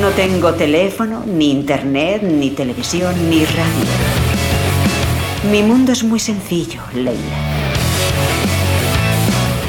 No 0.00 0.10
tengo 0.10 0.52
teléfono, 0.52 1.24
ni 1.26 1.50
internet, 1.50 2.22
ni 2.22 2.50
televisión, 2.50 3.14
ni 3.30 3.46
radio. 3.46 3.86
Mi 5.50 5.62
mundo 5.62 5.92
es 5.92 6.04
muy 6.04 6.20
sencillo, 6.20 6.82
Leila. 6.92 7.36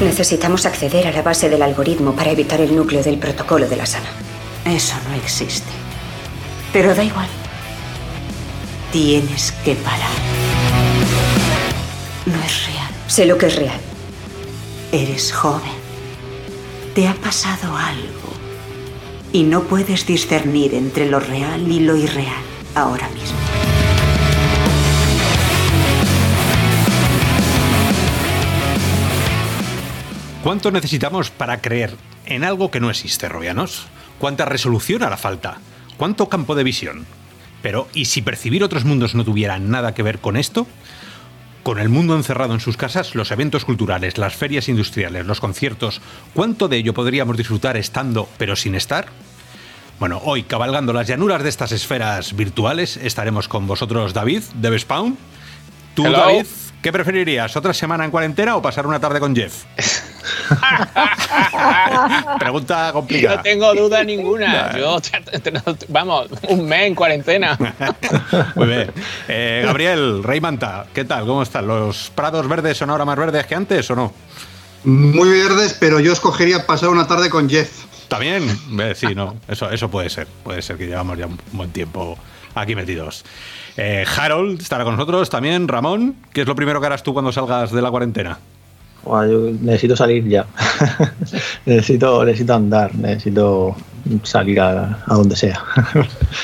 Necesitamos 0.02 0.66
acceder 0.66 1.06
a 1.06 1.12
la 1.12 1.22
base 1.22 1.48
del 1.48 1.62
algoritmo 1.62 2.14
para 2.14 2.30
evitar 2.30 2.60
el 2.60 2.76
núcleo 2.76 3.02
del 3.02 3.18
protocolo 3.18 3.66
de 3.66 3.76
la 3.76 3.86
sana. 3.86 4.08
Eso 4.66 4.96
no 5.08 5.14
existe. 5.14 5.70
Pero 6.74 6.94
da 6.94 7.02
igual. 7.02 7.28
Tienes 8.92 9.52
que 9.64 9.76
parar. 9.76 10.18
No 12.26 12.36
es 12.44 12.66
real. 12.66 12.90
Sé 13.06 13.24
lo 13.24 13.38
que 13.38 13.46
es 13.46 13.56
real. 13.56 13.80
Eres 14.92 15.32
joven. 15.32 15.78
Te 16.94 17.08
ha 17.08 17.14
pasado 17.14 17.74
algo. 17.74 18.17
Y 19.32 19.42
no 19.42 19.64
puedes 19.64 20.06
discernir 20.06 20.74
entre 20.74 21.08
lo 21.08 21.20
real 21.20 21.70
y 21.70 21.80
lo 21.80 21.96
irreal 21.96 22.42
ahora 22.74 23.08
mismo. 23.10 23.36
¿Cuánto 30.42 30.70
necesitamos 30.70 31.30
para 31.30 31.60
creer 31.60 31.94
en 32.24 32.42
algo 32.42 32.70
que 32.70 32.80
no 32.80 32.88
existe, 32.88 33.28
Robianos? 33.28 33.86
¿Cuánta 34.18 34.46
resolución 34.46 35.02
hará 35.02 35.16
falta? 35.16 35.58
¿Cuánto 35.98 36.28
campo 36.28 36.54
de 36.54 36.64
visión? 36.64 37.06
Pero, 37.60 37.88
¿y 37.92 38.06
si 38.06 38.22
percibir 38.22 38.64
otros 38.64 38.84
mundos 38.84 39.14
no 39.14 39.24
tuviera 39.24 39.58
nada 39.58 39.92
que 39.92 40.02
ver 40.02 40.20
con 40.20 40.36
esto? 40.36 40.66
Con 41.68 41.78
el 41.78 41.90
mundo 41.90 42.16
encerrado 42.16 42.54
en 42.54 42.60
sus 42.60 42.78
casas, 42.78 43.14
los 43.14 43.30
eventos 43.30 43.66
culturales, 43.66 44.16
las 44.16 44.34
ferias 44.34 44.70
industriales, 44.70 45.26
los 45.26 45.38
conciertos, 45.38 46.00
¿cuánto 46.32 46.66
de 46.66 46.78
ello 46.78 46.94
podríamos 46.94 47.36
disfrutar 47.36 47.76
estando 47.76 48.26
pero 48.38 48.56
sin 48.56 48.74
estar? 48.74 49.08
Bueno, 50.00 50.18
hoy 50.24 50.44
cabalgando 50.44 50.94
las 50.94 51.06
llanuras 51.06 51.42
de 51.42 51.50
estas 51.50 51.72
esferas 51.72 52.34
virtuales 52.34 52.96
estaremos 52.96 53.48
con 53.48 53.66
vosotros 53.66 54.14
David, 54.14 54.44
de 54.54 54.78
Spawn. 54.78 55.18
Tú, 55.92 56.04
David, 56.04 56.46
¿qué 56.80 56.90
preferirías? 56.90 57.54
¿Otra 57.54 57.74
semana 57.74 58.06
en 58.06 58.12
cuarentena 58.12 58.56
o 58.56 58.62
pasar 58.62 58.86
una 58.86 58.98
tarde 58.98 59.20
con 59.20 59.36
Jeff? 59.36 59.64
Pregunta 62.38 62.90
complicada. 62.92 63.36
No 63.36 63.42
tengo 63.42 63.74
duda 63.74 64.04
ninguna. 64.04 64.76
Yo, 64.76 64.98
vamos, 65.88 66.28
un 66.48 66.66
mes 66.66 66.86
en 66.86 66.94
cuarentena. 66.94 67.58
Muy 68.54 68.66
bien. 68.66 68.92
Eh, 69.28 69.62
Gabriel, 69.64 70.22
Rey 70.22 70.40
Manta, 70.40 70.86
¿qué 70.94 71.04
tal? 71.04 71.26
¿Cómo 71.26 71.42
están? 71.42 71.66
¿Los 71.66 72.10
prados 72.14 72.48
verdes 72.48 72.76
son 72.76 72.90
ahora 72.90 73.04
más 73.04 73.16
verdes 73.16 73.46
que 73.46 73.54
antes 73.54 73.90
o 73.90 73.96
no? 73.96 74.12
Muy 74.84 75.28
verdes, 75.28 75.76
pero 75.78 76.00
yo 76.00 76.12
escogería 76.12 76.66
pasar 76.66 76.88
una 76.90 77.06
tarde 77.06 77.30
con 77.30 77.48
Jeff. 77.48 77.84
También, 78.08 78.48
sí, 78.94 79.14
no, 79.14 79.36
eso, 79.48 79.70
eso 79.70 79.90
puede 79.90 80.08
ser. 80.08 80.26
Puede 80.42 80.62
ser 80.62 80.78
que 80.78 80.86
llevamos 80.86 81.18
ya 81.18 81.26
un 81.26 81.38
buen 81.52 81.70
tiempo 81.70 82.16
aquí 82.54 82.74
metidos. 82.74 83.24
Eh, 83.76 84.04
Harold 84.16 84.60
estará 84.60 84.84
con 84.84 84.96
nosotros 84.96 85.30
también. 85.30 85.68
Ramón, 85.68 86.16
¿qué 86.32 86.40
es 86.42 86.46
lo 86.46 86.56
primero 86.56 86.80
que 86.80 86.86
harás 86.86 87.02
tú 87.02 87.12
cuando 87.12 87.32
salgas 87.32 87.70
de 87.70 87.82
la 87.82 87.90
cuarentena? 87.90 88.38
Yo 89.26 89.50
necesito 89.60 89.96
salir 89.96 90.26
ya. 90.28 90.46
necesito, 91.66 92.24
necesito 92.24 92.54
andar, 92.54 92.94
necesito 92.94 93.76
salir 94.22 94.60
a, 94.60 94.98
donde 95.06 95.36
sea. 95.36 95.62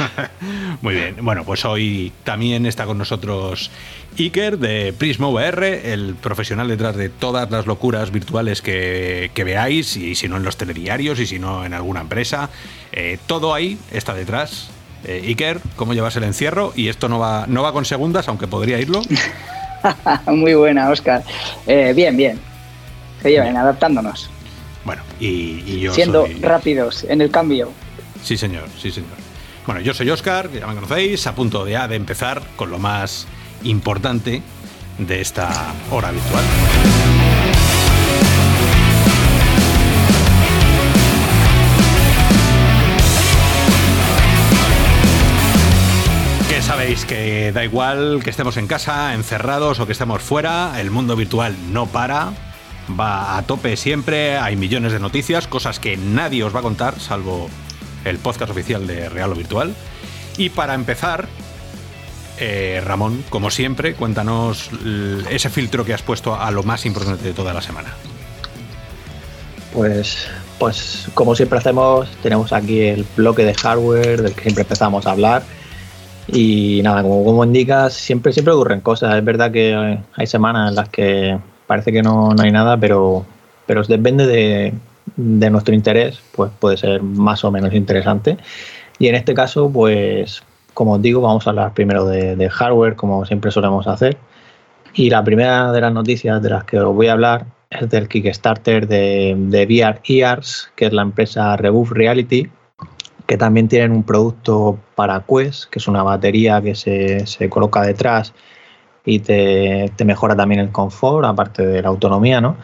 Muy 0.82 0.94
bien. 0.94 1.16
Bueno, 1.22 1.44
pues 1.44 1.64
hoy 1.64 2.12
también 2.24 2.66
está 2.66 2.84
con 2.84 2.98
nosotros 2.98 3.70
Iker 4.18 4.58
de 4.58 4.92
Prismo 4.92 5.30
VR, 5.30 5.92
el 5.92 6.14
profesional 6.14 6.68
detrás 6.68 6.96
de 6.96 7.08
todas 7.08 7.50
las 7.50 7.66
locuras 7.66 8.10
virtuales 8.10 8.62
que, 8.62 9.30
veáis, 9.36 9.96
y 9.96 10.14
si 10.14 10.28
no 10.28 10.36
en 10.36 10.44
los 10.44 10.56
telediarios, 10.56 11.18
y 11.20 11.26
si 11.26 11.38
no 11.38 11.64
en 11.64 11.74
alguna 11.74 12.00
empresa. 12.00 12.50
Eh, 12.92 13.18
todo 13.26 13.54
ahí 13.54 13.78
está 13.92 14.14
detrás. 14.14 14.70
Eh, 15.04 15.22
Iker, 15.26 15.60
¿cómo 15.76 15.94
llevas 15.94 16.16
el 16.16 16.24
encierro? 16.24 16.72
Y 16.76 16.88
esto 16.88 17.08
no 17.08 17.18
va, 17.18 17.46
no 17.46 17.62
va 17.62 17.72
con 17.72 17.84
segundas, 17.84 18.28
aunque 18.28 18.46
podría 18.46 18.78
irlo. 18.78 19.02
Muy 20.26 20.54
buena, 20.54 20.88
Oscar. 20.90 21.22
Eh, 21.66 21.92
bien, 21.94 22.16
bien 22.16 22.53
se 23.24 23.30
lleven, 23.30 23.56
adaptándonos. 23.56 24.28
Bueno, 24.84 25.00
y, 25.18 25.80
yo 25.80 25.94
Siendo 25.94 26.26
rápidos 26.42 27.04
en 27.08 27.22
el 27.22 27.30
cambio. 27.30 27.72
Sí, 28.22 28.36
señor, 28.36 28.68
sí, 28.78 28.92
señor. 28.92 29.16
Bueno, 29.64 29.80
yo 29.80 29.94
soy 29.94 30.10
Oscar, 30.10 30.50
ya 30.52 30.66
me 30.66 30.74
conocéis, 30.74 31.26
a 31.26 31.34
punto 31.34 31.64
de, 31.64 31.78
de 31.88 31.96
empezar 31.96 32.42
con 32.54 32.70
lo 32.70 32.78
más 32.78 33.26
importante 33.62 34.42
de 34.98 35.20
esta 35.22 35.72
hora 35.90 36.10
virtual. 36.10 36.44
Que 46.50 46.60
sabéis 46.60 47.06
que 47.06 47.52
da 47.52 47.64
igual 47.64 48.20
que 48.22 48.28
estemos 48.28 48.58
en 48.58 48.66
casa, 48.66 49.14
encerrados 49.14 49.80
o 49.80 49.86
que 49.86 49.92
estemos 49.92 50.20
fuera, 50.20 50.78
el 50.78 50.90
mundo 50.90 51.16
virtual 51.16 51.56
no 51.72 51.86
para 51.86 52.34
va 52.88 53.36
a 53.36 53.42
tope 53.42 53.76
siempre, 53.76 54.36
hay 54.36 54.56
millones 54.56 54.92
de 54.92 55.00
noticias, 55.00 55.46
cosas 55.46 55.80
que 55.80 55.96
nadie 55.96 56.44
os 56.44 56.54
va 56.54 56.60
a 56.60 56.62
contar, 56.62 57.00
salvo 57.00 57.48
el 58.04 58.18
podcast 58.18 58.50
oficial 58.50 58.86
de 58.86 59.08
Real 59.08 59.32
o 59.32 59.34
Virtual. 59.34 59.74
Y 60.36 60.50
para 60.50 60.74
empezar, 60.74 61.26
eh, 62.38 62.82
Ramón, 62.84 63.24
como 63.30 63.50
siempre, 63.50 63.94
cuéntanos 63.94 64.70
ese 65.30 65.48
filtro 65.48 65.84
que 65.84 65.94
has 65.94 66.02
puesto 66.02 66.38
a 66.38 66.50
lo 66.50 66.62
más 66.62 66.86
importante 66.86 67.24
de 67.24 67.32
toda 67.32 67.54
la 67.54 67.62
semana. 67.62 67.94
Pues, 69.72 70.28
pues 70.58 71.08
como 71.14 71.34
siempre 71.34 71.58
hacemos, 71.58 72.08
tenemos 72.22 72.52
aquí 72.52 72.80
el 72.80 73.06
bloque 73.16 73.44
de 73.44 73.54
hardware 73.54 74.22
del 74.22 74.34
que 74.34 74.42
siempre 74.42 74.62
empezamos 74.62 75.06
a 75.06 75.12
hablar. 75.12 75.42
Y 76.26 76.80
nada, 76.82 77.02
como, 77.02 77.24
como 77.24 77.44
indicas, 77.44 77.94
siempre, 77.94 78.32
siempre 78.32 78.54
ocurren 78.54 78.80
cosas. 78.80 79.14
Es 79.14 79.24
verdad 79.24 79.50
que 79.52 79.98
hay 80.14 80.26
semanas 80.26 80.70
en 80.70 80.74
las 80.76 80.88
que 80.88 81.38
parece 81.66 81.92
que 81.92 82.02
no, 82.02 82.34
hay 82.38 82.50
nada, 82.50 82.76
pero, 82.76 83.24
pero 83.66 83.82
depende 83.82 84.26
de, 84.26 84.72
nuestro 85.50 85.74
interés, 85.74 86.20
pues 86.32 86.50
puede 86.58 86.76
ser 86.76 87.02
más 87.02 87.44
o 87.44 87.50
menos 87.50 87.72
interesante. 87.74 88.36
Y 88.98 89.08
en 89.08 89.14
este 89.14 89.34
caso, 89.34 89.70
pues 89.70 90.42
como 90.72 90.94
os 90.94 91.02
digo, 91.02 91.20
vamos 91.20 91.46
a 91.46 91.50
hablar 91.50 91.72
primero 91.72 92.04
de, 92.06 92.48
hardware, 92.50 92.96
como 92.96 93.24
siempre 93.24 93.50
solemos 93.50 93.86
hacer. 93.86 94.16
Y 94.94 95.10
la 95.10 95.22
primera 95.24 95.72
de 95.72 95.80
las 95.80 95.92
noticias 95.92 96.42
de 96.42 96.50
las 96.50 96.64
que 96.64 96.78
os 96.78 96.94
voy 96.94 97.08
a 97.08 97.12
hablar 97.12 97.46
es 97.70 97.88
del 97.90 98.08
Kickstarter 98.08 98.86
de, 98.86 99.34
de 99.36 99.64
VR 99.66 100.00
EARS, 100.04 100.70
que 100.76 100.86
es 100.86 100.92
la 100.92 101.02
empresa 101.02 101.56
Rebuff 101.56 101.90
Reality, 101.92 102.48
que 103.26 103.36
también 103.36 103.68
tienen 103.68 103.92
un 103.92 104.02
producto 104.02 104.78
para 104.94 105.24
Quest, 105.26 105.70
que 105.70 105.78
es 105.78 105.88
una 105.88 106.02
batería 106.02 106.60
que 106.60 106.74
se, 106.74 107.26
se 107.26 107.48
coloca 107.48 107.82
detrás 107.82 108.34
y 109.04 109.18
te, 109.20 109.92
mejora 110.04 110.34
también 110.34 110.60
el 110.60 110.72
confort, 110.72 111.26
aparte 111.26 111.66
de 111.66 111.82
la 111.82 111.88
autonomía, 111.88 112.40
¿no? 112.40 112.56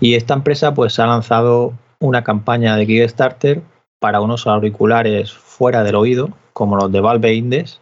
Y 0.00 0.14
esta 0.14 0.34
empresa 0.34 0.74
pues 0.74 0.98
ha 0.98 1.06
lanzado 1.06 1.72
una 2.00 2.22
campaña 2.22 2.76
de 2.76 2.86
Kickstarter 2.86 3.62
para 3.98 4.20
unos 4.20 4.46
auriculares 4.46 5.32
fuera 5.32 5.82
del 5.82 5.96
oído, 5.96 6.30
como 6.52 6.76
los 6.76 6.92
de 6.92 7.00
Valve 7.00 7.34
Index, 7.34 7.80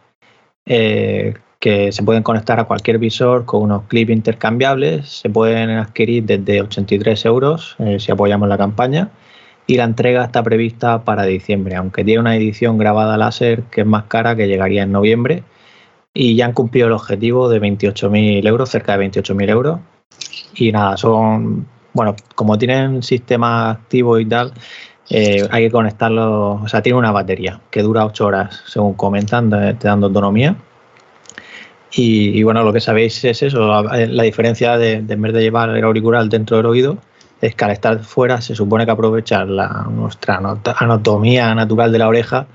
eh, 0.65 1.35
que 1.59 1.91
se 1.91 2.03
pueden 2.03 2.23
conectar 2.23 2.59
a 2.59 2.65
cualquier 2.65 2.97
visor 2.97 3.45
con 3.45 3.63
unos 3.63 3.83
clips 3.83 4.11
intercambiables, 4.11 5.07
se 5.07 5.29
pueden 5.29 5.69
adquirir 5.71 6.23
desde 6.23 6.61
83 6.61 7.25
euros 7.25 7.75
eh, 7.79 7.99
si 7.99 8.11
apoyamos 8.11 8.49
la 8.49 8.57
campaña 8.57 9.09
y 9.67 9.75
la 9.75 9.83
entrega 9.83 10.23
está 10.23 10.43
prevista 10.43 11.03
para 11.03 11.23
diciembre, 11.23 11.75
aunque 11.75 12.03
tiene 12.03 12.21
una 12.21 12.35
edición 12.35 12.77
grabada 12.77 13.17
láser 13.17 13.63
que 13.63 13.81
es 13.81 13.87
más 13.87 14.05
cara 14.05 14.35
que 14.35 14.47
llegaría 14.47 14.83
en 14.83 14.91
noviembre 14.91 15.43
y 16.19 16.35
ya 16.35 16.45
han 16.45 16.53
cumplido 16.53 16.87
el 16.87 16.93
objetivo 16.93 17.47
de 17.47 17.61
28.000 17.61 18.47
euros, 18.47 18.69
cerca 18.69 18.97
de 18.97 19.07
28.000 19.07 19.49
euros. 19.49 19.79
Y 20.55 20.71
nada, 20.71 20.97
son, 20.97 21.67
bueno, 21.93 22.15
como 22.33 22.57
tienen 22.57 23.03
sistema 23.03 23.69
activo 23.69 24.17
y 24.17 24.25
tal, 24.25 24.51
eh, 25.11 25.47
hay 25.51 25.65
que 25.65 25.71
conectarlo, 25.71 26.53
o 26.63 26.67
sea, 26.67 26.81
tiene 26.81 26.97
una 26.97 27.11
batería 27.11 27.61
que 27.69 27.83
dura 27.83 28.03
8 28.03 28.25
horas, 28.25 28.63
según 28.65 28.95
comentan, 28.95 29.51
te 29.77 29.87
dando 29.87 30.07
autonomía. 30.07 30.55
Y, 31.91 32.41
bueno, 32.43 32.63
lo 32.63 32.73
que 32.73 32.81
sabéis 32.81 33.23
es 33.23 33.43
eso, 33.43 33.83
la, 33.83 34.23
diferencia 34.23 34.77
de, 34.77 34.93
en 35.07 35.21
vez 35.21 35.33
de 35.33 35.41
llevar 35.41 35.69
el 35.69 35.83
auricular 35.83 36.27
dentro 36.27 36.57
del 36.57 36.65
oído, 36.65 36.97
es 37.41 37.53
que 37.53 37.65
al 37.65 37.71
estar 37.71 37.99
fuera 37.99 38.41
se 38.41 38.55
supone 38.55 38.85
que 38.85 38.91
aprovechar 38.91 39.47
la, 39.47 39.87
nuestra 39.89 40.41
anatomía 40.79 41.53
natural 41.53 41.91
de 41.91 41.99
la 41.99 42.07
oreja 42.07 42.47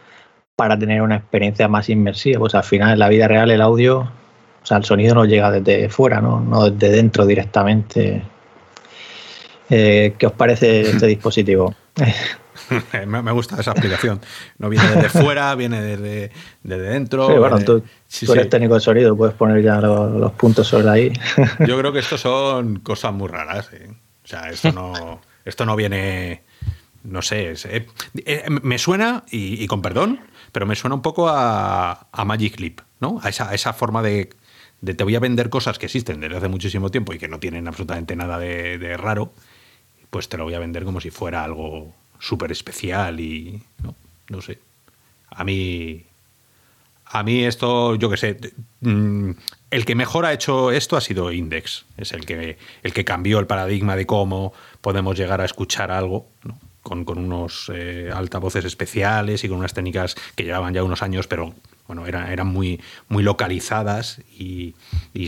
para 0.63 0.79
tener 0.79 1.03
una 1.03 1.17
experiencia 1.17 1.67
más 1.67 1.89
inmersiva. 1.89 2.39
Pues 2.39 2.55
al 2.55 2.63
final 2.63 2.93
en 2.93 3.01
la 3.01 3.09
vida 3.09 3.27
real 3.27 3.51
el 3.51 3.61
audio, 3.61 3.99
o 3.99 4.65
sea, 4.65 4.77
el 4.77 4.85
sonido 4.85 5.13
no 5.13 5.25
llega 5.25 5.51
desde 5.51 5.89
fuera, 5.89 6.21
no, 6.21 6.39
no 6.39 6.71
desde 6.71 6.95
dentro 6.95 7.27
directamente. 7.27 8.23
Eh, 9.69 10.15
¿Qué 10.17 10.25
os 10.25 10.33
parece 10.35 10.83
este 10.83 11.07
dispositivo? 11.09 11.75
me 13.09 13.33
gusta 13.33 13.61
esa 13.61 13.73
explicación. 13.73 14.21
No 14.59 14.69
viene 14.69 14.89
desde 14.89 15.09
fuera, 15.09 15.53
viene 15.57 15.81
desde, 15.83 16.31
dentro. 16.63 17.27
Sí, 17.27 17.33
bueno, 17.33 17.59
tú, 17.59 17.83
eres 18.33 18.49
técnico 18.49 18.75
de 18.75 18.81
sonido, 18.81 19.17
puedes 19.17 19.35
poner 19.35 19.65
ya 19.65 19.81
los, 19.81 20.31
puntos 20.35 20.69
sobre 20.69 20.89
ahí. 20.89 21.13
Yo 21.67 21.77
creo 21.77 21.93
que 21.93 21.99
esto 21.99 22.17
son 22.17 22.77
cosas 22.77 23.13
muy 23.13 23.27
raras. 23.27 23.69
O 24.23 24.29
sea, 24.29 24.49
esto 24.49 24.71
no, 24.71 25.21
esto 25.45 25.67
no 25.67 25.75
viene 25.75 26.43
no 27.05 27.23
sé, 27.23 27.53
eh, 27.53 27.87
eh, 28.25 28.45
me 28.49 28.79
suena, 28.79 29.25
y, 29.31 29.67
con 29.67 29.83
perdón, 29.83 30.21
pero 30.53 30.67
me 30.67 30.77
suena 30.77 30.95
un 30.95 31.03
poco 31.03 31.29
a, 31.29 32.07
Magic 32.25 32.61
Leap, 32.61 32.81
¿no? 33.01 33.19
A 33.23 33.31
esa, 33.31 33.53
esa 33.55 33.73
forma 33.73 34.03
de, 34.03 34.31
te 34.85 35.05
voy 35.05 35.17
a 35.17 35.21
vender 35.21 35.49
cosas 35.51 35.79
que 35.79 35.87
existen 35.87 36.21
desde 36.21 36.37
hace 36.37 36.49
muchísimo 36.49 36.91
tiempo 36.91 37.15
y 37.15 37.19
que 37.19 37.29
no 37.29 37.41
tienen 37.41 37.67
absolutamente 37.67 38.15
nada 38.15 38.39
de, 38.39 38.97
raro, 38.99 39.33
pues 40.11 40.29
te 40.29 40.37
lo 40.37 40.45
voy 40.45 40.55
a 40.55 40.59
vender 40.59 40.85
como 40.85 41.01
si 41.01 41.11
fuera 41.11 41.43
algo 41.43 41.95
súper 42.19 42.53
especial 42.53 43.19
y 43.19 43.63
no, 43.83 43.97
no 44.29 44.43
sé. 44.43 44.59
A 45.31 45.43
mí, 45.45 46.05
a 47.07 47.23
mí 47.23 47.45
esto, 47.45 47.95
yo 47.95 48.11
qué 48.11 48.17
sé, 48.19 48.37
mm, 48.81 49.31
el 49.71 49.85
que 49.87 49.95
mejor 49.95 50.27
ha 50.27 50.35
hecho 50.35 50.71
esto 50.71 50.99
ha 50.99 51.01
sido 51.01 51.33
Index. 51.33 51.87
Es 51.97 52.13
el 52.13 52.27
que, 52.27 52.59
el 52.83 52.93
que 52.93 53.05
cambió 53.07 53.39
el 53.39 53.47
paradigma 53.47 53.97
de 53.97 54.05
cómo 54.05 54.53
podemos 54.83 55.17
llegar 55.17 55.41
a 55.41 55.47
escuchar 55.47 55.91
algo, 55.91 56.27
con, 56.83 57.07
unos 57.09 57.71
eh, 57.73 58.11
altavoces 58.13 58.65
especiales 58.65 59.45
y 59.45 59.49
con 59.49 59.59
unas 59.59 59.75
técnicas 59.75 60.17
que 60.35 60.45
llevaban 60.45 60.75
ya 60.75 60.83
unos 60.83 61.03
años, 61.03 61.27
pero 61.27 61.55
bueno, 61.87 62.07
eran, 62.07 62.31
eran 62.31 62.47
muy, 62.47 62.81
muy 63.09 63.23
localizadas 63.23 64.21
y, 64.39 64.75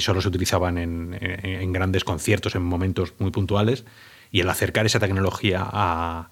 solo 0.01 0.21
se 0.21 0.29
utilizaban 0.29 0.79
en, 0.79 1.73
grandes 1.73 2.05
conciertos, 2.05 2.55
en 2.55 2.63
momentos 2.63 3.15
muy 3.19 3.31
puntuales. 3.31 3.85
Y 4.31 4.41
el 4.41 4.49
acercar 4.49 4.87
esa 4.87 4.99
tecnología 4.99 5.63
a, 5.65 6.29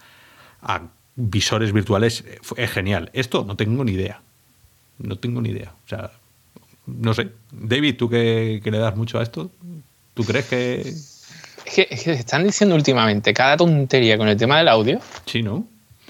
visores 1.14 1.72
virtuales 1.72 2.24
es 2.56 2.70
genial. 2.70 3.10
Esto 3.12 3.44
no 3.44 3.56
tengo 3.56 3.84
ni 3.84 3.92
idea. 3.92 4.22
No 4.98 5.16
tengo 5.16 5.42
ni 5.42 5.50
idea. 5.50 5.74
O 5.84 5.88
sea, 5.88 6.12
no 6.86 7.14
sé. 7.14 7.30
David, 7.50 7.96
tú 7.96 8.08
que, 8.08 8.60
le 8.64 8.78
das 8.78 8.96
mucho 8.96 9.18
a 9.18 9.22
esto, 9.22 9.50
¿tú 10.14 10.24
crees 10.24 10.46
que... 10.46 10.94
Es 11.64 11.74
que, 11.74 12.12
están 12.12 12.44
diciendo 12.44 12.74
últimamente 12.74 13.32
cada 13.32 13.56
tontería 13.56 14.18
con 14.18 14.28
el 14.28 14.36
tema 14.36 14.58
del 14.58 14.68
audio. 14.68 15.00
Sí, 15.26 15.42
¿no? 15.42 15.64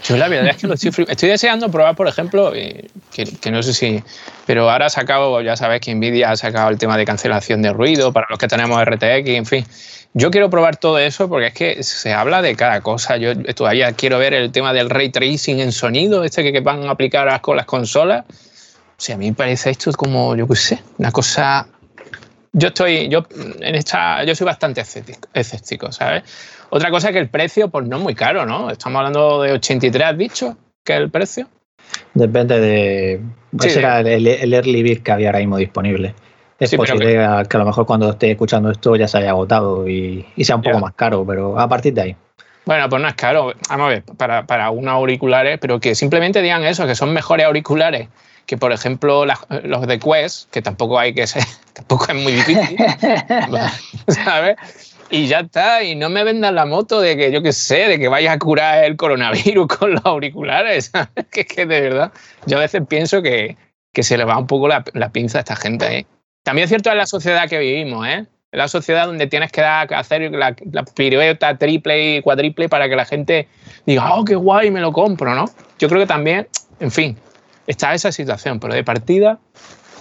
Yo 0.05 0.17
la 0.17 0.27
verdad 0.27 0.51
es 0.51 0.57
que 0.57 0.67
lo 0.67 0.75
estoy, 0.75 0.91
estoy 1.09 1.29
deseando 1.29 1.71
probar, 1.71 1.95
por 1.95 2.09
ejemplo, 2.09 2.53
eh, 2.55 2.89
que, 3.13 3.51
no 3.53 3.63
sé 3.63 3.73
si, 3.73 4.03
pero 4.47 4.69
ahora 4.69 4.87
ha 4.87 4.91
sacado, 4.91 5.41
ya 5.43 5.57
sabes 5.57 5.81
que 5.81 5.95
Nvidia 5.95 6.33
ha 6.33 6.37
sacado 6.37 6.71
el 6.71 6.79
tema 6.79 6.97
de 6.97 7.05
cancelación 7.05 7.63
de 7.63 7.73
ruido 7.73 8.13
para 8.13 8.27
los 8.29 8.39
que 8.39 8.49
tenemos 8.49 8.83
RTX, 8.85 9.29
en 9.29 9.47
fin. 9.47 9.67
Yo 10.13 10.33
quiero 10.33 10.51
probar 10.51 10.77
todo 10.77 10.99
eso 10.99 11.29
porque 11.29 11.47
es 11.49 11.55
que 11.55 11.83
se 11.85 12.13
habla 12.13 12.43
de 12.43 12.57
cada 12.57 12.81
cosa. 12.81 13.17
Yo 13.17 13.37
todavía 13.55 13.93
quiero 13.93 14.19
ver 14.19 14.35
el 14.35 14.51
tema 14.51 14.73
del 14.73 14.91
ray 14.91 15.11
tracing 15.11 15.61
en 15.61 15.71
sonido, 15.71 16.25
este 16.25 16.43
que, 16.43 16.53
que 16.53 16.61
van 16.61 16.85
a 16.85 16.91
aplicar 16.91 17.41
con 17.41 17.57
las 17.57 17.67
consolas 17.67 18.25
sea, 19.03 19.17
a 19.17 19.19
mí 19.19 19.27
me 19.27 19.35
parece 19.35 19.71
esto 19.71 19.91
como, 19.93 20.37
yo 20.37 20.47
qué 20.47 20.57
sé, 20.57 20.83
una 20.99 21.11
cosa. 21.11 21.67
Yo 22.55 22.69
estoy, 22.69 23.09
yo 23.09 23.25
en 23.61 23.75
esta, 23.75 24.25
yo 24.25 24.35
soy 24.35 24.45
bastante 24.45 24.83
escéptico, 24.83 25.91
¿sabes? 25.91 26.23
Otra 26.69 26.91
cosa 26.91 27.09
es 27.09 27.15
que 27.15 27.19
el 27.19 27.31
precio, 27.31 27.69
pues 27.69 27.87
no 27.87 27.97
es 27.97 28.03
muy 28.03 28.15
caro, 28.15 28.45
¿no? 28.45 28.71
Estamos 28.71 28.99
hablando 28.99 29.43
de 29.43 29.53
83, 29.53 30.07
¿has 30.07 30.19
dicho? 30.19 30.57
¿Que 30.85 30.95
es 30.95 31.01
el 31.01 31.11
precio? 31.11 31.49
Depende 32.13 32.61
de. 32.61 33.21
Ese 33.59 33.79
era 33.79 34.01
el, 34.01 34.27
early 34.27 34.83
bird 34.83 35.03
que 35.03 35.13
había 35.13 35.29
ahora 35.29 35.39
mismo 35.39 35.57
disponible. 35.57 36.15
Es 36.59 36.75
posible 36.75 37.07
que... 37.07 37.19
a 37.19 37.59
lo 37.59 37.65
mejor 37.65 37.87
cuando 37.87 38.11
esté 38.11 38.31
escuchando 38.31 38.71
esto 38.71 38.97
ya 38.97 39.09
se 39.09 39.19
haya 39.19 39.31
agotado 39.31 39.89
y, 39.89 40.27
sea 40.43 40.57
un 40.57 40.63
poco 40.63 40.79
más 40.79 40.93
caro, 40.95 41.25
pero 41.27 41.59
a 41.59 41.69
partir 41.69 41.95
de 41.95 42.03
ahí. 42.03 42.17
Bueno, 42.67 42.89
pues 42.89 43.01
no 43.03 43.09
es 43.09 43.15
caro. 43.15 43.55
Vamos 43.69 43.87
a 43.87 43.89
ver, 43.89 44.05
para, 44.17 44.47
para 44.47 44.71
unos 44.71 44.93
auriculares, 44.93 45.59
pero 45.59 45.81
que 45.81 45.95
simplemente 45.95 46.43
digan 46.43 46.65
eso, 46.65 46.87
que 46.87 46.95
son 46.95 47.13
mejores 47.13 47.47
auriculares 47.47 48.09
que, 48.47 48.57
por 48.57 48.73
ejemplo, 48.73 49.25
los 49.25 49.87
de 49.87 49.99
Quest, 49.99 50.51
que 50.51 50.63
tampoco 50.63 50.99
hay 50.99 51.15
que 51.15 51.27
ser, 51.27 51.45
tampoco 51.73 52.07
es 52.09 52.15
muy 52.15 52.33
difícil, 52.33 52.77
¿sabes? 54.09 54.57
Y 55.11 55.27
ya 55.27 55.41
está, 55.41 55.83
y 55.83 55.95
no 55.95 56.09
me 56.09 56.25
vendan 56.25 56.55
la 56.55 56.65
moto 56.65 57.01
de 57.01 57.17
que 57.19 57.31
yo 57.31 57.43
qué 57.43 57.53
sé, 57.53 57.87
de 57.87 57.99
que 57.99 58.09
vayas 58.09 58.35
a 58.35 58.39
curar 58.39 58.85
el 58.85 58.97
coronavirus 58.97 59.67
con 59.67 59.93
los 59.93 60.05
auriculares, 60.07 60.87
¿sabes? 60.87 61.27
Que 61.31 61.43
es 61.43 61.47
que 61.47 61.67
de 61.67 61.81
verdad, 61.83 62.13
yo 62.47 62.57
a 62.57 62.61
veces 62.61 62.83
pienso 62.89 63.21
que, 63.21 63.57
que 63.93 64.03
se 64.03 64.17
le 64.17 64.25
va 64.25 64.39
un 64.39 64.47
poco 64.47 64.69
la, 64.69 64.83
pinza 65.13 65.39
a 65.39 65.41
esta 65.41 65.55
gente. 65.55 65.99
¿eh? 65.99 66.07
También 66.43 66.65
es 66.65 66.71
cierto 66.71 66.91
en 66.91 66.97
la 66.97 67.07
sociedad 67.07 67.47
que 67.47 67.59
vivimos, 67.59 68.07
¿eh? 68.07 68.25
La 68.53 68.69
sociedad 68.69 69.07
donde 69.07 69.27
tienes 69.27 69.53
que 69.53 69.61
dar, 69.61 69.93
hacer 69.95 70.31
la, 70.31 70.55
la 70.71 70.85
pirueta 70.85 71.57
triple 71.57 72.17
y 72.17 72.23
cuádruple 72.23 72.69
para 72.69 72.89
que 72.89 72.97
la 72.97 73.05
gente 73.05 73.49
diga, 73.87 74.15
oh, 74.15 74.25
qué 74.25 74.35
guay, 74.35 74.71
me 74.71 74.81
lo 74.81 74.93
compro, 74.93 75.35
¿no? 75.35 75.47
Yo 75.79 75.89
creo 75.89 76.01
que 76.01 76.07
también, 76.07 76.49
en 76.81 76.91
fin, 76.91 77.19
está 77.67 77.95
esa 77.95 78.13
situación, 78.13 78.61
pero 78.61 78.75
de 78.75 78.85
partida. 78.85 79.39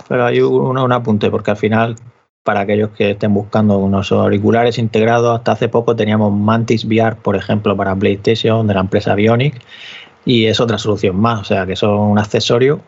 Pero 0.08 0.25
hay 0.25 0.42
un, 0.42 0.78
un 0.78 0.92
apunte, 0.92 1.30
porque 1.30 1.52
al 1.52 1.58
final, 1.58 1.96
para 2.44 2.62
aquellos 2.62 2.90
que 2.92 3.12
estén 3.12 3.34
buscando 3.34 3.78
unos 3.78 4.12
auriculares 4.12 4.78
integrados, 4.78 5.38
hasta 5.38 5.54
hace 5.54 5.69
poco 5.69 5.96
teníamos 5.96 6.34
Mantis 6.34 6.86
VR, 6.86 7.16
por 7.16 7.36
ejemplo, 7.36 7.78
para 7.78 7.96
PlayStation 7.96 8.68
de 8.68 8.74
la 8.74 8.81
empresa 8.81 9.16
Bionic, 9.16 9.62
y 10.25 10.46
es 10.46 10.60
otra 10.60 10.78
solución 10.78 11.19
más, 11.19 11.42
o 11.42 11.44
sea, 11.44 11.66
que 11.66 11.75
son 11.75 11.98
un 11.98 12.19
accesorio 12.19 12.81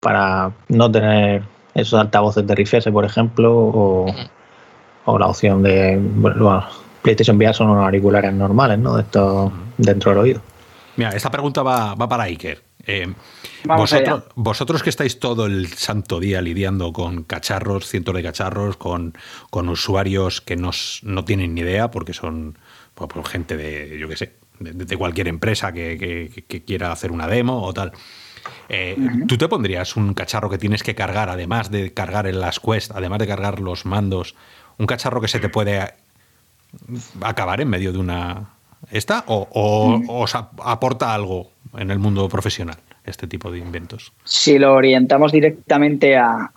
para 0.00 0.52
no 0.68 0.90
tener 0.90 1.42
esos 1.74 1.98
altavoces 1.98 2.46
de 2.46 2.54
RIFS, 2.54 2.88
por 2.92 3.04
ejemplo, 3.04 3.52
o, 5.06 5.18
la 5.18 5.26
opción 5.26 5.62
de. 5.62 5.98
Bueno, 6.00 6.64
PlayStation 7.02 7.36
VR 7.36 7.52
son 7.54 7.70
unos 7.70 7.84
auriculares 7.84 8.32
normales, 8.32 8.78
¿no? 8.78 8.96
De 8.96 9.02
estos 9.02 9.52
dentro 9.76 10.12
del 10.12 10.20
oído. 10.20 10.40
Mira, 10.96 11.10
esta 11.10 11.30
pregunta 11.30 11.62
va, 11.62 11.94
va 11.94 12.08
para 12.08 12.24
Iker. 12.24 12.62
Eh, 12.86 13.12
vosotros, 14.34 14.82
que 14.82 14.90
estáis 14.90 15.18
todo 15.18 15.46
el 15.46 15.68
santo 15.68 16.20
día 16.20 16.40
lidiando 16.40 16.92
con 16.92 17.24
cacharros, 17.24 17.88
cientos 17.88 18.14
de 18.14 18.22
cacharros, 18.22 18.76
con, 18.76 19.14
usuarios 19.52 20.40
que 20.40 20.56
no 20.56 21.24
tienen 21.24 21.54
ni 21.54 21.62
idea 21.62 21.90
porque 21.90 22.12
son 22.12 22.58
pues, 22.94 23.10
pues, 23.12 23.28
gente 23.28 23.56
de, 23.56 23.98
yo 23.98 24.08
qué 24.08 24.16
sé, 24.16 24.34
de, 24.60 24.96
cualquier 24.96 25.28
empresa 25.28 25.72
que, 25.72 26.62
quiera 26.66 26.92
hacer 26.92 27.10
una 27.10 27.26
demo 27.26 27.62
o 27.62 27.72
tal. 27.72 27.92
Eh, 28.68 28.96
¿Tú 29.26 29.36
te 29.38 29.48
pondrías 29.48 29.96
un 29.96 30.14
cacharro 30.14 30.50
que 30.50 30.58
tienes 30.58 30.82
que 30.82 30.94
cargar, 30.94 31.28
además 31.28 31.70
de 31.70 31.92
cargar 31.92 32.26
en 32.26 32.40
las 32.40 32.60
Quest, 32.60 32.92
además 32.94 33.18
de 33.18 33.26
cargar 33.26 33.60
los 33.60 33.84
mandos, 33.84 34.34
un 34.78 34.86
cacharro 34.86 35.20
que 35.20 35.28
se 35.28 35.40
te 35.40 35.48
puede 35.48 35.94
acabar 37.20 37.60
en 37.60 37.68
medio 37.68 37.92
de 37.92 37.98
una... 37.98 38.50
¿Esta? 38.90 39.24
¿O, 39.28 39.48
o 39.50 40.22
os 40.22 40.34
aporta 40.34 41.14
algo 41.14 41.50
en 41.76 41.90
el 41.90 41.98
mundo 41.98 42.28
profesional? 42.28 42.76
Este 43.04 43.26
tipo 43.26 43.50
de 43.50 43.58
inventos? 43.58 44.12
Si 44.24 44.58
lo 44.58 44.74
orientamos 44.74 45.32
directamente 45.32 46.16
a, 46.16 46.50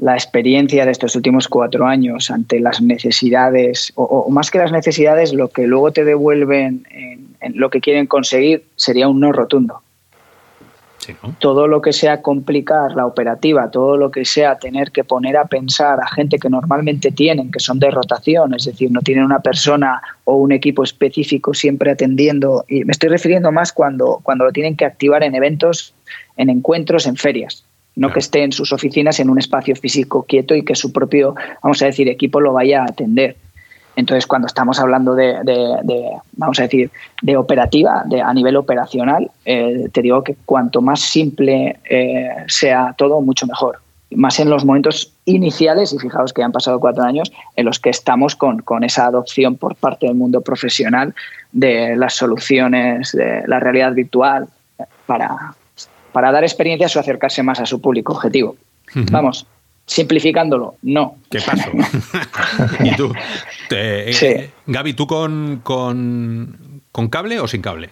la 0.00 0.14
experiencia 0.14 0.84
de 0.84 0.92
estos 0.92 1.14
últimos 1.14 1.48
cuatro 1.48 1.86
años 1.86 2.30
ante 2.30 2.60
las 2.60 2.80
necesidades, 2.80 3.92
o, 3.94 4.28
más 4.30 4.50
que 4.50 4.58
las 4.58 4.72
necesidades, 4.72 5.32
lo 5.32 5.48
que 5.48 5.66
luego 5.66 5.92
te 5.92 6.04
devuelven 6.04 6.86
en, 6.90 7.34
lo 7.54 7.70
que 7.70 7.80
quieren 7.80 8.06
conseguir 8.06 8.64
sería 8.76 9.06
un 9.08 9.20
no 9.20 9.30
rotundo. 9.30 9.82
Todo 11.38 11.66
lo 11.66 11.80
que 11.80 11.92
sea 11.92 12.22
complicar 12.22 12.92
la 12.92 13.06
operativa, 13.06 13.70
todo 13.70 13.96
lo 13.96 14.10
que 14.10 14.24
sea 14.24 14.58
tener 14.58 14.90
que 14.92 15.04
poner 15.04 15.36
a 15.36 15.44
pensar 15.44 16.00
a 16.00 16.06
gente 16.06 16.38
que 16.38 16.48
normalmente 16.48 17.10
tienen, 17.10 17.50
que 17.50 17.60
son 17.60 17.78
de 17.78 17.90
rotación, 17.90 18.54
es 18.54 18.64
decir, 18.64 18.90
no 18.90 19.00
tienen 19.00 19.24
una 19.24 19.40
persona 19.40 20.02
o 20.24 20.36
un 20.36 20.52
equipo 20.52 20.82
específico 20.82 21.54
siempre 21.54 21.90
atendiendo, 21.90 22.64
y 22.68 22.84
me 22.84 22.92
estoy 22.92 23.10
refiriendo 23.10 23.52
más 23.52 23.72
cuando, 23.72 24.20
cuando 24.22 24.44
lo 24.44 24.52
tienen 24.52 24.76
que 24.76 24.84
activar 24.84 25.22
en 25.22 25.34
eventos, 25.34 25.94
en 26.36 26.50
encuentros, 26.50 27.06
en 27.06 27.16
ferias, 27.16 27.64
no 27.96 28.12
que 28.12 28.18
esté 28.20 28.42
en 28.42 28.52
sus 28.52 28.72
oficinas 28.72 29.20
en 29.20 29.30
un 29.30 29.38
espacio 29.38 29.76
físico 29.76 30.24
quieto 30.24 30.54
y 30.54 30.64
que 30.64 30.74
su 30.74 30.92
propio, 30.92 31.34
vamos 31.62 31.82
a 31.82 31.86
decir, 31.86 32.08
equipo 32.08 32.40
lo 32.40 32.52
vaya 32.52 32.82
a 32.82 32.86
atender. 32.86 33.36
Entonces, 33.96 34.26
cuando 34.26 34.46
estamos 34.46 34.80
hablando 34.80 35.14
de, 35.14 36.20
vamos 36.36 36.58
a 36.58 36.62
decir, 36.62 36.90
de 37.22 37.36
operativa, 37.36 38.02
de, 38.06 38.20
a 38.20 38.32
nivel 38.32 38.56
operacional, 38.56 39.30
eh, 39.44 39.88
te 39.92 40.02
digo 40.02 40.22
que 40.24 40.36
cuanto 40.44 40.80
más 40.80 41.00
simple 41.00 41.78
eh, 41.88 42.28
sea 42.48 42.94
todo, 42.96 43.20
mucho 43.20 43.46
mejor. 43.46 43.78
Más 44.10 44.38
en 44.38 44.50
los 44.50 44.64
momentos 44.64 45.12
iniciales, 45.24 45.92
y 45.92 45.98
fijaos 45.98 46.32
que 46.32 46.42
han 46.42 46.52
pasado 46.52 46.78
cuatro 46.78 47.04
años, 47.04 47.32
en 47.56 47.66
los 47.66 47.78
que 47.78 47.90
estamos 47.90 48.36
con, 48.36 48.62
con 48.62 48.84
esa 48.84 49.06
adopción 49.06 49.56
por 49.56 49.74
parte 49.76 50.06
del 50.06 50.14
mundo 50.14 50.40
profesional 50.40 51.14
de 51.52 51.96
las 51.96 52.14
soluciones 52.14 53.12
de 53.12 53.42
la 53.46 53.60
realidad 53.60 53.92
virtual 53.92 54.48
para, 55.06 55.54
para 56.12 56.32
dar 56.32 56.44
experiencias 56.44 56.94
o 56.96 57.00
acercarse 57.00 57.42
más 57.42 57.60
a 57.60 57.66
su 57.66 57.80
público 57.80 58.12
objetivo. 58.12 58.56
Vamos, 59.10 59.46
Simplificándolo, 59.86 60.76
no. 60.82 61.16
¿Qué 61.30 61.40
pasó? 61.40 61.70
¿Y 62.84 62.96
tú? 62.96 63.12
Eh, 63.70 64.50
Gaby, 64.66 64.94
¿tú 64.94 65.06
con, 65.06 65.60
con, 65.62 67.08
cable 67.10 67.38
o 67.40 67.46
sin 67.46 67.60
cable? 67.60 67.90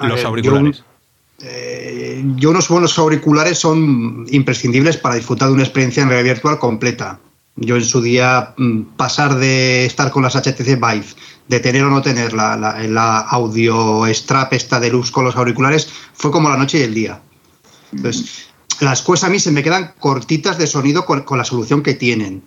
Los 0.00 0.24
auriculares. 0.24 0.84
Eh, 1.44 2.22
yo, 2.36 2.50
unos 2.50 2.68
buenos 2.68 2.96
auriculares 2.98 3.58
son 3.58 4.26
imprescindibles 4.30 4.96
para 4.96 5.16
disfrutar 5.16 5.48
de 5.48 5.54
una 5.54 5.64
experiencia 5.64 6.02
en 6.02 6.08
realidad 6.08 6.34
virtual 6.34 6.58
completa. 6.58 7.18
Yo 7.56 7.76
en 7.76 7.84
su 7.84 8.00
día 8.00 8.54
mm, 8.56 8.82
pasar 8.96 9.34
de 9.34 9.84
estar 9.84 10.10
con 10.12 10.22
las 10.22 10.36
HTC 10.36 10.76
Vive, 10.76 11.06
de 11.48 11.60
tener 11.60 11.82
o 11.82 11.90
no 11.90 12.00
tener 12.00 12.32
la, 12.32 12.56
la, 12.56 13.18
audio 13.18 14.06
strap 14.06 14.52
esta 14.52 14.78
de 14.78 14.90
luz 14.90 15.10
con 15.10 15.24
los 15.24 15.36
auriculares, 15.36 15.88
fue 16.14 16.30
como 16.30 16.48
la 16.48 16.56
noche 16.56 16.78
y 16.78 16.82
el 16.82 16.94
día. 16.94 17.20
Entonces, 17.92 18.51
las 18.80 19.02
cosas 19.02 19.28
a 19.28 19.32
mí 19.32 19.38
se 19.38 19.52
me 19.52 19.62
quedan 19.62 19.94
cortitas 19.98 20.58
de 20.58 20.66
sonido 20.66 21.04
con, 21.04 21.24
la 21.36 21.44
solución 21.44 21.82
que 21.82 21.94
tienen. 21.94 22.42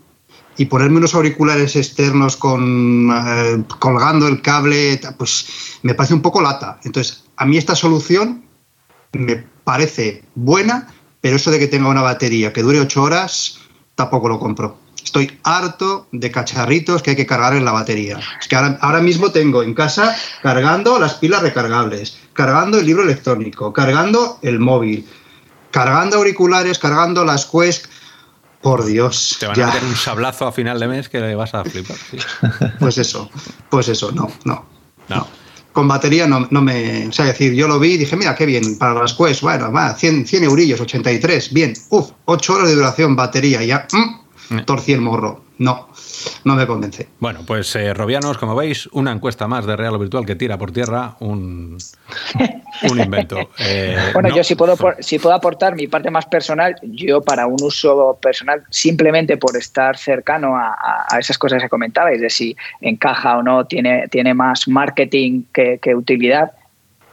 Y 0.57 0.65
ponerme 0.65 0.97
unos 0.97 1.13
auriculares 1.15 1.75
externos 1.75 2.37
con 2.37 3.11
eh, 3.11 3.63
colgando 3.79 4.27
el 4.27 4.41
cable, 4.41 4.99
pues 5.17 5.47
me 5.81 5.93
parece 5.93 6.13
un 6.13 6.21
poco 6.21 6.41
lata. 6.41 6.79
Entonces, 6.83 7.25
a 7.35 7.45
mí 7.45 7.57
esta 7.57 7.75
solución 7.75 8.45
me 9.11 9.43
parece 9.63 10.23
buena, 10.35 10.87
pero 11.19 11.35
eso 11.35 11.51
de 11.51 11.59
que 11.59 11.67
tenga 11.67 11.89
una 11.89 12.01
batería 12.01 12.53
que 12.53 12.61
dure 12.61 12.79
8 12.79 13.03
horas, 13.03 13.59
tampoco 13.95 14.29
lo 14.29 14.39
compro. 14.39 14.77
Estoy 15.03 15.39
harto 15.43 16.07
de 16.11 16.31
cacharritos 16.31 17.03
que 17.03 17.11
hay 17.11 17.15
que 17.15 17.27
cargar 17.27 17.55
en 17.55 17.63
la 17.63 17.71
batería. 17.71 18.19
Es 18.39 18.47
que 18.47 18.55
ahora, 18.55 19.01
mismo 19.01 19.31
tengo 19.31 19.61
en 19.61 19.73
casa 19.73 20.15
cargando 20.41 20.97
las 20.99 21.15
pilas 21.15 21.43
recargables, 21.43 22.17
cargando 22.33 22.79
el 22.79 22.85
libro 22.87 23.03
electrónico, 23.03 23.71
cargando 23.71 24.39
el 24.41 24.59
móvil, 24.59 25.07
cargando 25.75 26.15
auriculares, 26.15 26.79
cargando 26.79 27.25
las 27.25 27.45
Quest. 27.45 27.87
Por 28.61 28.85
Dios. 28.85 29.35
Te 29.39 29.45
van 29.45 29.61
a 29.61 29.65
meter 29.67 29.83
un 29.83 29.95
sablazo 29.95 30.47
a 30.47 30.51
final 30.53 30.79
de 30.79 30.87
mes 30.87 31.09
que 31.09 31.19
le 31.19 31.35
vas 31.35 31.53
a 31.53 31.65
flipar. 31.65 31.97
Pues 32.79 32.97
eso, 32.97 33.29
pues 33.69 33.89
eso, 33.89 34.11
no, 34.13 34.31
no. 34.45 34.65
No. 35.09 35.27
Con 35.73 35.87
batería 35.89 36.25
no, 36.27 36.47
me. 36.61 37.07
O 37.07 37.11
sea, 37.11 37.25
decir, 37.25 37.53
yo 37.53 37.67
lo 37.67 37.77
vi 37.77 37.91
y 37.91 37.97
dije, 37.97 38.15
mira, 38.15 38.33
qué 38.33 38.45
bien, 38.45 38.77
para 38.77 38.93
las 38.93 39.13
Quest, 39.13 39.41
bueno, 39.41 39.71
va, 39.71 39.93
100, 39.93 40.25
100 40.25 40.43
eurillos, 40.45 40.79
83, 40.79 41.53
bien, 41.53 41.73
uf, 41.89 42.11
8 42.23 42.53
horas 42.53 42.69
de 42.69 42.75
duración, 42.75 43.15
batería, 43.15 43.61
ya. 43.61 43.85
Mm, 43.91 44.24
torcí 44.65 44.93
el 44.93 45.01
morro. 45.01 45.45
No, 45.57 45.87
no 46.43 46.55
me 46.55 46.67
convence. 46.67 47.07
Bueno, 47.19 47.41
pues 47.47 47.73
eh, 47.77 47.93
Robianos, 47.93 48.37
como 48.37 48.55
veis, 48.55 48.87
una 48.87 49.11
encuesta 49.13 49.47
más 49.47 49.65
de 49.65 49.77
Real 49.77 49.95
o 49.95 49.99
Virtual 49.99 50.25
que 50.25 50.35
tira 50.35 50.57
por 50.57 50.71
tierra 50.71 51.15
un, 51.21 51.77
un 52.91 52.99
invento. 52.99 53.37
Eh, 53.59 53.97
bueno, 54.13 54.35
yo 54.35 54.43
si 54.43 54.55
puedo, 54.55 54.75
si 54.99 55.17
puedo 55.17 55.33
aportar 55.33 55.75
mi 55.75 55.87
parte 55.87 56.11
más 56.11 56.25
personal, 56.25 56.75
yo 56.83 57.21
para 57.21 57.47
un 57.47 57.61
uso 57.61 58.17
personal, 58.21 58.63
simplemente 58.69 59.37
por 59.37 59.55
estar 59.55 59.97
cercano 59.97 60.57
a, 60.57 61.07
esas 61.17 61.37
cosas 61.37 61.61
que 61.61 61.69
comentabais, 61.69 62.19
de 62.19 62.29
si 62.29 62.55
encaja 62.81 63.37
o 63.37 63.43
no, 63.43 63.65
tiene, 63.65 64.09
tiene 64.09 64.33
más 64.33 64.67
marketing 64.67 65.43
que, 65.53 65.95
utilidad, 65.95 66.51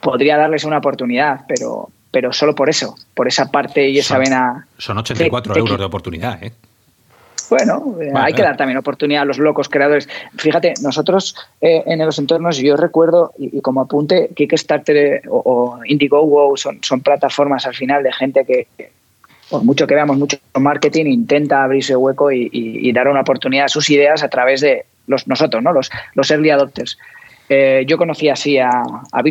podría 0.01 0.37
darles 0.37 0.65
una 0.65 0.79
oportunidad, 0.79 1.43
pero, 1.47 1.91
pero 2.11 2.33
solo 2.33 2.57
por 2.57 2.69
eso, 2.69 2.97
por 3.15 3.29
esa 3.29 3.53
parte 3.53 3.89
y 3.89 3.99
esa 3.99 4.19
vena. 4.19 4.67
Son 4.79 4.99
84 4.99 5.57
euros 5.57 5.79
de 5.79 5.85
oportunidad, 5.85 6.43
¿eh? 6.43 6.53
Bueno, 7.53 7.99
eh, 8.01 8.11
hay 8.15 8.33
que 8.33 8.41
dar 8.41 8.57
también 8.57 8.79
oportunidad 8.79 9.23
a 9.23 9.25
los 9.27 9.37
locos 9.37 9.69
creadores. 9.69 10.09
Fíjate, 10.39 10.73
nosotros 10.81 11.37
eh, 11.61 11.83
en 11.85 11.99
los 11.99 12.19
entornos, 12.19 12.57
yo 12.57 12.79
recuerdo, 12.79 13.35
y, 13.37 13.61
como 13.61 13.83
apunte, 13.83 14.31
Kickstarter 14.35 14.97
eh, 14.97 15.23
o, 15.29 15.43
o 15.45 15.85
Indiegogo 15.85 16.57
son, 16.57 16.79
son 16.81 17.03
plataformas 17.03 17.67
al 17.67 17.75
final 17.75 18.03
de 18.05 18.11
gente 18.11 18.47
que, 18.47 18.69
por 19.51 19.65
mucho 19.65 19.87
que 19.87 19.95
veamos 19.95 20.17
mucho 20.17 20.39
marketing, 20.59 21.05
intenta 21.05 21.63
abrirse 21.63 21.95
hueco 21.95 22.33
y, 22.33 22.91
dar 22.95 23.09
una 23.09 23.21
oportunidad 23.21 23.67
a 23.67 23.69
sus 23.69 23.91
ideas 23.91 24.23
a 24.23 24.31
través 24.31 24.63
de 24.63 24.87
los, 25.07 25.29
nosotros, 25.29 25.63
¿no? 25.63 25.75
los, 25.75 25.91
los 26.15 26.31
early 26.31 26.49
adopters. 26.49 26.97
yo 27.87 27.99
conocí 27.99 28.31
así 28.31 28.57
a, 28.57 28.71
a 28.71 29.23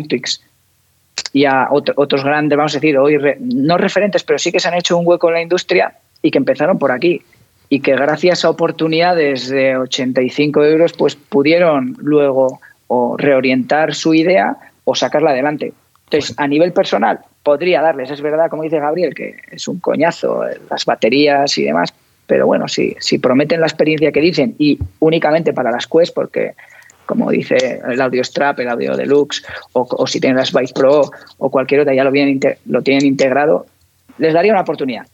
y 1.32 1.44
a 1.44 1.66
otros 1.72 2.22
grandes, 2.22 2.56
vamos 2.56 2.72
a 2.74 2.78
decir, 2.78 2.96
hoy 2.98 3.18
no 3.40 3.78
referentes, 3.78 4.22
pero 4.22 4.38
sí 4.38 4.52
que 4.52 4.60
se 4.60 4.68
han 4.68 4.74
hecho 4.74 4.96
un 4.96 5.08
hueco 5.08 5.26
en 5.26 5.34
la 5.34 5.42
industria 5.42 5.94
y 6.22 6.30
que 6.30 6.38
empezaron 6.38 6.78
por 6.78 6.92
aquí 6.92 7.20
y 7.72 7.80
que 7.80 7.96
gracias 7.96 8.44
a 8.44 8.50
oportunidades 8.50 9.48
de 9.48 9.78
85 9.78 10.62
euros 10.62 10.92
pues 10.92 11.16
pudieron 11.16 11.96
luego 12.00 12.60
o 12.88 13.16
reorientar 13.16 13.94
su 13.94 14.12
idea 14.12 14.58
o 14.84 14.94
sacarla 14.94 15.30
adelante. 15.30 15.72
Entonces, 16.04 16.34
a 16.38 16.46
nivel 16.46 16.74
personal, 16.74 17.20
podría 17.42 17.80
darles, 17.80 18.10
es 18.10 18.20
verdad, 18.20 18.50
como 18.50 18.64
dice 18.64 18.78
Gabriel, 18.78 19.14
que 19.14 19.36
es 19.50 19.66
un 19.68 19.80
coñazo 19.80 20.46
eh, 20.46 20.60
las 20.68 20.84
baterías 20.84 21.56
y 21.56 21.62
demás, 21.62 21.94
pero 22.26 22.46
bueno, 22.46 22.68
si, 22.68 22.94
si 23.00 23.16
prometen 23.16 23.60
la 23.60 23.68
experiencia 23.68 24.12
que 24.12 24.20
dicen 24.20 24.54
y 24.58 24.78
únicamente 24.98 25.54
para 25.54 25.70
las 25.70 25.86
Quest, 25.86 26.14
porque 26.14 26.52
como 27.06 27.30
dice 27.30 27.80
el 27.88 28.02
audio 28.02 28.22
strap, 28.22 28.60
el 28.60 28.68
audio 28.68 28.98
deluxe, 28.98 29.42
o, 29.72 29.88
o 29.88 30.06
si 30.06 30.20
tienen 30.20 30.36
las 30.36 30.52
Vice 30.52 30.74
Pro 30.74 31.10
o 31.38 31.50
cualquier 31.50 31.80
otra, 31.80 31.94
ya 31.94 32.04
lo, 32.04 32.10
vienen, 32.10 32.38
lo 32.66 32.82
tienen 32.82 33.06
integrado, 33.06 33.64
les 34.18 34.34
daría 34.34 34.52
una 34.52 34.60
oportunidad. 34.60 35.06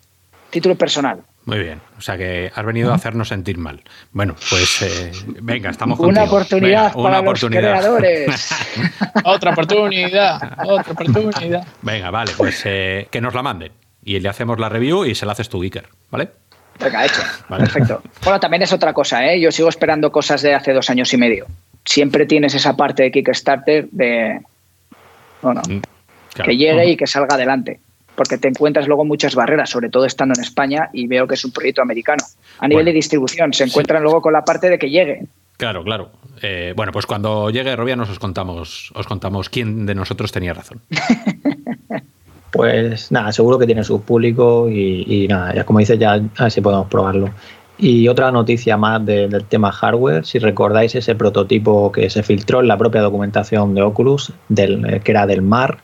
Título 0.50 0.74
personal, 0.74 1.20
muy 1.48 1.60
bien, 1.60 1.80
o 1.96 2.02
sea 2.02 2.18
que 2.18 2.52
has 2.54 2.66
venido 2.66 2.92
a 2.92 2.96
hacernos 2.96 3.28
sentir 3.28 3.56
mal. 3.56 3.82
Bueno, 4.12 4.36
pues 4.50 4.82
eh, 4.82 5.10
venga, 5.40 5.70
estamos 5.70 5.98
Una 5.98 6.24
oportunidad 6.24 6.92
para 6.92 7.22
los 7.22 7.40
creadores. 7.42 8.50
otra 9.24 9.52
oportunidad, 9.52 10.58
otra 10.62 10.92
oportunidad. 10.92 11.66
Venga, 11.80 12.10
vale, 12.10 12.32
pues 12.36 12.60
eh, 12.66 13.08
que 13.10 13.22
nos 13.22 13.32
la 13.32 13.42
manden 13.42 13.72
y 14.04 14.20
le 14.20 14.28
hacemos 14.28 14.60
la 14.60 14.68
review 14.68 15.06
y 15.06 15.14
se 15.14 15.24
la 15.24 15.32
haces 15.32 15.48
tú, 15.48 15.62
Iker, 15.62 15.88
¿vale? 16.10 16.28
Venga, 16.78 17.06
hecho. 17.06 17.22
Perfecto. 17.48 18.02
Bueno, 18.22 18.38
también 18.38 18.64
es 18.64 18.72
otra 18.74 18.92
cosa, 18.92 19.24
¿eh? 19.24 19.40
Yo 19.40 19.50
sigo 19.50 19.70
esperando 19.70 20.12
cosas 20.12 20.42
de 20.42 20.54
hace 20.54 20.74
dos 20.74 20.90
años 20.90 21.10
y 21.14 21.16
medio. 21.16 21.46
Siempre 21.82 22.26
tienes 22.26 22.54
esa 22.54 22.76
parte 22.76 23.04
de 23.04 23.10
Kickstarter 23.10 23.88
de. 23.90 24.42
Bueno, 25.40 25.62
mm, 25.66 25.80
que 26.44 26.56
llegue 26.58 26.90
y 26.90 26.96
que 26.98 27.06
salga 27.06 27.36
adelante 27.36 27.80
porque 28.18 28.36
te 28.36 28.48
encuentras 28.48 28.88
luego 28.88 29.04
muchas 29.04 29.36
barreras, 29.36 29.70
sobre 29.70 29.90
todo 29.90 30.04
estando 30.04 30.34
en 30.36 30.42
España 30.42 30.90
y 30.92 31.06
veo 31.06 31.28
que 31.28 31.34
es 31.34 31.44
un 31.44 31.52
proyecto 31.52 31.82
americano. 31.82 32.24
A 32.58 32.66
nivel 32.66 32.84
de 32.84 32.92
distribución, 32.92 33.52
se 33.54 33.62
encuentran 33.62 34.02
luego 34.02 34.20
con 34.20 34.32
la 34.32 34.44
parte 34.44 34.68
de 34.68 34.76
que 34.76 34.90
llegue. 34.90 35.26
Claro, 35.56 35.84
claro. 35.84 36.10
Eh, 36.42 36.72
bueno, 36.74 36.90
pues 36.90 37.06
cuando 37.06 37.48
llegue 37.50 37.76
Robianos 37.76 38.10
os 38.10 38.18
contamos, 38.18 38.90
os 38.96 39.06
contamos 39.06 39.48
quién 39.48 39.86
de 39.86 39.94
nosotros 39.94 40.32
tenía 40.32 40.52
razón. 40.52 40.80
pues 42.50 43.12
nada, 43.12 43.30
seguro 43.30 43.56
que 43.56 43.66
tiene 43.66 43.84
su 43.84 44.02
público 44.02 44.68
y, 44.68 45.28
nada, 45.28 45.54
ya 45.54 45.64
como 45.64 45.78
dices, 45.78 45.96
ya 45.96 46.14
a 46.14 46.42
ver 46.42 46.50
si 46.50 46.60
podemos 46.60 46.88
probarlo. 46.88 47.30
Y 47.78 48.08
otra 48.08 48.32
noticia 48.32 48.76
más 48.76 49.06
del 49.06 49.44
tema 49.44 49.70
hardware, 49.70 50.26
si 50.26 50.40
recordáis 50.40 50.96
ese 50.96 51.14
prototipo 51.14 51.92
que 51.92 52.10
se 52.10 52.24
filtró 52.24 52.58
en 52.58 52.66
la 52.66 52.76
propia 52.76 53.00
documentación 53.00 53.76
de 53.76 53.82
Oculus, 53.82 54.32
del, 54.48 54.84
eh, 54.86 55.00
que 55.04 55.12
era 55.12 55.24
del 55.24 55.42
mar, 55.42 55.78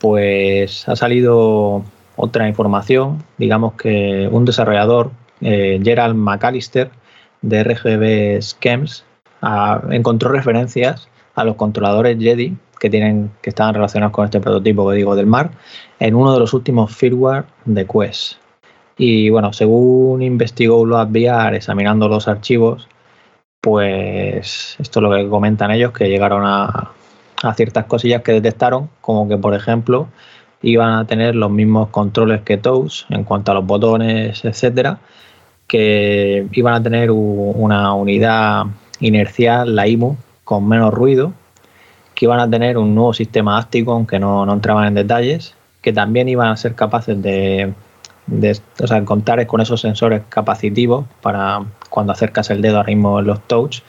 pues 0.00 0.88
ha 0.88 0.96
salido 0.96 1.84
otra 2.16 2.48
información, 2.48 3.22
digamos 3.38 3.74
que 3.74 4.28
un 4.32 4.44
desarrollador, 4.44 5.10
eh, 5.42 5.78
Gerald 5.82 6.16
McAllister, 6.16 6.90
de 7.42 7.64
RGB 7.64 8.42
Schemes, 8.42 9.04
encontró 9.90 10.30
referencias 10.30 11.08
a 11.34 11.44
los 11.44 11.56
controladores 11.56 12.18
Jedi 12.18 12.56
que 12.78 12.90
tienen 12.90 13.30
que 13.42 13.50
estaban 13.50 13.74
relacionados 13.74 14.12
con 14.12 14.24
este 14.24 14.40
prototipo 14.40 14.88
que 14.88 14.96
digo 14.96 15.14
del 15.14 15.26
mar 15.26 15.50
en 15.98 16.14
uno 16.14 16.32
de 16.32 16.40
los 16.40 16.52
últimos 16.54 16.94
firmware 16.94 17.44
de 17.66 17.86
Quest. 17.86 18.34
Y 18.96 19.30
bueno, 19.30 19.52
según 19.52 20.22
investigó 20.22 20.80
VR 20.80 21.56
examinando 21.56 22.08
los 22.08 22.28
archivos, 22.28 22.88
pues 23.60 24.76
esto 24.78 25.00
es 25.00 25.02
lo 25.02 25.10
que 25.10 25.28
comentan 25.28 25.70
ellos, 25.70 25.92
que 25.92 26.08
llegaron 26.08 26.44
a, 26.44 26.90
a 27.42 27.54
ciertas 27.54 27.86
cosillas 27.86 28.22
que 28.22 28.32
detectaron, 28.32 28.90
como 29.00 29.28
que 29.28 29.36
por 29.36 29.54
ejemplo 29.54 30.08
iban 30.62 30.92
a 30.92 31.06
tener 31.06 31.34
los 31.34 31.50
mismos 31.50 31.88
controles 31.88 32.42
que 32.42 32.58
Touch 32.58 33.04
en 33.08 33.24
cuanto 33.24 33.52
a 33.52 33.54
los 33.54 33.66
botones, 33.66 34.44
etcétera, 34.44 34.98
que 35.66 36.46
iban 36.52 36.74
a 36.74 36.82
tener 36.82 37.10
una 37.10 37.94
unidad 37.94 38.64
inercial, 39.00 39.74
la 39.74 39.88
IMU, 39.88 40.16
con 40.44 40.68
menos 40.68 40.92
ruido, 40.92 41.32
que 42.14 42.26
iban 42.26 42.40
a 42.40 42.50
tener 42.50 42.76
un 42.76 42.94
nuevo 42.94 43.14
sistema 43.14 43.58
áptico, 43.58 43.92
aunque 43.92 44.18
no, 44.18 44.44
no 44.44 44.52
entraban 44.52 44.88
en 44.88 44.94
detalles, 44.94 45.54
que 45.80 45.92
también 45.92 46.28
iban 46.28 46.48
a 46.48 46.56
ser 46.56 46.74
capaces 46.74 47.20
de, 47.22 47.72
o 48.82 48.86
sea, 48.86 49.04
contar 49.04 49.46
con 49.46 49.60
esos 49.60 49.80
sensores 49.80 50.22
capacitivos 50.28 51.06
para 51.22 51.64
cuando 51.88 52.12
acercas 52.12 52.50
el 52.50 52.60
dedo 52.60 52.76
ahora 52.76 52.88
mismo 52.88 53.18
en 53.18 53.26
los 53.26 53.40
touch 53.46 53.80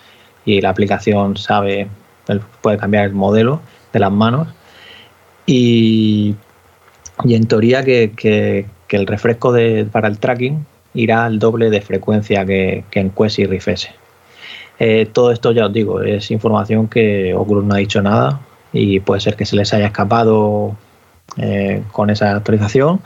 y 0.45 0.61
la 0.61 0.69
aplicación 0.69 1.35
sabe 1.37 1.87
puede 2.39 2.77
cambiar 2.77 3.05
el 3.05 3.13
modelo 3.13 3.61
de 3.91 3.99
las 3.99 4.11
manos. 4.11 4.47
Y, 5.45 6.35
en 7.25 7.47
teoría 7.47 7.83
que, 7.83 8.65
el 8.89 9.07
refresco 9.07 9.51
de, 9.51 9.85
para 9.91 10.07
el 10.07 10.19
tracking 10.19 10.65
irá 10.93 11.25
al 11.25 11.39
doble 11.39 11.69
de 11.69 11.81
frecuencia 11.81 12.45
que, 12.45 12.83
en 12.91 13.09
Quest 13.09 13.39
y 13.39 13.45
Rifese. 13.45 13.89
Eh, 14.79 15.07
todo 15.11 15.31
esto 15.31 15.51
ya 15.51 15.67
os 15.67 15.73
digo, 15.73 16.01
es 16.01 16.31
información 16.31 16.87
que 16.87 17.33
Oculus 17.35 17.63
no 17.65 17.75
ha 17.75 17.77
dicho 17.77 18.01
nada 18.01 18.39
y 18.73 18.99
puede 18.99 19.21
ser 19.21 19.35
que 19.35 19.45
se 19.45 19.55
les 19.55 19.73
haya 19.73 19.87
escapado 19.87 20.75
eh, 21.37 21.83
con 21.91 22.09
esa 22.09 22.35
actualización, 22.35 23.01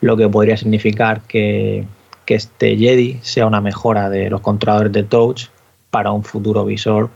lo 0.00 0.16
que 0.16 0.28
podría 0.28 0.56
significar 0.56 1.22
que, 1.22 1.84
que 2.24 2.34
este 2.34 2.76
Jedi 2.76 3.18
sea 3.22 3.46
una 3.46 3.60
mejora 3.60 4.10
de 4.10 4.30
los 4.30 4.40
controladores 4.40 4.92
de 4.92 5.02
touch 5.02 5.46
para 5.90 6.12
un 6.12 6.24
futuro 6.24 6.64
visor 6.64 7.10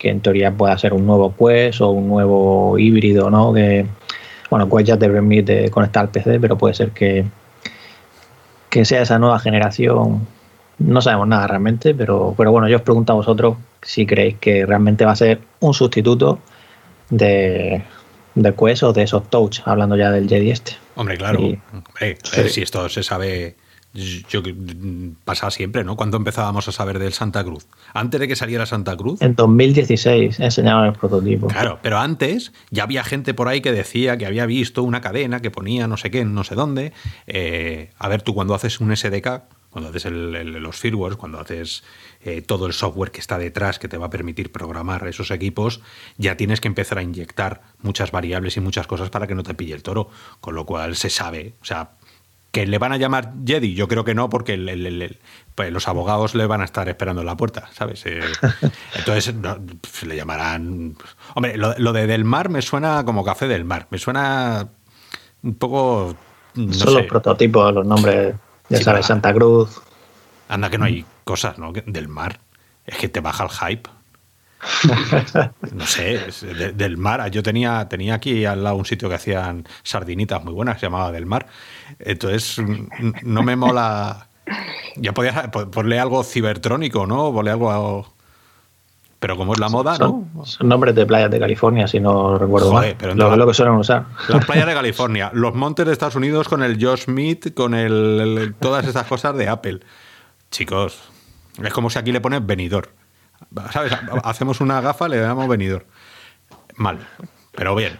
que 0.00 0.08
en 0.08 0.20
teoría 0.20 0.50
pueda 0.50 0.76
ser 0.78 0.94
un 0.94 1.06
nuevo 1.06 1.34
Quest 1.36 1.82
o 1.82 1.90
un 1.90 2.08
nuevo 2.08 2.78
híbrido, 2.78 3.28
¿no? 3.28 3.52
Que, 3.52 3.84
bueno, 4.48 4.68
Quest 4.68 4.88
ya 4.88 4.98
te 4.98 5.10
permite 5.10 5.70
conectar 5.70 6.04
al 6.04 6.10
PC, 6.10 6.40
pero 6.40 6.56
puede 6.56 6.72
ser 6.72 6.90
que, 6.92 7.26
que 8.70 8.86
sea 8.86 9.02
esa 9.02 9.18
nueva 9.18 9.38
generación. 9.38 10.26
No 10.78 11.02
sabemos 11.02 11.28
nada 11.28 11.46
realmente, 11.46 11.94
pero, 11.94 12.34
pero 12.34 12.50
bueno, 12.50 12.66
yo 12.66 12.78
os 12.78 12.82
pregunto 12.82 13.12
a 13.12 13.16
vosotros 13.16 13.58
si 13.82 14.06
creéis 14.06 14.38
que 14.38 14.64
realmente 14.64 15.04
va 15.04 15.12
a 15.12 15.16
ser 15.16 15.42
un 15.60 15.74
sustituto 15.74 16.38
de, 17.10 17.82
de 18.34 18.54
Quest 18.54 18.82
o 18.84 18.94
de 18.94 19.02
esos 19.02 19.28
Touch, 19.28 19.60
hablando 19.66 19.96
ya 19.96 20.10
del 20.10 20.30
Jedi 20.30 20.50
este. 20.50 20.72
Hombre, 20.96 21.18
claro. 21.18 21.40
si 22.48 22.62
esto 22.62 22.88
se 22.88 23.02
sabe 23.02 23.54
yo 23.92 24.42
pasaba 25.24 25.50
siempre, 25.50 25.82
¿no? 25.82 25.96
Cuando 25.96 26.16
empezábamos 26.16 26.68
a 26.68 26.72
saber 26.72 26.98
del 26.98 27.12
Santa 27.12 27.42
Cruz. 27.42 27.66
Antes 27.92 28.20
de 28.20 28.28
que 28.28 28.36
saliera 28.36 28.64
Santa 28.66 28.96
Cruz. 28.96 29.20
En 29.20 29.34
2016 29.34 30.38
enseñaban 30.38 30.86
el 30.86 30.92
prototipo. 30.92 31.48
Claro, 31.48 31.80
pero 31.82 31.98
antes 31.98 32.52
ya 32.70 32.84
había 32.84 33.02
gente 33.02 33.34
por 33.34 33.48
ahí 33.48 33.60
que 33.60 33.72
decía 33.72 34.16
que 34.16 34.26
había 34.26 34.46
visto 34.46 34.82
una 34.84 35.00
cadena 35.00 35.40
que 35.40 35.50
ponía 35.50 35.88
no 35.88 35.96
sé 35.96 36.10
qué, 36.10 36.24
no 36.24 36.44
sé 36.44 36.54
dónde. 36.54 36.92
Eh, 37.26 37.90
a 37.98 38.08
ver, 38.08 38.22
tú 38.22 38.34
cuando 38.34 38.54
haces 38.54 38.80
un 38.80 38.94
SDK, 38.96 39.42
cuando 39.70 39.90
haces 39.90 40.06
los 40.10 40.76
firmwares, 40.76 41.16
cuando 41.16 41.40
haces 41.40 41.84
eh, 42.24 42.42
todo 42.42 42.66
el 42.66 42.72
software 42.72 43.10
que 43.10 43.20
está 43.20 43.38
detrás 43.38 43.78
que 43.78 43.88
te 43.88 43.96
va 43.96 44.06
a 44.06 44.10
permitir 44.10 44.52
programar 44.52 45.06
esos 45.06 45.30
equipos, 45.30 45.80
ya 46.18 46.36
tienes 46.36 46.60
que 46.60 46.68
empezar 46.68 46.98
a 46.98 47.02
inyectar 47.02 47.62
muchas 47.80 48.10
variables 48.10 48.56
y 48.56 48.60
muchas 48.60 48.86
cosas 48.86 49.10
para 49.10 49.26
que 49.26 49.34
no 49.34 49.42
te 49.42 49.54
pille 49.54 49.74
el 49.74 49.82
toro. 49.82 50.10
Con 50.40 50.54
lo 50.54 50.66
cual 50.66 50.96
se 50.96 51.08
sabe, 51.08 51.54
o 51.62 51.64
sea, 51.64 51.92
¿Que 52.50 52.66
le 52.66 52.78
van 52.78 52.92
a 52.92 52.96
llamar 52.96 53.32
Jedi? 53.46 53.74
Yo 53.74 53.86
creo 53.86 54.04
que 54.04 54.14
no, 54.14 54.28
porque 54.28 54.56
pues 55.54 55.72
los 55.72 55.86
abogados 55.86 56.34
le 56.34 56.46
van 56.46 56.62
a 56.62 56.64
estar 56.64 56.88
esperando 56.88 57.22
en 57.22 57.26
la 57.26 57.36
puerta, 57.36 57.68
¿sabes? 57.72 58.04
Eh, 58.06 58.20
entonces 58.96 59.34
pues, 59.80 60.02
le 60.04 60.16
llamarán. 60.16 60.96
Hombre, 61.34 61.56
lo, 61.56 61.92
de 61.92 62.06
Del 62.08 62.24
Mar 62.24 62.48
me 62.48 62.60
suena 62.60 63.04
como 63.04 63.24
Café 63.24 63.46
del 63.46 63.64
Mar. 63.64 63.86
Me 63.90 63.98
suena 63.98 64.68
un 65.42 65.54
poco. 65.54 66.16
Son 66.72 66.94
los 66.94 67.06
prototipos, 67.06 67.72
los 67.72 67.86
nombres, 67.86 68.34
ya 68.68 68.82
sabes, 68.82 69.06
Santa 69.06 69.32
Cruz. 69.32 69.80
Anda, 70.48 70.68
que 70.68 70.78
no 70.78 70.86
hay 70.86 71.04
cosas, 71.22 71.58
¿no? 71.58 71.72
Del 71.72 72.08
mar. 72.08 72.40
Es 72.84 72.98
que 72.98 73.08
te 73.08 73.20
baja 73.20 73.44
el 73.44 73.50
hype. 73.50 73.88
no 75.72 75.86
sé, 75.86 76.20
del 76.74 76.96
mar. 76.96 77.30
Yo 77.30 77.42
tenía, 77.42 77.88
tenía 77.88 78.14
aquí 78.14 78.44
al 78.44 78.62
lado 78.62 78.76
un 78.76 78.84
sitio 78.84 79.08
que 79.08 79.14
hacían 79.14 79.66
sardinitas 79.82 80.44
muy 80.44 80.52
buenas, 80.52 80.80
se 80.80 80.86
llamaba 80.86 81.12
Del 81.12 81.26
Mar. 81.26 81.46
Entonces, 81.98 82.60
no 83.22 83.42
me 83.42 83.56
mola. 83.56 84.28
Ya 84.96 85.12
podías 85.12 85.48
ponerle 85.48 86.00
algo 86.00 86.24
cibertrónico, 86.24 87.06
¿no? 87.06 87.32
Ponerle 87.32 87.50
algo. 87.52 88.14
Pero 89.18 89.36
como 89.36 89.52
es 89.52 89.60
la 89.60 89.68
moda, 89.68 89.98
¿no? 89.98 90.26
Son 90.44 90.66
nombres 90.66 90.94
de 90.94 91.04
playas 91.04 91.30
de 91.30 91.38
California, 91.38 91.86
si 91.86 92.00
no 92.00 92.38
recuerdo 92.38 92.72
mal. 92.72 92.96
Pero 92.98 93.14
lo, 93.14 93.36
lo, 93.36 93.46
que 93.46 93.52
suelen 93.52 93.74
usar. 93.74 94.06
Las 94.28 94.46
playas 94.46 94.66
de 94.66 94.72
California, 94.72 95.30
los 95.34 95.54
montes 95.54 95.84
de 95.84 95.92
Estados 95.92 96.16
Unidos 96.16 96.48
con 96.48 96.62
el 96.62 96.82
Josh 96.82 97.02
Smith, 97.02 97.52
con 97.54 97.74
el, 97.74 98.54
todas 98.58 98.86
esas 98.86 99.06
cosas 99.06 99.36
de 99.36 99.46
Apple. 99.46 99.80
Chicos, 100.50 101.02
es 101.62 101.72
como 101.72 101.90
si 101.90 101.98
aquí 101.98 102.12
le 102.12 102.22
pones 102.22 102.44
venidor. 102.46 102.99
¿Sabes? 103.72 103.92
Hacemos 104.24 104.60
una 104.60 104.80
gafa, 104.80 105.08
le 105.08 105.18
damos 105.18 105.48
venidor. 105.48 105.86
Mal. 106.76 106.98
Pero 107.52 107.74
bien. 107.74 107.98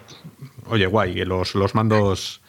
Oye, 0.66 0.86
guay, 0.86 1.24
los, 1.24 1.54
los 1.54 1.74
mandos. 1.74 2.40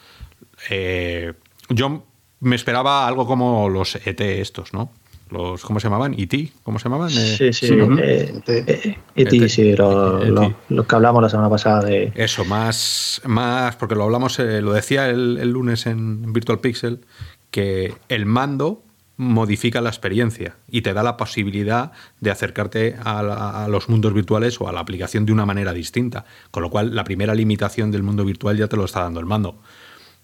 Eh, 0.69 1.33
yo 1.69 2.03
me 2.39 2.55
esperaba 2.55 3.07
algo 3.07 3.25
como 3.25 3.69
los 3.69 3.95
ET 3.95 4.21
estos, 4.21 4.73
¿no? 4.73 4.91
Los, 5.29 5.63
¿Cómo 5.63 5.79
se 5.79 5.85
llamaban? 5.85 6.13
¿ET? 6.17 6.51
¿Cómo 6.63 6.77
se 6.77 6.83
llamaban? 6.83 7.09
Eh, 7.09 7.37
sí, 7.37 7.53
sí, 7.53 7.67
ET, 7.67 8.49
e 8.49 8.97
e 9.15 9.49
sí, 9.49 9.73
los 9.75 10.27
lo, 10.69 10.87
que 10.87 10.95
hablamos 10.95 11.23
la 11.23 11.29
semana 11.29 11.49
pasada 11.49 11.85
de... 11.85 12.11
Eso, 12.15 12.43
más, 12.43 13.21
más 13.25 13.77
porque 13.77 13.95
lo 13.95 14.03
hablamos, 14.03 14.39
eh, 14.39 14.61
lo 14.61 14.73
decía 14.73 15.09
el, 15.09 15.37
el, 15.39 15.51
lunes 15.51 15.85
en 15.85 16.33
Virtual 16.33 16.59
Pixel, 16.59 17.05
que 17.49 17.93
el 18.09 18.25
mando 18.25 18.83
modifica 19.21 19.81
la 19.81 19.89
experiencia 19.89 20.55
y 20.67 20.81
te 20.81 20.93
da 20.93 21.03
la 21.03 21.15
posibilidad 21.15 21.91
de 22.21 22.31
acercarte 22.31 22.95
a, 23.03 23.67
los 23.69 23.87
mundos 23.87 24.15
virtuales 24.15 24.59
o 24.59 24.67
a 24.67 24.71
la 24.71 24.79
aplicación 24.79 25.27
de 25.27 25.31
una 25.31 25.45
manera 25.45 25.73
distinta. 25.73 26.25
Con 26.49 26.63
lo 26.63 26.71
cual, 26.71 26.95
la 26.95 27.03
primera 27.03 27.35
limitación 27.35 27.91
del 27.91 28.01
mundo 28.01 28.25
virtual 28.25 28.57
ya 28.57 28.67
te 28.67 28.77
lo 28.77 28.85
está 28.85 29.01
dando 29.01 29.19
el 29.19 29.27
mando. 29.27 29.61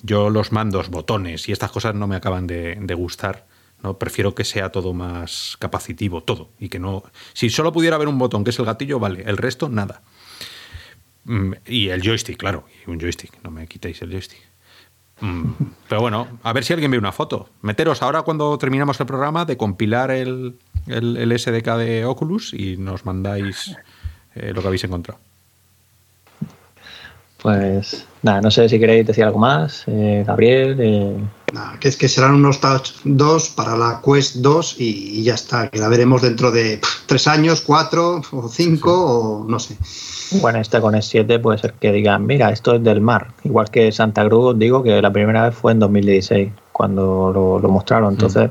Yo 0.02 0.32
los 0.32 0.52
mandos, 0.52 0.90
botones 0.90 1.48
y 1.48 1.52
estas 1.52 1.70
cosas 1.70 1.94
no 1.94 2.08
me 2.08 2.16
acaban 2.16 2.48
de, 2.48 2.94
gustar. 2.98 3.46
¿no? 3.84 4.00
Prefiero 4.00 4.34
que 4.34 4.44
sea 4.44 4.72
todo 4.72 4.94
más 4.94 5.58
capacitivo, 5.60 6.24
todo. 6.24 6.50
Y 6.58 6.70
que 6.70 6.80
no. 6.80 7.04
Si 7.34 7.52
solo 7.52 7.72
pudiera 7.72 7.98
haber 7.98 8.08
un 8.08 8.18
botón, 8.18 8.44
que 8.44 8.50
es 8.50 8.58
el 8.58 8.66
gatillo, 8.66 9.00
vale. 9.00 9.22
El 9.28 9.38
resto, 9.38 9.70
nada. 9.70 10.02
Mm, 11.26 11.52
y 11.68 11.90
el 11.90 12.02
joystick, 12.02 12.38
claro. 12.38 12.66
Y 12.84 12.90
un 12.90 13.00
joystick. 13.00 13.44
No 13.44 13.52
me 13.52 13.68
quitéis 13.68 14.02
el 14.02 14.10
joystick. 14.10 14.47
Mm, 15.20 15.52
pero 15.90 16.02
bueno, 16.02 16.28
a 16.44 16.54
ver 16.54 16.64
si 16.64 16.74
alguien 16.74 16.92
ve 16.92 16.98
una 16.98 17.12
foto. 17.12 17.50
Meteros 17.62 18.02
ahora 18.02 18.22
cuando 18.22 18.58
terminamos 18.58 19.00
el 19.00 19.06
programa 19.06 19.46
de 19.46 19.58
compilar 19.58 20.12
el, 20.12 20.58
el, 20.88 21.40
SDK 21.40 21.76
de 21.78 22.06
Oculus 22.06 22.54
y 22.54 22.78
nos 22.78 23.06
mandáis 23.06 23.76
eh, 24.36 24.54
lo 24.54 24.62
que 24.62 24.68
habéis 24.68 24.84
encontrado. 24.84 25.20
Pues 27.48 28.06
nada, 28.24 28.42
no 28.42 28.52
sé 28.52 28.68
si 28.68 28.78
queréis 28.78 29.08
decir 29.08 29.24
algo 29.24 29.40
más, 29.40 29.86
eh, 29.88 30.26
Gabriel. 30.28 30.76
Eh. 30.82 31.16
que 31.80 31.88
es 31.88 31.96
que 31.96 32.10
serán 32.10 32.36
unos 32.36 32.60
Touch 32.60 32.90
2 33.06 33.50
para 33.52 33.78
la 33.78 34.02
Quest 34.04 34.36
2 34.40 34.76
y, 34.80 35.24
ya 35.24 35.36
está, 35.36 35.70
que 35.70 35.80
la 35.80 35.88
veremos 35.88 36.24
dentro 36.24 36.52
de 36.52 36.82
tres 37.06 37.26
años, 37.26 37.62
cuatro 37.62 38.22
o 38.34 38.50
cinco 38.50 38.92
o 38.92 39.46
no 39.48 39.60
sé. 39.60 39.78
Bueno, 40.42 40.60
este 40.60 40.82
con 40.82 40.94
S7 40.94 41.42
puede 41.42 41.58
ser 41.58 41.72
que 41.76 41.94
digan, 41.94 42.26
mira, 42.26 42.50
esto 42.50 42.76
es 42.76 42.84
del 42.84 43.00
mar. 43.00 43.30
Igual 43.46 43.70
que 43.72 43.94
Santa 43.94 44.26
Cruz, 44.26 44.60
digo 44.60 44.84
que 44.84 45.02
la 45.02 45.14
primera 45.14 45.44
vez 45.44 45.56
fue 45.56 45.72
en 45.72 45.80
2016, 45.80 46.52
cuando 46.74 47.32
lo, 47.64 47.70
mostraron. 47.70 48.16
Entonces, 48.16 48.50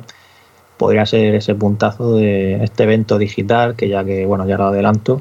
podría 0.78 1.04
ser 1.04 1.34
ese 1.34 1.54
puntazo 1.54 2.14
de 2.14 2.64
este 2.64 2.84
evento 2.84 3.18
digital, 3.18 3.76
que 3.76 3.90
ya 3.90 4.02
que, 4.04 4.24
bueno, 4.24 4.48
ya 4.48 4.56
lo 4.56 4.68
adelanto, 4.68 5.20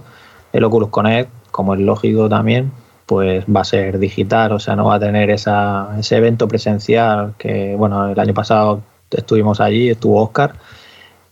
el 0.54 0.64
Oculus 0.64 0.92
Connect, 0.92 1.30
como 1.52 1.74
es 1.74 1.82
lógico 1.82 2.30
también, 2.30 2.72
pues 3.06 3.46
va 3.46 3.62
a 3.62 3.65
ser 3.65 4.00
digital, 4.00 4.54
o 4.54 4.60
sea, 4.60 4.76
no 4.76 4.86
va 4.86 4.96
a 4.96 5.00
tener 5.00 5.30
esa, 5.30 5.96
ese 6.00 6.18
evento 6.18 6.48
presencial 6.48 7.34
que, 7.38 7.76
bueno, 7.78 8.10
el 8.10 8.20
año 8.20 8.34
pasado 8.34 8.82
estuvimos 9.12 9.62
allí, 9.62 9.89
estuvo 9.89 10.22
Oscar, 10.22 10.56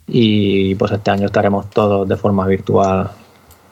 y 0.08 0.76
pues 0.76 0.92
este 0.92 1.12
año 1.12 1.28
estaremos 1.28 1.70
todos 1.70 2.08
de 2.08 2.18
forma 2.18 2.46
virtual 2.48 3.10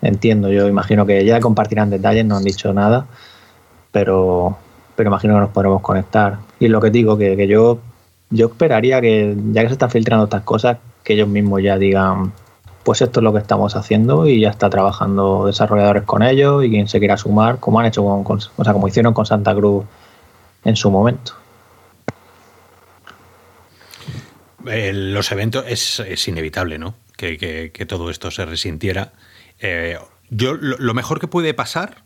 entiendo. 0.01 0.49
Yo 0.49 0.67
imagino 0.67 1.05
que 1.05 1.23
ya 1.25 1.39
compartirán 1.39 1.89
detalles, 1.89 2.25
no 2.25 2.37
han 2.37 2.43
dicho 2.43 2.73
nada, 2.73 3.05
pero, 3.91 4.57
pero 4.95 5.09
imagino 5.09 5.35
que 5.35 5.41
nos 5.41 5.49
podremos 5.51 5.81
conectar. 5.81 6.39
Y 6.59 6.67
lo 6.67 6.81
que 6.81 6.89
digo, 6.89 7.17
que, 7.17 7.37
que 7.37 7.47
yo, 7.47 7.79
yo 8.29 8.47
esperaría 8.47 9.01
que, 9.01 9.35
ya 9.51 9.61
que 9.61 9.67
se 9.67 9.73
están 9.73 9.91
filtrando 9.91 10.25
estas 10.25 10.43
cosas, 10.43 10.77
que 11.03 11.13
ellos 11.13 11.27
mismos 11.27 11.61
ya 11.63 11.77
digan, 11.77 12.33
pues 12.83 13.01
esto 13.01 13.19
es 13.19 13.23
lo 13.23 13.33
que 13.33 13.39
estamos 13.39 13.75
haciendo 13.75 14.27
y 14.27 14.41
ya 14.41 14.49
está 14.49 14.69
trabajando 14.69 15.45
desarrolladores 15.45 16.03
con 16.03 16.23
ellos 16.23 16.63
y 16.63 16.69
quien 16.69 16.87
se 16.87 16.99
quiera 16.99 17.17
sumar, 17.17 17.59
como 17.59 17.79
han 17.79 17.85
hecho 17.85 18.03
con, 18.23 18.39
o 18.55 18.63
sea, 18.63 18.73
como 18.73 18.87
hicieron 18.87 19.13
con 19.13 19.25
Santa 19.25 19.53
Cruz 19.55 19.85
en 20.63 20.75
su 20.75 20.91
momento. 20.91 21.33
los 24.63 25.31
eventos 25.31 25.65
es, 25.67 25.99
es 26.01 26.27
inevitable, 26.27 26.77
¿no? 26.77 26.93
Que, 27.17 27.37
que, 27.37 27.85
todo 27.85 28.09
esto 28.09 28.31
se 28.31 28.45
resintiera 28.45 29.13
eh, 29.59 29.99
yo 30.31 30.53
lo, 30.55 30.93
mejor 30.93 31.19
que 31.19 31.27
puede 31.27 31.53
pasar 31.53 32.03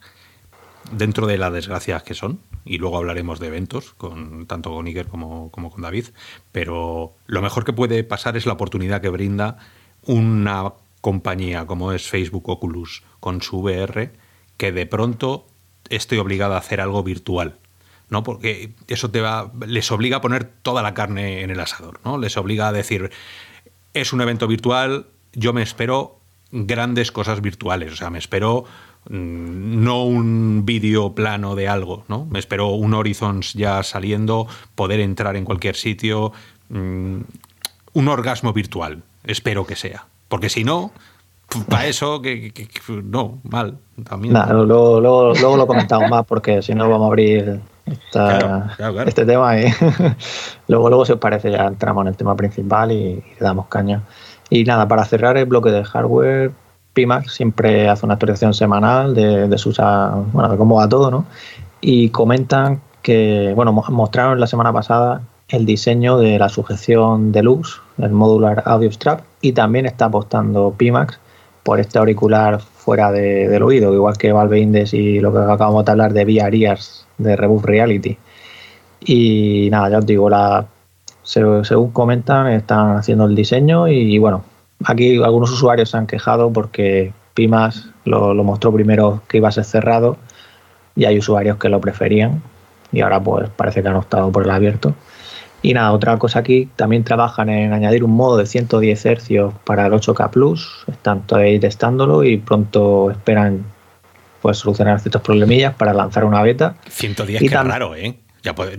dentro 0.92 1.26
de 1.26 1.38
las 1.38 1.54
desgracias 1.54 2.04
que 2.04 2.16
son, 2.16 2.42
y 2.66 2.80
luego 2.80 2.98
hablaremos 2.98 3.40
de 3.40 3.48
eventos, 3.48 3.94
con, 3.94 4.46
tanto 4.48 4.72
con 4.72 4.88
Iker 4.88 5.08
como, 5.08 5.52
como 5.52 5.72
con 5.72 5.84
David, 5.84 6.08
pero 6.52 7.16
lo 7.28 7.42
mejor 7.42 7.64
que 7.66 7.74
puede 7.74 8.04
pasar 8.04 8.36
es 8.36 8.46
la 8.46 8.54
oportunidad 8.54 9.02
que 9.02 9.10
brinda 9.10 9.58
una 10.06 10.74
compañía 11.02 11.66
como 11.66 11.92
es 11.92 12.10
Facebook 12.10 12.50
Oculus 12.50 13.04
con 13.20 13.42
su 13.42 13.60
VR, 13.60 14.12
que 14.58 14.72
de 14.72 14.86
pronto 14.86 15.48
esté 15.90 16.20
obligada 16.20 16.56
a 16.56 16.60
hacer 16.60 16.82
algo 16.82 17.04
virtual. 17.04 17.58
¿no? 18.10 18.24
Porque 18.24 18.72
eso 18.88 19.10
te 19.10 19.22
va, 19.22 19.52
les 19.66 19.92
obliga 19.92 20.18
a 20.18 20.22
poner 20.22 20.46
toda 20.46 20.84
la 20.84 20.94
carne 20.94 21.42
en 21.42 21.50
el 21.50 21.60
asador, 21.60 22.00
¿no? 22.06 22.18
Les 22.18 22.38
obliga 22.38 22.68
a 22.68 22.72
decir, 22.72 23.10
es 23.94 24.14
un 24.14 24.22
evento 24.22 24.48
virtual, 24.48 25.08
yo 25.34 25.54
me 25.54 25.64
espero 25.64 26.20
grandes 26.52 27.12
cosas 27.12 27.42
virtuales. 27.42 27.94
O 27.94 27.96
sea, 27.96 28.10
me 28.10 28.20
espero 28.20 28.66
mm, 29.10 29.84
no 29.84 30.04
un 30.04 30.66
vídeo 30.66 31.14
plano 31.14 31.56
de 31.56 31.68
algo, 31.68 32.06
¿no? 32.08 32.26
Me 32.26 32.40
espero 32.40 32.70
un 32.70 32.94
Horizons 32.94 33.54
ya 33.54 33.82
saliendo, 33.84 34.48
poder 34.76 35.00
entrar 35.00 35.36
en 35.36 35.46
cualquier 35.46 35.76
sitio, 35.76 36.32
mm, 36.70 37.20
un 37.94 38.08
orgasmo 38.08 38.54
virtual, 38.54 39.04
espero 39.28 39.66
que 39.66 39.76
sea. 39.76 40.06
Porque 40.28 40.50
si 40.50 40.64
no, 40.64 40.92
para 41.70 41.88
eso, 41.88 42.22
que, 42.22 42.52
no, 43.04 43.40
mal. 43.44 43.78
También. 44.08 44.34
luego, 44.34 45.00
lo 45.00 45.68
comentamos 45.68 46.10
más 46.10 46.26
porque 46.26 46.62
si 46.62 46.74
no 46.74 46.90
vamos 46.90 47.06
a 47.06 47.12
abrir 47.12 47.62
este 49.06 49.26
tema 49.26 49.60
y 49.60 49.72
luego, 50.68 50.90
luego 50.90 51.06
si 51.06 51.14
os 51.14 51.20
parece 51.20 51.52
ya 51.52 51.66
entramos 51.66 52.02
en 52.02 52.08
el 52.10 52.18
tema 52.18 52.36
principal 52.36 52.92
y 52.92 53.16
le 53.16 53.40
damos 53.40 53.68
caña. 53.68 54.02
Y 54.50 54.64
nada, 54.64 54.88
para 54.88 55.06
cerrar 55.06 55.38
el 55.38 55.46
bloque 55.46 55.72
de 55.72 55.84
hardware, 55.84 56.52
Pimax 56.94 57.34
siempre 57.34 57.90
hace 57.90 58.06
una 58.06 58.16
actualización 58.16 58.54
semanal 58.54 59.16
de, 59.16 59.48
de 59.48 59.58
sus, 59.58 59.78
bueno, 59.78 60.50
de 60.50 60.58
cómo 60.58 60.76
va 60.76 60.90
todo, 60.90 61.10
¿no? 61.10 61.26
Y 61.82 62.10
comentan 62.10 62.82
que, 63.02 63.54
bueno, 63.56 63.72
mostraron 63.72 64.40
la 64.40 64.48
semana 64.48 64.74
pasada 64.74 65.22
el 65.48 65.66
diseño 65.66 66.18
de 66.18 66.40
la 66.40 66.50
sujeción 66.50 67.32
deluxe, 67.32 67.82
el 67.98 68.12
modular 68.12 68.64
audio 68.66 68.92
strap, 68.92 69.22
y 69.42 69.54
también 69.54 69.86
está 69.86 70.06
apostando 70.06 70.74
Pimax 70.76 71.20
por 71.64 71.80
este 71.80 71.98
auricular 71.98 72.60
fuera 72.60 73.12
del 73.12 73.64
oído, 73.64 73.94
igual 73.94 74.18
que 74.18 74.32
Valve 74.32 74.60
Index 74.60 74.94
y 74.94 75.20
lo 75.20 75.32
que 75.32 75.40
acabamos 75.40 75.86
de 75.86 75.92
hablar 75.92 76.14
de 76.14 76.24
VR 76.24 76.78
de 77.18 77.36
Reboot 77.36 77.66
Reality. 77.66 78.18
Y 79.02 79.68
nada, 79.72 79.90
ya 79.90 79.98
os 80.00 80.06
digo, 80.06 80.30
la, 80.30 80.68
según 81.24 81.92
comentan, 81.92 82.48
están 82.48 82.98
haciendo 82.98 83.26
el 83.26 83.36
diseño 83.36 83.88
y, 83.88 84.18
bueno, 84.20 84.44
aquí 84.84 85.22
algunos 85.24 85.52
usuarios 85.52 85.90
se 85.90 85.98
han 85.98 86.08
quejado 86.08 86.52
porque 86.52 87.14
Pimas 87.34 87.90
lo, 88.06 88.34
lo, 88.34 88.44
mostró 88.44 88.72
primero 88.72 89.22
que 89.28 89.38
iba 89.38 89.50
a 89.50 89.52
ser 89.52 89.66
cerrado 89.66 90.18
y 90.96 91.06
hay 91.06 91.18
usuarios 91.18 91.58
que 91.58 91.70
lo 91.70 91.82
preferían 91.82 92.42
y 92.92 93.02
ahora 93.02 93.20
pues 93.22 93.50
parece 93.50 93.82
que 93.82 93.90
han 93.90 93.96
optado 93.96 94.32
por 94.32 94.44
el 94.44 94.52
abierto. 94.52 94.94
Y 95.66 95.74
nada, 95.74 95.94
otra 95.94 96.16
cosa 96.20 96.38
aquí, 96.38 96.70
también 96.76 97.04
trabajan 97.04 97.50
en 97.50 97.74
añadir 97.74 98.04
un 98.04 98.12
modo 98.12 98.38
de 98.38 98.46
110 98.46 99.04
Hz 99.04 99.30
para 99.64 99.88
el 99.88 99.94
8K 99.94 100.30
Plus, 100.30 100.86
están 100.86 101.26
todavía 101.26 101.60
testándolo 101.60 102.24
y 102.24 102.38
pronto 102.38 103.10
esperan 103.10 103.66
pues 104.44 104.60
solucionar 104.60 105.00
ciertos 105.00 105.24
problemillas 105.24 105.74
para 105.74 105.92
lanzar 105.92 106.24
una 106.24 106.44
beta. 106.44 106.76
110, 106.88 107.42
qué 107.42 107.50
raro, 107.50 107.96
¿eh? 107.96 108.20
Ya 108.44 108.54
¿por, 108.54 108.70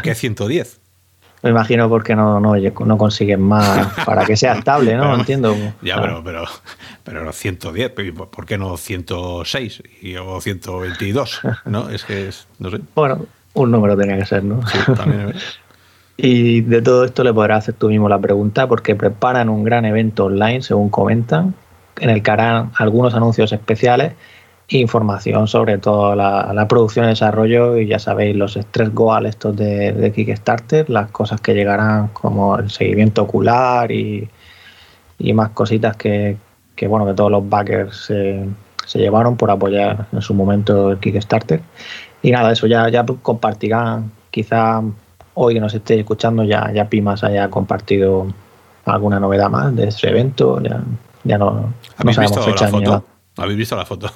qué, 0.00 0.14
110? 0.14 0.80
Me 1.42 1.50
imagino 1.50 1.86
porque 1.90 2.16
no, 2.16 2.40
no, 2.40 2.54
no 2.56 2.96
consiguen 2.96 3.42
más 3.42 3.86
para 4.06 4.24
que 4.24 4.38
sea 4.38 4.54
estable, 4.54 4.96
¿no? 4.96 5.04
no 5.04 5.14
entiendo. 5.16 5.54
Ya, 5.82 6.00
pero, 6.00 6.24
pero, 6.24 6.44
pero 7.04 7.30
110, 7.30 7.90
¿por 7.90 8.46
qué 8.46 8.56
no 8.56 8.78
106 8.78 9.82
o 10.18 10.40
122? 10.40 11.40
¿No? 11.66 11.90
Es 11.90 12.04
que 12.04 12.28
es, 12.28 12.48
no 12.58 12.70
sé. 12.70 12.80
Bueno, 12.94 13.26
un 13.52 13.70
número 13.70 13.94
tenía 13.98 14.16
que 14.16 14.24
ser, 14.24 14.42
¿no? 14.44 14.66
Sí, 14.66 14.78
también. 14.96 15.34
Y 16.16 16.60
de 16.60 16.80
todo 16.80 17.04
esto 17.04 17.24
le 17.24 17.32
podrás 17.32 17.64
hacer 17.64 17.74
tú 17.74 17.88
mismo 17.88 18.08
la 18.08 18.18
pregunta 18.18 18.68
porque 18.68 18.94
preparan 18.94 19.48
un 19.48 19.64
gran 19.64 19.84
evento 19.84 20.26
online, 20.26 20.62
según 20.62 20.88
comentan, 20.88 21.54
en 22.00 22.10
el 22.10 22.22
que 22.22 22.30
harán 22.30 22.70
algunos 22.76 23.14
anuncios 23.14 23.52
especiales 23.52 24.12
e 24.68 24.78
información 24.78 25.46
sobre 25.46 25.76
todo 25.78 26.14
la, 26.14 26.66
producción 26.68 27.06
y 27.06 27.08
desarrollo 27.08 27.76
y 27.76 27.86
ya 27.86 27.98
sabéis 27.98 28.34
los 28.36 28.56
estrés 28.56 28.94
goal 28.94 29.26
estos 29.26 29.56
de, 29.56 30.12
Kickstarter, 30.14 30.88
las 30.88 31.10
cosas 31.10 31.40
que 31.40 31.52
llegarán 31.54 32.08
como 32.08 32.56
el 32.58 32.70
seguimiento 32.70 33.22
ocular 33.22 33.90
y, 33.92 34.28
más 35.34 35.50
cositas 35.50 35.96
que, 35.96 36.36
bueno 36.88 37.06
que 37.06 37.14
todos 37.14 37.30
los 37.30 37.48
backers 37.48 38.12
se 38.86 38.98
llevaron 38.98 39.36
por 39.36 39.50
apoyar 39.50 40.06
en 40.12 40.22
su 40.22 40.34
momento 40.34 40.92
el 40.92 40.98
Kickstarter. 40.98 41.60
Y 42.22 42.30
nada, 42.30 42.52
eso 42.52 42.66
ya, 42.66 42.88
ya 42.88 43.04
compartirán 43.04 44.10
quizá 44.30 44.82
hoy 45.34 45.54
que 45.54 45.60
nos 45.60 45.74
estéis 45.74 46.00
escuchando 46.00 46.44
ya, 46.44 46.70
ya 46.72 46.88
Pimas 46.88 47.24
haya 47.24 47.48
compartido 47.50 48.26
alguna 48.84 49.20
novedad 49.20 49.50
más 49.50 49.74
de 49.74 49.88
ese 49.88 50.08
evento. 50.08 50.60
Ya, 50.62 50.82
ya 51.24 51.38
no, 51.38 51.72
¿Habéis 51.96 52.18
visto 52.18 52.40
la 52.40 52.68
foto? 52.68 53.04
¿Habéis 53.36 53.58
visto 53.58 53.76
la 53.76 53.84
foto? 53.84 54.12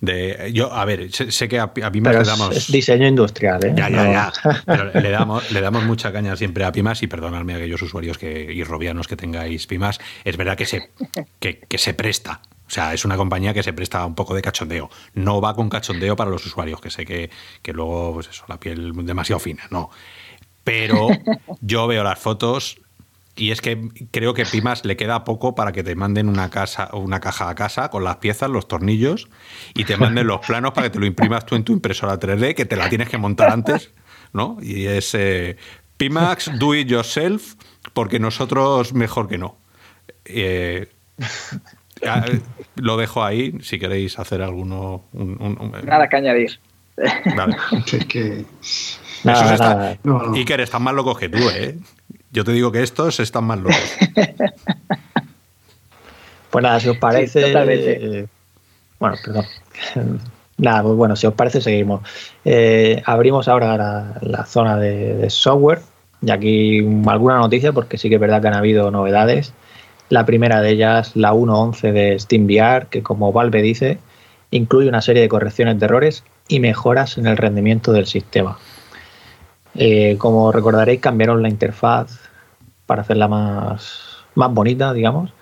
De, 0.00 0.50
yo, 0.52 0.72
a 0.72 0.84
ver, 0.84 1.12
sé, 1.12 1.48
que 1.48 1.60
a, 1.60 1.72
Pimas 1.72 2.16
le 2.16 2.24
damos. 2.24 2.56
Es 2.56 2.72
diseño 2.72 3.06
industrial, 3.06 3.64
¿eh? 3.64 3.74
Ya, 3.76 3.88
ya, 3.88 4.10
ya. 4.10 4.32
Pero 4.66 4.92
le 4.92 5.10
damos, 5.10 5.52
le 5.52 5.60
damos 5.60 5.84
mucha 5.84 6.12
caña 6.12 6.34
siempre 6.36 6.64
a 6.64 6.72
Pimas 6.72 7.02
y 7.02 7.06
perdonadme 7.06 7.54
a 7.54 7.56
aquellos 7.56 7.80
usuarios 7.82 8.18
que, 8.18 8.52
y 8.52 8.64
robianos 8.64 9.06
que 9.06 9.16
tengáis 9.16 9.66
Pimas. 9.68 10.00
Es 10.24 10.36
verdad 10.36 10.56
que 10.56 10.66
se, 10.66 10.90
que, 11.38 11.60
que 11.60 11.78
se 11.78 11.94
presta 11.94 12.40
o 12.70 12.72
sea, 12.72 12.94
es 12.94 13.04
una 13.04 13.16
compañía 13.16 13.52
que 13.52 13.64
se 13.64 13.72
presta 13.72 14.06
un 14.06 14.14
poco 14.14 14.32
de 14.32 14.42
cachondeo. 14.42 14.90
No 15.14 15.40
va 15.40 15.56
con 15.56 15.68
cachondeo 15.68 16.14
para 16.14 16.30
los 16.30 16.46
usuarios, 16.46 16.80
que 16.80 16.88
sé 16.88 17.04
que, 17.04 17.28
que 17.62 17.72
luego, 17.72 18.14
pues 18.14 18.28
eso, 18.28 18.44
la 18.46 18.60
piel 18.60 18.92
demasiado 19.04 19.40
fina. 19.40 19.64
No. 19.70 19.90
Pero 20.64 21.08
yo 21.60 21.86
veo 21.86 22.04
las 22.04 22.18
fotos 22.18 22.80
y 23.36 23.52
es 23.52 23.60
que 23.60 23.88
creo 24.10 24.34
que 24.34 24.44
Pimas 24.44 24.84
le 24.84 24.96
queda 24.96 25.24
poco 25.24 25.54
para 25.54 25.72
que 25.72 25.82
te 25.82 25.94
manden 25.94 26.28
una, 26.28 26.50
casa, 26.50 26.90
una 26.92 27.20
caja 27.20 27.48
a 27.48 27.54
casa 27.54 27.88
con 27.88 28.04
las 28.04 28.16
piezas, 28.16 28.50
los 28.50 28.68
tornillos 28.68 29.28
y 29.74 29.84
te 29.84 29.96
manden 29.96 30.26
los 30.26 30.46
planos 30.46 30.72
para 30.72 30.88
que 30.88 30.90
te 30.90 30.98
lo 30.98 31.06
imprimas 31.06 31.46
tú 31.46 31.54
en 31.54 31.64
tu 31.64 31.72
impresora 31.72 32.18
3D, 32.18 32.54
que 32.54 32.66
te 32.66 32.76
la 32.76 32.88
tienes 32.88 33.08
que 33.08 33.16
montar 33.16 33.50
antes, 33.50 33.92
¿no? 34.32 34.58
Y 34.60 34.86
es 34.86 35.14
eh, 35.14 35.56
Pimax, 35.96 36.58
do 36.58 36.74
it 36.74 36.88
yourself, 36.88 37.54
porque 37.94 38.18
nosotros 38.18 38.92
mejor 38.92 39.28
que 39.28 39.38
no. 39.38 39.56
Eh, 40.24 40.88
lo 42.76 42.96
dejo 42.96 43.24
ahí, 43.24 43.54
si 43.62 43.78
queréis 43.78 44.18
hacer 44.18 44.42
alguno. 44.42 45.04
Nada 45.12 46.08
que 46.08 46.16
añadir. 46.16 46.58
Vale. 47.36 47.56
que... 48.08 48.44
Nada, 49.24 49.98
Iker, 50.34 50.60
están 50.60 50.82
más 50.82 50.94
locos 50.94 51.18
que 51.18 51.28
tú, 51.28 51.38
¿eh? 51.50 51.78
Yo 52.32 52.44
te 52.44 52.52
digo 52.52 52.70
que 52.70 52.82
estos 52.82 53.20
están 53.20 53.44
más 53.44 53.58
locos. 53.58 53.96
pues 56.50 56.62
nada, 56.62 56.80
si 56.80 56.88
os 56.88 56.96
parece. 56.98 57.40
Eh, 57.52 58.26
bueno, 58.98 59.16
perdón. 59.24 59.44
nada, 60.58 60.82
pues 60.82 60.94
bueno, 60.94 61.16
si 61.16 61.26
os 61.26 61.34
parece, 61.34 61.60
seguimos. 61.60 62.02
Eh, 62.44 63.02
abrimos 63.04 63.48
ahora 63.48 64.18
la, 64.20 64.46
zona 64.46 64.76
de, 64.76 65.28
software. 65.28 65.80
Y 66.22 66.30
aquí 66.30 66.86
alguna 67.06 67.38
noticia, 67.38 67.72
porque 67.72 67.98
sí 67.98 68.08
que 68.08 68.16
es 68.16 68.20
verdad 68.20 68.42
que 68.42 68.48
han 68.48 68.54
habido 68.54 68.90
novedades. 68.90 69.52
La 70.08 70.26
primera 70.26 70.60
de 70.60 70.70
ellas, 70.70 71.12
la 71.14 71.32
1.11 71.32 71.92
de 71.92 72.18
SteamVR, 72.18 72.86
que 72.88 73.02
como 73.02 73.32
Valve 73.32 73.62
dice, 73.62 73.98
incluye 74.50 74.88
una 74.88 75.00
serie 75.00 75.22
de 75.22 75.28
correcciones 75.28 75.78
de 75.78 75.86
errores 75.86 76.24
y 76.48 76.60
mejoras 76.60 77.16
en 77.16 77.26
el 77.26 77.36
rendimiento 77.36 77.92
del 77.92 78.06
sistema. 78.06 78.58
Eh, 79.74 80.16
como 80.18 80.52
recordaréis, 80.52 81.00
cambiaron 81.00 81.42
la 81.42 81.48
interfaz 81.48 82.18
para 82.86 83.02
hacerla 83.02 83.28
más, 83.28 84.00
más 84.34 84.52
bonita, 84.52 84.92
digamos. 84.92 85.32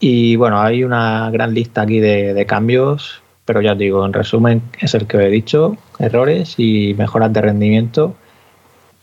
Y 0.00 0.36
bueno, 0.36 0.60
hay 0.60 0.84
una 0.84 1.30
gran 1.30 1.54
lista 1.54 1.82
aquí 1.82 2.00
de, 2.00 2.44
cambios, 2.46 3.22
pero 3.44 3.60
ya 3.60 3.72
os 3.72 3.78
digo, 3.78 4.04
en 4.04 4.12
resumen 4.12 4.62
es 4.80 4.94
el 4.94 5.06
que 5.06 5.18
he 5.18 5.30
dicho, 5.30 5.76
errores 5.98 6.54
y 6.58 6.94
mejoras 6.94 7.32
de 7.32 7.40
rendimiento 7.40 8.16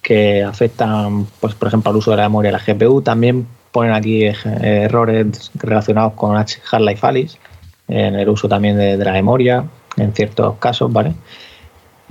que 0.02 0.44
afectan, 0.44 1.28
pues 1.40 1.54
por 1.56 1.68
ejemplo, 1.68 1.92
al 1.92 1.98
uso 1.98 2.12
de 2.12 2.18
la 2.18 2.24
memoria 2.24 2.52
de 2.52 2.58
la 2.58 2.74
GPU. 2.74 3.02
También 3.02 3.48
ponen 3.72 3.94
aquí 3.94 4.24
errores 4.44 5.52
relacionados 5.56 6.14
con 6.14 6.36
Half-Life 6.36 7.08
Alice, 7.08 7.38
en 7.88 8.16
el 8.16 8.28
uso 8.30 8.50
también 8.50 8.78
de, 8.78 8.98
de, 8.98 9.06
la 9.06 9.14
memoria, 9.14 9.64
en 9.98 10.14
ciertos 10.14 10.58
casos, 10.58 10.92
¿vale? 10.92 11.14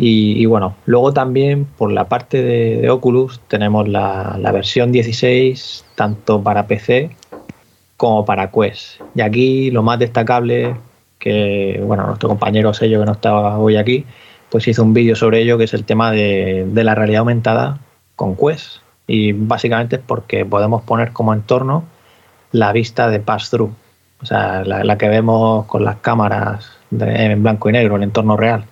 Y, 0.01 0.47
bueno, 0.47 0.77
luego 0.87 1.13
también 1.13 1.65
por 1.65 1.91
la 1.91 2.09
parte 2.09 2.41
de, 2.41 2.89
Oculus 2.89 3.41
tenemos 3.49 3.89
la, 3.89 4.39
versión 4.53 4.93
16 4.93 5.85
tanto 5.97 6.41
para 6.41 6.69
PC 6.69 7.11
como 7.97 8.25
para 8.25 8.53
Quest. 8.53 9.01
Y 9.17 9.23
aquí 9.23 9.73
lo 9.73 9.83
más 9.83 9.99
destacable 9.99 10.77
que, 11.19 11.83
bueno, 11.85 12.07
nuestro 12.07 12.29
compañero 12.29 12.73
Sello 12.73 13.01
que 13.01 13.07
no 13.07 13.13
estaba 13.13 13.59
hoy 13.59 13.77
aquí, 13.77 14.07
pues 14.51 14.69
hizo 14.69 14.85
un 14.85 14.95
vídeo 14.95 15.17
sobre 15.17 15.43
ello 15.43 15.59
que 15.59 15.65
es 15.65 15.75
el 15.75 15.85
tema 15.85 16.13
de, 16.13 16.71
la 16.73 16.95
realidad 16.95 17.21
aumentada 17.21 17.81
con 18.15 18.37
Quest. 18.37 18.77
Y 19.09 19.33
básicamente 19.33 19.97
es 19.97 20.03
porque 20.07 20.45
podemos 20.45 20.83
poner 20.83 21.13
como 21.13 21.35
entorno 21.35 21.83
la 22.53 22.73
vista 22.73 23.11
de 23.11 23.19
pass-through, 23.19 23.73
o 24.23 24.27
sea, 24.27 24.63
la, 24.65 24.97
que 24.97 25.09
vemos 25.09 25.67
con 25.67 25.85
las 25.85 25.97
cámaras 25.97 26.71
en 26.93 27.43
blanco 27.43 27.69
y 27.69 27.73
negro, 27.73 27.97
el 27.97 28.05
entorno 28.05 28.37
real. 28.37 28.65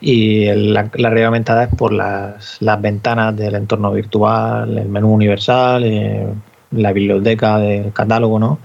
Y 0.00 0.46
la, 0.46 0.90
realidad 0.92 1.26
aumentada 1.26 1.64
es 1.64 1.74
por 1.74 1.92
las, 1.92 2.58
ventanas 2.80 3.36
del 3.36 3.54
entorno 3.54 3.92
virtual, 3.92 4.78
el 4.78 4.88
menú 4.88 5.12
universal, 5.12 5.84
eh, 5.84 6.26
la 6.72 6.92
biblioteca 6.92 7.58
del 7.58 7.92
catálogo, 7.92 8.38
¿no? 8.38 8.58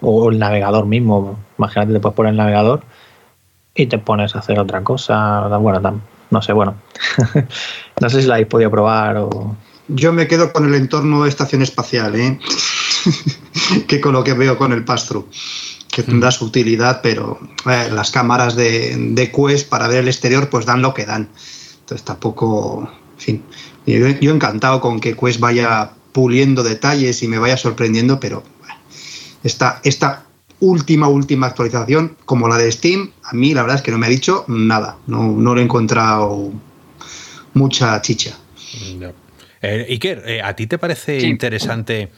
O 0.00 0.30
el 0.30 0.38
navegador 0.38 0.86
mismo. 0.86 1.38
Imagínate, 1.58 1.92
te 1.92 2.00
puedes 2.00 2.16
poner 2.16 2.30
el 2.30 2.36
navegador 2.36 2.82
y 3.74 3.86
te 3.86 3.98
pones 3.98 4.34
a 4.36 4.38
hacer 4.38 4.58
otra 4.58 4.82
cosa. 4.82 5.48
Bueno, 5.58 6.00
no 6.30 6.42
sé, 6.42 6.52
bueno. 6.52 6.76
no 8.00 8.10
sé 8.10 8.22
si 8.22 8.28
la 8.28 8.34
habéis 8.34 8.48
podido 8.48 8.70
probar 8.70 9.16
o. 9.18 9.56
Yo 9.88 10.12
me 10.12 10.26
quedo 10.26 10.52
con 10.52 10.66
el 10.66 10.74
entorno 10.74 11.22
de 11.22 11.28
estación 11.28 11.62
espacial, 11.62 12.16
¿eh? 12.16 12.38
que 13.86 14.00
con 14.00 14.12
lo 14.12 14.24
que 14.24 14.34
veo 14.34 14.58
con 14.58 14.72
el 14.72 14.84
pastro 14.84 15.28
que 15.96 16.02
tendrá 16.02 16.30
su 16.30 16.44
utilidad, 16.44 17.00
pero 17.02 17.40
eh, 17.64 17.88
las 17.90 18.10
cámaras 18.10 18.54
de, 18.54 18.94
de, 19.14 19.32
Quest 19.32 19.66
para 19.70 19.88
ver 19.88 20.00
el 20.00 20.08
exterior 20.08 20.50
pues 20.50 20.66
dan 20.66 20.82
lo 20.82 20.92
que 20.92 21.06
dan. 21.06 21.30
Entonces 21.80 22.04
tampoco, 22.04 22.86
en 23.14 23.18
fin, 23.18 23.42
yo, 23.86 24.30
encantado 24.30 24.82
con 24.82 25.00
que 25.00 25.16
Quest 25.16 25.40
vaya 25.40 25.92
puliendo 26.12 26.62
detalles 26.62 27.22
y 27.22 27.28
me 27.28 27.38
vaya 27.38 27.56
sorprendiendo, 27.56 28.20
pero 28.20 28.42
esta, 29.42 29.80
esta 29.84 30.26
última, 30.60 31.08
última 31.08 31.46
actualización, 31.46 32.14
como 32.26 32.46
la 32.46 32.58
de 32.58 32.70
Steam, 32.70 33.12
a 33.22 33.32
mí 33.32 33.54
la 33.54 33.62
verdad 33.62 33.76
es 33.76 33.82
que 33.82 33.90
no 33.90 33.96
me 33.96 34.04
ha 34.04 34.10
dicho 34.10 34.44
nada, 34.48 34.98
no, 35.06 35.22
no 35.32 35.54
le 35.54 35.62
he 35.62 35.64
encontrado 35.64 36.52
mucha 37.54 37.98
chicha. 38.02 38.36
Eh, 39.62 39.86
Iker, 39.88 40.24
eh, 40.26 40.42
¿a 40.42 40.54
ti 40.54 40.66
te 40.66 40.76
parece 40.76 41.20
interesante 41.26 42.10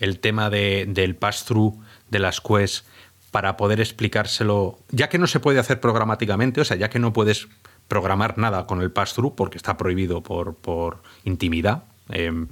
el 0.00 0.18
tema 0.18 0.50
de, 0.50 0.86
del 0.88 1.14
pass-through 1.14 1.78
de 2.10 2.18
las 2.18 2.40
Quest 2.40 2.86
para 3.30 3.56
poder 3.56 3.80
explicárselo, 3.80 4.78
ya 4.90 5.08
que 5.08 5.18
no 5.18 5.26
se 5.26 5.40
puede 5.40 5.58
hacer 5.58 5.80
programáticamente, 5.80 6.60
o 6.60 6.64
sea, 6.64 6.76
ya 6.76 6.90
que 6.90 6.98
no 6.98 7.12
puedes 7.12 7.48
programar 7.88 8.38
nada 8.38 8.66
con 8.66 8.82
el 8.82 8.90
pass-through 8.90 9.34
porque 9.34 9.58
está 9.58 9.76
prohibido 9.76 10.22
por, 10.22 10.54
por 10.54 11.02
intimidad. 11.24 11.84
Em, 12.08 12.48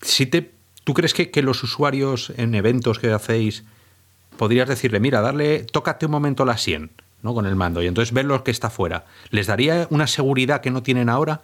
si 0.00 0.26
te, 0.26 0.52
¿Tú 0.84 0.94
crees 0.94 1.14
que, 1.14 1.30
que, 1.30 1.42
los 1.42 1.62
usuarios 1.62 2.32
en 2.36 2.54
eventos 2.54 2.98
que 2.98 3.12
hacéis 3.12 3.64
podrías 4.38 4.68
decirle, 4.68 5.00
mira, 5.00 5.20
darle, 5.20 5.64
tócate 5.64 6.06
un 6.06 6.12
momento 6.12 6.44
la 6.46 6.56
100 6.56 6.90
¿no? 7.22 7.34
con 7.34 7.44
el 7.44 7.56
mando 7.56 7.82
y 7.82 7.86
entonces 7.86 8.14
ver 8.14 8.24
lo 8.24 8.42
que 8.42 8.50
está 8.50 8.70
fuera? 8.70 9.04
¿Les 9.30 9.46
daría 9.46 9.86
una 9.90 10.06
seguridad 10.06 10.60
que 10.60 10.70
no 10.70 10.82
tienen 10.82 11.08
ahora? 11.08 11.42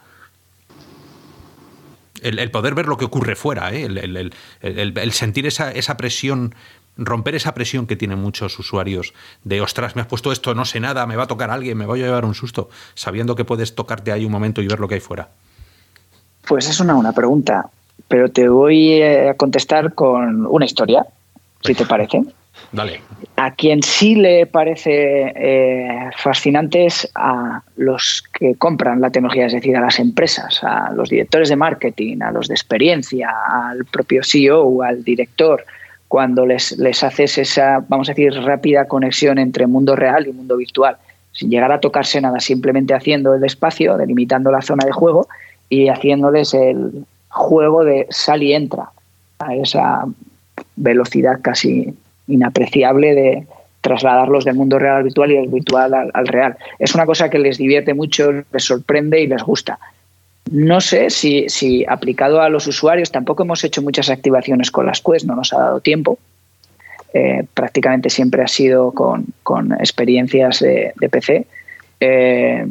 El, 2.22 2.50
poder 2.50 2.74
ver 2.74 2.86
lo 2.86 2.96
que 2.96 3.04
ocurre 3.04 3.36
fuera, 3.36 3.70
¿eh? 3.74 3.84
el, 3.84 5.12
sentir 5.12 5.46
esa, 5.46 5.70
esa 5.72 5.98
presión 5.98 6.54
romper 6.96 7.34
esa 7.34 7.54
presión 7.54 7.86
que 7.86 7.96
tienen 7.96 8.18
muchos 8.18 8.58
usuarios 8.58 9.14
de, 9.42 9.60
ostras, 9.60 9.96
me 9.96 10.02
has 10.02 10.08
puesto 10.08 10.32
esto, 10.32 10.54
no 10.54 10.64
sé 10.64 10.80
nada, 10.80 11.06
me 11.06 11.16
va 11.16 11.24
a 11.24 11.26
tocar 11.26 11.50
alguien, 11.50 11.76
me 11.76 11.86
voy 11.86 12.02
a 12.02 12.06
llevar 12.06 12.24
un 12.24 12.34
susto, 12.34 12.68
sabiendo 12.94 13.34
que 13.34 13.44
puedes 13.44 13.74
tocarte 13.74 14.12
ahí 14.12 14.24
un 14.24 14.32
momento 14.32 14.62
y 14.62 14.66
ver 14.66 14.80
lo 14.80 14.88
que 14.88 14.94
hay 14.94 15.00
fuera? 15.00 15.28
Pues 16.46 16.68
es 16.68 16.80
una 16.80 16.94
buena 16.94 17.12
pregunta, 17.12 17.70
pero 18.08 18.30
te 18.30 18.48
voy 18.48 19.02
a 19.02 19.34
contestar 19.34 19.94
con 19.94 20.46
una 20.46 20.64
historia, 20.64 21.06
si 21.62 21.74
te 21.74 21.86
parece. 21.86 22.22
Dale. 22.72 23.00
A 23.36 23.52
quien 23.52 23.82
sí 23.82 24.14
le 24.14 24.46
parece 24.46 25.32
eh, 25.34 26.10
fascinante 26.16 26.86
es 26.86 27.10
a 27.14 27.62
los 27.76 28.22
que 28.32 28.54
compran 28.54 29.00
la 29.00 29.10
tecnología, 29.10 29.46
es 29.46 29.52
decir, 29.52 29.76
a 29.76 29.80
las 29.80 29.98
empresas, 29.98 30.62
a 30.62 30.92
los 30.92 31.08
directores 31.08 31.48
de 31.48 31.56
marketing, 31.56 32.18
a 32.22 32.30
los 32.30 32.48
de 32.48 32.54
experiencia, 32.54 33.32
al 33.50 33.84
propio 33.86 34.22
CEO, 34.22 34.82
al 34.82 35.02
director, 35.02 35.64
cuando 36.08 36.46
les, 36.46 36.78
les 36.78 37.02
haces 37.02 37.38
esa, 37.38 37.84
vamos 37.88 38.08
a 38.08 38.12
decir, 38.12 38.32
rápida 38.32 38.86
conexión 38.86 39.38
entre 39.38 39.66
mundo 39.66 39.96
real 39.96 40.26
y 40.26 40.32
mundo 40.32 40.56
virtual, 40.56 40.96
sin 41.32 41.50
llegar 41.50 41.72
a 41.72 41.80
tocarse 41.80 42.20
nada, 42.20 42.40
simplemente 42.40 42.94
haciendo 42.94 43.34
el 43.34 43.44
espacio, 43.44 43.96
delimitando 43.96 44.50
la 44.50 44.62
zona 44.62 44.84
de 44.84 44.92
juego 44.92 45.26
y 45.68 45.88
haciéndoles 45.88 46.54
el 46.54 47.04
juego 47.28 47.84
de 47.84 48.06
sal 48.10 48.42
y 48.42 48.54
entra 48.54 48.90
a 49.40 49.54
esa 49.56 50.04
velocidad 50.76 51.40
casi 51.42 51.94
inapreciable 52.28 53.14
de 53.14 53.46
trasladarlos 53.80 54.44
del 54.44 54.54
mundo 54.54 54.78
real 54.78 54.96
al 54.96 55.02
virtual 55.04 55.30
y 55.30 55.34
del 55.36 55.48
virtual 55.48 55.92
al, 55.94 56.26
real. 56.26 56.56
Es 56.78 56.94
una 56.94 57.04
cosa 57.04 57.28
que 57.28 57.38
les 57.38 57.58
divierte 57.58 57.92
mucho, 57.92 58.30
les 58.32 58.64
sorprende 58.64 59.20
y 59.20 59.26
les 59.26 59.42
gusta. 59.42 59.78
No 60.54 60.80
sé 60.80 61.10
si, 61.10 61.84
aplicado 61.88 62.40
a 62.40 62.48
los 62.48 62.68
usuarios, 62.68 63.10
tampoco 63.10 63.42
hemos 63.42 63.64
hecho 63.64 63.82
muchas 63.82 64.08
activaciones 64.08 64.70
con 64.70 64.86
las 64.86 65.00
Quest, 65.00 65.26
no 65.26 65.34
nos 65.34 65.52
ha 65.52 65.58
dado 65.58 65.80
tiempo. 65.80 66.16
Eh, 67.12 67.44
prácticamente 67.54 68.08
siempre 68.08 68.40
ha 68.40 68.46
sido 68.46 68.92
con, 68.92 69.72
experiencias 69.80 70.60
de, 70.60 70.92
PC. 71.10 71.48
Eh, 71.98 72.68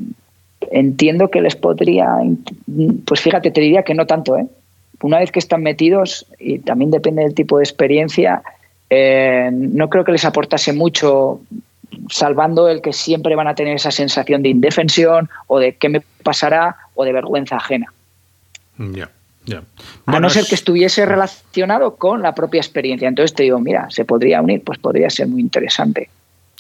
entiendo 0.72 1.30
que 1.30 1.42
les 1.42 1.58
podría, 1.58 2.08
pues 3.04 3.20
fíjate, 3.20 3.52
te 3.52 3.60
diría 3.60 3.84
que 3.84 3.96
no 3.96 4.08
tanto. 4.08 4.38
¿eh? 4.38 4.48
Una 5.02 5.20
vez 5.20 5.34
que 5.34 5.40
están 5.40 5.62
metidos, 5.62 6.26
y 6.40 6.60
también 6.60 6.90
depende 6.90 7.24
del 7.24 7.36
tipo 7.36 7.58
de 7.58 7.66
experiencia, 7.66 8.44
no 9.52 9.90
creo 9.90 10.06
que 10.06 10.14
les 10.14 10.24
aportase 10.24 10.72
mucho 10.72 11.42
salvando 12.10 12.70
el 12.70 12.82
que 12.82 12.94
siempre 12.94 13.36
van 13.36 13.48
a 13.48 13.56
tener 13.56 13.76
esa 13.76 13.92
sensación 13.92 14.42
de 14.42 14.50
indefensión 14.50 15.30
o 15.48 15.60
de 15.60 15.76
qué 15.76 15.90
me 15.90 16.02
pasará 16.24 16.78
o 16.96 17.06
de 17.06 17.14
vergüenza 17.14 17.58
ajena. 17.58 17.94
Ya, 18.78 19.12
ya. 19.46 19.64
a 20.06 20.20
no 20.20 20.30
ser 20.30 20.46
que 20.46 20.56
estuviese 20.56 21.06
relacionado 21.06 21.96
con 21.96 22.22
la 22.22 22.34
propia 22.34 22.60
experiencia. 22.60 23.08
Entonces 23.08 23.34
te 23.36 23.44
digo, 23.44 23.60
mira, 23.60 23.88
¿se 23.90 24.06
podría 24.06 24.42
unir? 24.42 24.64
Pues 24.64 24.80
podría 24.80 25.10
ser 25.10 25.28
muy 25.28 25.42
interesante. 25.42 26.10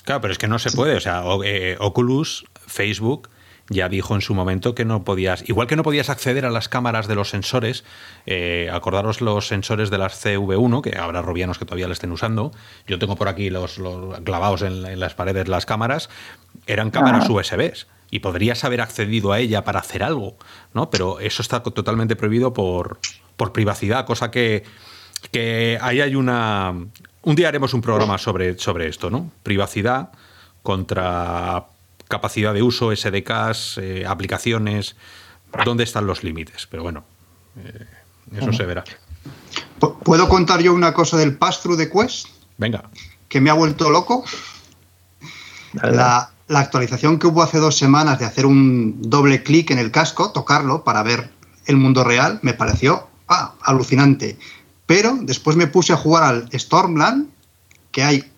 Claro, 0.03 0.21
pero 0.21 0.31
es 0.31 0.37
que 0.37 0.47
no 0.47 0.59
se 0.59 0.71
puede. 0.71 0.95
O 0.95 0.99
sea, 0.99 1.23
eh, 1.45 1.77
Oculus, 1.79 2.45
Facebook, 2.67 3.29
ya 3.69 3.87
dijo 3.87 4.15
en 4.15 4.21
su 4.21 4.33
momento 4.33 4.75
que 4.75 4.83
no 4.85 5.03
podías, 5.03 5.47
igual 5.47 5.67
que 5.67 5.75
no 5.75 5.83
podías 5.83 6.09
acceder 6.09 6.45
a 6.45 6.49
las 6.49 6.67
cámaras 6.67 7.07
de 7.07 7.15
los 7.15 7.29
sensores, 7.29 7.85
eh, 8.25 8.69
acordaros 8.71 9.21
los 9.21 9.47
sensores 9.47 9.89
de 9.89 9.97
las 9.97 10.23
CV1, 10.23 10.81
que 10.81 10.97
habrá 10.97 11.21
robianos 11.21 11.57
que 11.57 11.65
todavía 11.65 11.87
le 11.87 11.93
estén 11.93 12.11
usando, 12.11 12.51
yo 12.87 12.99
tengo 12.99 13.15
por 13.15 13.29
aquí 13.29 13.49
los, 13.49 13.79
clavados 14.23 14.61
en, 14.61 14.99
las 14.99 15.13
paredes 15.15 15.47
las 15.47 15.65
cámaras, 15.65 16.09
eran 16.67 16.91
cámaras 16.91 17.29
USBs 17.29 17.87
y 18.13 18.19
podrías 18.19 18.63
haber 18.63 18.79
accedido 18.79 19.31
a 19.31 19.39
ella 19.39 19.63
para 19.63 19.79
hacer 19.79 20.03
algo, 20.03 20.37
¿no? 20.75 20.91
Pero 20.91 21.19
eso 21.19 21.41
está 21.41 21.63
totalmente 21.63 22.15
prohibido 22.15 22.53
por, 22.53 22.99
por 23.35 23.53
privacidad, 23.53 24.05
cosa 24.05 24.29
que, 24.29 24.63
que 25.31 25.79
ahí 25.81 25.99
hay 25.99 26.13
una... 26.13 26.75
Un 27.23 27.35
día 27.35 27.47
haremos 27.47 27.73
un 27.73 27.81
programa 27.81 28.19
sobre, 28.19 28.59
sobre 28.59 28.87
esto, 28.87 29.09
¿no? 29.09 29.31
Privacidad 29.41 30.11
contra 30.61 31.65
capacidad 32.07 32.53
de 32.53 32.61
uso, 32.61 32.95
SDKs, 32.95 33.79
eh, 33.79 34.05
aplicaciones, 34.07 34.95
dónde 35.65 35.83
están 35.83 36.05
los 36.05 36.23
límites. 36.23 36.67
Pero 36.69 36.83
bueno, 36.83 37.05
eh, 37.65 37.87
eso 38.37 38.53
se 38.53 38.63
verá. 38.63 38.83
¿Puedo 39.79 40.29
contar 40.29 40.61
yo 40.61 40.71
una 40.75 40.93
cosa 40.93 41.17
del 41.17 41.35
pass-through 41.35 41.77
de 41.77 41.89
Quest? 41.89 42.27
Venga. 42.59 42.91
Que 43.27 43.41
me 43.41 43.49
ha 43.49 43.53
vuelto 43.53 43.89
loco. 43.89 44.23
La, 45.81 46.32
actualización 46.49 47.19
que 47.19 47.27
hubo 47.27 47.41
hace 47.41 47.57
dos 47.57 47.77
semanas 47.77 48.19
de 48.19 48.25
hacer 48.25 48.45
un 48.45 49.01
doble 49.01 49.43
clic 49.43 49.71
en 49.71 49.79
el 49.79 49.91
casco, 49.91 50.31
tocarlo 50.31 50.83
para 50.83 51.03
ver 51.03 51.31
el 51.65 51.77
mundo 51.77 52.03
real, 52.03 52.39
me 52.41 52.53
pareció 52.53 53.07
ah, 53.27 53.53
alucinante. 53.61 54.37
Pero 54.85 55.17
después 55.21 55.55
me 55.55 55.67
puse 55.67 55.93
a 55.93 55.97
jugar 55.97 56.23
al 56.23 56.49
Stormland, 56.51 57.29
que 57.91 58.03
hay 58.03 58.31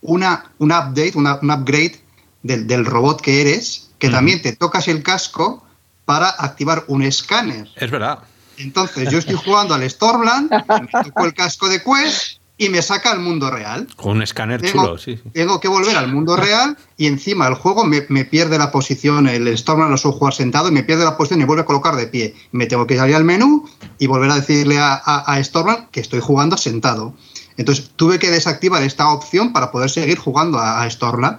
una, 0.00 0.50
un 0.58 0.72
update, 0.72 1.12
un 1.14 1.50
upgrade 1.50 2.00
del, 2.42 2.84
robot 2.84 3.20
que 3.20 3.40
eres, 3.40 3.90
que 3.98 4.10
también 4.10 4.42
te 4.42 4.54
tocas 4.54 4.88
el 4.88 5.02
casco 5.02 5.64
para 6.04 6.28
activar 6.28 6.84
un 6.88 7.02
escáner. 7.02 7.68
Es 7.76 7.90
verdad. 7.90 8.18
Entonces, 8.58 9.10
yo 9.10 9.18
estoy 9.18 9.36
jugando 9.36 9.74
al 9.74 9.88
Stormland, 9.88 10.50
me 10.50 11.04
toco 11.04 11.24
el 11.24 11.34
casco 11.34 11.68
de 11.68 11.82
Quest 11.82 12.38
y 12.56 12.68
me 12.68 12.82
saca 12.82 13.10
al 13.10 13.20
mundo 13.20 13.50
real. 13.50 13.88
Con 13.96 14.16
un 14.16 14.22
escáner 14.22 14.62
chulo, 14.62 14.96
sí, 14.98 15.20
Tengo 15.32 15.60
que 15.60 15.68
volver 15.68 15.96
al 15.96 16.12
mundo 16.12 16.36
real 16.36 16.76
y 16.96 17.06
encima 17.06 17.48
el 17.48 17.54
juego 17.54 17.84
me, 17.84 18.02
pierde 18.24 18.58
la 18.58 18.70
posición, 18.70 19.28
el 19.28 19.56
Stormland 19.56 19.90
lo 19.90 19.96
suelo 19.96 20.16
jugar 20.16 20.34
sentado 20.34 20.68
y 20.68 20.72
me 20.72 20.84
pierde 20.84 21.04
la 21.04 21.16
posición 21.16 21.40
y 21.40 21.44
vuelve 21.44 21.62
a 21.62 21.66
colocar 21.66 21.96
de 21.96 22.06
pie. 22.06 22.34
Me 22.52 22.66
tengo 22.66 22.86
que 22.86 22.96
salir 22.96 23.16
al 23.16 23.24
menú 23.24 23.68
y 23.98 24.06
volver 24.06 24.30
a 24.30 24.36
decirle 24.36 24.78
a, 24.78 24.94
a, 24.94 25.42
Stormland 25.42 25.90
que 25.90 26.00
estoy 26.00 26.20
jugando 26.20 26.56
sentado. 26.56 27.14
Entonces 27.56 27.90
tuve 27.96 28.18
que 28.18 28.30
desactivar 28.30 28.82
esta 28.82 29.08
opción 29.10 29.52
para 29.52 29.70
poder 29.70 29.90
seguir 29.90 30.18
jugando 30.18 30.58
a, 30.58 30.82
a 30.82 30.90
Stormland 30.90 31.38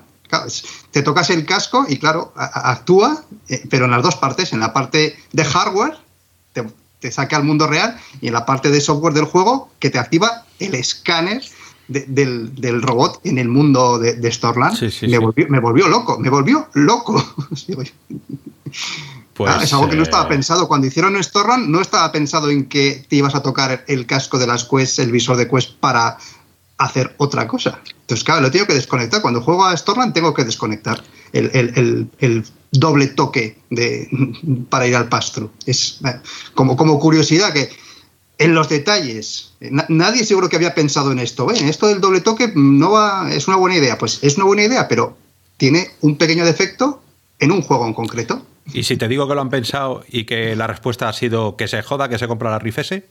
te 0.92 1.02
tocas 1.02 1.30
el 1.30 1.46
casco 1.46 1.86
y 1.88 1.98
claro, 1.98 2.34
actúa, 2.36 3.24
eh, 3.48 3.64
pero 3.70 3.86
en 3.86 3.92
las 3.92 4.04
dos 4.04 4.16
partes, 4.16 4.54
en 4.54 4.60
la 4.60 4.74
parte 4.74 5.18
de 5.32 5.46
hardware, 5.46 5.98
te, 7.00 7.12
saca 7.12 7.38
al 7.38 7.44
mundo 7.44 7.68
real, 7.68 7.98
y 8.22 8.28
en 8.28 8.34
la 8.34 8.46
parte 8.46 8.70
de 8.70 8.82
software 8.82 9.14
del 9.14 9.26
juego, 9.26 9.70
que 9.80 9.90
te 9.90 10.00
activa 10.00 10.46
el 10.60 10.76
escáner 10.76 11.44
del, 11.88 12.82
robot 12.82 13.22
en 13.24 13.38
el 13.38 13.48
mundo 13.48 14.00
de, 14.00 14.14
de 14.14 14.32
Storland. 14.32 14.80
me, 15.50 15.60
Volvió, 15.60 15.88
loco, 15.88 16.20
me 16.20 16.30
volvió 16.30 16.68
loco. 16.74 17.24
Pues, 19.36 19.64
es 19.64 19.74
algo 19.74 19.90
que 19.90 19.98
no 19.98 20.04
estaba 20.04 20.24
eh, 20.24 20.30
pensado. 20.30 20.66
Cuando 20.70 20.88
hicieron 20.88 21.22
Storland, 21.22 21.68
no 21.68 21.82
estaba 21.82 22.10
pensado 22.14 22.50
en 22.50 22.70
que 22.70 23.06
te 23.10 23.18
ibas 23.18 23.36
a 23.36 23.44
tocar 23.44 23.84
el 23.88 24.06
casco 24.06 24.40
de 24.40 24.48
las 24.48 24.64
Quest, 24.64 24.98
el 25.00 25.12
visor 25.12 25.36
de 25.36 25.50
Quest 25.50 25.74
para 25.78 26.18
hacer 26.78 27.14
otra 27.18 27.46
cosa. 27.46 27.82
Entonces, 28.02 28.24
claro, 28.24 28.42
lo 28.42 28.52
tengo 28.52 28.66
que 28.66 28.74
desconectar. 28.74 29.22
Cuando 29.22 29.42
juego 29.42 29.66
a 29.66 29.76
Stormland 29.76 30.14
tengo 30.14 30.34
que 30.34 30.46
desconectar 30.46 31.04
el, 31.34 32.46
doble 32.80 33.08
toque 33.08 33.58
de, 33.70 34.08
para 34.70 34.88
ir 34.88 34.96
al 34.96 35.10
pastro. 35.10 35.52
Es 35.66 36.00
eh, 36.06 36.20
como, 36.54 36.76
como 36.76 37.00
curiosidad 37.00 37.54
que 37.54 37.70
en 38.38 38.54
los 38.54 38.70
detalles, 38.70 39.54
eh, 39.62 39.72
nadie 39.90 40.26
seguro 40.26 40.50
que 40.50 40.56
había 40.56 40.76
pensado 40.76 41.12
en 41.12 41.20
esto. 41.20 41.50
¿eh? 41.52 41.58
Esto 41.70 41.88
del 41.88 42.02
doble 42.02 42.22
toque 42.22 42.52
no 42.56 42.92
va, 42.92 43.30
es 43.32 43.48
una 43.48 43.58
buena 43.58 43.78
idea. 43.78 43.98
Pues 43.98 44.20
es 44.22 44.38
una 44.38 44.46
buena 44.46 44.64
idea, 44.64 44.88
pero 44.88 45.18
tiene 45.58 45.90
un 46.02 46.18
pequeño 46.18 46.46
defecto 46.46 47.02
en 47.40 47.52
un 47.52 47.62
juego 47.62 47.88
en 47.88 47.94
concreto. 47.94 48.46
¿Y 48.74 48.84
si 48.84 48.98
te 48.98 49.08
digo 49.08 49.28
que 49.28 49.36
lo 49.36 49.42
han 49.42 49.50
pensado 49.50 50.04
y 50.10 50.26
que 50.26 50.56
la 50.56 50.68
respuesta 50.68 51.08
ha 51.08 51.14
sido 51.14 51.56
que 51.56 51.68
se 51.68 51.82
joda, 51.84 52.10
que 52.10 52.18
se 52.18 52.28
compra 52.28 52.50
la 52.50 52.60
Rifese? 52.60 53.06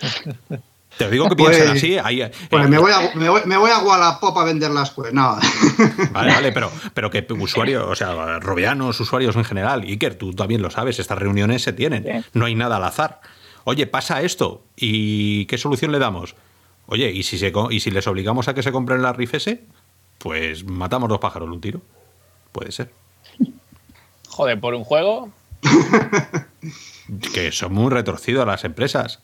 Te 1.00 1.10
digo 1.10 1.30
que 1.30 1.36
piensen 1.36 1.68
pues, 1.70 1.78
así. 1.78 1.96
pues 2.50 2.68
me, 2.68 2.76
voy 2.76 2.92
a, 2.92 3.14
me, 3.14 3.56
voy, 3.56 3.70
a 3.70 3.78
Wallapop 3.78 4.36
a 4.36 4.44
vender 4.44 4.70
las 4.70 4.90
pues 4.90 5.14
no. 5.14 5.38
Vale, 6.12 6.34
vale, 6.34 6.52
pero, 6.52 6.70
pero 6.92 7.10
que 7.10 7.26
usuarios, 7.30 7.86
o 7.88 7.94
sea, 7.94 8.38
robianos, 8.38 9.00
usuarios 9.00 9.34
en 9.34 9.44
general, 9.44 9.80
Iker, 9.80 10.16
tú 10.16 10.34
también 10.34 10.60
lo 10.60 10.70
sabes, 10.70 10.98
estas 10.98 11.16
reuniones 11.16 11.62
se 11.62 11.72
tienen, 11.72 12.26
no 12.34 12.44
hay 12.44 12.54
nada 12.54 12.76
al 12.76 12.84
azar. 12.84 13.22
Oye, 13.64 13.86
pasa 13.86 14.20
esto, 14.20 14.62
¿y 14.76 15.46
qué 15.46 15.56
solución 15.56 15.90
le 15.90 15.98
damos? 15.98 16.34
Oye, 16.84 17.10
¿y 17.10 17.22
si, 17.22 17.38
se, 17.38 17.50
y 17.70 17.80
si 17.80 17.90
les 17.90 18.06
obligamos 18.06 18.48
a 18.48 18.54
que 18.54 18.62
se 18.62 18.70
compren 18.70 19.00
la 19.00 19.14
Rifese? 19.14 19.64
Pues 20.18 20.64
matamos 20.64 21.08
dos 21.08 21.18
pájaros 21.18 21.48
de 21.48 21.54
un 21.54 21.60
tiro. 21.62 21.80
Puede 22.52 22.72
ser. 22.72 22.92
Joder, 24.28 24.60
por 24.60 24.74
un 24.74 24.84
juego. 24.84 25.30
que 27.32 27.52
son 27.52 27.72
muy 27.72 27.90
retorcidos 27.90 28.46
las 28.46 28.64
empresas 28.64 29.20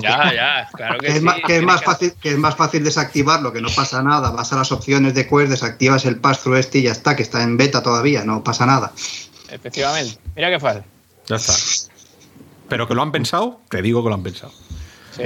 ya, 0.00 0.32
ya, 0.34 0.68
claro 0.72 0.98
que, 0.98 1.08
es, 1.08 1.14
sí, 1.14 1.20
más, 1.20 1.36
que 1.46 1.56
es 1.56 1.62
más 1.62 1.82
fácil, 1.82 2.12
que 2.20 2.30
es 2.30 2.38
más 2.38 2.56
fácil 2.56 2.84
desactivarlo, 2.84 3.52
que 3.52 3.60
no 3.60 3.68
pasa 3.74 4.02
nada. 4.02 4.30
Vas 4.30 4.52
a 4.52 4.56
las 4.56 4.72
opciones 4.72 5.14
de 5.14 5.26
Quest, 5.26 5.50
desactivas 5.50 6.04
el 6.04 6.16
pass-through 6.16 6.56
este 6.56 6.78
y 6.78 6.82
ya 6.82 6.92
está, 6.92 7.16
que 7.16 7.22
está 7.22 7.42
en 7.42 7.56
beta 7.56 7.82
todavía, 7.82 8.24
no 8.24 8.42
pasa 8.44 8.66
nada. 8.66 8.92
Efectivamente. 9.50 10.18
Mira 10.34 10.50
qué 10.50 10.60
fácil. 10.60 10.82
Ya 11.26 11.36
está. 11.36 11.52
Pero 12.68 12.88
que 12.88 12.94
lo 12.94 13.02
han 13.02 13.12
pensado, 13.12 13.60
te 13.68 13.82
digo 13.82 14.02
que 14.02 14.08
lo 14.08 14.14
han 14.14 14.22
pensado. 14.22 14.52
¿Sí? 15.16 15.22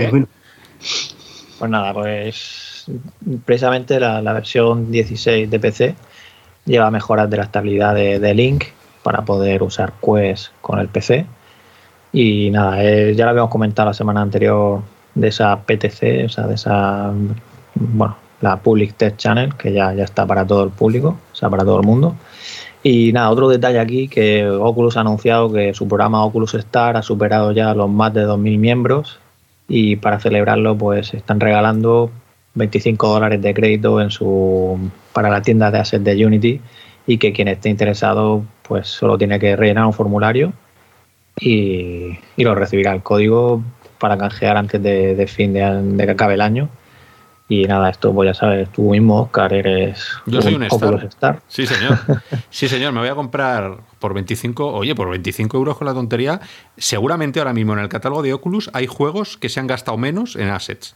Pues 1.59 1.71
nada, 1.71 1.93
pues 1.93 2.87
precisamente 3.45 4.01
la, 4.01 4.33
versión 4.33 4.91
16 4.91 5.51
de 5.51 5.61
PC 5.61 5.95
lleva 6.65 6.91
mejoras 6.91 7.29
de 7.29 7.37
la 7.37 7.45
estabilidad 7.45 7.95
de, 7.95 8.19
de 8.19 8.35
Link 8.35 8.65
para 9.03 9.25
poder 9.25 9.63
usar 9.63 9.93
Quest 10.01 10.49
con 10.61 10.79
el 10.79 10.89
PC 10.89 11.27
Y 12.13 12.51
nada, 12.51 12.83
eh, 12.83 13.15
ya 13.15 13.25
lo 13.25 13.31
habíamos 13.31 13.51
comentado 13.51 13.89
la 13.89 13.95
semana 13.95 14.23
anterior 14.23 14.81
de 15.15 15.29
esa 15.29 15.61
PTC, 15.61 16.25
o 16.27 16.29
sea, 16.29 16.47
de 16.47 16.55
esa, 16.55 17.13
bueno, 17.75 18.17
la 18.41 18.57
Public 18.57 18.95
Test 18.95 19.17
Channel, 19.17 19.55
que 19.55 19.73
ya, 19.73 19.93
ya 19.95 20.05
está 20.05 20.27
para 20.27 20.47
todo 20.47 20.65
el 20.65 20.71
público, 20.71 21.19
o 21.33 21.37
sea, 21.37 21.49
para 21.51 21.65
todo 21.65 21.81
el 21.81 21.87
mundo. 21.87 22.17
Y 22.83 23.13
nada, 23.13 23.31
otro 23.31 23.49
detalle 23.49 23.79
aquí, 23.79 24.09
que 24.09 24.49
Oculus 24.49 24.97
ha 24.97 25.01
anunciado 25.01 25.53
que 25.53 25.75
su 25.75 25.87
programa 25.87 26.25
Oculus 26.25 26.55
Star 26.55 26.97
ha 26.97 27.03
superado 27.03 27.53
ya 27.53 27.75
los 27.75 27.91
más 27.91 28.15
de 28.15 28.27
2.000 28.27 28.59
miembros 28.59 29.19
y 29.69 29.97
para 29.97 30.19
celebrarlo 30.19 30.77
pues 30.77 31.15
están 31.15 31.39
regalando 31.39 32.11
25 32.55 33.09
dólares 33.09 33.41
de 33.41 33.55
crédito 33.55 34.01
en 34.01 34.11
su 34.11 34.79
para 35.13 35.31
la 35.31 35.43
tienda 35.43 35.71
de 35.71 35.79
assets 35.79 36.05
de 36.05 36.27
Unity 36.27 36.61
y 37.07 37.19
que 37.19 37.33
quien 37.33 37.49
esté 37.49 37.69
interesado 37.69 38.43
pues 38.63 38.89
solo 38.89 39.17
tiene 39.17 39.39
que 39.39 39.55
rellenar 39.55 39.87
un 39.87 39.93
formulario 39.93 40.53
y, 41.41 42.19
y 42.37 42.45
lo 42.45 42.55
recibirá 42.55 42.93
el 42.93 43.03
código 43.03 43.63
para 43.99 44.17
canjear 44.17 44.57
antes 44.57 44.83
de, 44.83 45.15
de 45.15 45.27
fin 45.27 45.53
de, 45.53 45.61
de 45.61 46.05
que 46.05 46.11
acabe 46.13 46.35
el 46.35 46.41
año 46.41 46.69
y 47.51 47.65
nada, 47.65 47.91
esto 47.91 48.15
pues 48.15 48.29
ya 48.29 48.35
sabes, 48.35 48.71
tú 48.71 48.91
mismo, 48.91 49.23
Oscar, 49.23 49.53
eres 49.53 50.07
Yo 50.25 50.41
soy 50.41 50.55
un 50.55 50.63
Oculus 50.71 51.03
Star. 51.03 51.43
Sí, 51.49 51.67
señor. 51.67 51.99
Sí, 52.51 52.69
señor, 52.69 52.93
me 52.93 53.01
voy 53.01 53.09
a 53.09 53.17
comprar 53.17 53.79
por 53.99 54.15
25, 54.15 54.73
oye, 54.73 54.95
por 54.95 55.11
25 55.11 55.57
euros 55.57 55.77
con 55.77 55.89
la 55.89 55.93
tontería. 55.93 56.41
Seguramente 56.77 57.41
ahora 57.41 57.53
mismo 57.53 57.73
en 57.73 57.81
el 57.81 57.89
catálogo 57.89 58.23
de 58.23 58.33
Oculus 58.33 58.71
hay 58.73 58.87
juegos 58.87 59.37
que 59.37 59.49
se 59.49 59.59
han 59.59 59.67
gastado 59.67 59.99
menos 59.99 60.37
en 60.37 60.49
assets. 60.49 60.95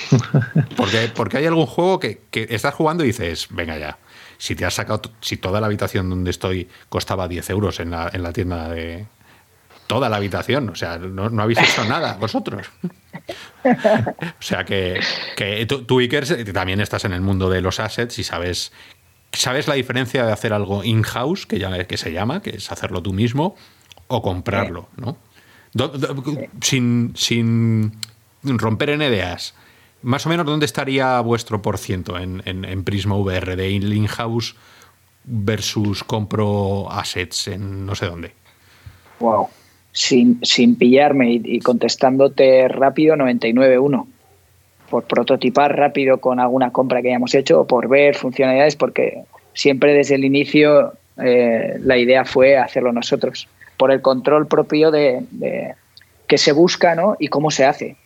Porque, 0.76 1.10
porque 1.14 1.38
hay 1.38 1.46
algún 1.46 1.64
juego 1.64 1.98
que, 1.98 2.20
que 2.30 2.46
estás 2.50 2.74
jugando 2.74 3.02
y 3.02 3.08
dices, 3.08 3.48
venga 3.48 3.78
ya, 3.78 3.96
si 4.36 4.54
te 4.54 4.66
has 4.66 4.74
sacado, 4.74 5.00
si 5.22 5.38
toda 5.38 5.58
la 5.62 5.68
habitación 5.68 6.10
donde 6.10 6.30
estoy 6.30 6.68
costaba 6.90 7.26
10 7.26 7.48
euros 7.48 7.80
en 7.80 7.90
la, 7.90 8.10
en 8.12 8.22
la 8.22 8.34
tienda 8.34 8.68
de, 8.68 9.06
toda 9.90 10.08
la 10.08 10.18
habitación. 10.18 10.68
O 10.68 10.76
sea, 10.76 10.98
no, 10.98 11.30
no 11.30 11.42
habéis 11.42 11.58
hecho 11.58 11.84
nada 11.84 12.16
vosotros. 12.20 12.70
o 13.64 14.42
sea 14.42 14.64
que, 14.64 15.00
que 15.34 15.66
tú, 15.66 15.82
tú, 15.82 15.98
Iker, 15.98 16.52
también 16.52 16.80
estás 16.80 17.04
en 17.06 17.12
el 17.12 17.20
mundo 17.20 17.50
de 17.50 17.60
los 17.60 17.80
assets 17.80 18.16
y 18.20 18.22
sabes, 18.22 18.70
sabes 19.32 19.66
la 19.66 19.74
diferencia 19.74 20.24
de 20.24 20.30
hacer 20.30 20.52
algo 20.52 20.84
in-house, 20.84 21.44
que, 21.44 21.58
ya, 21.58 21.88
que 21.88 21.96
se 21.96 22.12
llama, 22.12 22.40
que 22.40 22.50
es 22.50 22.70
hacerlo 22.70 23.02
tú 23.02 23.12
mismo, 23.12 23.56
o 24.06 24.22
comprarlo, 24.22 24.88
¿no? 24.96 25.16
Do, 25.72 25.88
do, 25.88 26.22
sin, 26.60 27.12
sin 27.16 27.90
romper 28.44 28.90
en 28.90 29.02
ideas. 29.02 29.56
Más 30.02 30.24
o 30.24 30.28
menos, 30.28 30.46
¿dónde 30.46 30.66
estaría 30.66 31.18
vuestro 31.20 31.62
por 31.62 31.78
ciento 31.78 32.16
en, 32.16 32.42
en, 32.44 32.64
en 32.64 32.84
Prisma 32.84 33.16
VR 33.16 33.56
de 33.56 33.70
in-house 33.70 34.54
versus 35.24 36.04
compro 36.04 36.88
assets 36.92 37.48
en 37.48 37.86
no 37.86 37.96
sé 37.96 38.06
dónde? 38.06 38.36
Wow 39.18 39.50
sin, 39.92 40.38
sin 40.42 40.76
pillarme 40.76 41.32
y, 41.32 41.42
y, 41.44 41.60
contestándote 41.60 42.68
rápido 42.68 43.16
99.1 43.16 44.06
por 44.88 45.04
prototipar 45.04 45.76
rápido 45.76 46.18
con 46.18 46.40
alguna 46.40 46.72
compra 46.72 47.00
que 47.00 47.08
hayamos 47.08 47.34
hecho 47.34 47.60
o 47.60 47.66
por 47.66 47.88
ver 47.88 48.16
funcionalidades 48.16 48.76
porque 48.76 49.22
siempre 49.54 49.94
desde 49.94 50.16
el 50.16 50.24
inicio 50.24 50.92
eh, 51.22 51.76
la 51.80 51.96
idea 51.96 52.24
fue 52.24 52.56
hacerlo 52.56 52.92
nosotros 52.92 53.48
por 53.76 53.90
el 53.90 54.00
control 54.00 54.46
propio 54.46 54.90
de, 54.90 55.24
de 55.30 55.74
que 56.26 56.38
se 56.38 56.52
busca 56.52 56.94
¿no? 56.94 57.16
y 57.18 57.28
cómo 57.28 57.50
se 57.50 57.64
hace 57.64 57.96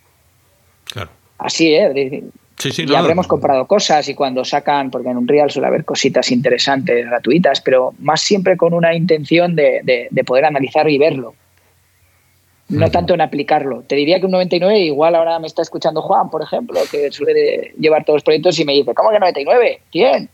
claro. 0.85 1.09
así 1.37 1.73
¿eh? 1.73 2.23
Sí, 2.57 2.71
sí, 2.71 2.83
y 2.83 2.85
no, 2.85 2.97
habremos 2.97 3.25
no. 3.25 3.29
comprado 3.29 3.67
cosas 3.67 4.07
y 4.07 4.15
cuando 4.15 4.45
sacan, 4.45 4.89
porque 4.89 5.09
en 5.09 5.17
Unreal 5.17 5.51
suele 5.51 5.67
haber 5.67 5.83
cositas 5.83 6.31
interesantes, 6.31 7.05
gratuitas, 7.05 7.59
pero 7.59 7.93
más 7.99 8.21
siempre 8.21 8.55
con 8.55 8.73
una 8.73 8.95
intención 8.95 9.57
de, 9.57 9.81
de, 9.83 10.07
de 10.09 10.23
poder 10.23 10.45
analizar 10.45 10.89
y 10.89 10.97
verlo 10.97 11.35
no 12.69 12.89
tanto 12.89 13.13
en 13.13 13.21
aplicarlo. 13.21 13.83
Te 13.87 13.95
diría 13.95 14.19
que 14.19 14.25
un 14.25 14.31
99, 14.31 14.79
igual 14.79 15.15
ahora 15.15 15.39
me 15.39 15.47
está 15.47 15.61
escuchando 15.61 16.01
Juan, 16.01 16.29
por 16.29 16.41
ejemplo, 16.41 16.79
que 16.89 17.11
suele 17.11 17.73
llevar 17.79 18.05
todos 18.05 18.17
los 18.17 18.23
proyectos 18.23 18.59
y 18.59 18.65
me 18.65 18.73
dice, 18.73 18.93
¿cómo 18.93 19.11
que 19.11 19.19
99? 19.19 19.81
¿Quién? 19.91 20.29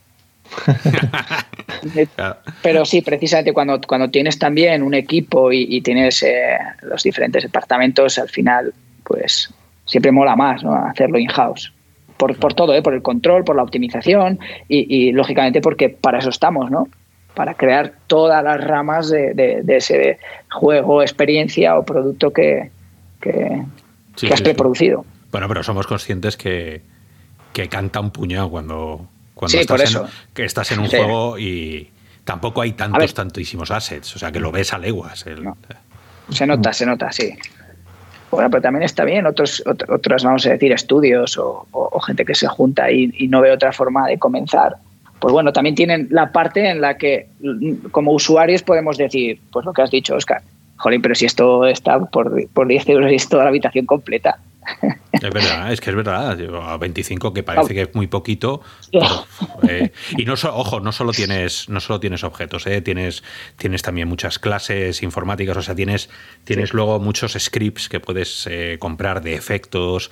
Pero 2.62 2.84
sí, 2.84 3.02
precisamente 3.02 3.52
cuando, 3.52 3.80
cuando 3.86 4.08
tienes 4.08 4.38
también 4.38 4.82
un 4.82 4.94
equipo 4.94 5.52
y, 5.52 5.66
y 5.68 5.80
tienes 5.80 6.22
eh, 6.22 6.56
los 6.82 7.02
diferentes 7.02 7.42
departamentos, 7.42 8.18
al 8.18 8.28
final, 8.28 8.72
pues 9.04 9.52
siempre 9.84 10.12
mola 10.12 10.36
más 10.36 10.62
¿no? 10.62 10.74
hacerlo 10.74 11.18
in-house. 11.18 11.72
Por, 12.16 12.38
por, 12.38 12.54
todo, 12.54 12.74
¿eh? 12.74 12.82
por 12.82 12.94
el 12.94 13.02
control, 13.02 13.42
por 13.42 13.56
la 13.56 13.64
optimización 13.64 14.38
y, 14.68 14.86
y, 14.94 15.12
lógicamente 15.12 15.60
porque 15.60 15.88
para 15.88 16.18
eso 16.18 16.28
estamos, 16.28 16.70
¿no? 16.70 16.88
Para 17.34 17.54
crear 17.54 17.92
todas 18.06 18.42
las 18.44 18.62
ramas 18.62 19.08
de, 19.08 19.34
de, 19.34 19.62
de 19.62 19.76
ese 19.76 20.18
juego, 20.50 21.02
experiencia 21.02 21.78
o 21.78 21.84
producto 21.84 22.32
que, 22.32 22.70
que, 23.20 23.62
sí, 24.16 24.26
que 24.26 24.32
has 24.34 24.38
sí, 24.38 24.44
preproducido. 24.44 25.02
Sí. 25.02 25.28
Bueno, 25.30 25.48
pero 25.48 25.62
somos 25.62 25.86
conscientes 25.86 26.36
que, 26.36 26.82
que 27.52 27.68
canta 27.68 28.00
un 28.00 28.10
puñado 28.10 28.50
cuando, 28.50 29.06
cuando 29.34 29.58
estás, 29.58 29.76
por 29.76 29.84
eso. 29.84 30.04
En, 30.04 30.34
que 30.34 30.44
estás 30.44 30.72
en 30.72 30.80
un 30.80 30.88
juego 30.88 31.38
y 31.38 31.90
tampoco 32.24 32.60
hay 32.60 32.72
tantos, 32.72 33.14
tantísimos 33.14 33.70
assets, 33.70 34.14
o 34.16 34.18
sea 34.18 34.30
que 34.30 34.40
lo 34.40 34.52
ves 34.52 34.72
a 34.74 34.78
leguas. 34.78 35.26
El... 35.26 35.42
No. 35.42 35.56
Se 36.30 36.46
nota, 36.46 36.72
se 36.72 36.86
nota, 36.86 37.10
sí. 37.12 37.34
Bueno, 38.30 38.48
pero 38.48 38.62
también 38.62 38.82
está 38.82 39.04
bien, 39.04 39.26
otros, 39.26 39.62
otros, 39.66 40.24
vamos 40.24 40.46
a 40.46 40.50
decir, 40.50 40.72
estudios 40.72 41.36
o, 41.36 41.66
o, 41.70 41.88
o 41.92 42.00
gente 42.00 42.24
que 42.24 42.34
se 42.34 42.46
junta 42.46 42.90
y, 42.90 43.12
y 43.18 43.28
no 43.28 43.40
ve 43.40 43.52
otra 43.52 43.72
forma 43.72 44.06
de 44.06 44.18
comenzar 44.18 44.76
pues 45.22 45.32
bueno, 45.32 45.52
también 45.52 45.76
tienen 45.76 46.08
la 46.10 46.32
parte 46.32 46.68
en 46.68 46.80
la 46.80 46.98
que 46.98 47.28
como 47.92 48.10
usuarios 48.10 48.64
podemos 48.64 48.98
decir, 48.98 49.38
pues 49.52 49.64
lo 49.64 49.72
que 49.72 49.82
has 49.82 49.90
dicho, 49.92 50.16
Oscar, 50.16 50.42
jolín, 50.78 51.00
pero 51.00 51.14
si 51.14 51.26
esto 51.26 51.64
está 51.64 52.00
por, 52.06 52.48
por 52.48 52.66
10 52.66 52.88
euros 52.88 53.12
y 53.12 53.14
es 53.14 53.28
toda 53.28 53.44
la 53.44 53.50
habitación 53.50 53.86
completa. 53.86 54.40
Es 55.12 55.30
verdad, 55.30 55.72
es 55.72 55.80
que 55.80 55.90
es 55.90 55.96
verdad. 55.96 56.36
A 56.64 56.76
25 56.76 57.32
que 57.32 57.44
parece 57.44 57.72
que 57.72 57.82
es 57.82 57.94
muy 57.94 58.08
poquito. 58.08 58.62
Pero, 58.90 59.26
eh, 59.68 59.92
y 60.16 60.24
no 60.24 60.36
so, 60.36 60.52
ojo, 60.56 60.80
no 60.80 60.90
solo 60.90 61.12
tienes, 61.12 61.68
no 61.68 61.78
solo 61.78 62.00
tienes 62.00 62.24
objetos, 62.24 62.66
eh, 62.66 62.80
tienes, 62.80 63.22
tienes 63.56 63.82
también 63.82 64.08
muchas 64.08 64.40
clases 64.40 65.04
informáticas, 65.04 65.56
o 65.56 65.62
sea, 65.62 65.76
tienes, 65.76 66.10
tienes 66.42 66.70
sí. 66.70 66.76
luego 66.76 66.98
muchos 66.98 67.36
scripts 67.38 67.88
que 67.88 68.00
puedes 68.00 68.48
eh, 68.50 68.78
comprar 68.80 69.22
de 69.22 69.34
efectos, 69.34 70.10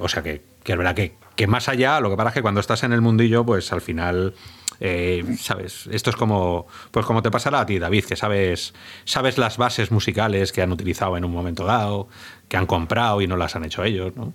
o 0.00 0.08
sea 0.08 0.22
que, 0.22 0.42
que 0.62 0.72
es 0.72 0.78
verdad 0.78 0.94
que, 0.94 1.14
que 1.36 1.46
más 1.46 1.68
allá, 1.68 2.00
lo 2.00 2.10
que 2.10 2.16
pasa 2.16 2.30
es 2.30 2.34
que 2.34 2.42
cuando 2.42 2.60
estás 2.60 2.82
en 2.82 2.92
el 2.92 3.00
mundillo, 3.00 3.44
pues 3.44 3.72
al 3.72 3.80
final 3.80 4.34
eh, 4.80 5.24
sabes, 5.38 5.88
esto 5.90 6.10
es 6.10 6.16
como, 6.16 6.66
pues 6.90 7.06
como 7.06 7.22
te 7.22 7.30
pasará 7.30 7.60
a 7.60 7.66
ti, 7.66 7.78
David, 7.78 8.04
que 8.04 8.16
sabes, 8.16 8.74
sabes 9.04 9.38
las 9.38 9.56
bases 9.56 9.90
musicales 9.90 10.52
que 10.52 10.62
han 10.62 10.72
utilizado 10.72 11.16
en 11.16 11.24
un 11.24 11.32
momento 11.32 11.64
dado, 11.64 12.08
que 12.48 12.56
han 12.56 12.66
comprado 12.66 13.20
y 13.22 13.26
no 13.26 13.36
las 13.36 13.56
han 13.56 13.64
hecho 13.64 13.84
ellos, 13.84 14.14
¿no? 14.16 14.32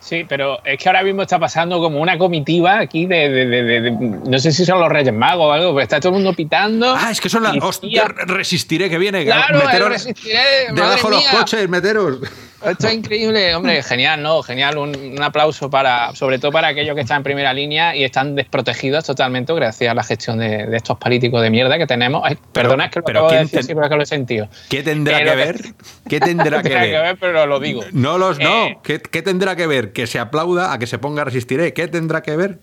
Sí, 0.00 0.24
pero 0.28 0.64
es 0.64 0.78
que 0.78 0.88
ahora 0.88 1.02
mismo 1.02 1.22
está 1.22 1.38
pasando 1.38 1.78
como 1.78 2.00
una 2.00 2.16
comitiva 2.16 2.78
aquí 2.78 3.06
de, 3.06 3.28
de, 3.28 3.46
de, 3.46 3.80
de 3.80 3.90
no 3.90 4.38
sé 4.38 4.50
si 4.50 4.64
son 4.64 4.80
los 4.80 4.88
Reyes 4.88 5.12
Magos 5.12 5.46
o 5.46 5.52
algo, 5.52 5.74
pero 5.74 5.82
está 5.82 6.00
todo 6.00 6.10
el 6.10 6.14
mundo 6.16 6.32
pitando. 6.34 6.94
Ah, 6.96 7.10
es 7.10 7.20
que 7.20 7.28
son 7.28 7.42
las. 7.42 7.56
Hostia, 7.60 8.04
resistiré 8.26 8.88
que 8.88 8.98
viene. 8.98 9.24
Claro, 9.24 9.58
meteros, 9.58 9.90
resistiré. 9.90 10.72
Debajo 10.72 11.10
los 11.10 11.24
coches, 11.26 11.68
meteros. 11.68 12.18
Esto 12.64 12.88
es 12.88 12.94
increíble, 12.94 13.54
hombre, 13.54 13.82
genial, 13.82 14.22
¿no? 14.22 14.42
Genial, 14.42 14.76
un, 14.76 14.94
un, 14.94 15.22
aplauso 15.22 15.70
para, 15.70 16.14
sobre 16.14 16.38
todo 16.38 16.52
para 16.52 16.68
aquellos 16.68 16.94
que 16.94 17.00
están 17.00 17.18
en 17.18 17.22
primera 17.22 17.54
línea 17.54 17.96
y 17.96 18.04
están 18.04 18.34
desprotegidos 18.34 19.04
totalmente 19.06 19.54
gracias 19.54 19.90
a 19.90 19.94
la 19.94 20.02
gestión 20.02 20.38
de, 20.38 20.66
de 20.66 20.76
estos 20.76 20.98
políticos 20.98 21.40
de 21.40 21.48
mierda 21.48 21.78
que 21.78 21.86
tenemos. 21.86 22.20
Ay, 22.22 22.36
pero, 22.52 22.68
perdona, 22.68 22.84
es 22.86 22.90
que 22.90 22.98
lo 22.98 23.04
pero 23.06 23.18
acabo 23.20 23.32
de 23.32 23.38
decir, 23.38 23.62
sí, 23.62 23.68
pero 23.68 23.84
es 23.84 23.90
que 23.90 23.96
lo 23.96 24.02
he 24.02 24.06
sentido. 24.06 24.48
¿Qué 24.68 24.82
tendrá 24.82 25.24
que 25.24 25.36
ver? 25.36 25.60
¿Qué 26.06 26.20
tendrá 26.20 26.62
que 26.62 26.68
ver? 26.68 26.90
que 26.90 26.98
ver? 26.98 27.16
Pero 27.18 27.46
lo 27.46 27.60
digo. 27.60 27.82
No 27.92 28.18
los, 28.18 28.38
no. 28.38 28.66
Eh, 28.66 28.78
¿Qué, 28.82 29.00
¿Qué 29.00 29.22
tendrá 29.22 29.56
que 29.56 29.66
ver? 29.66 29.89
Que 29.92 30.06
se 30.06 30.18
aplauda 30.18 30.72
a 30.72 30.78
que 30.78 30.86
se 30.86 30.98
ponga 30.98 31.24
resistiré. 31.24 31.72
¿Qué 31.72 31.88
tendrá 31.88 32.22
que 32.22 32.36
ver? 32.36 32.58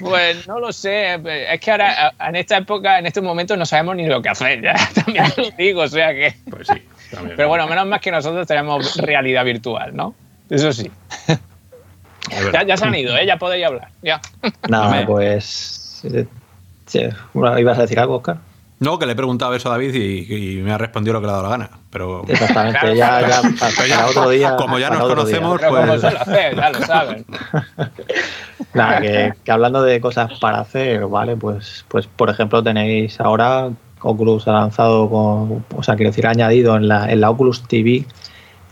Pues 0.00 0.46
no 0.46 0.60
lo 0.60 0.72
sé, 0.72 1.14
es 1.50 1.60
que 1.60 1.70
ahora 1.70 2.12
en 2.20 2.36
esta 2.36 2.58
época, 2.58 2.98
en 2.98 3.06
estos 3.06 3.22
momentos 3.22 3.56
no 3.56 3.64
sabemos 3.64 3.96
ni 3.96 4.06
lo 4.06 4.20
que 4.20 4.28
hacer, 4.28 4.60
ya 4.60 4.74
también 4.94 5.24
lo 5.36 5.50
digo, 5.56 5.82
o 5.82 5.88
sea 5.88 6.12
que... 6.12 6.34
Pues 6.50 6.68
sí. 6.68 6.82
También. 7.10 7.36
Pero 7.36 7.48
bueno, 7.48 7.66
menos 7.66 7.86
más 7.86 8.00
que 8.00 8.10
nosotros 8.10 8.46
tenemos 8.46 8.96
realidad 8.96 9.44
virtual, 9.44 9.94
¿no? 9.96 10.14
Eso 10.50 10.72
sí. 10.72 10.90
Ya, 12.52 12.62
ya, 12.62 12.76
se 12.76 12.84
han 12.84 12.94
ido, 12.94 13.16
¿eh? 13.16 13.26
ya 13.26 13.36
podéis 13.36 13.66
hablar. 13.66 13.88
Ya. 14.02 14.20
Nada, 14.68 15.04
pues. 15.06 16.02
Sí. 16.86 17.08
¿Ibas 17.34 17.78
a 17.78 17.82
decir 17.82 17.98
algo, 17.98 18.16
Oscar? 18.16 18.38
No, 18.80 18.98
que 18.98 19.06
le 19.06 19.12
he 19.12 19.16
preguntado 19.16 19.54
eso 19.54 19.68
a 19.68 19.72
David 19.72 19.94
y, 19.94 20.58
y, 20.58 20.62
me 20.62 20.72
ha 20.72 20.78
respondido 20.78 21.14
lo 21.14 21.20
que 21.20 21.26
le 21.26 21.32
ha 21.32 21.36
dado 21.36 21.44
la 21.44 21.50
gana. 21.50 21.70
Pero... 21.90 22.24
Exactamente, 22.26 22.78
claro, 22.80 22.96
ya, 22.96 23.20
ya, 23.28 23.42
para, 23.58 23.86
ya, 23.86 24.06
otro 24.06 24.28
día. 24.30 24.56
Como 24.56 24.78
ya 24.78 24.90
nos 24.90 25.08
conocemos, 25.08 25.58
día. 25.58 25.68
pues. 25.68 26.00
Como 26.00 26.18
hacer, 26.18 26.56
ya 26.56 26.70
lo 26.70 26.80
saben. 26.80 27.24
Nada, 28.74 29.00
que, 29.00 29.32
que, 29.44 29.50
hablando 29.52 29.82
de 29.82 30.00
cosas 30.00 30.38
para 30.40 30.60
hacer, 30.60 31.06
¿vale? 31.06 31.36
Pues, 31.36 31.84
pues 31.88 32.06
por 32.06 32.30
ejemplo, 32.30 32.62
tenéis 32.62 33.20
ahora. 33.20 33.70
Oculus 34.06 34.46
ha 34.48 34.52
lanzado, 34.52 35.08
con, 35.08 35.64
o 35.74 35.82
sea, 35.82 35.96
quiero 35.96 36.10
decir, 36.10 36.26
ha 36.26 36.30
añadido 36.30 36.76
en 36.76 36.88
la, 36.88 37.10
en 37.10 37.22
la 37.22 37.30
Oculus 37.30 37.62
TV 37.66 38.04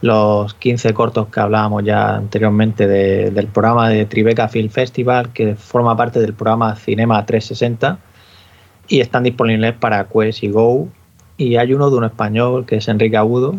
los 0.02 0.52
15 0.54 0.92
cortos 0.92 1.28
que 1.28 1.40
hablábamos 1.40 1.84
ya 1.84 2.16
anteriormente 2.16 2.86
de, 2.86 3.30
del 3.30 3.46
programa 3.46 3.88
de 3.88 4.04
Tribeca 4.04 4.48
Film 4.48 4.68
Festival, 4.68 5.32
que 5.32 5.54
forma 5.54 5.96
parte 5.96 6.20
del 6.20 6.34
programa 6.34 6.76
Cinema 6.76 7.24
360 7.24 7.98
y 8.88 9.00
están 9.00 9.22
disponibles 9.24 9.74
para 9.74 10.08
Quest 10.08 10.42
y 10.42 10.48
Go 10.50 10.88
y 11.36 11.56
hay 11.56 11.72
uno 11.74 11.90
de 11.90 11.96
un 11.96 12.04
español 12.04 12.66
que 12.66 12.76
es 12.76 12.88
Enrique 12.88 13.16
Agudo, 13.16 13.56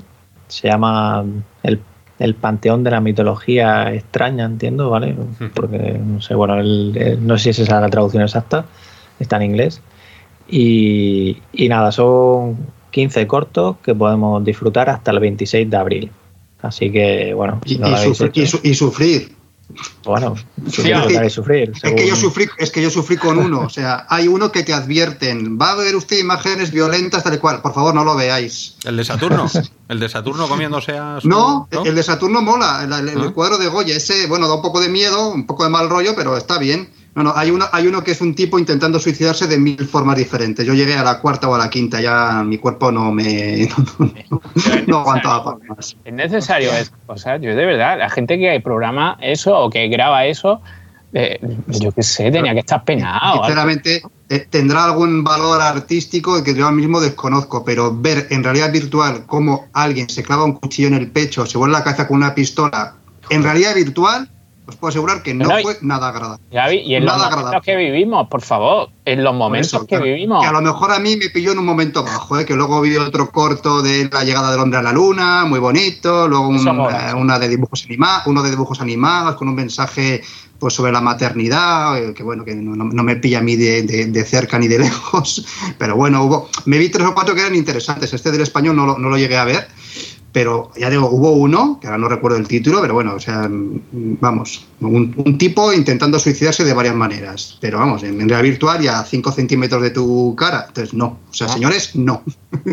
se 0.48 0.68
llama 0.70 1.26
El, 1.64 1.80
el 2.20 2.36
Panteón 2.36 2.84
de 2.84 2.92
la 2.92 3.02
Mitología 3.02 3.94
Extraña, 3.94 4.46
entiendo, 4.46 4.90
¿vale? 4.90 5.16
Porque 5.54 6.00
no 6.04 6.22
sé, 6.22 6.36
bueno, 6.36 6.60
el- 6.60 6.96
el- 6.96 7.26
no 7.28 7.38
sé 7.38 7.46
si 7.46 7.50
es 7.50 7.60
esa 7.60 7.82
la 7.82 7.90
traducción 7.90 8.24
exacta, 8.24 8.66
está 9.20 9.38
en 9.38 9.44
inglés. 9.44 9.82
Y, 10.48 11.38
y 11.54 11.70
nada, 11.70 11.92
son 11.92 12.58
15 12.92 13.26
cortos 13.28 13.78
que 13.84 13.96
podemos 13.96 14.44
disfrutar 14.44 14.90
hasta 14.90 15.12
el 15.12 15.20
26 15.20 15.70
de 15.70 15.78
abril. 15.78 16.12
Así 16.62 16.92
que, 16.92 17.34
bueno, 17.34 17.60
Y, 17.66 17.70
si 17.74 17.78
no 17.80 17.88
y 17.88 17.92
lo 17.92 17.98
habéis 17.98 18.18
sufrir, 18.18 18.32
y 18.36 18.42
hecho, 18.42 18.58
su- 18.58 18.68
y 18.68 18.74
sufrir. 18.76 19.36
Bueno, 20.06 20.36
Sí, 20.70 20.84
sufrir. 21.30 21.72
Es 21.82 21.94
que, 21.94 22.08
yo 22.08 22.16
sufrí, 22.16 22.48
es 22.58 22.72
que 22.72 22.82
yo 22.82 22.90
sufrí 22.90 23.18
con 23.18 23.38
uno. 23.38 23.62
O 23.62 23.70
sea, 23.70 24.06
hay 24.10 24.28
uno 24.28 24.52
que 24.52 24.64
te 24.64 24.74
advierten, 24.74 25.58
va 25.60 25.72
a 25.72 25.76
ver 25.76 25.96
usted 25.96 26.18
imágenes 26.20 26.72
violentas 26.72 27.24
tal 27.24 27.34
y 27.36 27.38
cual. 27.38 27.62
Por 27.62 27.74
favor, 27.74 27.94
no 27.94 28.04
lo 28.04 28.16
veáis. 28.16 28.76
El 28.84 28.98
de 28.98 29.04
Saturno. 29.06 29.50
El 29.90 30.00
de 30.00 30.10
Saturno 30.10 30.48
comiéndose 30.48 30.94
a 30.98 31.20
su- 31.22 31.28
No, 31.28 31.68
el 31.72 31.94
de 31.94 32.02
Saturno 32.04 32.42
mola. 32.42 32.84
El, 32.86 32.94
el- 32.94 33.10
el 33.10 33.28
¿Ah? 33.28 33.32
cuadro 33.32 33.58
de 33.58 33.68
Goya, 33.68 33.96
ese, 33.96 34.26
bueno, 34.28 34.48
da 34.48 34.56
un 34.56 34.62
poco 34.62 34.80
de 34.80 34.88
miedo, 34.90 35.28
un 35.30 35.46
poco 35.46 35.66
de 35.66 35.70
mal 35.70 35.90
rollo, 35.90 36.16
pero 36.16 36.36
está 36.38 36.58
bien. 36.58 36.90
No, 37.16 37.22
no, 37.24 37.34
hay 37.36 37.52
uno, 37.52 37.66
hay 37.72 37.86
uno 37.88 38.04
que 38.04 38.12
es 38.12 38.22
un 38.22 38.34
tipo 38.34 38.58
intentando 38.58 39.00
suicidarse 39.00 39.46
de 39.48 39.60
mil 39.60 39.86
formas 39.88 40.18
diferentes. 40.18 40.66
Yo 40.66 40.74
llegué 40.74 40.96
a 40.96 41.04
la 41.04 41.20
cuarta 41.20 41.48
o 41.48 41.54
a 41.54 41.60
la 41.60 41.70
quinta, 41.70 42.02
ya 42.02 42.44
mi 42.44 42.58
cuerpo 42.58 42.92
no 42.92 43.12
me. 43.12 43.70
No, 44.00 44.10
no- 44.30 44.42
no 44.88 45.00
aguantaba 45.00 45.44
para 45.44 45.58
más. 45.76 45.96
Es 46.04 46.14
necesario 46.14 46.72
eso. 46.74 46.92
O 47.08 47.16
sea, 47.18 47.38
yo 47.38 47.56
de 47.56 47.66
verdad, 47.66 47.98
la 48.00 48.10
gente 48.10 48.38
que 48.40 48.60
programa 48.62 49.18
eso 49.22 49.56
o 49.58 49.70
que 49.70 49.88
graba 49.90 50.26
eso, 50.26 50.62
eh, 51.14 51.40
yo 51.68 51.92
qué 51.92 52.02
sé, 52.02 52.32
tenía 52.32 52.54
que 52.54 52.62
estar 52.62 52.84
penado. 52.84 53.44
Sinceramente, 53.44 54.02
eh, 54.30 54.48
tendrá 54.50 54.86
algún 54.86 55.24
valor 55.24 55.62
artístico 55.62 56.44
que 56.44 56.56
yo 56.56 56.64
ahora 56.66 56.76
mismo 56.76 57.00
desconozco, 57.00 57.64
pero 57.64 57.96
ver 57.96 58.26
en 58.32 58.44
realidad 58.44 58.72
virtual 58.72 59.26
cómo 59.28 59.68
alguien 59.74 60.10
se 60.10 60.24
clava 60.24 60.44
un 60.46 60.54
cuchillo 60.54 60.88
en 60.88 60.96
el 60.96 61.12
pecho, 61.12 61.46
se 61.46 61.60
vuelve 61.60 61.74
la 61.74 61.84
cabeza 61.84 62.08
con 62.08 62.18
una 62.18 62.34
pistola, 62.34 62.96
en 63.30 63.44
realidad 63.44 63.76
virtual, 63.76 64.28
os 64.66 64.76
puedo 64.78 64.90
asegurar 64.90 65.22
que 65.24 65.34
no 65.34 65.46
No, 65.48 65.60
fue 65.62 65.78
nada 65.82 66.08
agradable. 66.10 66.44
Gaby, 66.52 66.78
y 66.78 66.96
en 66.96 67.04
los 67.06 67.14
Nada 67.14 67.26
momentos 67.30 67.46
agradable. 67.48 67.66
que 67.66 67.76
vivimos, 67.76 68.28
por 68.30 68.42
favor, 68.42 68.90
en 69.06 69.24
los 69.24 69.34
momentos 69.36 69.74
eso, 69.74 69.86
que 69.86 69.98
que- 69.98 70.02
vivimos. 70.04 70.42
Que 70.42 70.48
a 70.48 70.52
lo 70.54 70.62
mejor 70.62 70.92
a 70.92 71.00
mí 71.00 71.18
me 71.18 71.30
pilló 71.30 71.52
en 71.52 71.60
un 71.60 71.66
momento 71.66 72.04
bajo, 72.04 72.40
¿eh? 72.40 72.46
que 72.46 72.56
luego 72.56 72.80
vi 72.82 72.96
otro 72.96 73.30
corto 73.30 73.82
de 73.82 74.10
la 74.12 74.24
llegada 74.24 74.52
del 74.52 74.60
hombre 74.62 74.80
a 74.80 74.82
la 74.82 74.94
luna, 74.94 75.44
muy 75.46 75.60
bonito, 75.60 76.28
luego 76.28 76.48
un- 76.48 76.66
eh, 76.68 77.14
una 77.16 77.40
de 77.40 77.50
dibujos 77.50 77.84
animados, 77.86 78.28
uno 78.28 78.42
de 78.42 78.50
dibujos 78.52 78.80
animados 78.80 79.36
con 79.36 79.48
un 79.50 79.56
mensaje 79.56 80.22
pues 80.60 80.74
sobre 80.76 80.94
la 80.94 81.02
maternidad, 81.02 81.98
eh, 82.02 82.14
que 82.14 82.24
bueno, 82.24 82.46
que 82.46 82.56
no, 82.56 82.74
no- 82.74 82.86
no 82.86 83.04
me 83.04 83.18
pilla 83.18 83.40
a 83.40 83.42
mí 83.42 83.58
de, 83.58 83.82
de- 83.84 84.06
de 84.06 84.24
cerca 84.24 84.58
ni 84.58 84.70
de 84.70 84.80
lejos, 84.88 85.46
pero 85.78 85.98
bueno, 85.98 86.24
hubo, 86.24 86.50
me 86.66 86.78
vi 86.78 86.88
tres 86.88 87.06
o 87.06 87.14
cuatro 87.14 87.36
que 87.36 87.42
eran 87.42 87.54
interesantes, 87.56 88.14
este 88.14 88.32
del 88.32 88.40
español 88.42 88.74
no 88.78 88.86
lo, 88.86 88.98
no 88.98 89.10
lo 89.10 89.18
llegué 89.18 89.36
a 89.36 89.44
ver, 89.44 89.68
pero 90.34 90.72
ya 90.76 90.90
digo, 90.90 91.08
hubo 91.10 91.32
uno, 91.32 91.78
que 91.80 91.88
ahora 91.88 92.00
no 92.00 92.10
recuerdo 92.10 92.38
el 92.38 92.48
título, 92.48 92.82
pero 92.82 92.96
bueno, 92.96 93.14
o 93.14 93.20
sea, 93.20 93.48
mm, 93.48 94.18
vamos, 94.20 94.66
un, 94.82 95.14
un 95.16 95.38
tipo 95.38 95.72
intentando 95.72 96.20
suicidarse 96.20 96.66
de 96.66 96.74
varias 96.74 96.96
maneras, 96.96 97.58
pero 97.62 97.78
vamos, 97.80 98.04
en, 98.04 98.20
en 98.20 98.28
realidad 98.28 98.42
virtual 98.42 98.84
y 98.84 98.88
a 98.88 99.04
5 99.04 99.32
centímetros 99.32 99.82
de 99.82 99.92
tu 99.92 100.36
cara, 100.36 100.66
entonces 100.68 100.94
no, 100.94 101.20
o 101.30 101.34
sea, 101.34 101.48
señores, 101.48 101.96
no. 101.96 102.24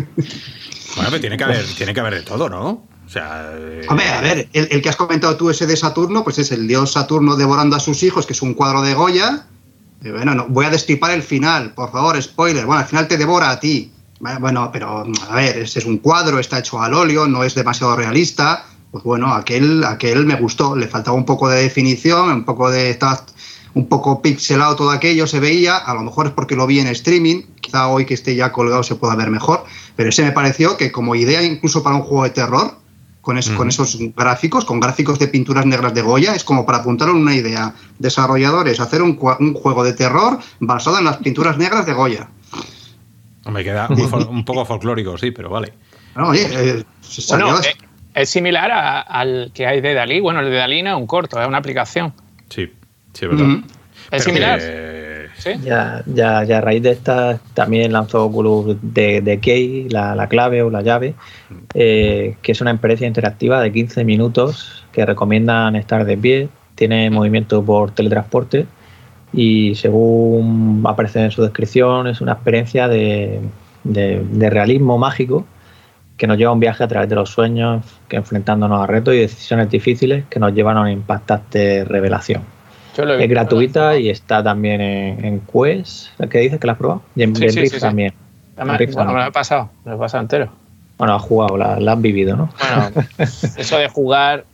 Bueno, 0.95 1.09
pero 1.09 1.21
tiene 1.21 1.37
que 1.37 1.43
haber, 1.45 1.65
tiene 1.77 1.93
que 1.93 1.99
haber 2.01 2.15
de 2.15 2.21
todo, 2.23 2.49
¿no? 2.49 2.67
O 3.05 3.09
sea. 3.09 3.49
eh, 3.53 3.85
Hombre, 3.87 4.09
a 4.09 4.19
ver, 4.21 4.49
el, 4.51 4.67
el 4.71 4.81
que 4.81 4.89
has 4.89 4.97
comentado 4.97 5.37
tú, 5.37 5.49
ese 5.49 5.65
de 5.65 5.77
Saturno, 5.77 6.23
pues 6.23 6.37
es 6.39 6.51
el 6.51 6.67
dios 6.67 6.91
Saturno 6.91 7.35
devorando 7.37 7.77
a 7.77 7.79
sus 7.79 8.03
hijos, 8.03 8.25
que 8.25 8.33
es 8.33 8.41
un 8.41 8.53
cuadro 8.53 8.81
de 8.81 8.93
Goya. 8.93 9.45
Y 10.03 10.09
bueno, 10.09 10.35
no, 10.35 10.47
voy 10.49 10.65
a 10.65 10.69
destripar 10.69 11.11
el 11.11 11.23
final, 11.23 11.73
por 11.73 11.91
favor, 11.91 12.21
spoiler. 12.21 12.65
Bueno, 12.65 12.81
al 12.81 12.87
final 12.87 13.07
te 13.07 13.17
devora 13.17 13.51
a 13.51 13.59
ti. 13.59 13.91
Bueno, 14.39 14.69
pero 14.71 15.03
a 15.29 15.35
ver, 15.35 15.57
ese 15.57 15.79
es 15.79 15.85
un 15.85 15.97
cuadro, 15.97 16.37
está 16.39 16.59
hecho 16.59 16.79
al 16.81 16.93
óleo, 16.93 17.27
no 17.27 17.43
es 17.43 17.55
demasiado 17.55 17.95
realista. 17.95 18.65
Pues 18.91 19.03
bueno, 19.03 19.33
aquel, 19.33 19.83
aquel 19.83 20.25
me 20.25 20.35
gustó, 20.35 20.75
le 20.75 20.87
faltaba 20.87 21.15
un 21.17 21.25
poco 21.25 21.49
de 21.49 21.61
definición, 21.61 22.29
un 22.29 22.43
poco 22.45 22.69
de. 22.69 22.89
Estaba 22.91 23.25
un 23.73 23.87
poco 23.87 24.21
pixelado 24.21 24.75
todo 24.75 24.91
aquello, 24.91 25.25
se 25.27 25.39
veía, 25.39 25.77
a 25.77 25.93
lo 25.93 26.01
mejor 26.01 26.27
es 26.27 26.33
porque 26.33 26.57
lo 26.57 26.67
vi 26.67 26.79
en 26.81 26.87
streaming, 26.87 27.43
quizá 27.61 27.87
hoy 27.87 28.05
que 28.05 28.13
esté 28.13 28.35
ya 28.35 28.51
colgado 28.51 28.83
se 28.83 28.95
pueda 28.95 29.15
ver 29.15 29.29
mejor, 29.29 29.63
pero 29.95 30.09
ese 30.09 30.23
me 30.23 30.33
pareció 30.33 30.75
que 30.75 30.91
como 30.91 31.15
idea 31.15 31.41
incluso 31.41 31.81
para 31.81 31.95
un 31.95 32.01
juego 32.01 32.25
de 32.25 32.31
terror, 32.31 32.75
con, 33.21 33.37
eso- 33.37 33.55
con 33.55 33.69
esos 33.69 33.97
gráficos, 34.13 34.65
con 34.65 34.81
gráficos 34.81 35.19
de 35.19 35.29
pinturas 35.29 35.65
negras 35.65 35.93
de 35.93 36.01
Goya, 36.01 36.35
es 36.35 36.43
como 36.43 36.65
para 36.65 36.79
apuntar 36.79 37.07
a 37.07 37.13
una 37.13 37.33
idea. 37.33 37.73
Desarrolladores, 37.97 38.81
hacer 38.81 39.01
un 39.01 39.15
juego 39.15 39.83
de 39.85 39.93
terror 39.93 40.37
basado 40.59 40.99
en 40.99 41.05
las 41.05 41.17
pinturas 41.17 41.57
negras 41.57 41.85
de 41.85 41.93
Goya. 41.93 42.29
Hombre, 43.45 43.63
queda 43.63 43.87
un, 43.89 43.97
fol- 43.97 44.27
un 44.29 44.45
poco 44.45 44.65
folclórico, 44.65 45.17
sí, 45.17 45.31
pero 45.31 45.49
vale. 45.49 45.73
No, 46.15 46.27
oye, 46.29 46.41
eh, 46.51 46.83
salió 47.01 47.45
Bueno, 47.45 47.59
así. 47.59 47.69
eh, 47.69 47.75
es 48.15 48.29
similar 48.29 48.71
a- 48.71 49.01
al 49.01 49.51
que 49.53 49.65
hay 49.65 49.81
de 49.81 49.93
Dalí. 49.93 50.19
Bueno, 50.19 50.41
el 50.41 50.49
de 50.49 50.55
Dalí 50.57 50.83
no 50.83 50.91
es 50.91 50.95
un 50.97 51.07
corto, 51.07 51.41
es 51.41 51.47
una 51.47 51.57
aplicación. 51.57 52.13
Sí, 52.49 52.71
sí, 53.13 53.25
es 53.25 53.29
verdad. 53.31 53.45
Ujú. 53.45 53.57
¿Es 53.65 53.65
Pero 54.09 54.23
similar? 54.23 54.59
que- 54.59 55.01
Sí. 55.37 55.51
Ya, 55.63 56.03
ya, 56.05 56.43
ya 56.43 56.57
a 56.59 56.61
raíz 56.61 56.83
de 56.83 56.91
esta 56.91 57.39
también 57.55 57.91
lanzó 57.93 58.25
Oculus 58.25 58.77
de, 58.81 59.21
de 59.21 59.39
Key, 59.39 59.87
la, 59.89 60.13
la 60.13 60.27
clave 60.27 60.61
o 60.61 60.69
la 60.69 60.81
llave, 60.83 61.15
eh, 61.73 62.35
que 62.43 62.51
es 62.51 62.61
una 62.61 62.71
experiencia 62.71 63.07
interactiva 63.07 63.59
de 63.61 63.71
15 63.71 64.03
minutos 64.03 64.83
que 64.91 65.03
recomiendan 65.05 65.75
estar 65.75 66.05
de 66.05 66.17
pie, 66.17 66.49
tiene 66.75 67.09
movimiento 67.09 67.63
por 67.63 67.91
teletransporte 67.91 68.67
y 69.33 69.75
según 69.75 70.83
aparece 70.85 71.23
en 71.23 71.31
su 71.31 71.41
descripción 71.41 72.07
es 72.07 72.21
una 72.21 72.33
experiencia 72.33 72.87
de, 72.87 73.39
de- 73.83 74.21
de 74.29 74.49
realismo 74.49 74.97
mágico 74.97 75.45
que 76.17 76.27
nos 76.27 76.37
lleva 76.37 76.51
a 76.51 76.53
un 76.53 76.59
viaje 76.59 76.83
a 76.83 76.87
través 76.87 77.09
de 77.09 77.15
los 77.15 77.29
sueños, 77.29 77.83
que 78.07 78.17
enfrentándonos 78.17 78.81
a 78.83 78.85
retos 78.87 79.13
y 79.15 79.17
decisiones 79.19 79.69
difíciles 79.71 80.25
que 80.29 80.39
nos 80.39 80.53
llevan 80.53 80.77
a 80.77 80.81
una 80.81 80.91
impactante 80.91 81.83
revelación. 81.83 82.43
Yo 82.95 83.05
lo 83.05 83.13
he 83.15 83.23
Es 83.23 83.29
gratuita 83.29 83.97
y 83.97 84.09
está 84.09 84.43
también 84.43 84.81
en, 84.81 85.25
en 85.25 85.39
Quest, 85.41 86.09
¿qué 86.29 86.39
dices 86.39 86.59
que 86.59 86.67
la 86.67 86.73
has 86.73 86.77
probado? 86.79 87.01
Y 87.15 87.23
en, 87.23 87.35
Sí, 87.35 87.79
también. 87.79 88.13
Además, 88.57 88.81
En 88.81 88.91
bueno, 88.93 89.13
me 89.13 89.19
lo 89.21 89.27
he 89.27 89.31
pasado, 89.31 89.69
me 89.85 89.91
lo 89.91 89.97
he 89.97 89.99
pasado 89.99 90.21
entero. 90.21 90.51
Bueno, 90.97 91.15
has 91.15 91.21
jugado, 91.23 91.57
la, 91.57 91.79
la 91.79 91.93
has 91.93 92.01
vivido, 92.01 92.35
¿no? 92.35 92.49
Bueno, 92.59 92.91
eso 93.57 93.77
de 93.77 93.87
jugar, 93.87 94.45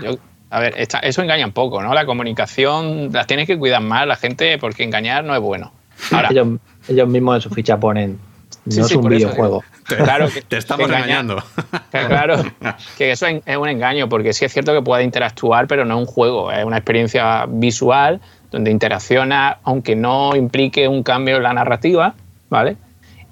yo- 0.00 0.16
a 0.50 0.60
ver, 0.60 0.74
esta- 0.76 0.98
eso 0.98 1.22
engaña 1.22 1.46
un 1.46 1.52
poco, 1.52 1.80
¿no? 1.82 1.94
La 1.94 2.04
comunicación 2.06 3.10
la 3.12 3.24
tienes 3.24 3.46
que 3.46 3.58
cuidar 3.58 3.80
más 3.82 4.06
la 4.06 4.16
gente 4.16 4.58
porque 4.58 4.82
engañar 4.84 5.24
no 5.24 5.34
es 5.34 5.40
bueno. 5.40 5.72
Ahora, 6.12 6.28
Ellos, 6.30 6.48
ellos 6.88 7.08
mismos 7.08 7.36
en 7.36 7.40
su 7.42 7.50
ficha 7.50 7.78
ponen, 7.78 8.18
no 8.64 8.72
Sí, 8.72 8.80
es 8.80 8.86
sí, 8.88 8.94
un 8.96 9.00
eso 9.00 9.08
videojuego. 9.10 9.64
Te, 9.88 9.96
Claro 9.96 10.28
que- 10.30 10.42
te 10.42 10.56
estamos 10.56 10.88
que 10.88 10.94
engañando. 10.94 11.42
que 11.90 12.06
claro, 12.06 12.36
que 12.98 13.10
eso 13.12 13.26
es 13.26 13.42
es 13.46 13.56
un 13.56 13.68
engaño, 13.68 14.08
porque 14.08 14.32
sí 14.32 14.44
es 14.44 14.52
cierto 14.52 14.72
que 14.72 14.82
puede 14.82 15.02
interactuar, 15.04 15.66
pero 15.66 15.84
no 15.84 15.94
es 15.94 16.00
un 16.00 16.06
juego, 16.06 16.50
es 16.52 16.64
una 16.64 16.76
experiencia 16.78 17.46
visual 17.48 18.20
donde 18.50 18.70
interacciona, 18.70 19.58
aunque 19.62 19.94
no 19.96 20.34
implique 20.36 20.88
un 20.88 21.02
cambio 21.02 21.36
en 21.36 21.42
la 21.44 21.52
narrativa, 21.52 22.14
¿vale? 22.48 22.76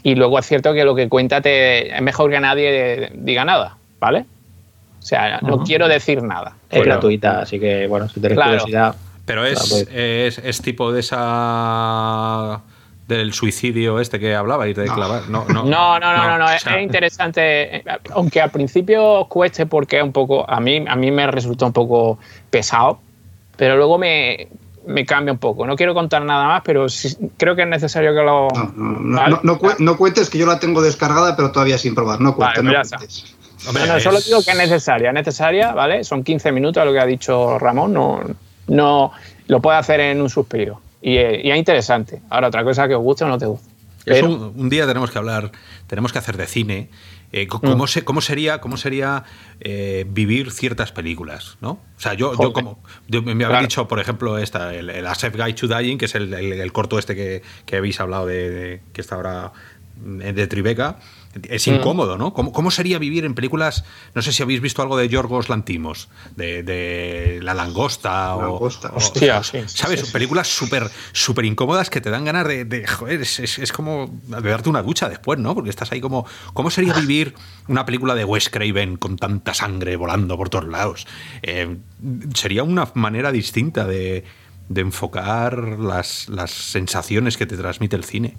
Y 0.03 0.15
luego 0.15 0.39
es 0.39 0.47
cierto 0.47 0.73
que 0.75 0.85
lo 0.85 0.95
que 0.95 1.09
cuenta 1.09 1.41
te, 1.41 1.95
es 1.95 2.03
mejor 2.03 2.31
que 2.31 2.39
nadie 2.41 3.11
diga 3.15 3.45
nada, 3.45 3.77
¿vale? 3.99 4.27
O 5.09 5.11
sea, 5.11 5.39
no 5.41 5.63
quiero 5.65 5.89
decir 5.89 6.23
nada. 6.23 6.53
Es 6.69 6.85
gratuita, 6.85 7.41
así 7.41 7.59
que, 7.59 7.87
bueno, 7.87 8.11
si 8.11 8.21
tenéis 8.21 8.37
Claro. 8.37 8.51
curiosidad, 8.59 8.95
Pero 9.25 9.47
es, 9.47 9.87
es, 9.91 10.37
es 10.37 10.61
tipo 10.61 10.93
de 10.93 11.01
esa. 11.01 12.61
del 13.07 13.33
suicidio 13.33 14.01
este 14.01 14.21
que 14.21 14.35
hablabais 14.35 14.77
de 14.77 14.85
No. 14.85 14.95
clavar. 14.95 15.23
No, 15.31 15.47
no, 15.49 15.63
No, 15.65 15.99
no, 15.99 16.13
no, 16.15 16.29
no, 16.29 16.39
no, 16.39 16.45
o 16.45 16.51
es, 16.51 16.61
sea, 16.61 16.77
es 16.77 16.83
interesante, 16.83 17.83
aunque 18.13 18.43
al 18.43 18.51
principio 18.51 19.25
cueste 19.31 19.65
porque 19.65 19.97
es 19.97 20.03
un 20.03 20.13
poco, 20.13 20.45
a 20.49 20.61
mí, 20.61 20.85
a 20.87 20.95
mí 20.95 21.11
me 21.11 21.27
resultó 21.27 21.65
un 21.65 21.73
poco 21.73 22.19
pesado, 22.51 23.01
pero 23.57 23.79
luego 23.79 23.97
me, 23.97 24.49
me 24.87 25.07
cambia 25.07 25.33
un 25.33 25.39
poco. 25.39 25.67
No 25.67 25.75
quiero 25.75 25.95
contar 25.95 26.21
nada 26.23 26.49
más, 26.49 26.63
pero 26.67 26.87
sí- 26.91 27.17
creo 27.39 27.57
que 27.57 27.63
es 27.63 27.69
necesario 27.69 28.11
que 28.15 28.21
lo... 28.23 28.49
No, 28.49 28.73
no, 28.77 29.01
no, 29.01 29.17
Vale. 29.17 29.31
no, 29.31 29.41
no 29.43 29.59
cu- 29.59 29.75
no 29.79 29.97
cuentes 29.97 30.29
que 30.29 30.37
yo 30.37 30.45
la 30.45 30.59
tengo 30.61 30.83
descargada, 30.83 31.35
pero 31.35 31.51
todavía 31.51 31.79
sin 31.79 31.95
probar. 31.95 32.21
No 32.21 32.37
cuentes, 32.37 32.63
Vale, 32.63 32.69
no 32.69 32.75
pues 32.79 32.91
cuentes. 32.91 33.37
Hombre, 33.67 33.87
No, 33.87 33.95
no, 33.95 34.01
solo 34.01 34.21
digo 34.21 34.43
que 34.43 34.51
es 34.53 34.57
necesaria, 34.57 35.09
es 35.09 35.15
necesaria, 35.15 35.73
¿vale? 35.73 36.05
Son 36.05 36.23
15 36.23 36.53
minutos 36.53 36.85
lo 36.85 36.93
que 36.93 37.01
ha 37.01 37.07
dicho 37.07 37.59
Ramón, 37.59 37.93
no, 37.93 38.21
no 38.69 39.13
lo 39.47 39.61
puede 39.61 39.79
hacer 39.79 40.01
en 40.01 40.21
un 40.21 40.29
suspiro. 40.31 40.81
Y, 41.01 41.17
es- 41.17 41.45
y 41.45 41.51
es 41.51 41.57
interesante. 41.57 42.21
Ahora, 42.31 42.49
otra 42.49 42.65
cosa 42.65 42.87
que 42.89 42.95
os 42.95 43.03
guste 43.03 43.25
o 43.25 43.29
no 43.29 43.39
te 43.39 43.47
guste. 43.47 43.69
Pero- 44.05 44.27
un, 44.31 44.53
un 44.57 44.69
día 44.69 44.87
tenemos 44.87 45.11
que 45.11 45.19
hablar, 45.19 45.51
tenemos 45.87 46.13
que 46.13 46.19
hacer 46.19 46.37
de 46.37 46.47
cine. 46.47 46.89
eh, 47.31 47.47
¿cómo, 47.47 47.87
se- 47.87 48.05
cómo 48.05 48.23
sería, 48.23 48.59
cómo 48.59 48.79
sería 48.79 49.23
eh, 49.61 50.07
vivir 50.09 50.51
ciertas 50.51 50.93
películas? 50.93 51.59
¿no? 51.61 51.73
O 51.73 51.79
sea, 52.01 52.15
yo, 52.15 52.33
yo 52.41 52.55
como 52.55 52.79
yo 53.07 53.21
me 53.23 53.33
habéis 53.33 53.49
Claro. 53.49 53.61
dicho, 53.63 53.87
por 53.89 54.01
ejemplo, 54.01 54.39
esta, 54.39 54.75
el, 54.75 54.89
el 54.89 55.07
A 55.07 55.15
Safe 55.15 55.37
Guide 55.37 55.53
to 55.53 55.67
Dying, 55.69 55.99
que 55.99 56.07
es 56.07 56.15
el, 56.15 56.33
el- 56.33 56.53
el 56.55 56.73
corto 56.73 56.99
este 56.99 57.15
que, 57.15 57.43
que 57.67 57.77
habéis 57.77 58.01
hablado 58.01 58.25
de, 58.25 58.49
de- 58.51 58.81
que 58.95 59.03
está 59.03 59.17
ahora 59.17 59.53
mm, 60.03 60.19
de 60.21 60.47
Tribeca. 60.47 60.97
Es 61.49 61.67
incómodo, 61.67 62.17
¿no? 62.17 62.33
¿Cómo, 62.33 62.71
sería 62.71 62.99
vivir 62.99 63.25
en 63.25 63.35
películas? 63.35 63.85
No 64.15 64.23
sé 64.23 64.33
si 64.33 64.43
habéis 64.43 64.61
visto 64.61 64.83
algo 64.83 64.97
de 64.97 65.09
Yorgos 65.09 65.49
Lantimos, 65.49 66.09
de, 66.37 67.41
La 67.43 67.55
Langosta, 67.55 68.37
o. 68.37 68.65
Hostia, 68.65 69.43
¿Sabes? 69.43 70.11
películas 70.11 70.49
súper 70.49 70.91
súper 71.13 71.45
incómodas 71.45 71.91
que 71.91 72.01
te 72.01 72.11
dan 72.11 72.25
ganas 72.25 72.47
de. 72.47 72.87
joder, 72.87 73.21
es, 73.21 73.73
como 73.73 74.21
de 74.27 74.49
darte 74.49 74.69
una 74.69 74.83
ducha 74.83 75.09
después, 75.09 75.39
¿no? 75.39 75.55
Porque 75.55 75.71
estás 75.71 75.93
ahí 75.93 76.01
como. 76.01 76.27
¿Cómo 76.55 76.71
sería 76.71 76.95
vivir 76.95 77.35
una 77.69 77.85
película 77.85 78.15
de 78.15 78.25
Wes 78.25 78.49
Craven 78.49 78.97
con 78.97 79.17
tanta 79.17 79.55
sangre 79.55 79.97
volando 79.97 80.37
por 80.37 80.49
todos 80.49 80.67
lados? 80.67 81.07
Eh, 81.43 81.77
sería 82.35 82.63
una 82.63 82.91
manera 82.95 83.33
distinta 83.33 83.87
de, 83.87 84.25
enfocar 84.75 85.79
las, 85.79 86.29
las 86.29 86.51
sensaciones 86.51 87.37
que 87.37 87.47
te 87.47 87.57
transmite 87.57 87.97
el 87.97 88.05
cine. 88.05 88.37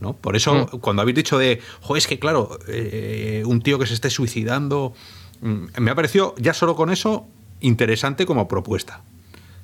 ¿No? 0.00 0.14
Por 0.14 0.36
eso, 0.36 0.54
mm. 0.54 0.78
cuando 0.78 1.02
habéis 1.02 1.16
dicho 1.16 1.38
de, 1.38 1.60
jo, 1.82 1.96
es 1.96 2.06
que 2.06 2.18
claro, 2.18 2.58
eh, 2.68 3.42
un 3.46 3.60
tío 3.62 3.78
que 3.78 3.86
se 3.86 3.94
esté 3.94 4.10
suicidando, 4.10 4.94
mm, 5.40 5.64
me 5.78 5.90
ha 5.90 5.94
parecido 5.94 6.34
ya 6.38 6.54
solo 6.54 6.74
con 6.74 6.90
eso 6.90 7.26
interesante 7.60 8.26
como 8.26 8.48
propuesta. 8.48 9.02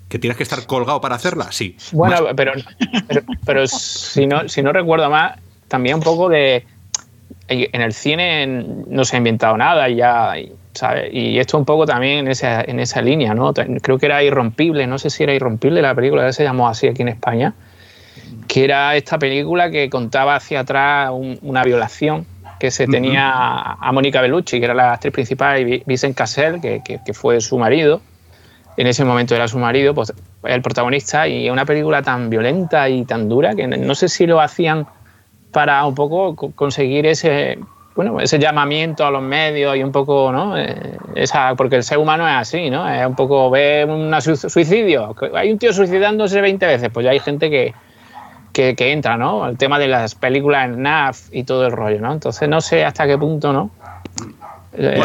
¿Que 0.09 0.21
tienes 0.21 0.37
que 0.37 0.45
estar 0.45 0.65
colgado 0.67 1.01
para 1.01 1.17
hacerla? 1.17 1.51
Sí. 1.51 1.77
Bueno, 1.91 2.29
pero, 2.37 2.53
pero, 3.45 3.67
si, 3.67 4.27
no, 4.27 4.49
si 4.49 4.63
no 4.63 4.73
recuerdo 4.73 5.11
más, 5.11 5.37
también 5.67 5.97
un 5.97 6.03
poco 6.03 6.29
de. 6.29 6.65
En 7.49 7.81
el 7.81 7.93
cine 7.93 8.47
no 8.47 9.05
se 9.05 9.17
ha 9.17 9.19
inventado 9.19 9.57
nada 9.57 9.89
y 9.89 9.97
ya. 9.97 10.35
¿sabes? 10.75 11.13
Y 11.13 11.39
esto 11.39 11.59
un 11.59 11.65
poco 11.65 11.87
también 11.87 12.19
en 12.19 12.29
esa, 12.29 12.61
en 12.61 12.79
esa 12.79 13.01
línea, 13.01 13.35
¿no? 13.35 13.53
Creo 13.55 13.99
que 13.99 14.07
era 14.07 14.23
Irrompible, 14.23 14.87
no 14.87 14.99
sé 14.99 15.11
si 15.11 15.23
era 15.23 15.35
Irrompible 15.35 15.81
la 15.81 15.95
película, 15.95 16.31
se 16.33 16.45
llamó 16.45 16.69
así 16.69 16.87
aquí 16.87 17.03
en 17.03 17.09
España 17.09 17.55
que 18.49 18.65
era 18.65 18.97
esta 18.97 19.19
película 19.19 19.71
que 19.71 19.91
contaba 19.91 20.37
hacia 20.37 20.61
atrás 20.61 21.11
una 21.43 21.63
violación 21.63 22.27
que 22.59 22.71
se 22.71 22.87
tenía 22.87 23.31
a 23.33 23.93
Mónica 23.93 24.23
Bellucci, 24.23 24.59
que 24.59 24.65
era 24.65 24.75
la 24.75 24.95
actriz 24.95 25.13
principal, 25.13 25.61
y 25.61 25.83
Vincent 25.85 26.17
Cassel, 26.17 26.61
que, 26.61 26.83
que, 26.83 27.15
fue 27.15 27.41
su 27.41 27.59
marido. 27.59 28.01
En 28.77 28.87
ese 28.87 29.05
momento 29.05 29.35
era 29.35 29.47
su 29.49 29.59
marido, 29.59 29.95
pues 29.95 30.13
el 30.45 30.63
protagonista, 30.63 31.29
y 31.29 31.51
una 31.51 31.65
película 31.65 32.03
tan 32.03 32.31
violenta 32.31 32.89
y 32.89 33.05
tan 33.05 33.29
dura 33.29 33.55
que 33.55 33.67
no 33.67 33.95
sé 33.95 34.09
si 34.09 34.27
lo 34.27 34.41
hacían 34.41 34.87
para 35.53 35.85
un 35.85 35.95
poco 35.95 36.35
conseguir 36.55 37.07
ese, 37.07 37.59
bueno, 37.95 38.21
ese 38.21 38.39
llamamiento 38.39 39.07
a 39.07 39.11
los 39.11 39.23
medios 39.23 39.77
y 39.77 39.83
un 39.83 39.93
poco, 39.93 40.31
¿no? 40.31 40.57
Eh, 40.59 40.99
esa, 41.15 41.55
porque 41.57 41.77
el 41.77 41.83
ser 41.83 41.99
humano 41.99 42.29
es 42.29 42.35
así, 42.35 42.69
¿no? 42.69 42.89
Es 42.89 43.07
un 43.07 43.17
poco, 43.17 43.51
ve 43.51 43.87
un 43.87 44.15
suicidio, 44.21 45.15
hay 45.35 45.51
un 45.51 45.59
tío 45.59 45.73
suicidándose 45.73 46.41
20 46.41 46.67
veces, 46.67 46.91
pues 46.93 47.05
ya 47.05 47.11
hay 47.11 47.21
gente 47.21 47.49
que, 47.49 47.75
que, 48.57 48.93
entra, 48.93 49.19
¿no? 49.19 49.47
El 49.47 49.59
tema 49.59 49.79
de 49.79 49.87
las 49.87 50.15
películas 50.15 50.65
en 50.67 50.83
NAF 50.83 51.29
y 51.31 51.45
todo 51.45 51.67
el 51.67 51.73
rollo, 51.73 52.01
¿no? 52.01 52.13
Entonces 52.13 52.49
no 52.49 52.61
sé 52.61 52.85
hasta 52.85 53.07
qué 53.07 53.19
punto, 53.19 53.53
¿no? 53.53 53.71
Eh, 54.73 55.01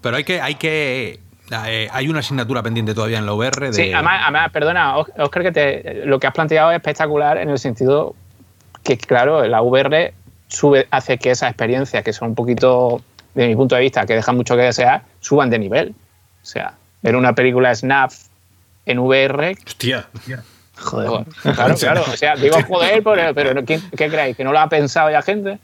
pero, 0.00 0.16
hay 0.16 0.24
que, 0.24 0.40
hay 0.40 0.54
que 0.54 1.20
eh, 1.66 1.88
hay 1.92 2.08
una 2.08 2.20
asignatura 2.20 2.62
pendiente 2.62 2.94
todavía 2.94 3.18
en 3.18 3.26
la 3.26 3.34
VR. 3.34 3.66
De... 3.66 3.72
Sí, 3.74 3.92
además, 3.92 4.50
perdona, 4.50 4.96
Oscar, 4.96 5.42
que 5.42 5.52
te, 5.52 6.06
lo 6.06 6.18
que 6.18 6.26
has 6.26 6.32
planteado 6.32 6.70
es 6.70 6.76
espectacular 6.76 7.36
en 7.36 7.50
el 7.50 7.58
sentido 7.58 8.14
que, 8.82 8.96
claro, 8.96 9.46
la 9.46 9.60
VR 9.60 10.14
sube, 10.48 10.88
hace 10.90 11.18
que 11.18 11.32
esas 11.32 11.50
experiencias, 11.50 12.02
que 12.02 12.14
son 12.14 12.30
un 12.30 12.34
poquito, 12.34 13.02
de 13.34 13.48
mi 13.48 13.56
punto 13.56 13.74
de 13.74 13.82
vista, 13.82 14.06
que 14.06 14.14
dejan 14.14 14.36
mucho 14.36 14.56
que 14.56 14.62
desear, 14.62 15.02
suban 15.20 15.50
de 15.50 15.58
nivel. 15.58 15.94
O 16.42 16.46
sea, 16.46 16.74
ver 17.02 17.14
una 17.14 17.34
película 17.34 17.74
SNAF 17.74 18.16
en 18.86 19.00
VR. 19.00 19.54
Hostia. 19.66 20.06
Joder. 20.80 21.26
Claro, 21.42 21.74
claro. 21.74 22.04
O 22.12 22.16
sea, 22.16 22.36
digo 22.36 22.56
joder, 22.68 23.02
pero, 23.02 23.34
pero 23.34 23.64
¿qué, 23.64 23.80
¿qué, 23.96 24.08
creéis? 24.08 24.36
¿Que 24.36 24.44
no 24.44 24.52
lo 24.52 24.58
ha 24.58 24.68
pensado 24.68 25.10
ya 25.10 25.22
gente? 25.22 25.58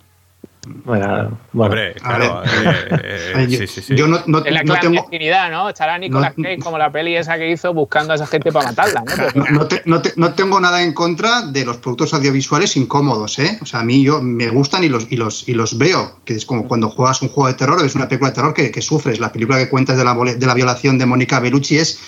Bueno, 0.84 1.06
bueno. 1.52 1.66
Hombre, 1.66 1.94
claro. 1.94 2.42
Eh, 2.44 3.32
eh, 3.36 3.46
sí, 3.48 3.66
sí, 3.68 3.82
sí. 3.82 3.94
Yo 3.94 4.08
no, 4.08 4.20
no, 4.26 4.44
en 4.44 4.52
la 4.52 4.62
clandestinidad, 4.62 5.48
¿no? 5.48 5.68
Estará 5.68 5.96
Nicolas 5.96 6.34
Cage 6.34 6.58
como 6.58 6.76
la 6.76 6.90
peli 6.90 7.14
esa 7.14 7.38
que 7.38 7.48
hizo 7.48 7.72
buscando 7.72 8.12
a 8.12 8.16
esa 8.16 8.26
gente 8.26 8.50
para 8.50 8.66
matarla, 8.66 9.04
¿no? 9.34 9.68
No, 9.84 10.02
no, 10.16 10.34
tengo 10.34 10.58
nada 10.58 10.82
en 10.82 10.92
contra 10.92 11.42
de 11.42 11.64
los 11.64 11.76
productos 11.76 12.14
audiovisuales 12.14 12.76
incómodos, 12.76 13.38
¿eh? 13.38 13.58
O 13.62 13.66
sea, 13.66 13.80
a 13.80 13.84
mí 13.84 14.02
yo 14.02 14.20
me 14.20 14.48
gustan 14.48 14.82
y 14.82 14.88
los, 14.88 15.06
y 15.10 15.16
los, 15.16 15.48
y 15.48 15.54
los 15.54 15.78
veo, 15.78 16.18
que 16.24 16.34
es 16.34 16.44
como 16.44 16.66
cuando 16.66 16.90
juegas 16.90 17.22
un 17.22 17.28
juego 17.28 17.46
de 17.46 17.54
terror 17.54 17.78
o 17.78 17.82
ves 17.82 17.94
una 17.94 18.08
película 18.08 18.30
de 18.30 18.34
terror 18.34 18.54
que, 18.54 18.72
que 18.72 18.82
sufres. 18.82 19.20
La 19.20 19.30
película 19.30 19.58
que 19.58 19.68
cuentas 19.68 19.96
de 19.96 20.04
la, 20.04 20.14
de 20.14 20.46
la 20.46 20.54
violación 20.54 20.98
de 20.98 21.06
Mónica 21.06 21.38
Bellucci 21.38 21.78
es 21.78 22.00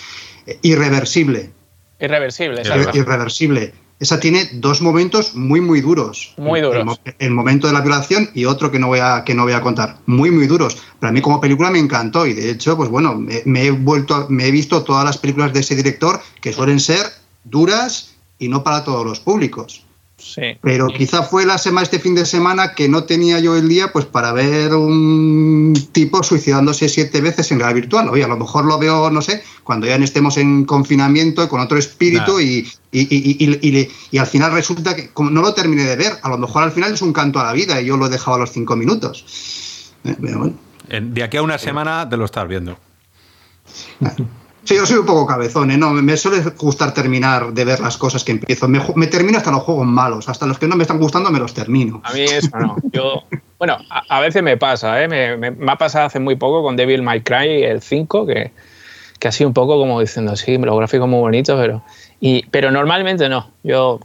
irreversible 0.63 1.51
Irreversible. 1.99 2.61
Irreversible. 2.93 3.73
Esa 3.99 4.17
tiene 4.17 4.49
dos 4.53 4.81
momentos 4.81 5.35
muy, 5.35 5.59
muy 5.59 5.81
duros. 5.81 6.33
Muy 6.37 6.61
duros. 6.61 7.01
El, 7.19 7.31
momento 7.31 7.67
de 7.67 7.73
la 7.73 7.81
violación 7.81 8.29
y 8.33 8.45
otro 8.45 8.71
que 8.71 8.79
no, 8.79 8.87
voy 8.87 8.99
a, 8.99 9.23
que 9.25 9.35
no 9.35 9.43
voy 9.43 9.51
a 9.51 9.61
contar. 9.61 9.97
Muy, 10.05 10.31
muy 10.31 10.47
duros. 10.47 10.77
Para 11.01 11.11
mí 11.11 11.21
como 11.21 11.41
película 11.41 11.69
me 11.69 11.79
encantó 11.79 12.25
y 12.25 12.33
de 12.33 12.51
hecho, 12.51 12.77
pues 12.77 12.89
bueno, 12.89 13.15
me, 13.15 13.65
he 13.65 13.71
vuelto, 13.71 14.27
me 14.29 14.45
he 14.45 14.51
visto 14.51 14.83
todas 14.83 15.03
las 15.03 15.17
películas 15.17 15.51
de 15.51 15.59
ese 15.59 15.75
director 15.75 16.21
que 16.39 16.53
suelen 16.53 16.79
ser 16.79 17.05
duras 17.43 18.15
y 18.37 18.47
no 18.47 18.63
para 18.63 18.85
todos 18.85 19.05
los 19.05 19.19
públicos. 19.19 19.83
Pero 20.61 20.87
quizá 20.87 21.23
fue 21.23 21.45
la 21.45 21.57
semana, 21.57 21.83
este 21.83 21.99
fin 21.99 22.15
de 22.15 22.25
semana 22.25 22.73
que 22.73 22.87
no 22.87 23.03
tenía 23.03 23.39
yo 23.39 23.55
el 23.55 23.67
día 23.67 23.91
pues 23.91 24.05
para 24.05 24.31
ver 24.31 24.73
un 24.73 25.73
tipo 25.91 26.23
suicidándose 26.23 26.89
siete 26.89 27.21
veces 27.21 27.51
en 27.51 27.59
realidad 27.59 27.81
virtual. 27.81 28.09
Oye, 28.09 28.23
a 28.23 28.27
lo 28.27 28.37
mejor 28.37 28.65
lo 28.65 28.77
veo, 28.77 29.09
no 29.09 29.21
sé, 29.21 29.43
cuando 29.63 29.87
ya 29.87 29.95
estemos 29.95 30.37
en 30.37 30.65
confinamiento 30.65 31.47
con 31.49 31.61
otro 31.61 31.77
espíritu 31.77 32.39
y, 32.39 32.67
y, 32.91 34.17
al 34.17 34.27
final 34.27 34.51
resulta 34.51 34.95
que 34.95 35.09
como 35.09 35.29
no 35.29 35.41
lo 35.41 35.53
terminé 35.53 35.83
de 35.83 35.95
ver, 35.95 36.13
a 36.21 36.29
lo 36.29 36.37
mejor 36.37 36.63
al 36.63 36.71
final 36.71 36.93
es 36.93 37.01
un 37.01 37.13
canto 37.13 37.39
a 37.39 37.43
la 37.43 37.53
vida 37.53 37.81
y 37.81 37.85
yo 37.85 37.97
lo 37.97 38.07
he 38.07 38.09
dejado 38.09 38.35
a 38.35 38.39
los 38.39 38.51
cinco 38.51 38.75
minutos. 38.75 39.93
Eh, 40.89 41.01
de 41.03 41.23
aquí 41.23 41.37
a 41.37 41.41
una 41.41 41.57
semana 41.57 42.07
te 42.09 42.17
lo 42.17 42.25
estás 42.25 42.47
viendo. 42.47 42.77
Sí, 44.69 44.75
yo 44.75 44.85
soy 44.85 44.97
un 44.97 45.05
poco 45.07 45.25
cabezón, 45.25 45.71
¿eh? 45.71 45.77
No, 45.79 45.89
me 45.93 46.15
suele 46.15 46.43
gustar 46.55 46.93
terminar 46.93 47.53
de 47.53 47.65
ver 47.65 47.79
las 47.79 47.97
cosas 47.97 48.23
que 48.23 48.33
empiezo. 48.33 48.67
Me, 48.67 49.07
termino 49.07 49.39
hasta 49.39 49.49
los 49.49 49.63
juegos 49.63 49.87
malos, 49.87 50.29
hasta 50.29 50.45
los 50.45 50.59
que 50.59 50.67
no 50.67 50.75
me 50.75 50.83
están 50.83 50.99
gustando 50.99 51.31
me 51.31 51.39
los 51.39 51.55
termino. 51.55 52.03
A 52.03 52.13
mí 52.13 52.21
eso 52.21 52.55
no. 52.55 52.75
Yo, 52.91 53.23
bueno, 53.57 53.79
a, 53.89 54.19
veces 54.19 54.43
me 54.43 54.57
pasa, 54.57 55.01
¿eh? 55.01 55.07
Me, 55.07 55.71
ha 55.71 55.75
pasado 55.75 56.05
hace 56.05 56.19
muy 56.19 56.35
poco 56.35 56.61
con 56.61 56.75
Devil 56.75 57.01
May 57.01 57.21
Cry, 57.21 57.63
el 57.63 57.81
5, 57.81 58.27
que, 58.27 58.51
que 59.17 59.27
ha 59.27 59.31
sido 59.31 59.47
un 59.47 59.55
poco 59.55 59.75
como 59.79 59.99
diciendo, 60.01 60.35
sí, 60.35 60.59
los 60.59 60.77
gráficos 60.77 61.09
muy 61.09 61.21
bonitos, 61.21 61.59
pero, 61.59 61.81
y, 62.19 62.45
pero 62.51 62.69
normalmente 62.69 63.27
no. 63.27 63.49
Yo 63.63 63.99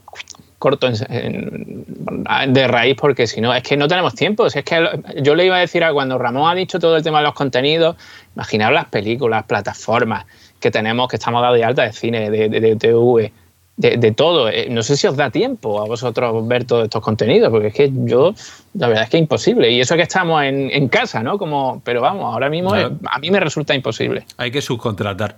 corto 0.58 0.88
de 0.88 2.68
raíz 2.68 2.96
porque 2.98 3.26
si 3.26 3.42
no, 3.42 3.52
es 3.52 3.62
que 3.62 3.76
no 3.76 3.86
tenemos 3.86 4.14
tiempo. 4.14 4.46
es 4.46 4.54
que 4.54 4.88
yo 5.20 5.34
le 5.34 5.44
iba 5.44 5.56
a 5.56 5.60
decir 5.60 5.84
a 5.84 5.92
cuando 5.92 6.16
Ramón 6.16 6.50
ha 6.50 6.54
dicho 6.54 6.78
todo 6.78 6.96
el 6.96 7.02
tema 7.02 7.18
de 7.18 7.24
los 7.24 7.34
contenidos, 7.34 7.96
imaginaos 8.34 8.72
las 8.72 8.86
películas, 8.86 9.44
plataformas 9.44 10.24
que 10.64 10.70
tenemos, 10.70 11.08
que 11.08 11.16
estamos 11.16 11.42
dados 11.42 11.58
de 11.58 11.64
alta 11.64 11.82
de 11.82 11.92
cine, 11.92 12.30
de, 12.30 12.48
de, 12.48 12.76
TV, 12.76 13.30
de, 13.76 14.12
todo. 14.12 14.48
Eh, 14.48 14.68
no 14.70 14.82
sé 14.82 14.96
si 14.96 15.06
os 15.06 15.14
da 15.14 15.28
tiempo 15.28 15.82
a 15.82 15.84
vosotros 15.84 16.48
ver 16.48 16.64
todos 16.64 16.84
estos 16.84 17.02
contenidos, 17.02 17.50
porque 17.50 17.66
es 17.66 17.74
que 17.74 17.90
yo, 17.92 18.34
la 18.72 18.88
verdad 18.88 19.04
es 19.04 19.10
que 19.10 19.18
es 19.18 19.20
imposible. 19.20 19.70
Y 19.70 19.82
eso 19.82 19.94
que 19.94 20.02
estamos 20.02 20.42
en, 20.42 20.88
casa, 20.88 21.22
¿no? 21.22 21.36
Como, 21.36 21.82
pero 21.84 22.00
vamos, 22.00 22.32
ahora 22.32 22.48
mismo 22.48 22.72
a 22.72 23.18
mí 23.18 23.30
me 23.30 23.40
resulta 23.40 23.74
imposible. 23.74 24.24
Hay 24.38 24.50
que 24.50 24.62
subcontratar. 24.62 25.36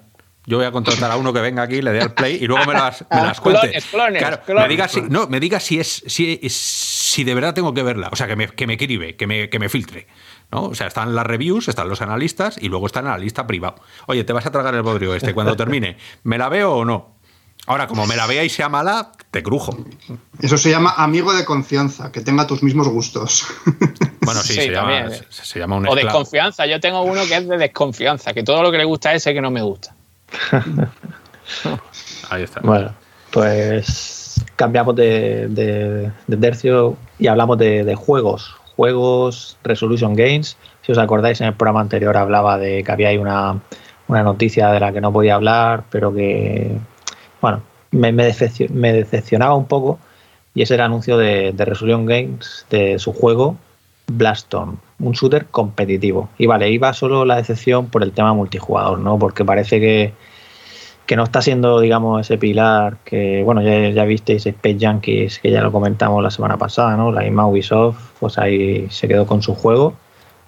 Yo 0.48 0.58
voy 0.58 0.66
a 0.66 0.70
contratar 0.70 1.10
a 1.10 1.16
uno 1.16 1.32
que 1.32 1.40
venga 1.40 1.62
aquí, 1.64 1.82
le 1.82 1.90
dé 1.90 2.00
al 2.02 2.14
play 2.14 2.38
y 2.40 2.46
luego 2.46 2.64
me 2.66 2.74
las, 2.74 3.04
me 3.10 3.22
las 3.22 3.40
cuente. 3.40 3.76
claro, 3.90 4.38
Me 4.46 4.68
diga 4.68 4.86
si, 4.86 5.00
no, 5.02 5.26
me 5.26 5.40
diga 5.40 5.58
si 5.58 5.80
es, 5.80 6.04
si, 6.06 6.38
si 6.48 7.24
de 7.24 7.34
verdad 7.34 7.52
tengo 7.52 7.74
que 7.74 7.82
verla. 7.82 8.10
O 8.12 8.16
sea, 8.16 8.28
que 8.28 8.36
me, 8.36 8.46
que 8.46 8.68
me 8.68 8.74
escribe, 8.74 9.16
que 9.16 9.26
me, 9.26 9.50
que 9.50 9.58
me 9.58 9.68
filtre. 9.68 10.06
¿No? 10.50 10.64
O 10.64 10.74
sea, 10.74 10.86
están 10.86 11.14
las 11.14 11.26
reviews, 11.26 11.68
están 11.68 11.88
los 11.88 12.02
analistas 12.02 12.56
y 12.60 12.68
luego 12.68 12.86
están 12.86 13.06
en 13.06 13.12
la 13.12 13.18
lista 13.18 13.46
privada. 13.46 13.76
Oye, 14.06 14.24
te 14.24 14.32
vas 14.32 14.46
a 14.46 14.50
tragar 14.50 14.74
el 14.74 14.82
bodrio 14.82 15.14
este 15.14 15.34
cuando 15.34 15.56
termine. 15.56 15.96
¿Me 16.22 16.38
la 16.38 16.48
veo 16.48 16.74
o 16.74 16.84
no? 16.84 17.16
Ahora, 17.66 17.88
como 17.88 18.06
me 18.06 18.14
la 18.14 18.26
vea 18.26 18.44
y 18.44 18.48
sea 18.48 18.68
mala, 18.68 19.10
te 19.32 19.42
crujo. 19.42 19.76
Eso 20.40 20.56
se 20.56 20.70
llama 20.70 20.94
amigo 20.96 21.34
de 21.34 21.44
confianza, 21.44 22.12
que 22.12 22.20
tenga 22.20 22.46
tus 22.46 22.62
mismos 22.62 22.88
gustos. 22.88 23.46
Bueno, 24.26 24.40
sí, 24.42 24.54
se, 24.54 24.72
llama, 24.72 25.02
¿eh? 25.02 25.22
se, 25.30 25.60
llama, 25.60 25.76
un 25.76 25.86
O 25.86 25.94
desconfianza. 25.94 26.66
Yo 26.66 26.80
tengo 26.80 27.02
uno 27.02 27.24
que 27.28 27.36
es 27.36 27.46
de 27.46 27.58
desconfianza, 27.58 28.34
que 28.34 28.42
todo 28.42 28.60
lo 28.60 28.72
que 28.72 28.78
le 28.78 28.84
gusta 28.84 29.14
es 29.14 29.22
ese 29.22 29.32
que 29.32 29.40
no 29.40 29.52
me 29.52 29.62
gusta. 29.62 29.94
Ahí 32.30 32.42
está. 32.42 32.58
Bueno, 32.58 32.92
pues 33.30 34.44
cambiamos 34.56 34.96
de, 34.96 35.46
de, 35.48 36.36
tercio 36.38 36.96
y 37.20 37.28
hablamos 37.28 37.56
de, 37.58 37.94
juegos 37.94 38.56
juegos, 38.76 39.56
Resolution 39.64 40.14
Games. 40.14 40.56
Si 40.82 40.92
os 40.92 40.98
acordáis, 40.98 41.40
en 41.40 41.48
el 41.48 41.54
programa 41.54 41.80
anterior 41.80 42.16
hablaba 42.16 42.58
de 42.58 42.84
que 42.84 42.92
había 42.92 43.08
ahí 43.08 43.18
una, 43.18 43.60
noticia 44.08 44.68
de 44.70 44.80
la 44.80 44.92
que 44.92 45.00
no 45.00 45.12
podía 45.12 45.34
hablar, 45.34 45.84
pero 45.90 46.14
que, 46.14 46.78
bueno, 47.40 47.62
me, 47.90 48.12
decepcionaba 48.12 49.54
un 49.54 49.66
poco. 49.66 49.98
Y 50.54 50.62
es 50.62 50.70
el 50.70 50.80
anuncio 50.80 51.18
de, 51.18 51.52
Resolution 51.56 52.06
Games 52.06 52.66
de 52.70 52.98
su 52.98 53.12
juego 53.12 53.56
Blaston, 54.06 54.78
un 55.00 55.12
shooter 55.12 55.46
competitivo. 55.46 56.28
Y 56.38 56.46
vale, 56.46 56.70
iba 56.70 56.92
solo 56.92 57.24
la 57.24 57.36
decepción 57.36 57.86
por 57.86 58.02
el 58.02 58.12
tema 58.12 58.34
multijugador, 58.34 58.98
¿no? 58.98 59.18
Porque 59.18 59.44
parece 59.44 59.80
que, 59.80 60.12
que 61.06 61.16
no 61.16 61.22
está 61.24 61.40
siendo, 61.40 61.80
digamos, 61.80 62.20
ese 62.20 62.36
pilar 62.36 62.98
que, 63.04 63.42
bueno, 63.44 63.62
ya, 63.62 63.90
ya 63.90 64.04
visteis 64.04 64.44
Space 64.44 64.78
Junkies, 64.80 65.38
que 65.38 65.50
ya 65.50 65.62
lo 65.62 65.70
comentamos 65.70 66.22
la 66.22 66.30
semana 66.30 66.56
pasada, 66.56 66.96
¿no? 66.96 67.12
La 67.12 67.22
misma 67.22 67.46
Ubisoft, 67.46 67.96
pues 68.18 68.38
ahí 68.38 68.88
se 68.90 69.06
quedó 69.06 69.26
con 69.26 69.40
su 69.40 69.54
juego 69.54 69.94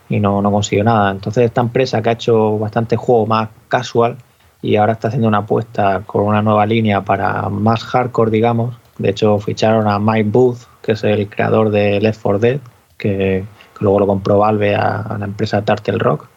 y 0.09 0.21
no, 0.21 0.43
no 0.43 0.51
consiguió 0.51 0.85
nada. 0.85 1.11
Entonces 1.13 1.45
esta 1.45 1.61
empresa 1.61 2.03
que 2.03 2.09
ha 2.11 2.13
hecho 2.13 2.59
bastante 2.59 2.97
juego 2.97 3.27
más 3.27 3.51
casual 3.69 4.17
y 4.61 4.77
ahora 4.77 4.95
está 4.95 5.09
haciendo 5.09 5.29
una 5.29 5.39
apuesta 5.39 6.03
con 6.07 6.25
una 6.25 6.43
nueva 6.43 6.67
línea 6.67 7.03
para 7.03 7.49
más 7.49 7.85
hardcore, 7.85 8.31
digamos. 8.31 8.77
De 8.99 9.11
hecho, 9.11 9.39
ficharon 9.39 9.87
a 9.87 10.01
Mike 10.01 10.31
Booth, 10.31 10.59
que 10.83 10.93
es 10.93 11.05
el 11.05 11.29
creador 11.29 11.71
de 11.71 12.01
Left 12.01 12.21
4 12.21 12.39
Dead, 12.41 12.61
que, 12.97 13.45
luego 13.81 14.01
lo 14.01 14.07
compró 14.09 14.39
Valve 14.39 14.75
a, 14.75 15.03
a 15.03 15.19
la 15.19 15.25
empresa 15.25 15.63
Turtle 15.63 15.99
Rock. 15.99 16.29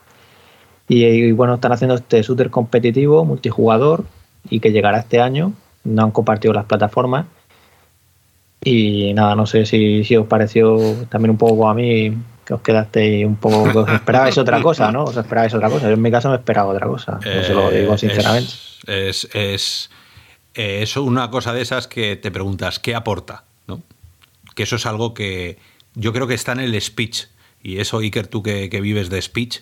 Y, 0.92 1.06
y, 1.06 1.32
bueno, 1.32 1.54
están 1.54 1.72
haciendo 1.72 1.96
este 1.96 2.22
shooter 2.22 2.50
competitivo, 2.50 3.24
multijugador, 3.24 4.04
y 4.50 4.60
que 4.60 4.74
llegará 4.74 5.00
este 5.00 5.22
año. 5.22 5.54
No 5.86 6.04
han 6.04 6.12
compartido 6.12 6.54
las 6.54 6.66
plataformas. 6.66 7.28
Y 8.62 9.14
nada, 9.14 9.34
no 9.36 9.46
sé 9.46 9.66
si, 9.66 10.04
si 10.04 10.18
os 10.18 10.28
pareció 10.28 10.78
también 11.08 11.32
un 11.32 11.38
poco 11.38 11.70
a 11.70 11.74
mí 11.74 12.14
que 12.44 12.54
os 12.54 12.60
quedasteis 12.60 13.26
un 13.26 13.38
poco. 13.38 13.72
Que 13.72 13.78
os 13.78 13.90
esperabais 13.90 14.38
otra 14.38 14.62
cosa, 14.62 14.92
¿no? 14.92 15.06
Os 15.06 15.16
esperabais 15.16 15.54
otra 15.54 15.70
cosa. 15.70 15.88
Yo 15.88 15.94
en 15.94 16.02
mi 16.02 16.12
caso 16.12 16.30
me 16.30 16.36
esperaba 16.36 16.68
otra 16.70 16.88
cosa. 16.88 17.22
No 17.24 17.44
se 17.44 17.54
lo 17.54 17.72
digo 17.72 17.98
sinceramente. 17.98 18.52
Es, 18.86 19.30
es, 19.32 19.32
es, 19.34 19.90
es, 20.56 20.98
una 20.98 21.32
cosa 21.32 21.54
de 21.54 21.62
esas 21.62 21.88
que 21.88 22.18
te 22.18 22.32
preguntas, 22.32 22.80
¿qué 22.80 22.96
aporta? 22.96 23.46
¿no? 23.66 23.82
Que 24.56 24.64
eso 24.64 24.76
es 24.76 24.86
algo 24.86 25.14
que 25.14 25.58
yo 25.96 26.12
creo 26.12 26.28
que 26.28 26.34
está 26.34 26.52
en 26.52 26.60
el 26.60 26.80
speech. 26.82 27.28
Y 27.64 27.80
eso, 27.80 28.00
Iker, 28.00 28.28
tú 28.28 28.44
que, 28.44 28.70
que 28.70 28.82
vives 28.82 29.10
de 29.10 29.22
speech, 29.22 29.60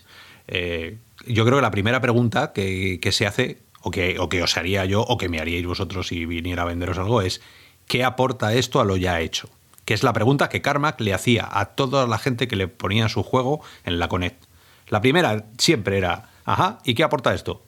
eh, 0.48 0.98
yo 1.26 1.46
creo 1.46 1.58
que 1.58 1.62
la 1.62 1.72
primera 1.72 2.02
pregunta 2.02 2.54
que, 2.54 3.00
que 3.02 3.12
se 3.12 3.28
hace, 3.28 3.62
o 3.82 3.92
que, 3.92 4.20
o 4.20 4.30
que 4.30 4.44
os 4.44 4.58
haría 4.58 4.86
yo, 4.86 5.02
o 5.02 5.18
que 5.18 5.30
me 5.30 5.40
haríais 5.40 5.66
vosotros 5.66 6.08
si 6.08 6.26
viniera 6.26 6.64
a 6.64 6.66
venderos 6.66 6.98
algo, 6.98 7.22
es 7.22 7.42
¿qué 7.88 8.04
aporta 8.04 8.54
esto 8.54 8.80
a 8.80 8.86
lo 8.86 8.98
ya 8.98 9.20
hecho? 9.22 9.50
Que 9.86 9.94
es 9.94 10.04
la 10.04 10.14
pregunta 10.14 10.50
que 10.50 10.62
Carmack 10.62 11.00
le 11.02 11.14
hacía 11.14 11.48
a 11.52 11.66
toda 11.66 12.06
la 12.08 12.20
gente 12.20 12.48
que 12.48 12.56
le 12.56 12.68
ponía 12.68 13.10
su 13.10 13.24
juego 13.24 13.62
en 13.86 14.00
la 14.00 14.08
Connect. 14.08 14.44
La 14.88 15.02
primera 15.02 15.46
siempre 15.58 15.98
era, 15.98 16.30
ajá, 16.46 16.80
¿y 16.84 16.94
qué 16.94 17.04
aporta 17.04 17.34
esto? 17.34 17.64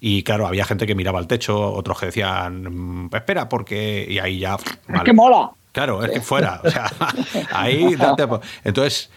Y 0.00 0.22
claro, 0.22 0.46
había 0.46 0.64
gente 0.64 0.86
que 0.86 0.94
miraba 0.94 1.18
al 1.18 1.26
techo, 1.26 1.72
otros 1.72 1.98
que 1.98 2.06
decían, 2.06 3.10
espera, 3.12 3.48
porque. 3.48 4.06
Y 4.08 4.18
ahí 4.20 4.38
ya. 4.38 4.56
Vale. 4.86 4.98
Es 4.98 5.02
que 5.02 5.12
mola. 5.12 5.50
Claro, 5.72 6.04
es 6.04 6.10
que 6.10 6.20
fuera. 6.20 6.60
O 6.64 6.70
sea, 6.70 6.90
ahí. 7.52 7.96
Date... 7.96 8.26
Entonces, 8.64 9.10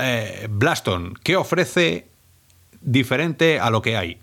eh, 0.00 0.48
Blaston, 0.50 1.14
¿qué 1.22 1.36
ofrece 1.36 2.08
diferente 2.82 3.60
a 3.60 3.70
lo 3.70 3.82
que 3.82 3.96
hay? 3.96 4.18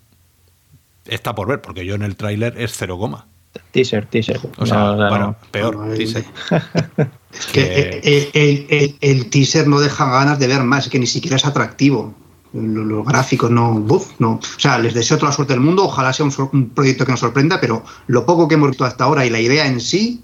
Está 1.05 1.33
por 1.35 1.47
ver, 1.47 1.61
porque 1.61 1.85
yo 1.85 1.95
en 1.95 2.03
el 2.03 2.15
tráiler 2.15 2.55
es 2.57 2.73
cero 2.75 2.95
goma. 2.97 3.27
Teaser, 3.71 4.05
teaser. 4.05 4.39
O 4.57 4.65
sea, 4.65 4.77
no, 4.77 4.95
bueno, 4.95 5.27
no. 5.27 5.35
peor, 5.51 5.75
No, 5.75 5.93
teaser. 5.95 6.25
Es 7.31 7.45
que 7.45 8.01
el, 8.03 8.29
el, 8.33 8.65
el, 8.69 8.95
el, 9.01 9.29
teaser 9.29 9.67
no 9.67 9.79
deja 9.79 10.09
ganas 10.09 10.39
de 10.39 10.47
ver 10.47 10.63
más, 10.63 10.85
es 10.85 10.91
que 10.91 10.97
ni 10.97 11.05
siquiera 11.05 11.37
es 11.37 11.45
atractivo. 11.45 12.15
Los, 12.53 12.87
los 12.87 13.05
gráficos 13.05 13.51
no, 13.51 13.73
buf, 13.75 14.19
no. 14.19 14.33
O 14.33 14.59
sea, 14.59 14.79
les 14.79 14.95
deseo 14.95 15.17
toda 15.17 15.29
la 15.29 15.35
suerte 15.35 15.53
del 15.53 15.61
mundo, 15.61 15.85
ojalá 15.85 16.11
sea 16.11 16.25
un, 16.25 16.33
un, 16.51 16.69
proyecto 16.69 17.05
que 17.05 17.11
nos 17.11 17.19
sorprenda, 17.19 17.61
pero 17.61 17.83
lo 18.07 18.25
poco 18.25 18.47
que 18.47 18.55
hemos 18.55 18.69
visto 18.69 18.83
hasta 18.83 19.03
ahora 19.03 19.27
y 19.27 19.29
la 19.29 19.39
idea 19.39 19.67
en 19.67 19.79
sí, 19.79 20.23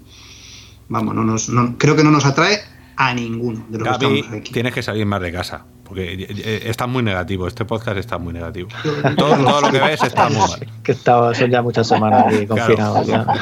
vamos, 0.88 1.14
no 1.14 1.22
nos, 1.22 1.48
no, 1.48 1.78
creo 1.78 1.94
que 1.94 2.02
no 2.02 2.10
nos 2.10 2.26
atrae 2.26 2.58
a 2.96 3.14
ninguno 3.14 3.64
de 3.68 3.78
los 3.78 3.86
Gaby, 3.86 3.98
que 3.98 4.18
estamos 4.18 4.40
aquí. 4.40 4.52
tienes 4.52 4.74
que 4.74 4.82
salir 4.82 5.06
más 5.06 5.20
de 5.20 5.30
casa. 5.30 5.64
Porque 5.86 6.62
está 6.64 6.86
muy 6.86 7.02
negativo, 7.02 7.46
este 7.46 7.64
podcast 7.64 7.98
está 7.98 8.18
muy 8.18 8.32
negativo. 8.32 8.68
Todo, 9.16 9.36
todo 9.36 9.60
lo 9.60 9.70
que 9.70 9.78
ves 9.80 10.02
está 10.02 10.28
muy 10.28 10.38
mal. 10.38 10.66
Que 10.82 10.92
estaba, 10.92 11.34
son 11.34 11.50
ya 11.50 11.62
muchas 11.62 11.86
semanas 11.86 12.26
aquí 12.26 12.46
confinados. 12.46 13.06
Claro. 13.06 13.32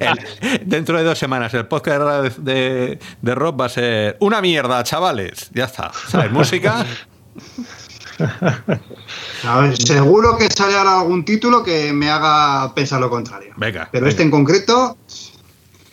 El, 0.00 0.68
dentro 0.68 0.98
de 0.98 1.04
dos 1.04 1.18
semanas 1.18 1.54
el 1.54 1.66
podcast 1.66 2.38
de, 2.38 2.52
de, 2.52 2.98
de, 3.22 3.34
Rob 3.34 3.60
va 3.60 3.66
a 3.66 3.68
ser 3.68 4.16
una 4.20 4.40
mierda, 4.40 4.82
chavales. 4.82 5.50
Ya 5.54 5.64
está. 5.64 5.92
¿Sabes? 6.08 6.30
Música. 6.32 6.84
A 9.46 9.60
ver, 9.60 9.76
seguro 9.76 10.36
que 10.36 10.48
sale 10.48 10.76
ahora 10.76 11.00
algún 11.00 11.24
título 11.24 11.62
que 11.62 11.92
me 11.92 12.10
haga 12.10 12.72
pensar 12.74 13.00
lo 13.00 13.10
contrario. 13.10 13.52
Venga. 13.56 13.88
Pero 13.90 14.04
venga. 14.04 14.10
este 14.10 14.22
en 14.22 14.30
concreto. 14.30 14.96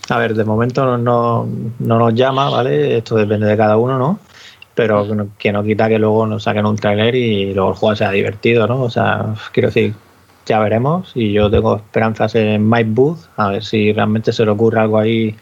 A 0.09 0.17
ver, 0.17 0.33
de 0.33 0.43
momento 0.43 0.85
no, 0.85 0.97
no, 0.97 1.47
no 1.79 1.99
nos 1.99 2.13
llama, 2.13 2.49
¿vale? 2.49 2.97
Esto 2.97 3.15
depende 3.15 3.47
de 3.47 3.57
cada 3.57 3.77
uno, 3.77 3.97
¿no? 3.97 4.19
Pero 4.75 5.05
que 5.37 5.51
no 5.51 5.63
quita 5.63 5.89
que 5.89 5.99
luego 5.99 6.25
nos 6.25 6.43
saquen 6.43 6.65
un 6.65 6.77
trailer 6.77 7.15
y 7.15 7.53
luego 7.53 7.71
el 7.71 7.75
juego 7.75 7.95
sea 7.95 8.11
divertido, 8.11 8.67
¿no? 8.67 8.81
O 8.81 8.89
sea, 8.89 9.35
quiero 9.51 9.67
decir, 9.67 9.93
ya 10.45 10.59
veremos 10.59 11.11
y 11.15 11.33
yo 11.33 11.49
tengo 11.49 11.75
esperanzas 11.77 12.35
en 12.35 12.69
Mike 12.69 12.89
Booth, 12.91 13.19
a 13.37 13.49
ver 13.49 13.63
si 13.63 13.93
realmente 13.93 14.31
se 14.31 14.45
le 14.45 14.51
ocurre 14.51 14.79
algo 14.79 14.97
ahí 14.97 15.35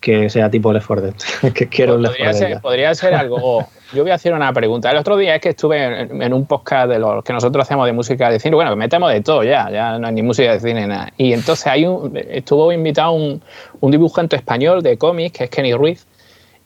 que 0.00 0.30
sea 0.30 0.50
tipo 0.50 0.72
Left 0.72 0.86
4 0.86 1.04
Dead, 1.04 1.52
que 1.54 1.68
quiero 1.68 1.98
pues 1.98 2.10
podría, 2.10 2.32
ser, 2.32 2.60
podría 2.60 2.94
ser 2.94 3.14
algo... 3.14 3.66
Yo 3.92 4.02
voy 4.02 4.10
a 4.10 4.14
hacer 4.16 4.34
una 4.34 4.52
pregunta. 4.52 4.90
El 4.90 4.96
otro 4.96 5.16
día 5.16 5.36
es 5.36 5.40
que 5.40 5.50
estuve 5.50 5.84
en, 5.84 6.20
en, 6.20 6.32
un 6.32 6.44
podcast 6.44 6.88
de 6.88 6.98
los 6.98 7.22
que 7.22 7.32
nosotros 7.32 7.62
hacemos 7.62 7.86
de 7.86 7.92
música 7.92 8.28
de 8.30 8.40
cine. 8.40 8.56
Bueno, 8.56 8.70
que 8.70 8.76
metemos 8.76 9.12
de 9.12 9.20
todo 9.20 9.44
ya, 9.44 9.70
ya 9.70 9.96
no 9.96 10.08
hay 10.08 10.12
ni 10.12 10.22
música 10.22 10.52
de 10.52 10.60
cine 10.60 10.88
nada. 10.88 11.12
Y 11.16 11.32
entonces 11.32 11.68
hay 11.68 11.86
un, 11.86 12.16
estuvo 12.16 12.72
invitado 12.72 13.12
un, 13.12 13.40
un 13.78 13.90
dibujante 13.92 14.34
español 14.34 14.82
de 14.82 14.98
cómics, 14.98 15.38
que 15.38 15.44
es 15.44 15.50
Kenny 15.50 15.72
Ruiz, 15.72 16.04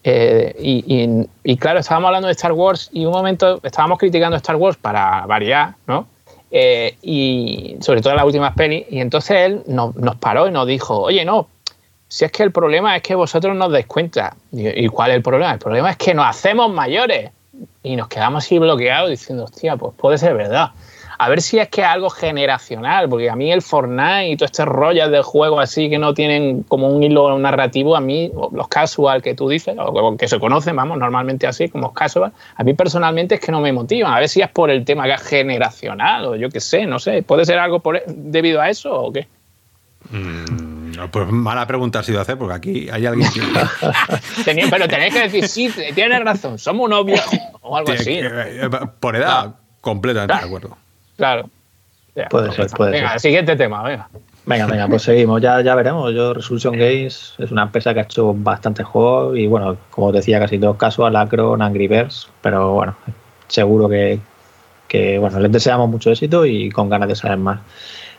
eh, 0.02 0.54
y, 0.58 1.26
y, 1.44 1.56
claro, 1.56 1.80
estábamos 1.80 2.08
hablando 2.08 2.28
de 2.28 2.32
Star 2.32 2.52
Wars 2.52 2.88
y 2.92 3.04
un 3.04 3.12
momento 3.12 3.60
estábamos 3.62 3.98
criticando 3.98 4.36
Star 4.36 4.56
Wars 4.56 4.76
para 4.76 5.26
variar, 5.26 5.74
¿no? 5.86 6.06
Eh, 6.50 6.96
y 7.02 7.76
sobre 7.80 8.00
todo 8.00 8.12
en 8.12 8.16
las 8.16 8.26
últimas 8.26 8.54
pelis. 8.54 8.86
Y 8.90 9.00
entonces 9.00 9.36
él 9.36 9.62
nos, 9.66 9.94
nos, 9.96 10.16
paró 10.16 10.48
y 10.48 10.50
nos 10.50 10.66
dijo, 10.66 10.98
oye, 10.98 11.24
no, 11.24 11.48
si 12.08 12.24
es 12.24 12.32
que 12.32 12.42
el 12.42 12.50
problema 12.50 12.96
es 12.96 13.02
que 13.02 13.14
vosotros 13.14 13.54
nos 13.56 13.70
dais 13.70 13.86
cuenta. 13.86 14.36
¿Y, 14.52 14.84
y 14.84 14.88
cuál 14.88 15.10
es 15.10 15.16
el 15.16 15.22
problema? 15.22 15.52
El 15.52 15.58
problema 15.58 15.90
es 15.90 15.96
que 15.96 16.14
nos 16.14 16.26
hacemos 16.26 16.72
mayores. 16.72 17.30
Y 17.82 17.96
nos 17.96 18.08
quedamos 18.08 18.44
así 18.44 18.58
bloqueados 18.58 19.10
diciendo, 19.10 19.44
hostia, 19.44 19.76
pues 19.76 19.94
puede 19.96 20.16
ser 20.16 20.34
verdad 20.34 20.70
a 21.22 21.28
ver 21.28 21.42
si 21.42 21.58
es 21.58 21.68
que 21.68 21.82
es 21.82 21.86
algo 21.86 22.08
generacional, 22.08 23.06
porque 23.06 23.28
a 23.28 23.36
mí 23.36 23.52
el 23.52 23.60
Fortnite 23.60 24.30
y 24.30 24.36
todo 24.38 24.46
este 24.46 24.64
rollo 24.64 25.10
del 25.10 25.22
juego 25.22 25.60
así 25.60 25.90
que 25.90 25.98
no 25.98 26.14
tienen 26.14 26.62
como 26.62 26.88
un 26.88 27.02
hilo 27.02 27.38
narrativo, 27.38 27.94
a 27.94 28.00
mí 28.00 28.32
los 28.52 28.68
casual 28.68 29.20
que 29.20 29.34
tú 29.34 29.46
dices, 29.46 29.76
o 29.78 30.16
que 30.16 30.26
se 30.26 30.40
conocen, 30.40 30.76
vamos, 30.76 30.96
normalmente 30.96 31.46
así 31.46 31.68
como 31.68 31.92
casual, 31.92 32.32
a 32.56 32.64
mí 32.64 32.72
personalmente 32.72 33.34
es 33.34 33.40
que 33.42 33.52
no 33.52 33.60
me 33.60 33.70
motivan. 33.70 34.14
A 34.14 34.18
ver 34.18 34.30
si 34.30 34.40
es 34.40 34.48
por 34.48 34.70
el 34.70 34.82
tema 34.86 35.04
que 35.04 35.12
es 35.12 35.20
generacional 35.20 36.24
o 36.24 36.36
yo 36.36 36.48
qué 36.48 36.58
sé, 36.58 36.86
no 36.86 36.98
sé, 36.98 37.22
¿puede 37.22 37.44
ser 37.44 37.58
algo 37.58 37.80
por, 37.80 38.02
debido 38.06 38.62
a 38.62 38.70
eso 38.70 38.90
o 38.90 39.12
qué? 39.12 39.28
Mm, 40.08 41.06
pues 41.12 41.28
mala 41.28 41.66
pregunta 41.66 41.98
ha 41.98 42.02
sido 42.02 42.22
hacer, 42.22 42.38
porque 42.38 42.54
aquí 42.54 42.88
hay 42.90 43.04
alguien 43.04 43.30
que... 43.30 43.42
Pero 44.70 44.88
tenéis 44.88 45.12
que 45.12 45.28
decir, 45.28 45.46
sí, 45.46 45.70
tienes 45.94 46.24
razón, 46.24 46.58
somos 46.58 46.86
unos 46.86 47.04
viejos 47.04 47.38
o 47.60 47.76
algo 47.76 47.92
así. 47.92 48.20
Eh, 48.22 48.70
por 49.00 49.16
edad, 49.16 49.44
no. 49.44 49.56
completamente 49.82 50.34
de 50.34 50.46
acuerdo. 50.46 50.78
Claro. 51.20 51.50
Ya, 52.14 52.30
puede 52.30 52.50
ser, 52.52 52.66
puede 52.70 52.92
venga, 52.92 53.10
ser. 53.10 53.20
siguiente 53.20 53.54
tema, 53.54 53.82
venga. 53.82 54.08
Venga, 54.46 54.66
venga, 54.66 54.88
pues 54.88 55.02
seguimos, 55.02 55.42
ya, 55.42 55.60
ya 55.60 55.74
veremos. 55.74 56.14
Yo, 56.14 56.32
Resolution 56.32 56.72
Games 56.72 57.34
es 57.36 57.52
una 57.52 57.64
empresa 57.64 57.92
que 57.92 58.00
ha 58.00 58.04
hecho 58.04 58.32
bastantes 58.34 58.86
juegos 58.86 59.36
y, 59.36 59.46
bueno, 59.46 59.76
como 59.90 60.12
decía, 60.12 60.40
casi 60.40 60.58
todos 60.58 60.78
casos, 60.78 61.14
Acron, 61.14 61.60
Angry 61.60 61.88
Birds, 61.88 62.30
pero 62.40 62.72
bueno, 62.72 62.96
seguro 63.48 63.86
que, 63.86 64.18
que, 64.88 65.18
bueno, 65.18 65.38
les 65.40 65.52
deseamos 65.52 65.90
mucho 65.90 66.10
éxito 66.10 66.46
y 66.46 66.70
con 66.70 66.88
ganas 66.88 67.10
de 67.10 67.16
saber 67.16 67.36
más. 67.36 67.60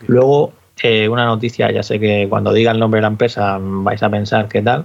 Luego, 0.06 0.52
eh, 0.80 1.08
una 1.08 1.26
noticia, 1.26 1.72
ya 1.72 1.82
sé 1.82 1.98
que 1.98 2.28
cuando 2.30 2.52
diga 2.52 2.70
el 2.70 2.78
nombre 2.78 2.98
de 2.98 3.02
la 3.02 3.08
empresa 3.08 3.58
vais 3.60 4.02
a 4.02 4.08
pensar 4.10 4.46
qué 4.46 4.62
tal, 4.62 4.84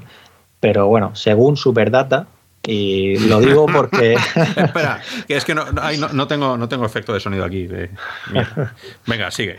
pero 0.59 0.87
bueno, 0.87 1.15
según 1.15 1.55
Superdata, 1.55 2.25
y 2.67 3.17
lo 3.29 3.39
digo 3.39 3.65
porque. 3.65 4.13
Espera, 4.55 4.99
que 5.25 5.37
es 5.37 5.45
que 5.45 5.55
no, 5.55 5.71
no, 5.71 6.09
no, 6.11 6.27
tengo, 6.27 6.57
no 6.57 6.67
tengo 6.67 6.85
efecto 6.85 7.13
de 7.13 7.21
sonido 7.21 7.45
aquí. 7.45 7.65
De... 7.65 7.89
Venga, 9.07 9.31
sigue. 9.31 9.57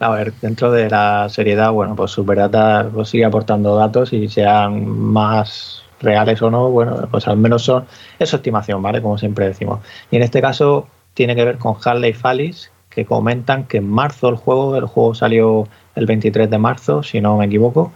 A 0.00 0.10
ver, 0.10 0.32
dentro 0.42 0.72
de 0.72 0.90
la 0.90 1.28
seriedad, 1.28 1.70
bueno, 1.70 1.94
pues 1.94 2.10
Superdata 2.10 2.88
pues 2.92 3.10
sigue 3.10 3.24
aportando 3.24 3.76
datos 3.76 4.12
y 4.12 4.28
sean 4.28 4.88
más 4.88 5.84
reales 6.00 6.42
o 6.42 6.50
no, 6.50 6.68
bueno, 6.70 7.08
pues 7.12 7.28
al 7.28 7.36
menos 7.36 7.62
son. 7.62 7.86
Es 8.18 8.34
estimación, 8.34 8.82
¿vale? 8.82 9.00
Como 9.00 9.18
siempre 9.18 9.46
decimos. 9.46 9.78
Y 10.10 10.16
en 10.16 10.22
este 10.22 10.40
caso 10.40 10.88
tiene 11.14 11.36
que 11.36 11.44
ver 11.44 11.58
con 11.58 11.76
Harley 11.84 12.12
Fallis, 12.12 12.72
que 12.90 13.04
comentan 13.04 13.66
que 13.66 13.76
en 13.76 13.88
marzo 13.88 14.28
el 14.28 14.34
juego, 14.34 14.76
el 14.76 14.86
juego 14.86 15.14
salió 15.14 15.68
el 15.94 16.06
23 16.06 16.50
de 16.50 16.58
marzo, 16.58 17.04
si 17.04 17.20
no 17.20 17.36
me 17.36 17.46
equivoco 17.46 17.92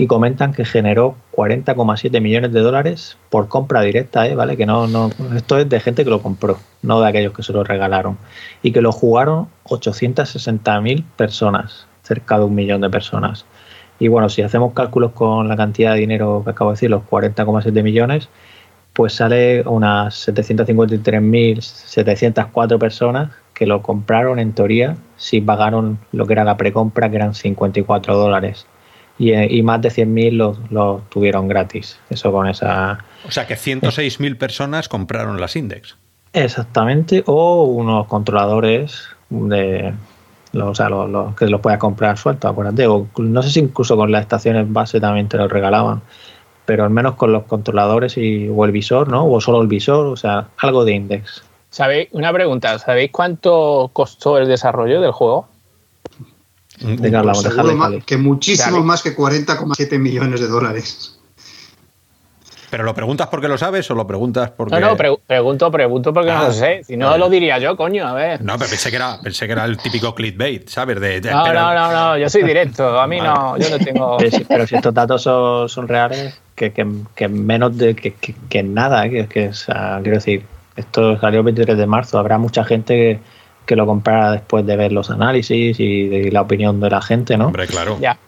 y 0.00 0.06
comentan 0.06 0.54
que 0.54 0.64
generó 0.64 1.16
40,7 1.32 2.22
millones 2.22 2.54
de 2.54 2.60
dólares 2.60 3.18
por 3.28 3.48
compra 3.48 3.82
directa, 3.82 4.26
¿eh? 4.26 4.34
¿vale? 4.34 4.56
Que 4.56 4.64
no, 4.64 4.86
no, 4.86 5.10
esto 5.36 5.58
es 5.58 5.68
de 5.68 5.78
gente 5.78 6.04
que 6.04 6.10
lo 6.10 6.22
compró, 6.22 6.56
no 6.80 7.02
de 7.02 7.08
aquellos 7.10 7.34
que 7.34 7.42
se 7.42 7.52
lo 7.52 7.64
regalaron. 7.64 8.16
Y 8.62 8.72
que 8.72 8.80
lo 8.80 8.92
jugaron 8.92 9.48
860.000 9.64 11.04
personas, 11.18 11.86
cerca 12.02 12.38
de 12.38 12.46
un 12.46 12.54
millón 12.54 12.80
de 12.80 12.88
personas. 12.88 13.44
Y 13.98 14.08
bueno, 14.08 14.30
si 14.30 14.40
hacemos 14.40 14.72
cálculos 14.72 15.12
con 15.12 15.48
la 15.48 15.56
cantidad 15.58 15.92
de 15.92 16.00
dinero 16.00 16.40
que 16.44 16.50
acabo 16.52 16.70
de 16.70 16.76
decir, 16.76 16.88
los 16.88 17.02
40,7 17.02 17.82
millones, 17.82 18.30
pues 18.94 19.12
sale 19.12 19.60
unas 19.68 20.28
753.704 20.28 22.78
personas 22.78 23.32
que 23.52 23.66
lo 23.66 23.82
compraron 23.82 24.38
en 24.38 24.54
teoría 24.54 24.96
si 25.18 25.42
pagaron 25.42 25.98
lo 26.12 26.26
que 26.26 26.32
era 26.32 26.44
la 26.44 26.56
precompra, 26.56 27.10
que 27.10 27.16
eran 27.16 27.34
54 27.34 28.16
dólares. 28.16 28.66
Y, 29.20 29.34
y 29.34 29.62
más 29.62 29.82
de 29.82 29.90
100.000 29.90 30.32
los, 30.32 30.58
los 30.72 31.08
tuvieron 31.10 31.46
gratis. 31.46 32.00
Eso 32.08 32.32
con 32.32 32.48
esa... 32.48 33.04
O 33.28 33.30
sea 33.30 33.46
que 33.46 33.54
106.000 33.54 34.38
personas 34.38 34.88
compraron 34.88 35.38
las 35.38 35.54
Index. 35.56 35.94
Exactamente, 36.32 37.22
o 37.26 37.64
unos 37.64 38.06
controladores 38.06 39.02
de, 39.28 39.92
o 40.54 40.74
sea, 40.74 40.88
los, 40.88 41.10
los- 41.10 41.34
que 41.36 41.46
los 41.48 41.60
puedas 41.60 41.78
comprar 41.78 42.16
sueltos, 42.16 42.50
acuérdate. 42.50 42.86
O 42.86 43.06
no 43.18 43.42
sé 43.42 43.50
si 43.50 43.60
incluso 43.60 43.94
con 43.96 44.10
las 44.10 44.22
estaciones 44.22 44.72
base 44.72 45.00
también 45.00 45.28
te 45.28 45.36
los 45.36 45.50
regalaban, 45.52 46.00
pero 46.64 46.84
al 46.84 46.90
menos 46.90 47.16
con 47.16 47.30
los 47.32 47.44
controladores 47.44 48.16
y, 48.16 48.48
o 48.48 48.64
el 48.64 48.72
visor, 48.72 49.08
¿no? 49.08 49.26
O 49.26 49.40
solo 49.42 49.60
el 49.60 49.68
visor, 49.68 50.06
o 50.06 50.16
sea, 50.16 50.46
algo 50.58 50.84
de 50.86 50.92
index. 50.94 51.42
¿Sabéis? 51.68 52.08
Una 52.12 52.32
pregunta, 52.32 52.78
¿sabéis 52.78 53.10
cuánto 53.12 53.90
costó 53.92 54.38
el 54.38 54.48
desarrollo 54.48 55.00
del 55.02 55.12
juego? 55.12 55.46
Más- 57.74 58.04
que 58.04 58.16
muchísimo 58.16 58.72
Dale. 58.76 58.84
más 58.84 59.02
que 59.02 59.14
40,7 59.16 59.98
millones 59.98 60.40
de 60.40 60.48
dólares. 60.48 61.16
¿Pero 62.70 62.84
lo 62.84 62.94
preguntas 62.94 63.26
porque 63.26 63.48
lo 63.48 63.58
sabes 63.58 63.90
o 63.90 63.96
lo 63.96 64.06
preguntas 64.06 64.50
porque.? 64.56 64.78
No, 64.78 64.90
no, 64.90 64.96
pre- 64.96 65.16
pregunto, 65.26 65.72
pregunto 65.72 66.12
porque 66.14 66.30
no 66.30 66.44
lo 66.44 66.52
sé. 66.52 66.84
Si 66.84 66.96
no, 66.96 67.06
vale. 67.06 67.18
lo 67.18 67.28
diría 67.28 67.58
yo, 67.58 67.76
coño, 67.76 68.06
a 68.06 68.12
ver. 68.12 68.42
No, 68.44 68.56
pero 68.58 68.70
pensé 68.70 68.90
que 68.90 68.96
era, 68.96 69.18
pensé 69.20 69.46
que 69.46 69.52
era 69.52 69.64
el 69.64 69.76
típico 69.76 70.14
clickbait, 70.14 70.68
¿sabes? 70.68 71.00
De, 71.00 71.20
de- 71.20 71.32
No, 71.32 71.42
pero- 71.42 71.60
no, 71.60 71.74
no, 71.74 71.90
no, 71.92 72.18
yo 72.18 72.30
soy 72.30 72.44
directo. 72.44 73.00
A 73.00 73.08
mí 73.08 73.18
no, 73.20 73.56
yo 73.58 73.70
no 73.70 73.78
tengo. 73.84 74.16
Pero 74.18 74.30
si, 74.30 74.44
pero 74.44 74.66
si 74.68 74.76
estos 74.76 74.94
datos 74.94 75.20
son, 75.22 75.68
son 75.68 75.88
reales, 75.88 76.40
que, 76.54 76.72
que- 76.72 76.86
que 77.16 77.26
menos 77.26 77.76
de 77.76 77.96
que, 77.96 78.12
que- 78.14 78.36
que 78.48 78.62
nada, 78.62 79.04
¿eh? 79.06 79.10
que, 79.10 79.26
que, 79.26 79.48
o 79.48 79.54
sea, 79.54 79.98
quiero 80.02 80.18
decir, 80.18 80.44
esto 80.76 81.18
salió 81.18 81.40
el 81.40 81.46
23 81.46 81.76
de 81.76 81.86
marzo, 81.86 82.20
habrá 82.20 82.38
mucha 82.38 82.62
gente 82.64 82.94
que, 82.94 83.20
que 83.70 83.76
lo 83.76 83.86
comprará 83.86 84.32
después 84.32 84.66
de 84.66 84.74
ver 84.74 84.90
los 84.90 85.10
análisis 85.10 85.78
y 85.78 86.08
de 86.08 86.32
la 86.32 86.40
opinión 86.42 86.80
de 86.80 86.90
la 86.90 87.00
gente, 87.00 87.36
¿no? 87.36 87.46
Hombre, 87.46 87.68
claro. 87.68 87.96
Ya. 88.00 88.18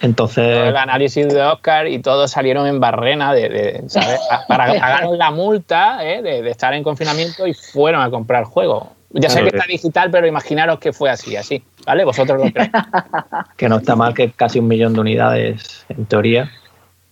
Entonces, 0.00 0.68
El 0.68 0.74
análisis 0.76 1.28
de 1.28 1.42
Oscar 1.42 1.86
y 1.86 1.98
todos 1.98 2.30
salieron 2.30 2.66
en 2.66 2.80
barrena 2.80 3.34
de, 3.34 3.48
de, 3.50 3.82
¿sabes? 3.88 4.18
A- 4.30 4.46
para 4.46 4.66
pagaron 4.80 5.18
la 5.18 5.30
multa 5.30 5.98
¿eh? 6.02 6.22
de, 6.22 6.40
de 6.40 6.50
estar 6.50 6.72
en 6.72 6.82
confinamiento 6.82 7.46
y 7.46 7.52
fueron 7.52 8.00
a 8.00 8.08
comprar 8.08 8.40
el 8.44 8.46
juego. 8.46 8.92
Ya 9.10 9.28
sé 9.28 9.42
que 9.42 9.48
está 9.48 9.66
digital, 9.66 10.10
pero 10.10 10.26
imaginaros 10.26 10.78
que 10.78 10.94
fue 10.94 11.10
así, 11.10 11.36
así. 11.36 11.62
¿Vale? 11.86 12.04
Vosotros 12.06 12.38
lo 12.42 12.50
creéis. 12.50 12.70
que 13.58 13.68
no 13.68 13.76
está 13.76 13.96
mal 13.96 14.14
que 14.14 14.30
casi 14.30 14.60
un 14.60 14.66
millón 14.68 14.94
de 14.94 15.00
unidades, 15.00 15.84
en 15.90 16.06
teoría, 16.06 16.50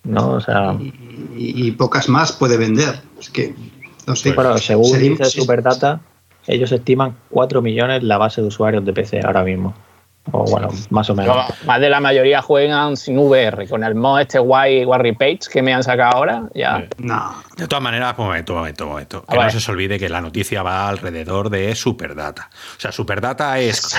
¿no? 0.05 0.33
O 0.33 0.41
sea, 0.41 0.75
Y, 0.81 1.67
y 1.69 1.71
pocas 1.73 2.09
más 2.09 2.33
puede 2.33 2.57
vender. 2.57 2.95
Es 3.21 3.29
que, 3.29 3.55
no 4.07 4.17
sé. 4.17 4.33
bueno, 4.33 4.57
según 4.57 4.87
Sería- 4.87 5.11
dice 5.11 5.25
Superdata, 5.27 6.01
ellos 6.47 6.73
estiman 6.73 7.17
4 7.31 7.63
millones 7.63 8.03
la 8.03 8.19
base 8.19 8.41
de 8.41 8.49
usuarios 8.49 8.85
de 8.85 8.93
PC 8.93 9.21
ahora 9.25 9.45
mismo. 9.45 9.75
O 10.33 10.45
bueno, 10.45 10.69
más 10.89 11.11
o 11.11 11.15
menos. 11.15 11.37
Pero 11.37 11.67
más 11.67 11.81
de 11.81 11.91
la 11.91 12.01
mayoría 12.01 12.41
juegan 12.41 12.97
sin 12.97 13.19
VR, 13.19 13.69
con 13.69 13.85
el 13.85 13.95
mod 13.95 14.21
este 14.21 14.39
guay 14.39 14.85
Warry 14.85 15.13
Page 15.13 15.41
que 15.53 15.61
me 15.61 15.75
han 15.75 15.83
sacado 15.83 16.17
ahora. 16.17 16.45
Ya. 16.55 16.89
No. 16.97 17.35
De 17.57 17.69
todas 17.69 17.83
maneras, 17.83 18.15
un 18.19 18.25
momento, 18.27 18.55
momento, 18.55 18.85
un 18.85 18.91
momento. 18.91 19.25
Que 19.25 19.39
Ah, 19.39 19.45
no 19.45 19.51
se 19.51 19.59
os 19.59 19.69
olvide 19.69 19.99
que 19.99 20.09
la 20.09 20.21
noticia 20.21 20.63
va 20.65 20.89
alrededor 20.89 21.51
de 21.51 21.75
Superdata. 21.77 22.51
O 22.77 22.81
sea, 22.81 22.91
Superdata 22.91 23.59
es. 23.61 23.97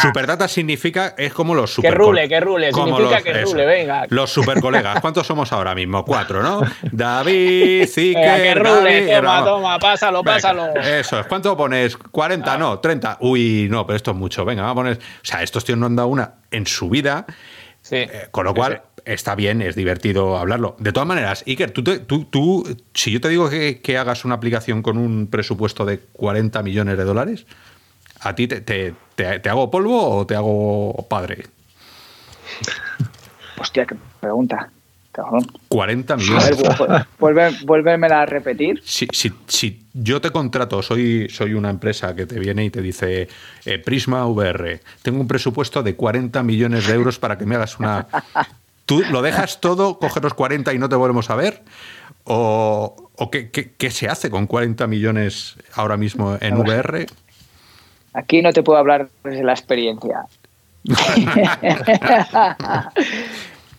Superdata 0.00 0.48
significa, 0.48 1.14
es 1.18 1.34
como 1.34 1.54
los 1.54 1.72
super. 1.74 1.94
rule, 1.96 2.26
que 2.28 2.40
rule, 2.40 2.70
como 2.72 2.96
significa 2.96 3.22
que 3.22 3.42
rule, 3.44 3.66
venga. 3.66 4.06
Los 4.08 4.30
super 4.30 4.60
colegas. 4.60 5.00
¿Cuántos 5.00 5.26
somos 5.26 5.52
ahora 5.52 5.74
mismo? 5.74 6.04
Cuatro, 6.04 6.42
¿no? 6.42 6.62
David, 6.92 7.86
Zique. 7.88 8.18
Venga, 8.18 8.36
que 8.36 8.54
rule, 8.54 9.04
Gaby, 9.06 9.26
toma, 9.26 9.44
toma, 9.44 9.78
pásalo, 9.78 10.22
Venga, 10.22 10.34
pásalo. 10.36 10.74
Eso 10.76 11.20
es. 11.20 11.26
¿Cuánto 11.26 11.56
pones? 11.56 11.96
40, 11.96 12.56
no, 12.56 12.78
30. 12.78 13.18
Uy, 13.20 13.68
no, 13.70 13.86
pero 13.86 13.96
esto 13.96 14.12
es 14.12 14.16
mucho. 14.16 14.44
Venga, 14.46 14.62
vamos 14.62 14.72
a 14.72 14.76
poner. 14.76 14.96
O 14.96 15.24
sea, 15.24 15.42
estos 15.42 15.64
tíos 15.64 15.78
no 15.78 15.86
han 15.86 15.96
dado 15.96 16.08
una 16.08 16.34
en 16.50 16.66
su 16.66 16.88
vida. 16.88 17.26
Sí. 17.82 17.96
Eh, 17.96 18.28
con 18.30 18.44
lo 18.44 18.54
cual, 18.54 18.82
está 19.04 19.34
bien, 19.34 19.62
es 19.62 19.74
divertido 19.76 20.36
hablarlo. 20.38 20.76
De 20.78 20.92
todas 20.92 21.06
maneras, 21.06 21.44
Iker, 21.46 21.70
tú, 21.70 21.82
te- 21.84 21.98
tú, 22.00 22.24
tú 22.24 22.76
si 22.94 23.10
yo 23.10 23.20
te 23.20 23.28
digo 23.28 23.48
que, 23.50 23.80
que 23.80 23.98
hagas 23.98 24.24
una 24.24 24.34
aplicación 24.34 24.82
con 24.82 24.98
un 24.98 25.26
presupuesto 25.28 25.84
de 25.84 25.98
40 26.12 26.62
millones 26.62 26.96
de 26.98 27.04
dólares, 27.04 27.46
¿a 28.20 28.34
ti 28.34 28.48
te, 28.48 28.60
te- 28.60 28.94
te- 29.14 29.48
hago 29.48 29.70
polvo 29.70 30.18
o 30.18 30.26
te 30.26 30.34
hago 30.34 31.06
padre? 31.08 31.44
Hostia, 33.58 33.86
qué 33.86 33.96
pregunta. 34.20 34.70
Cabrón. 35.10 35.46
40 35.68 36.14
A 36.14 36.16
ver, 36.16 36.24
millones. 36.26 37.66
vuélvemela 37.66 38.22
a 38.22 38.26
repetir. 38.26 38.80
Si, 38.84 39.08
si- 39.10 39.32
si 39.48 39.82
yo 39.92 40.20
te 40.20 40.30
contrato, 40.30 40.80
soy, 40.80 41.28
soy 41.28 41.54
una 41.54 41.70
empresa 41.70 42.14
que 42.14 42.24
te 42.26 42.38
viene 42.38 42.64
y 42.66 42.70
te 42.70 42.80
dice 42.82 43.26
eh, 43.64 43.78
Prisma 43.78 44.24
VR, 44.26 44.80
tengo 45.02 45.20
un 45.20 45.26
presupuesto 45.26 45.82
de 45.82 45.96
40 45.96 46.40
millones 46.44 46.86
de 46.86 46.94
euros 46.94 47.18
para 47.18 47.36
que 47.36 47.46
me 47.46 47.56
hagas 47.56 47.80
una... 47.80 48.06
¿Tú 48.88 49.02
lo 49.10 49.20
dejas 49.20 49.60
todo, 49.60 49.98
coges 49.98 50.22
los 50.22 50.32
40 50.32 50.72
y 50.72 50.78
no 50.78 50.88
te 50.88 50.96
volvemos 50.96 51.28
a 51.28 51.36
ver? 51.36 51.62
¿O, 52.24 52.96
o 53.16 53.30
qué, 53.30 53.50
qué- 53.50 53.72
qué 53.76 53.90
se 53.90 54.08
hace 54.08 54.30
con 54.30 54.46
40 54.46 54.86
millones 54.86 55.56
ahora 55.74 55.98
mismo 55.98 56.38
en 56.40 56.56
VR? 56.56 57.06
Aquí 58.14 58.40
no 58.40 58.50
te 58.52 58.62
puedo 58.62 58.78
hablar 58.78 59.08
desde 59.24 59.44
la 59.44 59.52
experiencia. 59.52 60.22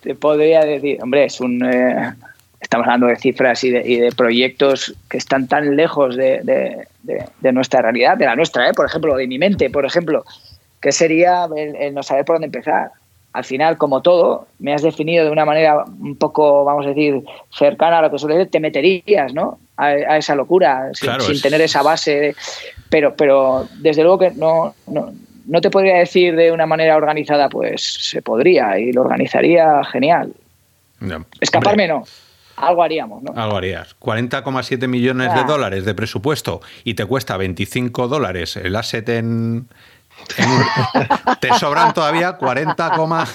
te 0.01 0.15
podría 0.15 0.61
decir, 0.61 0.99
hombre, 1.01 1.25
es 1.25 1.41
un. 1.41 1.63
eh, 1.65 2.13
estamos 2.61 2.85
hablando 2.87 3.07
de 3.07 3.15
cifras 3.15 3.63
y 3.63 3.71
de, 3.71 3.81
y 3.87 3.95
de 3.97 4.11
proyectos 4.11 4.93
que 5.09 5.17
están 5.17 5.47
tan 5.47 5.75
lejos 5.75 6.15
de, 6.15 6.41
de- 6.43 6.87
de- 7.03 7.25
de 7.39 7.51
nuestra 7.51 7.81
realidad, 7.81 8.17
de 8.17 8.25
la 8.25 8.35
nuestra, 8.35 8.69
¿eh? 8.69 8.73
por 8.73 8.85
ejemplo, 8.85 9.15
de 9.15 9.27
mi 9.27 9.39
mente, 9.39 9.69
por 9.69 9.85
ejemplo, 9.85 10.23
que 10.81 10.91
sería 10.91 11.45
el, 11.55 11.75
el 11.75 11.93
no 11.93 12.03
saber 12.03 12.25
por 12.25 12.35
dónde 12.35 12.45
empezar. 12.47 12.91
Al 13.31 13.43
final, 13.43 13.77
como 13.77 14.01
todo, 14.01 14.47
me 14.57 14.73
has 14.73 14.81
definido 14.81 15.23
de 15.23 15.31
una 15.31 15.45
manera 15.45 15.85
un 15.85 16.15
poco, 16.15 16.63
vamos 16.65 16.85
a 16.85 16.89
decir, 16.89 17.23
cercana 17.51 17.99
a 17.99 18.01
lo 18.01 18.09
que 18.11 18.17
suele 18.17 18.45
te 18.47 18.59
meterías, 18.59 19.33
¿no? 19.33 19.59
A, 19.77 19.85
a 19.87 20.17
esa 20.17 20.33
locura, 20.35 20.89
sin, 20.93 21.07
Claro, 21.07 21.23
sin 21.23 21.35
es- 21.35 21.41
tener 21.41 21.61
esa 21.61 21.83
base. 21.83 22.19
de- 22.19 22.35
pero, 22.89 23.15
pero 23.15 23.67
desde 23.77 24.01
luego 24.01 24.17
que 24.17 24.31
no, 24.31 24.73
no, 24.87 25.13
no 25.45 25.61
te 25.61 25.69
podría 25.69 25.97
decir 25.97 26.35
de 26.35 26.51
una 26.51 26.65
manera 26.65 26.95
organizada, 26.97 27.49
pues 27.49 27.83
se 27.83 28.21
podría 28.23 28.79
y 28.79 28.91
lo 28.93 29.01
organizaría 29.03 29.83
genial. 29.85 30.33
Escaparme 31.39 31.83
Hombre, 31.83 31.87
no, 31.87 32.03
algo 32.57 32.83
haríamos, 32.83 33.23
¿no? 33.23 33.31
Algo 33.35 33.55
harías. 33.57 33.95
40,7 33.99 34.87
millones 34.87 35.33
de 35.33 35.39
Ah. 35.41 35.45
dólares 35.47 35.85
de 35.85 35.93
presupuesto 35.93 36.61
y 36.83 36.95
te 36.95 37.05
cuesta 37.05 37.37
25 37.37 38.07
dólares 38.07 38.57
el 38.57 38.75
asset 38.75 39.07
en... 39.09 39.67
te 41.39 41.53
sobran 41.53 41.93
todavía 41.93 42.33
40, 42.33 42.91
coma- 42.91 43.27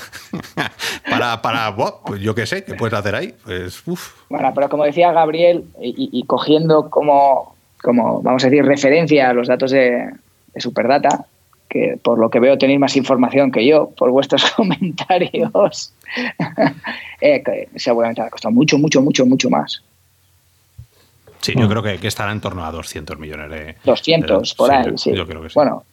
para, 1.08 1.40
para 1.42 1.70
buah, 1.70 2.02
pues 2.06 2.20
yo 2.20 2.34
qué 2.34 2.46
sé, 2.46 2.64
¿qué 2.64 2.74
puedes 2.74 2.94
hacer 2.94 3.14
ahí? 3.14 3.34
Pues, 3.44 3.82
uf. 3.86 4.12
Bueno, 4.28 4.52
pero 4.54 4.68
como 4.68 4.84
decía 4.84 5.12
Gabriel, 5.12 5.64
y, 5.80 6.10
y 6.12 6.24
cogiendo 6.26 6.90
como, 6.90 7.54
como, 7.82 8.22
vamos 8.22 8.44
a 8.44 8.48
decir, 8.48 8.64
referencia 8.64 9.30
a 9.30 9.32
los 9.34 9.48
datos 9.48 9.70
de, 9.70 10.10
de 10.54 10.60
Superdata, 10.60 11.24
que 11.68 11.98
por 12.02 12.18
lo 12.18 12.30
que 12.30 12.38
veo 12.40 12.56
tenéis 12.58 12.78
más 12.80 12.96
información 12.96 13.50
que 13.50 13.66
yo 13.66 13.90
por 13.96 14.10
vuestros 14.10 14.44
comentarios, 14.56 15.92
eh, 17.20 17.42
que 17.42 17.68
seguramente 17.76 18.22
ha 18.22 18.30
costado 18.30 18.52
mucho, 18.54 18.78
mucho, 18.78 19.02
mucho, 19.02 19.26
mucho 19.26 19.50
más. 19.50 19.82
Sí, 21.40 21.52
yo 21.58 21.68
creo 21.68 21.82
que, 21.82 21.98
que 21.98 22.08
estará 22.08 22.32
en 22.32 22.40
torno 22.40 22.64
a 22.64 22.70
200 22.70 23.18
millones 23.18 23.50
de... 23.50 23.76
200 23.84 24.50
de- 24.50 24.56
por 24.56 24.70
sí, 24.70 24.76
ahí, 24.76 24.90
yo- 24.92 24.96
sí. 24.98 25.12
Yo 25.14 25.26
creo 25.26 25.42
que 25.42 25.50
sí. 25.50 25.54
Bueno, 25.54 25.84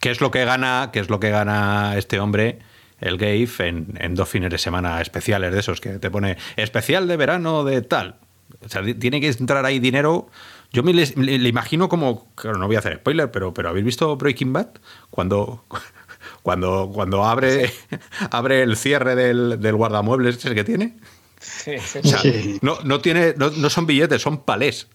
¿Qué 0.00 0.10
es 0.10 0.20
lo 0.20 0.30
que 0.30 0.44
gana, 0.44 0.90
qué 0.92 1.00
es 1.00 1.08
lo 1.10 1.20
que 1.20 1.30
gana 1.30 1.96
este 1.96 2.18
hombre, 2.20 2.58
el 3.00 3.18
Gave, 3.18 3.48
en, 3.68 3.94
en 4.00 4.14
dos 4.14 4.28
fines 4.28 4.50
de 4.50 4.58
semana 4.58 5.00
especiales 5.00 5.52
de 5.52 5.60
esos 5.60 5.80
que 5.80 5.98
te 5.98 6.10
pone 6.10 6.36
especial 6.56 7.06
de 7.06 7.16
verano 7.16 7.64
de 7.64 7.82
tal? 7.82 8.16
O 8.64 8.68
sea, 8.68 8.82
tiene 8.98 9.20
que 9.20 9.28
entrar 9.28 9.64
ahí 9.64 9.78
dinero. 9.78 10.28
Yo 10.72 10.82
me 10.82 10.92
le, 10.92 11.48
imagino 11.48 11.88
como, 11.88 12.32
claro, 12.34 12.58
no 12.58 12.66
voy 12.66 12.76
a 12.76 12.80
hacer 12.80 12.96
spoiler, 12.96 13.30
pero, 13.30 13.52
pero 13.54 13.68
¿habéis 13.68 13.84
visto 13.84 14.16
Breaking 14.16 14.52
Bad? 14.52 14.68
Cuando, 15.10 15.64
cuando, 16.42 16.90
cuando 16.92 17.24
abre, 17.24 17.70
abre 18.30 18.62
el 18.62 18.76
cierre 18.76 19.14
del, 19.14 19.60
del 19.60 19.74
guardamuebles 19.76 20.36
ese 20.36 20.54
que 20.54 20.64
tiene. 20.64 20.96
Sí, 21.40 21.72
sí, 21.78 22.00
O 22.02 22.06
sea, 22.06 22.18
Sí. 22.20 22.58
no, 22.62 22.78
no, 22.84 23.00
tiene, 23.00 23.34
no, 23.36 23.50
no 23.50 23.70
son 23.70 23.86
billetes, 23.86 24.20
son 24.22 24.44
palés. 24.44 24.88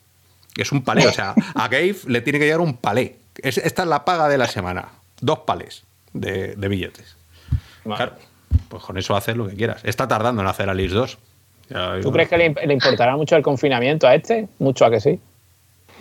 Es 0.56 0.72
un 0.72 0.84
palé. 0.84 1.06
O 1.08 1.12
sea, 1.12 1.34
a 1.56 1.68
Gabe 1.68 1.95
le 2.08 2.22
tiene 2.22 2.39
que 2.39 2.45
llegar 2.45 2.62
un 2.62 2.78
palé. 2.78 3.18
Es- 3.42 3.58
esta 3.58 3.84
es 3.84 3.88
la 3.90 4.06
paga 4.06 4.28
de 4.28 4.38
la 4.38 4.48
semana. 4.48 4.90
Dos 5.22 5.40
palés 5.40 5.84
de, 6.14 6.56
de 6.56 6.68
billetes. 6.68 7.16
Vale. 7.84 7.98
Claro, 7.98 8.16
pues 8.70 8.84
con 8.84 8.98
eso 8.98 9.16
haces 9.16 9.36
lo 9.38 9.48
que 9.48 9.56
quieras. 9.56 9.82
Está 9.84 10.08
tardando 10.08 10.42
en 10.42 10.48
hacer 10.48 10.70
Alice 10.70 10.94
2. 10.94 11.18
Ya 11.70 12.00
¿Tú 12.02 12.12
crees 12.12 12.30
que 12.30 12.38
le, 12.38 12.52
imp- 12.54 12.66
le 12.66 12.74
importará 12.74 13.16
mucho 13.16 13.36
el 13.36 13.42
confinamiento 13.44 14.08
a 14.08 14.16
este? 14.16 14.48
Mucho 14.60 14.86
a 14.86 14.92
que 14.92 15.00
sí. 15.00 15.20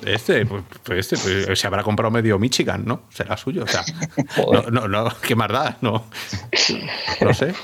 Este, 0.04 0.44
pues, 0.44 0.62
pues 0.82 1.12
este, 1.12 1.16
pues, 1.46 1.58
se 1.58 1.66
habrá 1.66 1.82
comprado 1.82 2.10
medio 2.10 2.38
Michigan, 2.38 2.82
¿no? 2.84 3.02
Será 3.10 3.36
suyo. 3.36 3.64
O 3.64 3.66
sea, 3.66 3.82
no, 4.52 4.62
no, 4.70 4.88
no, 4.88 5.08
¿qué 5.22 5.34
más 5.34 5.50
da? 5.50 5.78
No, 5.80 6.04
no 7.20 7.32
sé. 7.34 7.54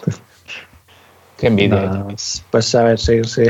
Qué 1.41 1.47
envidia. 1.47 1.81
Nada, 1.87 2.07
pues 2.51 2.75
a 2.75 2.85
ver, 2.85 2.99
sí, 2.99 3.25
sí. 3.25 3.45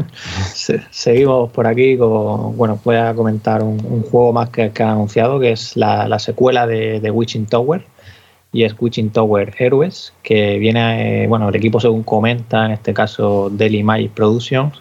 Se- 0.52 0.82
seguimos 0.90 1.50
por 1.52 1.66
aquí 1.68 1.96
con, 1.96 2.56
bueno, 2.56 2.78
voy 2.84 2.96
a 2.96 3.14
comentar 3.14 3.62
un, 3.62 3.78
un 3.88 4.02
juego 4.02 4.32
más 4.32 4.50
que, 4.50 4.70
que 4.72 4.82
han 4.82 4.90
anunciado, 4.90 5.38
que 5.38 5.52
es 5.52 5.76
la, 5.76 6.08
la 6.08 6.18
secuela 6.18 6.66
de, 6.66 6.98
de 7.00 7.10
Witching 7.10 7.46
Tower, 7.46 7.84
y 8.52 8.64
es 8.64 8.74
Witching 8.78 9.10
Tower 9.10 9.54
Heroes, 9.58 10.12
que 10.24 10.58
viene, 10.58 11.22
eh, 11.24 11.26
bueno, 11.28 11.48
el 11.48 11.54
equipo 11.54 11.78
según 11.78 12.02
comenta, 12.02 12.66
en 12.66 12.72
este 12.72 12.92
caso 12.92 13.48
Daily 13.50 13.84
Magic 13.84 14.10
Productions, 14.12 14.80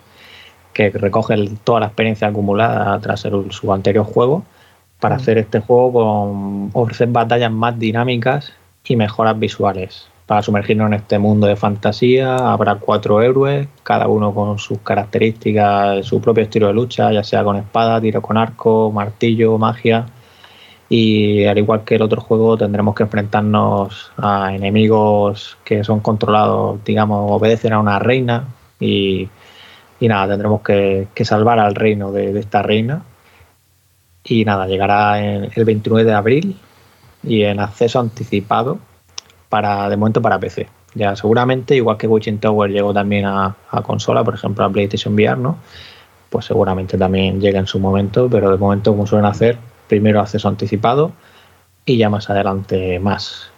que 0.74 0.89
recoge 0.89 1.36
el- 1.36 1.57
toda 1.59 1.82
la 1.82 1.86
experiencia 1.88 2.28
acumulada 2.30 2.99
tras 2.99 3.26
el- 3.26 3.51
su 3.51 3.72
anterior 3.72 4.05
juego, 4.05 4.43
para 4.99 5.18
hacer 5.18 5.38
este 5.38 5.59
juego 5.59 5.93
con 5.93 6.70
ofrecer 6.74 7.09
batallas 7.09 7.51
más 7.51 7.78
dinámicas 7.78 8.53
y 8.88 8.95
mejoras 8.95 9.38
visuales. 9.38 10.07
Para 10.26 10.41
sumergirnos 10.41 10.88
en 10.88 10.95
este 10.95 11.19
mundo 11.19 11.45
de 11.45 11.55
fantasía 11.55 12.36
habrá 12.51 12.76
cuatro 12.76 13.21
héroes, 13.21 13.67
cada 13.84 14.07
uno 14.07 14.34
con 14.34 14.57
sus 14.57 14.80
características, 14.80 16.03
su 16.05 16.19
propio 16.19 16.43
estilo 16.43 16.67
de 16.67 16.73
lucha, 16.73 17.11
ya 17.11 17.23
sea 17.23 17.43
con 17.43 17.57
espada, 17.57 18.01
tiro 18.01 18.21
con 18.23 18.36
arco, 18.36 18.91
martillo, 18.91 19.57
magia. 19.59 20.07
Y 20.89 21.45
al 21.45 21.57
igual 21.59 21.84
que 21.84 21.95
el 21.95 22.01
otro 22.01 22.21
juego 22.21 22.57
tendremos 22.57 22.95
que 22.95 23.03
enfrentarnos 23.03 24.11
a 24.17 24.53
enemigos 24.55 25.57
que 25.63 25.84
son 25.84 25.99
controlados, 25.99 26.84
digamos, 26.84 27.32
obedecen 27.32 27.73
a 27.73 27.80
una 27.80 27.99
reina 27.99 28.47
y, 28.80 29.30
y 29.99 30.07
nada, 30.07 30.30
tendremos 30.30 30.61
que, 30.61 31.07
que 31.13 31.26
salvar 31.26 31.59
al 31.59 31.76
reino 31.76 32.11
de, 32.11 32.34
de 32.34 32.39
esta 32.39 32.63
reina. 32.63 33.03
Y 34.23 34.43
nada, 34.45 34.67
llegará 34.67 35.23
en 35.23 35.51
el 35.55 35.65
29 35.65 36.03
de 36.03 36.13
abril 36.13 36.57
y 37.23 37.43
en 37.43 37.59
acceso 37.59 37.99
anticipado 37.99 38.80
para 39.56 39.88
de 39.88 39.95
momento 39.95 40.22
para 40.22 40.38
PC. 40.38 40.68
Ya 40.95 41.16
seguramente, 41.16 41.78
igual 41.78 41.95
que 41.95 42.10
Witching 42.10 42.39
Tower 42.39 42.70
llegó 42.70 42.93
también 42.93 43.24
a, 43.26 43.56
consola, 43.84 44.22
por 44.22 44.34
ejemplo 44.34 44.66
a 44.66 44.70
PlayStation 44.70 45.14
VR, 45.14 45.38
¿no? 45.38 45.56
Pues 46.30 46.43
seguramente 46.43 46.97
también 46.97 47.39
llega 47.39 47.58
en 47.58 47.66
su 47.66 47.80
momento, 47.80 48.28
pero 48.30 48.51
de 48.51 48.58
momento 48.58 48.91
como 48.91 49.08
suelen 49.08 49.26
hacer, 49.26 49.58
primero 49.88 50.20
acceso 50.20 50.49
anticipado 50.49 51.14
y 51.86 51.95
ya 51.95 52.10
más 52.10 52.30
adelante 52.30 52.99
más. 52.99 53.49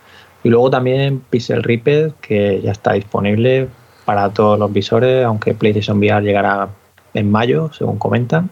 Y 0.43 0.50
luego 0.50 0.70
también 0.70 1.24
Pixel 1.32 1.64
Reaper, 1.64 2.12
que 2.22 2.62
ya 2.62 2.74
está 2.74 2.93
disponible 2.93 3.68
para 4.06 4.30
todos 4.30 4.60
los 4.60 4.72
visores, 4.72 5.26
aunque 5.26 5.56
PlayStation 5.56 5.98
VR 5.98 6.22
llegará 6.22 6.70
en 7.16 7.32
mayo, 7.32 7.72
según 7.74 7.98
comentan. 7.98 8.52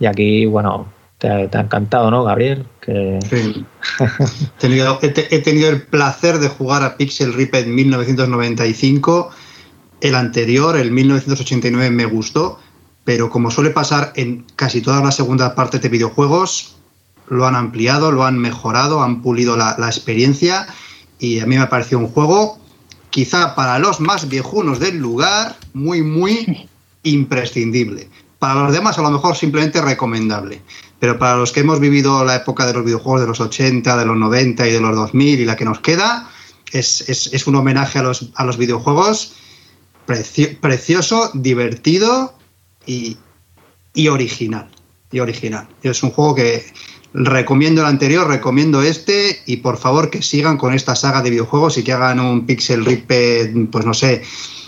Y 0.00 0.06
aquí, 0.06 0.44
bueno, 0.44 0.86
te, 1.20 1.46
te 1.48 1.56
ha 1.58 1.60
encantado, 1.60 2.10
¿no, 2.10 2.24
Gabriel? 2.24 2.66
Que, 2.80 3.18
Sí. 3.30 3.64
he, 4.00 4.58
tenido, 4.58 4.98
he 5.02 5.08
te- 5.10 5.32
he 5.34 5.38
tenido 5.38 5.70
el 5.70 5.82
placer 5.82 6.38
de 6.40 6.48
jugar 6.48 6.82
a 6.82 6.96
Pixel 6.96 7.32
Ripped 7.34 7.66
1995. 7.66 9.30
El 10.00 10.14
anterior, 10.14 10.76
el 10.76 10.90
1989, 10.90 11.90
me 11.90 12.06
gustó, 12.06 12.58
pero 13.04 13.28
como 13.30 13.50
suele 13.50 13.70
pasar 13.70 14.12
en 14.16 14.44
casi 14.56 14.80
todas 14.80 15.04
las 15.04 15.14
segundas 15.16 15.52
partes 15.52 15.80
de 15.82 15.88
videojuegos, 15.90 16.76
lo 17.28 17.46
han 17.46 17.54
ampliado, 17.54 18.10
lo 18.10 18.24
han 18.24 18.38
mejorado, 18.38 19.02
han 19.02 19.22
pulido 19.22 19.56
la, 19.56 19.76
la 19.78 19.86
experiencia 19.86 20.66
y 21.18 21.38
a 21.40 21.46
mí 21.46 21.56
me 21.56 21.60
ha 21.62 21.68
parecido 21.68 21.98
un 22.00 22.08
juego, 22.08 22.58
quizá 23.10 23.54
para 23.54 23.78
los 23.78 24.00
más 24.00 24.28
viejunos 24.28 24.80
del 24.80 24.96
lugar, 24.98 25.56
muy, 25.74 26.02
muy 26.02 26.66
imprescindible. 27.02 28.08
Para 28.38 28.62
los 28.64 28.72
demás, 28.72 28.98
a 28.98 29.02
lo 29.02 29.10
mejor 29.10 29.36
simplemente 29.36 29.82
recomendable. 29.82 30.62
Pero 31.00 31.18
para 31.18 31.36
los 31.36 31.50
que 31.52 31.60
hemos 31.60 31.80
vivido 31.80 32.24
la 32.24 32.36
época 32.36 32.66
de 32.66 32.74
los 32.74 32.84
videojuegos 32.84 33.22
de 33.22 33.26
los 33.26 33.40
80, 33.40 33.96
de 33.96 34.04
los 34.06 34.16
90 34.16 34.68
y 34.68 34.72
de 34.72 34.80
los 34.80 34.94
2000 34.94 35.40
y 35.40 35.44
la 35.46 35.56
que 35.56 35.64
nos 35.64 35.80
queda, 35.80 36.30
es, 36.72 37.08
es- 37.08 37.30
es 37.32 37.46
un 37.46 37.56
homenaje 37.56 37.98
a 37.98 38.02
los, 38.02 38.30
a 38.36 38.44
los 38.44 38.56
videojuegos 38.58 39.32
precio- 40.06 40.58
precioso, 40.60 41.30
divertido 41.34 42.34
y, 42.86 43.16
y 43.94 44.08
original. 44.08 44.68
Y 45.10 45.18
original. 45.20 45.66
Es 45.82 46.02
un 46.04 46.10
juego 46.10 46.34
que 46.36 46.64
recomiendo 47.12 47.80
el 47.80 47.88
anterior, 47.88 48.28
recomiendo 48.28 48.80
este 48.82 49.40
y 49.46 49.56
por 49.56 49.76
favor 49.78 50.10
que 50.10 50.22
sigan 50.22 50.56
con 50.56 50.72
esta 50.74 50.94
saga 50.94 51.22
de 51.22 51.30
videojuegos 51.30 51.76
y 51.78 51.82
que 51.82 51.92
hagan 51.92 52.20
un 52.20 52.46
Pixel 52.46 52.84
Ripped, 52.84 53.68
pues 53.72 53.84
no 53.84 53.92
sé, 53.94 54.22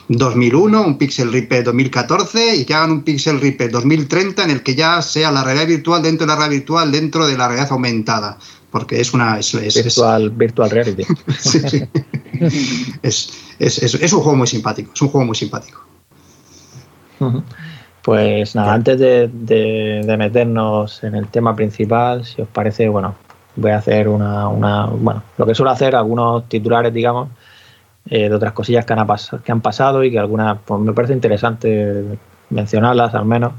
2001, 0.08 0.82
un 0.82 0.98
Pixel 0.98 1.32
Ripped 1.32 1.64
2014 1.64 2.56
y 2.56 2.64
que 2.64 2.74
hagan 2.74 2.90
un 2.90 3.02
Pixel 3.02 3.40
Ripped 3.40 3.70
2030 3.70 4.44
en 4.44 4.50
el 4.50 4.62
que 4.62 4.74
ya 4.74 5.00
sea 5.02 5.30
la 5.32 5.44
realidad 5.44 5.66
virtual 5.68 6.02
dentro 6.02 6.26
de 6.26 6.32
la 6.32 6.36
realidad 6.36 6.58
virtual 6.58 6.92
dentro 6.92 7.26
de 7.26 7.36
la 7.38 7.48
realidad 7.48 7.72
aumentada. 7.72 8.38
Porque 8.70 9.00
es 9.00 9.12
una... 9.14 9.38
Es, 9.38 9.52
es- 9.54 9.76
es- 9.76 9.84
virtual, 9.84 10.30
virtual 10.30 10.70
reality. 10.70 11.04
sí, 11.38 11.60
sí. 11.68 11.82
Es- 13.02 13.30
es- 13.58 13.82
es- 13.82 13.94
es 13.94 14.12
un 14.12 14.20
juego 14.20 14.36
muy 14.36 14.46
simpático, 14.46 14.90
es 14.94 15.02
un 15.02 15.08
juego 15.08 15.26
muy 15.26 15.36
simpático. 15.36 15.80
Pues 18.02 18.54
nada, 18.56 18.72
antes 18.74 18.98
de, 18.98 19.28
de- 19.32 20.02
de 20.04 20.16
meternos 20.16 21.04
en 21.04 21.14
el 21.14 21.28
tema 21.28 21.54
principal, 21.54 22.24
si 22.24 22.42
os 22.42 22.48
parece, 22.48 22.88
bueno, 22.88 23.14
voy 23.54 23.70
a 23.70 23.78
hacer 23.78 24.08
una, 24.08 24.48
una- 24.48 24.86
bueno, 24.86 25.22
lo 25.38 25.46
que 25.46 25.54
suelo 25.54 25.70
hacer, 25.70 25.94
algunos 25.94 26.48
titulares, 26.48 26.92
digamos, 26.92 27.28
eh, 28.10 28.28
de 28.28 28.34
otras 28.34 28.52
cosillas 28.52 28.84
que 28.84 28.92
han, 28.92 29.06
que 29.44 29.52
han 29.52 29.60
pasado 29.60 30.04
y 30.04 30.10
que 30.10 30.18
algunas, 30.18 30.58
pues 30.64 30.80
me 30.80 30.92
parece 30.92 31.14
interesante 31.14 32.04
mencionarlas 32.50 33.14
al 33.14 33.24
menos. 33.24 33.52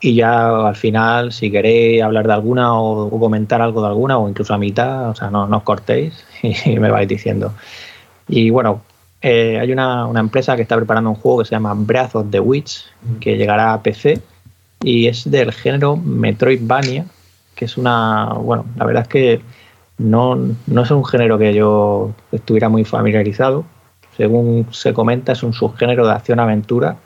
Y 0.00 0.14
ya 0.14 0.68
al 0.68 0.76
final, 0.76 1.32
si 1.32 1.50
queréis 1.50 2.02
hablar 2.02 2.26
de 2.26 2.34
alguna 2.34 2.78
o, 2.78 3.06
o 3.06 3.20
comentar 3.20 3.62
algo 3.62 3.80
de 3.80 3.88
alguna, 3.88 4.18
o 4.18 4.28
incluso 4.28 4.52
a 4.54 4.58
mitad, 4.58 5.10
o 5.10 5.14
sea, 5.14 5.30
no, 5.30 5.46
no 5.46 5.58
os 5.58 5.62
cortéis 5.62 6.24
y 6.42 6.78
me 6.78 6.90
vais 6.90 7.08
diciendo. 7.08 7.54
Y 8.28 8.50
bueno, 8.50 8.82
eh, 9.22 9.58
hay 9.60 9.72
una, 9.72 10.06
una 10.06 10.20
empresa 10.20 10.56
que 10.56 10.62
está 10.62 10.76
preparando 10.76 11.10
un 11.10 11.16
juego 11.16 11.38
que 11.38 11.46
se 11.46 11.52
llama 11.52 11.74
Breath 11.74 12.14
of 12.16 12.30
the 12.30 12.40
Witch, 12.40 12.84
que 13.20 13.36
llegará 13.36 13.72
a 13.72 13.82
PC 13.82 14.20
y 14.82 15.06
es 15.06 15.30
del 15.30 15.52
género 15.52 15.96
Metroidvania, 15.96 17.06
que 17.54 17.64
es 17.64 17.76
una, 17.78 18.34
bueno, 18.34 18.66
la 18.76 18.84
verdad 18.84 19.02
es 19.02 19.08
que 19.08 19.40
no, 19.98 20.36
no 20.66 20.82
es 20.82 20.90
un 20.90 21.04
género 21.04 21.38
que 21.38 21.54
yo 21.54 22.12
estuviera 22.32 22.68
muy 22.68 22.84
familiarizado. 22.84 23.64
Según 24.16 24.66
se 24.70 24.92
comenta, 24.92 25.32
es 25.32 25.42
un 25.42 25.52
subgénero 25.52 26.06
de 26.06 26.12
acción-aventura 26.12 26.96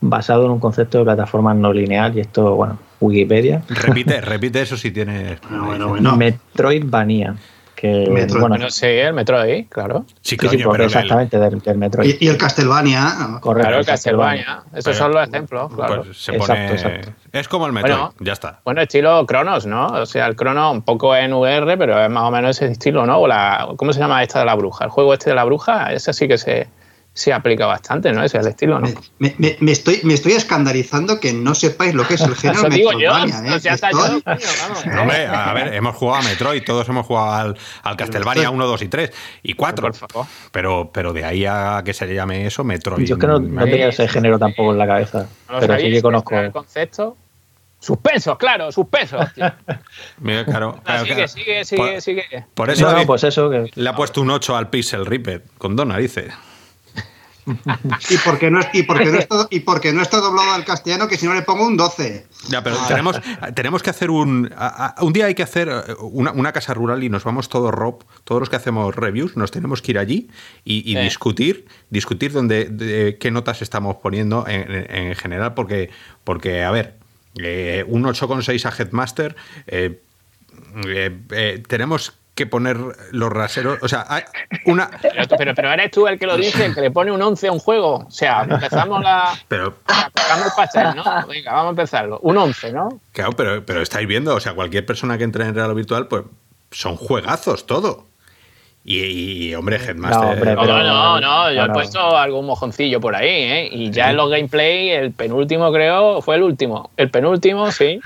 basado 0.00 0.46
en 0.46 0.52
un 0.52 0.60
concepto 0.60 0.98
de 0.98 1.04
plataforma 1.04 1.54
no 1.54 1.72
lineal 1.72 2.16
y 2.16 2.20
esto, 2.20 2.54
bueno, 2.54 2.78
Wikipedia. 3.00 3.62
Repite, 3.68 4.20
repite 4.20 4.62
eso 4.62 4.76
si 4.76 4.90
tienes. 4.90 5.40
Bueno, 5.42 5.66
bueno, 5.66 5.88
bueno. 5.88 6.16
Metroidvania, 6.16 7.36
que 7.80 8.06
bueno, 8.10 8.48
Bueno, 8.48 8.70
sí, 8.70 8.86
el 8.86 9.14
Metroid, 9.14 9.66
claro. 9.68 10.04
Sí, 10.20 10.30
sí, 10.30 10.36
coño, 10.36 10.50
sí, 10.50 10.56
pero 10.58 10.74
el- 10.74 10.82
exactamente 10.82 11.38
del, 11.38 11.60
del 11.60 11.78
Metroid. 11.78 12.16
Y, 12.20 12.26
y 12.26 12.28
el 12.28 12.36
Castlevania, 12.36 13.38
Correcto, 13.40 13.68
Claro, 13.68 13.80
el 13.80 13.86
Castlevania. 13.86 14.62
Pero- 14.72 14.94
son 14.94 15.12
los 15.12 15.28
ejemplos, 15.28 15.72
claro. 15.74 16.02
pues 16.04 16.22
se 16.22 16.32
pone. 16.34 16.72
exacto. 16.72 17.10
Es 17.32 17.48
como 17.48 17.66
el 17.66 17.72
Bueno. 17.72 18.12
ya 18.20 18.32
está. 18.34 18.60
Bueno, 18.64 18.82
estilo 18.82 19.24
Cronos, 19.24 19.64
¿no? 19.66 19.86
O 19.86 20.04
sea, 20.06 20.26
el 20.26 20.36
Cronos 20.36 20.72
un 20.72 20.82
poco 20.82 21.16
en 21.16 21.32
VR, 21.32 21.78
pero 21.78 22.02
es 22.04 22.10
más 22.10 22.24
o 22.24 22.30
menos 22.30 22.50
ese 22.60 22.70
estilo, 22.72 23.06
¿no? 23.06 23.18
O 23.18 23.26
la, 23.26 23.68
¿Cómo 23.76 23.92
se 23.92 24.00
llama 24.00 24.22
esta 24.22 24.40
de 24.40 24.44
la 24.44 24.54
bruja? 24.56 24.84
El 24.84 24.90
juego 24.90 25.14
este 25.14 25.30
de 25.30 25.36
la 25.36 25.44
bruja, 25.44 25.92
ese 25.92 26.12
sí 26.12 26.28
que 26.28 26.36
se, 26.38 26.68
se 27.12 27.32
aplica 27.32 27.66
bastante, 27.66 28.12
¿no? 28.12 28.22
Ese 28.22 28.38
es 28.38 28.44
el 28.44 28.50
estilo, 28.50 28.78
¿no? 28.80 28.88
me, 29.18 29.34
me- 29.38 29.56
me 29.60 29.72
estoy, 29.72 30.00
me 30.04 30.14
estoy 30.14 30.32
escandalizando 30.32 31.18
que 31.20 31.32
no 31.32 31.54
sepáis 31.54 31.92
lo 31.92 32.06
que 32.06 32.14
es 32.14 32.20
el 32.20 32.34
género 32.36 32.60
Eso 32.60 32.68
digo 32.68 32.92
yo. 32.92 32.98
Metroidvania, 33.12 33.52
¿eh? 33.52 33.56
O 33.56 33.60
sea, 33.60 33.74
Estoy- 33.74 33.92
yo, 33.92 34.22
coño, 34.22 34.46
vamos. 34.62 34.86
No, 34.86 35.02
hombre, 35.02 35.26
a 35.26 35.52
ver, 35.52 35.74
hemos 35.74 35.96
jugado 35.96 36.22
a 36.22 36.28
Metroid, 36.28 36.62
todos 36.64 36.88
hemos 36.88 37.04
jugado 37.06 37.32
al, 37.32 37.58
al 37.82 37.96
Castlevania 37.96 38.50
1, 38.50 38.66
2 38.66 38.82
y 38.82 38.88
3 38.88 39.10
y 39.42 39.52
4. 39.54 39.82
Por 39.82 39.94
favor. 39.94 40.26
Pero, 40.52 40.90
pero 40.94 41.12
de 41.12 41.24
ahí 41.24 41.44
a 41.46 41.82
que 41.84 41.92
se 41.92 42.06
le 42.06 42.14
llame 42.14 42.46
eso, 42.46 42.62
Metroid. 42.64 43.04
Yo 43.04 43.16
es 43.16 43.20
que 43.20 43.26
no, 43.26 43.38
no 43.40 43.64
tenía 43.64 43.88
ese 43.88 44.06
género 44.08 44.38
tampoco 44.38 44.72
en 44.72 44.78
la 44.78 44.86
cabeza, 44.86 45.26
¿No 45.48 45.54
lo 45.54 45.60
pero 45.60 45.78
sí 45.78 45.90
que 45.90 46.02
conozco. 46.02 46.34
Es 46.36 46.44
El 46.46 46.52
concepto. 46.52 47.16
Suspensos, 47.82 48.36
claro, 48.38 48.70
suspensos. 48.70 49.26
Mira, 50.20 50.44
claro, 50.44 50.76
Ah, 50.78 50.82
claro, 50.84 51.02
sigue, 51.04 51.14
claro. 51.14 51.28
sigue, 51.28 51.64
sigue, 51.64 51.82
Por- 51.92 52.00
sigue. 52.02 52.46
Por 52.54 52.70
eso 52.70 52.84
No, 52.86 52.92
no, 52.92 52.98
le- 52.98 53.06
pues 53.06 53.24
eso, 53.24 53.50
que 53.50 53.70
le 53.74 53.88
ha 53.88 53.94
puesto 53.94 54.20
un 54.20 54.30
8 54.30 54.54
al 54.56 54.68
Pixel 54.70 55.06
Ripped, 55.06 55.42
con 55.58 55.74
dos 55.76 55.86
narices. 55.86 56.32
Y 58.10 58.16
porque 58.24 58.50
no, 58.50 58.60
es- 58.60 58.68
y 58.72 58.82
porque 58.82 59.06
no 59.06 59.18
está, 59.18 59.46
y 59.50 59.60
porque 59.60 59.92
no 59.92 60.02
está 60.02 60.18
doblado 60.18 60.52
al 60.52 60.64
castellano, 60.64 61.08
que 61.08 61.16
si 61.16 61.26
no 61.26 61.34
le 61.34 61.42
pongo 61.42 61.66
un 61.66 61.76
12. 61.76 62.26
Ya, 62.48 62.62
pero 62.62 62.76
tenemos, 62.88 63.20
tenemos 63.54 63.82
que 63.82 63.90
hacer 63.90 64.10
un. 64.10 64.50
a- 64.56 64.94
a- 64.98 65.04
un 65.04 65.12
día 65.12 65.26
hay 65.26 65.34
que 65.34 65.42
hacer 65.42 65.68
eh, 65.68 65.94
una, 66.00 66.32
una 66.32 66.52
casa 66.52 66.74
rural 66.74 67.02
y 67.02 67.08
nos 67.08 67.24
vamos 67.24 67.48
todos, 67.48 67.72
Rob, 67.72 68.04
todos 68.24 68.40
los 68.40 68.48
que 68.50 68.56
hacemos 68.56 68.94
reviews, 68.94 69.36
nos 69.36 69.50
tenemos 69.50 69.82
que 69.82 69.92
ir 69.92 69.98
allí 69.98 70.28
y, 70.64 70.94
discutir, 71.02 71.66
discutir 71.90 72.32
dónde, 72.32 72.66
de 72.66 73.16
qué 73.18 73.30
notas 73.30 73.62
estamos 73.62 73.96
poniendo 73.96 74.46
en, 74.46 74.70
en- 74.70 74.90
en 75.08 75.14
general, 75.16 75.54
porque, 75.54 75.90
porque 76.24 76.62
a 76.62 76.70
ver, 76.70 76.96
eh, 77.36 77.84
un 77.88 78.04
8,6 78.04 78.64
a 78.66 78.74
Headmaster, 78.82 79.36
eh, 79.66 80.00
eh, 80.86 81.18
eh, 81.30 81.62
tenemos 81.68 82.14
que 82.34 82.46
poner 82.46 82.78
los 83.12 83.30
raseros. 83.30 83.78
O 83.82 83.88
sea, 83.88 84.06
hay 84.08 84.22
una. 84.66 84.88
Pero, 85.02 85.24
pero, 85.36 85.54
pero 85.54 85.72
eres 85.72 85.90
tú 85.90 86.06
el 86.06 86.18
que 86.18 86.26
lo 86.26 86.36
dice, 86.36 86.64
el 86.66 86.74
que 86.74 86.80
le 86.80 86.90
pone 86.90 87.12
un 87.12 87.20
11 87.20 87.48
a 87.48 87.52
un 87.52 87.58
juego. 87.58 88.06
O 88.06 88.10
sea, 88.10 88.42
empezamos 88.48 89.02
la. 89.02 89.34
Pero, 89.48 89.74
Empezamos 90.06 90.46
el 90.46 90.52
pastel, 90.56 90.88
¿no? 90.96 91.04
Venga, 91.26 91.52
vamos 91.52 91.66
a 91.66 91.70
empezarlo. 91.70 92.18
Un 92.22 92.38
11, 92.38 92.72
¿no? 92.72 93.00
claro, 93.12 93.32
pero, 93.32 93.64
pero 93.66 93.82
estáis 93.82 94.06
viendo, 94.08 94.34
o 94.34 94.40
sea, 94.40 94.54
cualquier 94.54 94.86
persona 94.86 95.18
que 95.18 95.24
entre 95.24 95.44
en 95.44 95.54
realidad 95.54 95.74
virtual, 95.74 96.06
pues 96.08 96.22
son 96.70 96.96
juegazos 96.96 97.66
todo. 97.66 98.06
Y, 98.82 99.00
y, 99.50 99.54
hombre, 99.54 99.78
No, 99.78 99.84
Headmaster. 99.84 100.28
hombre, 100.30 100.54
No, 100.54 100.60
pero- 100.62 100.82
no, 100.82 101.20
no, 101.20 101.52
yo 101.52 101.64
he 101.64 101.68
puesto 101.68 102.16
algún 102.16 102.46
mojoncillo 102.46 102.98
por 103.00 103.14
ahí, 103.14 103.28
¿eh? 103.28 103.68
Y 103.70 103.90
ya 103.90 104.10
en 104.10 104.16
los 104.16 104.30
gameplay, 104.30 104.88
el 104.90 105.12
penúltimo 105.12 105.70
creo, 105.70 106.22
fue 106.22 106.36
el 106.36 106.42
último. 106.44 106.90
El 106.96 107.10
penúltimo, 107.10 107.70
sí. 107.72 108.00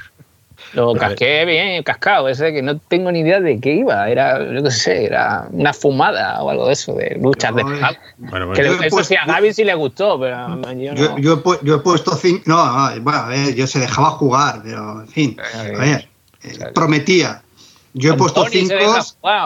Lo 0.75 0.93
casqué 0.99 1.45
bien, 1.45 1.83
cascado, 1.83 2.29
ese 2.29 2.53
que 2.53 2.63
no 2.63 2.79
tengo 2.79 3.11
ni 3.13 3.21
idea 3.21 3.41
de 3.41 3.59
qué 3.61 3.75
iba. 3.75 4.09
Era, 4.09 4.39
yo 4.53 4.63
qué 4.63 4.71
sé, 4.71 5.05
era 5.07 5.47
una 5.51 5.73
fumada 5.73 6.43
o 6.43 6.51
algo 6.51 6.67
de 6.67 6.73
eso, 6.75 6.95
de 6.95 7.17
luchas 7.21 7.55
de 7.55 7.65
No, 7.65 7.75
eh. 7.75 7.99
Bueno, 8.19 8.53
Que 8.53 8.63
eso 8.63 8.77
puesto- 8.79 9.05
sí, 9.05 9.17
a 9.17 9.25
Gaby 9.27 9.53
sí 9.53 9.65
le 9.65 9.75
gustó, 9.75 10.19
pero 10.21 10.37
a 10.37 10.73
yo 10.75 10.95
Yo, 10.95 11.09
no. 11.11 11.19
yo 11.19 11.33
he, 11.35 11.37
pu- 11.37 11.59
yo 11.63 11.75
he 11.77 11.79
puesto 11.79 12.15
cinco. 12.17 12.43
No, 12.47 12.57
no, 12.91 13.01
bueno, 13.03 13.19
a 13.21 13.29
ver, 13.29 13.55
yo 13.55 13.67
se 13.67 13.79
dejaba 13.81 14.11
jugar, 14.11 14.61
pero 14.65 15.01
en 15.03 15.09
fin. 15.09 15.37
A 15.55 15.63
ver, 15.79 16.09
eh, 16.43 16.59
prometía. 16.75 17.41
Yo 17.97 18.15
he 18.15 18.17
puesto 18.17 18.45
cinco. 18.51 18.75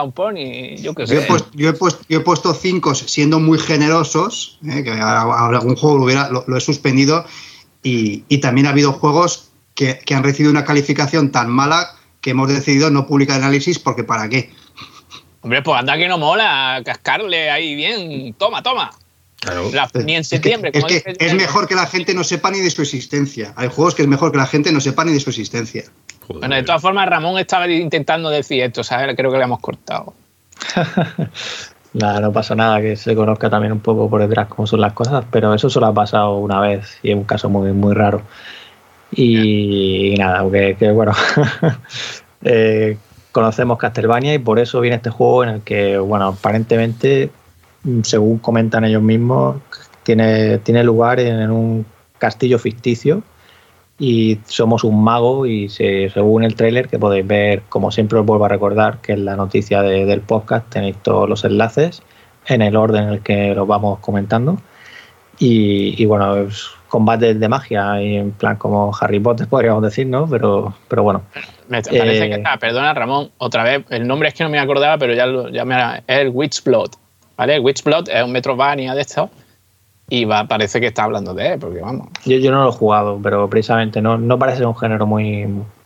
un 0.03 0.11
pony, 0.11 0.75
yo 0.81 0.95
qué 0.95 1.05
sé. 1.05 1.13
Yo 1.13 1.21
he, 1.21 1.25
puesto, 1.25 1.49
yo, 1.53 1.69
he 1.69 1.73
puesto, 1.73 2.03
yo 2.09 2.17
he 2.17 2.21
puesto 2.21 2.53
cinco 2.55 2.95
siendo 2.95 3.39
muy 3.39 3.59
generosos, 3.59 4.57
eh, 4.67 4.83
que 4.83 4.89
a- 4.91 5.21
a- 5.21 5.47
algún 5.49 5.75
juego 5.75 5.99
lo, 5.99 6.05
hubiera, 6.05 6.29
lo, 6.31 6.43
lo 6.47 6.57
he 6.57 6.59
suspendido, 6.61 7.25
y, 7.83 8.23
y 8.27 8.39
también 8.39 8.65
ha 8.65 8.71
habido 8.71 8.91
juegos 8.93 9.48
que, 9.79 9.97
que 10.05 10.13
han 10.13 10.23
recibido 10.23 10.51
una 10.51 10.65
calificación 10.65 11.31
tan 11.31 11.49
mala 11.49 11.95
que 12.19 12.31
hemos 12.31 12.49
decidido 12.49 12.89
no 12.89 13.07
publicar 13.07 13.37
análisis 13.37 13.79
porque 13.79 14.03
¿para 14.03 14.27
qué? 14.27 14.49
Hombre, 15.39 15.61
pues 15.61 15.79
anda 15.79 15.97
que 15.97 16.09
no 16.09 16.17
mola, 16.17 16.81
cascarle 16.83 17.49
ahí 17.49 17.75
bien. 17.75 18.33
Toma, 18.33 18.61
toma. 18.61 18.91
claro. 19.39 19.71
La- 19.71 19.89
ni 20.03 20.15
en 20.15 20.19
Es 20.21 20.29
que- 20.29 20.35
septiembre. 20.35 20.71
es, 20.73 20.83
como 20.83 20.87
que 20.93 21.15
es 21.17 21.33
mejor 21.33 21.65
que 21.65 21.75
la 21.75 21.85
gente 21.87 22.13
no 22.13 22.25
sepa 22.25 22.51
ni 22.51 22.59
de 22.59 22.69
su 22.69 22.81
existencia. 22.81 23.53
Hay 23.55 23.69
juegos 23.69 23.95
que 23.95 24.01
es 24.01 24.07
mejor 24.09 24.33
que 24.33 24.37
la 24.37 24.47
gente 24.47 24.69
no 24.73 24.81
sepa 24.81 25.05
ni 25.05 25.13
de 25.13 25.21
su 25.21 25.29
existencia. 25.29 25.85
Joder. 26.27 26.39
Bueno, 26.41 26.55
de 26.57 26.63
todas 26.63 26.81
formas, 26.81 27.07
Ramón 27.07 27.39
estaba 27.39 27.65
intentando 27.69 28.29
decir 28.29 28.61
esto, 28.61 28.83
¿sabes? 28.83 29.15
Creo 29.15 29.31
que 29.31 29.37
le 29.37 29.43
hemos 29.45 29.61
cortado. 29.61 30.13
Nada, 31.93 32.19
no 32.19 32.31
pasa 32.31 32.53
nada, 32.53 32.81
que 32.81 32.95
se 32.95 33.15
conozca 33.15 33.49
también 33.49 33.71
un 33.71 33.79
poco 33.79 34.07
por 34.09 34.21
detrás 34.21 34.47
cómo 34.47 34.67
son 34.67 34.81
las 34.81 34.93
cosas, 34.93 35.25
pero 35.31 35.53
eso 35.55 35.69
solo 35.71 35.87
ha 35.87 35.93
pasado 35.93 36.35
una 36.37 36.59
vez 36.59 36.99
y 37.01 37.09
es 37.11 37.15
un 37.15 37.23
caso 37.23 37.49
muy, 37.49 37.71
muy 37.71 37.95
raro. 37.95 38.21
Y, 39.11 40.15
nada, 40.17 40.49
que, 40.51 40.75
que 40.77 40.91
bueno, 40.91 41.13
eh, 42.43 42.97
conocemos 43.31 43.77
Castlevania 43.77 44.33
y 44.33 44.39
por 44.39 44.59
eso 44.59 44.81
viene 44.81 44.97
este 44.97 45.09
juego 45.09 45.43
en 45.43 45.49
el 45.49 45.61
que, 45.61 45.97
bueno, 45.97 46.27
aparentemente, 46.27 47.29
mm, 47.83 48.01
según 48.03 48.39
comentan 48.39 48.85
ellos 48.85 49.01
mismos, 49.01 49.57
tiene, 50.03 50.59
tiene 50.59 50.83
lugar 50.83 51.19
en, 51.19 51.39
en 51.39 51.51
un 51.51 51.85
castillo 52.17 52.59
ficticio 52.59 53.23
y 53.97 54.39
somos 54.45 54.83
un 54.83 55.03
mago 55.03 55.45
y 55.45 55.69
se- 55.69 56.09
según 56.09 56.43
el 56.43 56.55
tráiler 56.55 56.87
que 56.87 56.99
podéis 56.99 57.27
ver, 57.27 57.63
como 57.69 57.91
siempre 57.91 58.19
os 58.19 58.25
vuelvo 58.25 58.45
a 58.45 58.49
recordar, 58.49 58.99
que 59.01 59.13
en 59.13 59.25
la 59.25 59.35
noticia 59.35 59.81
de- 59.81 60.05
del 60.05 60.21
podcast 60.21 60.69
tenéis 60.69 60.97
todos 61.03 61.27
los 61.27 61.43
enlaces 61.43 62.01
en 62.45 62.61
el 62.61 62.75
orden 62.75 63.03
en 63.03 63.09
el 63.09 63.19
que 63.21 63.53
los 63.53 63.67
vamos 63.67 63.99
comentando. 63.99 64.57
Y, 65.37 66.01
y 66.01 66.05
bueno, 66.05 66.35
es 66.37 66.69
combates 66.89 67.39
de 67.39 67.47
magia 67.47 68.01
y 68.01 68.17
en 68.17 68.31
plan 68.31 68.57
como 68.57 68.91
Harry 68.99 69.19
Potter 69.19 69.47
podríamos 69.49 69.81
decir, 69.83 70.07
¿no? 70.07 70.27
Pero, 70.27 70.73
pero 70.89 71.03
bueno, 71.03 71.21
Me 71.69 71.81
parece 71.81 72.25
Eh, 72.25 72.29
que 72.29 72.35
está, 72.35 72.57
perdona 72.57 72.93
Ramón, 72.93 73.29
otra 73.37 73.63
vez, 73.63 73.85
el 73.89 74.05
nombre 74.07 74.27
es 74.29 74.33
que 74.35 74.43
no 74.43 74.49
me 74.49 74.59
acordaba, 74.59 74.97
pero 74.97 75.13
ya, 75.13 75.25
lo- 75.25 75.49
ya 75.49 75.63
me 75.65 75.75
es 75.77 76.01
el 76.07 76.29
Witchblood, 76.29 76.89
¿vale? 77.37 77.55
El 77.55 77.61
Witchblood 77.61 78.09
es 78.09 78.23
un 78.23 78.31
Metrovania 78.31 78.93
de 78.95 79.01
estos 79.01 79.29
y 80.09 80.25
va, 80.25 80.47
parece 80.47 80.79
que 80.81 80.87
está 80.87 81.03
hablando 81.03 81.33
de 81.35 81.53
él, 81.53 81.59
porque 81.59 81.79
vamos. 81.81 82.07
yo, 82.25 82.37
yo 82.37 82.51
no 82.51 82.63
lo 82.63 82.69
he 82.69 82.73
jugado, 82.73 83.19
pero 83.21 83.47
precisamente 83.49 84.01
no, 84.01 84.17
no 84.17 84.39
parece 84.39 84.65
un 84.65 84.75
género 84.75 85.05
muy, 85.05 85.45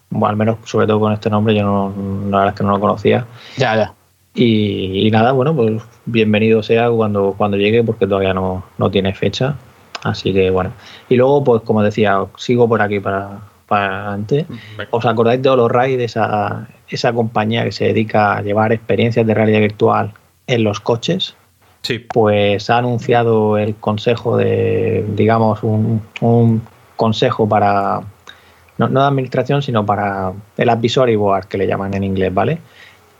bueno, 0.10 0.28
al 0.28 0.38
menos 0.38 0.58
sobre 0.64 0.88
todo 0.88 1.01
con 1.01 1.12
este 1.12 1.30
nombre, 1.30 1.54
yo 1.54 1.64
no, 1.64 1.93
la 2.30 2.38
verdad 2.38 2.54
es 2.54 2.58
que 2.58 2.64
no 2.64 2.72
lo 2.72 2.80
conocía. 2.80 3.26
Ya, 3.58 3.76
ya. 3.76 3.93
Y, 4.36 5.06
y 5.08 5.12
nada, 5.12 5.32
bueno, 5.34 5.54
pues 5.56 5.82
bienvenido 6.06 6.64
sea 6.64 6.89
cuando, 6.89 7.36
cuando 7.38 7.58
llegue, 7.58 7.84
porque 7.84 8.08
todavía 8.08 8.34
no, 8.34 8.64
no 8.78 8.89
tiene 8.89 9.14
fecha. 9.14 9.56
Así 10.04 10.34
que 10.34 10.49
bueno. 10.49 10.72
Y 11.10 11.16
luego, 11.16 11.43
pues 11.43 11.62
como 11.64 11.82
decía, 11.82 12.26
sigo 12.38 12.68
por 12.68 12.82
aquí 12.82 12.99
para, 12.99 13.39
para 13.68 14.01
adelante. 14.01 14.45
¿Os 14.91 15.06
acordáis 15.06 15.41
de 15.41 15.49
Holoride, 15.49 16.04
esa, 16.04 16.68
esa 16.89 17.14
compañía 17.14 17.64
que 17.64 17.72
se 17.72 17.86
dedica 17.86 18.38
a 18.38 18.41
llevar 18.41 18.74
experiencias 18.74 19.26
de 19.26 19.34
realidad 19.34 19.62
virtual 19.62 20.14
en 20.47 20.64
los 20.64 20.80
coches? 20.80 21.36
Sí. 21.82 21.99
Pues 21.99 22.70
ha 22.70 22.78
anunciado 22.78 23.58
el 23.58 23.76
consejo 23.76 24.38
de, 24.38 25.06
digamos, 25.16 25.64
un, 25.64 26.01
un 26.22 26.62
consejo 26.95 27.47
para, 27.47 28.01
no, 28.78 28.88
no 28.89 29.01
de 29.01 29.08
administración, 29.08 29.62
sino 29.62 29.86
para 29.86 30.34
el 30.58 30.70
advisory 30.70 31.16
board, 31.16 31.45
que 31.47 31.58
le 31.58 31.68
llaman 31.68 31.93
en 31.93 32.04
inglés, 32.04 32.34
¿vale? 32.34 32.60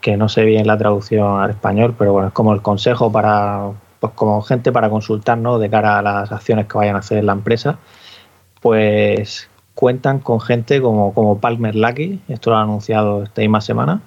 Que 0.02 0.18
no 0.18 0.30
sé 0.30 0.44
bien 0.44 0.68
la 0.68 0.78
traducción 0.78 1.42
al 1.42 1.52
español, 1.52 1.96
pero 1.98 2.14
bueno, 2.14 2.28
es 2.30 2.34
como 2.34 2.54
el 2.54 2.62
consejo 2.62 3.12
para, 3.12 3.72
pues 4.04 4.12
como 4.16 4.42
gente 4.42 4.74
para 4.74 4.90
consultar, 4.90 5.38
¿no? 5.38 5.60
De 5.60 5.70
cara 5.70 6.00
a 6.00 6.02
las 6.02 6.30
acciones 6.30 6.68
que 6.68 6.78
vayan 6.78 6.98
a 6.98 7.00
hacer 7.00 7.20
en 7.20 7.26
la 7.26 7.32
empresa. 7.32 7.78
Pues 8.62 9.50
cuentan 9.76 10.20
con 10.20 10.42
gente 10.42 10.82
como, 10.82 11.14
como 11.14 11.38
Palmer 11.38 11.74
Lucky, 11.74 12.20
esto 12.28 12.50
lo 12.50 12.58
ha 12.58 12.64
anunciado 12.64 13.24
esta 13.24 13.40
misma 13.40 13.62
semana, 13.62 14.02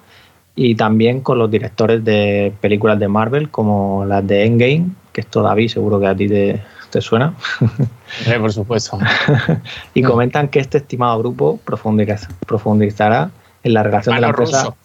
y 0.55 0.75
también 0.75 1.21
con 1.21 1.39
los 1.39 1.49
directores 1.49 2.05
de 2.05 2.53
películas 2.61 2.99
de 2.99 3.07
Marvel 3.07 3.49
como 3.49 4.05
las 4.05 4.25
de 4.27 4.45
Endgame, 4.45 4.91
que 5.13 5.21
esto 5.21 5.41
David 5.41 5.69
seguro 5.69 5.99
que 5.99 6.05
a 6.05 6.15
ti 6.15 6.27
te, 6.27 6.61
te 6.91 7.01
suena, 7.01 7.33
Hombre, 7.59 8.39
por 8.39 8.53
supuesto. 8.53 8.99
y 9.95 10.03
comentan 10.03 10.49
que 10.49 10.59
este 10.59 10.77
estimado 10.77 11.17
grupo 11.17 11.59
profundiza- 11.65 12.29
profundizará 12.45 13.31
en 13.63 13.73
la 13.73 13.81
relación 13.81 14.13
de 14.13 14.21
la 14.21 14.27
empresa 14.27 14.59
ruso. 14.65 14.77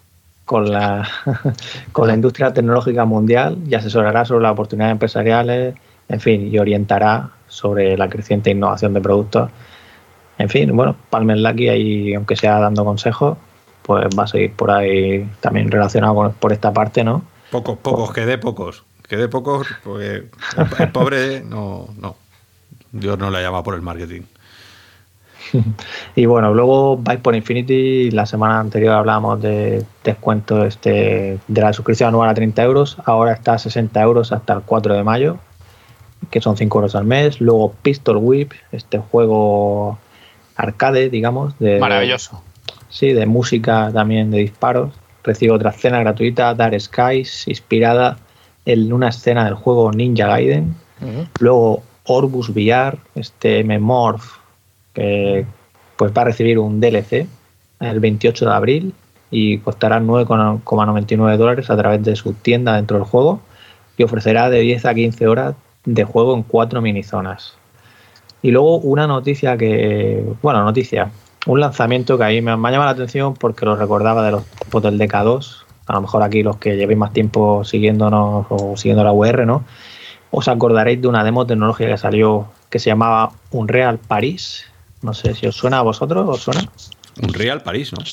Con 0.45 0.70
la, 0.70 1.09
con 1.93 2.09
la 2.09 2.14
industria 2.14 2.53
tecnológica 2.53 3.05
mundial 3.05 3.59
y 3.66 3.74
asesorará 3.74 4.24
sobre 4.24 4.43
las 4.43 4.53
oportunidades 4.53 4.93
empresariales, 4.93 5.74
en 6.09 6.20
fin, 6.20 6.49
y 6.53 6.59
orientará 6.59 7.30
sobre 7.49 7.97
la 7.97 8.09
creciente 8.09 8.51
innovación 8.51 8.95
de 8.95 9.01
productos. 9.01 9.51
En 10.38 10.49
fin, 10.49 10.74
bueno, 10.74 10.97
Palmer 11.11 11.38
Lucky 11.38 11.68
ahí, 11.68 12.14
aunque 12.14 12.36
sea 12.36 12.59
dando 12.59 12.84
consejos, 12.84 13.36
pues 13.82 14.07
va 14.18 14.24
a 14.24 14.26
seguir 14.26 14.53
por 14.55 14.70
ahí 14.70 15.28
también 15.40 15.70
relacionado 15.70 16.14
con, 16.14 16.32
por 16.32 16.53
esta 16.53 16.72
parte, 16.72 17.05
¿no? 17.05 17.22
Pocos, 17.51 17.78
pocos, 17.78 18.12
que 18.12 18.24
dé 18.24 18.38
pocos. 18.38 18.84
Que 19.07 19.16
dé 19.16 19.28
pocos, 19.28 19.66
porque 19.84 20.07
el, 20.07 20.30
el 20.78 20.93
pobre 20.93 21.43
no, 21.45 21.88
no. 21.99 22.16
Dios 22.93 23.18
no 23.18 23.30
le 23.30 23.43
llama 23.43 23.62
por 23.62 23.74
el 23.74 23.82
marketing. 23.82 24.22
Y 26.16 26.26
bueno, 26.26 26.53
luego 26.55 26.96
Bike 26.96 27.22
por 27.22 27.34
Infinity, 27.34 28.11
la 28.11 28.26
semana 28.26 28.61
anterior 28.61 28.94
hablábamos 28.94 29.40
de 29.40 29.84
descuento 30.05 30.64
este, 30.64 31.38
de 31.46 31.61
la 31.61 31.72
suscripción 31.72 32.09
anual 32.09 32.30
a 32.30 32.34
30 32.34 32.62
euros, 32.62 32.96
ahora 33.05 33.32
está 33.32 33.55
a 33.55 33.59
60 33.59 34.00
euros 34.00 34.32
hasta 34.32 34.55
el 34.55 34.62
4 34.62 34.94
de 34.94 35.05
mayo, 35.05 35.38
que 36.30 36.40
son 36.40 36.57
5 36.57 36.78
euros 36.78 36.94
al 36.94 37.05
mes. 37.05 37.40
Luego 37.40 37.74
Pistol 37.82 38.18
Whip, 38.18 38.53
este 38.70 38.98
juego 38.98 39.98
arcade, 40.57 41.11
digamos, 41.11 41.59
de, 41.59 41.78
Maravilloso. 41.78 42.42
sí, 42.88 43.12
de 43.12 43.26
música 43.26 43.90
también 43.92 44.30
de 44.30 44.38
disparos. 44.38 44.92
Recibe 45.24 45.53
otra 45.53 45.70
escena 45.70 46.00
gratuita, 46.00 46.55
Dark 46.55 46.78
Skies, 46.80 47.46
inspirada 47.46 48.18
en 48.64 48.92
una 48.92 49.09
escena 49.09 49.44
del 49.44 49.55
juego 49.55 49.92
Ninja 49.92 50.26
Gaiden. 50.26 50.74
Luego 51.40 51.82
Orbus 52.05 52.50
VR, 52.50 52.96
este 53.16 53.61
M-Morph, 53.61 54.41
que 54.93 55.47
pues 55.97 56.12
va 56.16 56.22
a 56.22 56.26
recibir 56.26 56.59
un 56.59 56.80
DLC 56.80 57.26
el 57.80 58.01
28 58.01 58.47
de 58.47 58.53
abril 58.53 58.95
y 59.30 59.59
costará 59.59 60.01
9,99 60.01 61.36
dólares 61.36 61.70
a 61.70 61.76
través 61.76 62.03
de 62.05 62.16
su 62.16 62.34
tienda 62.34 62.76
dentro 62.76 62.99
del 62.99 63.07
juego 63.07 63.40
y 63.97 64.03
ofrecerá 64.03 64.51
de 64.51 64.61
10 64.61 64.84
a 64.86 64.95
15 64.95 65.26
horas 65.26 65.55
de 65.84 66.05
juego 66.05 66.34
en 66.34 66.43
cuatro 66.43 66.80
minizonas. 66.80 67.57
Y 68.43 68.51
luego 68.51 68.78
una 68.78 69.07
noticia 69.07 69.57
que, 69.57 70.24
bueno, 70.43 70.64
noticia, 70.64 71.11
un 71.47 71.61
lanzamiento 71.61 72.18
que 72.18 72.24
ahí 72.24 72.43
me, 72.43 72.57
me 72.57 72.68
ha 72.68 72.72
llamado 72.72 72.90
la 72.90 72.95
atención 72.95 73.34
porque 73.34 73.64
lo 73.64 73.76
recordaba 73.76 74.24
de 74.24 74.32
los 74.32 74.45
tiempos 74.45 74.82
del 74.82 74.99
DK2. 74.99 75.64
A 75.86 75.93
lo 75.95 76.01
mejor 76.03 76.22
aquí 76.22 76.43
los 76.43 76.57
que 76.57 76.76
llevéis 76.76 76.99
más 76.99 77.12
tiempo 77.12 77.64
siguiéndonos 77.64 78.47
o 78.49 78.76
siguiendo 78.76 79.05
la 79.05 79.12
UR, 79.12 79.47
¿no? 79.47 79.64
Os 80.30 80.49
acordaréis 80.49 81.01
de 81.01 81.09
una 81.09 81.24
demo 81.24 81.47
tecnológica 81.47 81.90
que 81.90 81.99
salió 81.99 82.47
que 82.70 82.78
se 82.78 82.90
llamaba 82.90 83.32
Unreal 83.51 83.99
Paris. 83.99 84.64
No 85.03 85.12
sé 85.14 85.34
si 85.34 85.46
os 85.46 85.57
suena 85.57 85.78
a 85.78 85.82
vosotros, 85.82 86.28
¿os 86.28 86.40
suena? 86.40 86.62
Un 87.22 87.34
Real 87.34 87.62
París, 87.62 87.92
¿no? 87.92 88.05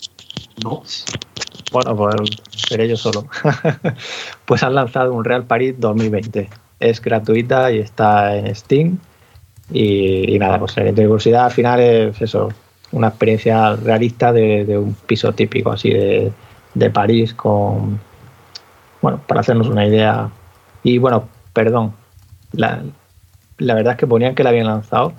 No. 0.63 0.83
Bueno, 1.71 1.95
pues 1.95 2.15
seré 2.51 2.89
yo 2.89 2.97
solo. 2.97 3.27
pues 4.45 4.63
han 4.63 4.73
lanzado 4.73 5.13
un 5.13 5.23
Real 5.23 5.45
Paris 5.45 5.75
2020. 5.77 6.49
Es 6.79 6.99
gratuita 6.99 7.71
y 7.71 7.79
está 7.79 8.35
en 8.35 8.55
Steam. 8.55 8.97
Y, 9.71 10.35
y 10.35 10.39
nada, 10.39 10.59
pues 10.59 10.75
de 10.75 10.91
curiosidad 10.93 11.45
al 11.45 11.51
final 11.51 11.79
es 11.79 12.19
eso, 12.21 12.49
una 12.91 13.09
experiencia 13.09 13.75
realista 13.75 14.33
de, 14.33 14.65
de 14.65 14.79
un 14.79 14.95
piso 14.95 15.31
típico 15.33 15.71
así 15.71 15.91
de, 15.91 16.31
de 16.73 16.89
París 16.89 17.35
con, 17.35 17.99
bueno, 19.01 19.21
para 19.27 19.41
hacernos 19.41 19.67
una 19.67 19.85
idea. 19.85 20.29
Y 20.81 20.97
bueno, 20.97 21.29
perdón, 21.53 21.93
la, 22.53 22.81
la 23.59 23.73
verdad 23.75 23.93
es 23.93 23.99
que 23.99 24.07
ponían 24.07 24.33
que 24.33 24.43
la 24.43 24.49
habían 24.49 24.65
lanzado 24.67 25.13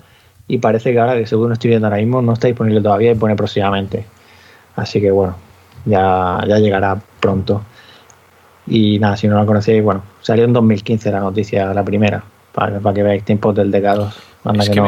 y 0.51 0.57
parece 0.57 0.91
que 0.91 0.99
ahora 0.99 1.15
que 1.15 1.25
según 1.25 1.53
estoy 1.53 1.69
viendo 1.69 1.87
ahora 1.87 1.99
mismo 1.99 2.21
no 2.21 2.33
está 2.33 2.47
disponible 2.47 2.81
todavía 2.81 3.13
y 3.13 3.15
pone 3.15 3.37
próximamente. 3.37 4.05
Así 4.75 4.99
que 4.99 5.09
bueno, 5.09 5.37
ya, 5.85 6.43
ya 6.45 6.59
llegará 6.59 7.01
pronto. 7.21 7.63
Y 8.67 8.99
nada, 8.99 9.15
si 9.15 9.29
no 9.29 9.37
la 9.37 9.45
conocéis, 9.45 9.81
bueno, 9.81 10.03
salió 10.19 10.43
en 10.43 10.51
2015 10.51 11.09
la 11.09 11.21
noticia, 11.21 11.73
la 11.73 11.85
primera, 11.85 12.21
para, 12.51 12.81
para 12.81 12.93
que 12.93 13.01
veáis 13.01 13.23
tiempos 13.23 13.55
del 13.55 13.71
decado. 13.71 14.11
Es 14.59 14.69
que, 14.69 14.81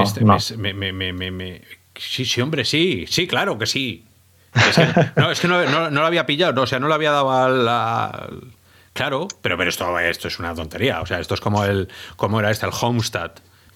me, 0.57 0.74
me, 0.74 0.91
me, 0.91 1.32
me, 1.32 1.61
Sí, 1.95 2.26
sí, 2.26 2.41
hombre, 2.41 2.66
sí, 2.66 3.05
sí, 3.07 3.26
claro 3.26 3.57
que 3.57 3.66
sí. 3.66 4.03
Es 4.53 4.76
que, 4.76 4.88
no, 5.16 5.32
es 5.32 5.39
que 5.39 5.47
no, 5.47 5.64
no, 5.66 5.89
lo 5.89 6.05
había 6.05 6.26
pillado, 6.26 6.51
no, 6.51 6.64
o 6.64 6.68
sea, 6.68 6.80
no 6.80 6.89
lo 6.89 6.93
había 6.93 7.11
dado 7.11 7.32
a 7.32 8.30
Claro, 8.91 9.30
pero, 9.41 9.57
pero 9.57 9.70
esto, 9.70 9.97
esto 9.97 10.28
es 10.28 10.39
una 10.39 10.53
tontería. 10.53 10.99
O 10.99 11.05
sea, 11.05 11.22
esto 11.22 11.36
es 11.36 11.39
como 11.39 11.64
el. 11.64 11.88
como 12.18 12.41
era 12.41 12.51
este, 12.51 12.66
el 12.66 12.74
Homestead. 12.80 13.32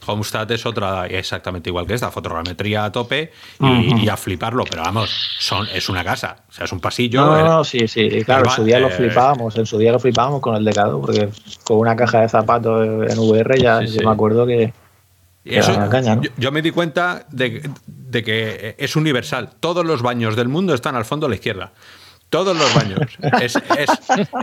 Homestead 0.05 0.49
es 0.51 0.65
otra 0.65 1.07
exactamente 1.07 1.69
igual 1.69 1.85
que 1.85 1.93
esta, 1.93 2.11
fotogrametría 2.11 2.85
a 2.85 2.91
tope 2.91 3.31
y, 3.59 4.07
a 4.07 4.17
fliparlo, 4.17 4.63
pero 4.69 4.83
vamos, 4.83 5.09
son, 5.39 5.67
es 5.73 5.89
una 5.89 6.03
casa, 6.03 6.37
o 6.49 6.51
sea, 6.51 6.65
es 6.65 6.71
un 6.71 6.79
pasillo. 6.79 7.25
No, 7.25 7.43
no, 7.43 7.63
sí, 7.63 7.87
sí, 7.87 8.23
claro, 8.23 8.45
en 8.45 8.51
su 8.51 8.63
día 8.63 8.79
lo 8.79 8.87
eh, 8.87 8.91
flipábamos, 8.91 9.57
en 9.57 9.65
su 9.65 9.77
día 9.77 9.91
lo 9.91 9.99
flipábamos 9.99 10.41
con 10.41 10.55
el 10.55 10.63
decado, 10.63 11.01
porque 11.01 11.29
con 11.63 11.77
una 11.77 11.95
caja 11.95 12.21
de 12.21 12.29
zapatos 12.29 13.09
en 13.09 13.19
VR 13.19 13.59
ya 13.59 13.83
yo 13.83 14.01
me 14.03 14.11
acuerdo 14.11 14.45
que, 14.45 14.73
yo, 16.37 16.51
me 16.51 16.61
di 16.61 16.71
cuenta 16.71 17.25
de, 17.31 17.61
que 18.11 18.75
es 18.77 18.95
universal. 18.95 19.51
Todos 19.59 19.85
los 19.85 20.01
baños 20.01 20.35
del 20.35 20.47
mundo 20.49 20.73
están 20.73 20.95
al 20.95 21.05
fondo 21.05 21.25
a 21.25 21.29
la 21.29 21.35
izquierda. 21.35 21.71
Todos 22.29 22.57
los 22.57 22.73
baños. 22.75 22.99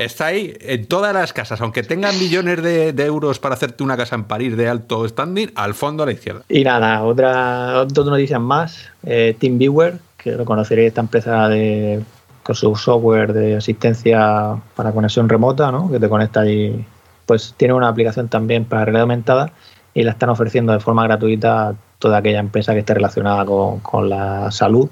está 0.00 0.26
ahí 0.26 0.56
en 0.60 0.86
todas 0.86 1.12
las 1.12 1.32
casas, 1.32 1.60
aunque 1.60 1.82
tengan 1.82 2.18
millones 2.18 2.62
de, 2.62 3.04
euros 3.04 3.38
para 3.38 3.54
hacerte 3.54 3.82
una 3.82 3.96
casa 3.96 4.14
en 4.14 4.24
París 4.24 4.56
de 4.56 4.68
alto 4.68 5.06
standing, 5.06 5.50
al 5.54 5.74
fondo 5.74 6.02
a 6.02 6.06
la 6.06 6.12
izquierda. 6.12 6.42
Y 6.48 6.64
nada, 6.64 7.02
otra, 7.02 7.84
dos 7.84 8.06
noticias 8.06 8.40
más. 8.40 8.88
Eh, 9.04 9.36
TeamViewer, 9.38 9.98
que 10.16 10.32
lo 10.32 10.44
conoceréis, 10.44 10.88
esta 10.88 11.02
empresa 11.02 11.48
de, 11.48 12.02
con 12.44 12.54
su 12.54 12.76
software 12.76 13.32
de 13.32 13.56
asistencia 13.56 14.56
para 14.76 14.92
conexión 14.92 15.28
remota, 15.28 15.72
¿no? 15.72 15.90
que 15.90 15.98
te 15.98 16.08
conecta 16.08 16.40
ahí. 16.40 16.86
Pues 17.26 17.54
tiene 17.56 17.72
una 17.74 17.88
aplicación 17.88 18.28
también 18.28 18.66
para 18.66 18.84
realidad 18.84 19.02
aumentada 19.02 19.52
y 19.94 20.02
la 20.02 20.10
están 20.10 20.28
ofreciendo 20.28 20.72
de 20.72 20.80
forma 20.80 21.04
gratuita 21.04 21.68
a 21.68 21.74
toda 21.98 22.18
aquella 22.18 22.40
empresa 22.40 22.74
que 22.74 22.80
esté 22.80 22.94
relacionada 22.94 23.46
con, 23.46 24.10
la 24.10 24.50
salud 24.50 24.90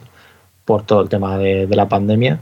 por 0.64 0.84
todo 0.84 1.02
el 1.02 1.10
tema 1.10 1.36
de, 1.36 1.66
la 1.68 1.88
pandemia. 1.88 2.40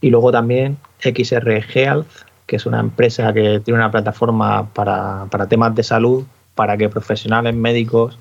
Y 0.00 0.10
luego 0.10 0.32
también 0.32 0.78
XR 1.00 1.64
Health, 1.74 2.06
que 2.46 2.56
es 2.56 2.66
una 2.66 2.80
empresa 2.80 3.32
que 3.32 3.60
tiene 3.60 3.78
una 3.78 3.90
plataforma 3.90 4.72
para, 4.72 5.28
temas 5.48 5.74
de 5.74 5.82
salud, 5.82 6.24
para 6.54 6.76
que 6.76 6.88
profesionales 6.88 7.54
médicos 7.54 8.18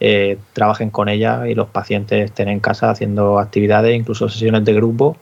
eh, 0.00 0.38
trabajen 0.52 0.90
con 0.90 1.08
ella 1.08 1.48
y 1.48 1.54
los 1.54 1.68
pacientes 1.68 2.26
estén 2.26 2.48
en 2.48 2.60
casa 2.60 2.90
haciendo 2.90 3.38
actividades, 3.38 3.94
incluso 3.96 4.28
sesiones 4.28 4.64
de 4.64 4.74
grupo 4.74 5.16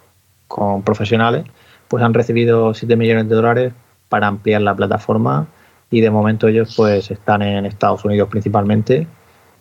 con 0.46 0.82
profesionales, 0.82 1.44
pues 1.88 2.02
han 2.02 2.14
recibido 2.14 2.74
7 2.74 2.96
millones 2.96 3.28
de 3.28 3.34
dólares 3.34 3.72
para 4.08 4.26
ampliar 4.26 4.62
la 4.62 4.74
plataforma 4.74 5.46
y 5.90 6.00
de 6.00 6.10
momento 6.10 6.48
ellos 6.48 6.74
pues 6.76 7.10
están 7.10 7.42
en 7.42 7.66
Estados 7.66 8.04
Unidos 8.04 8.28
principalmente 8.28 9.06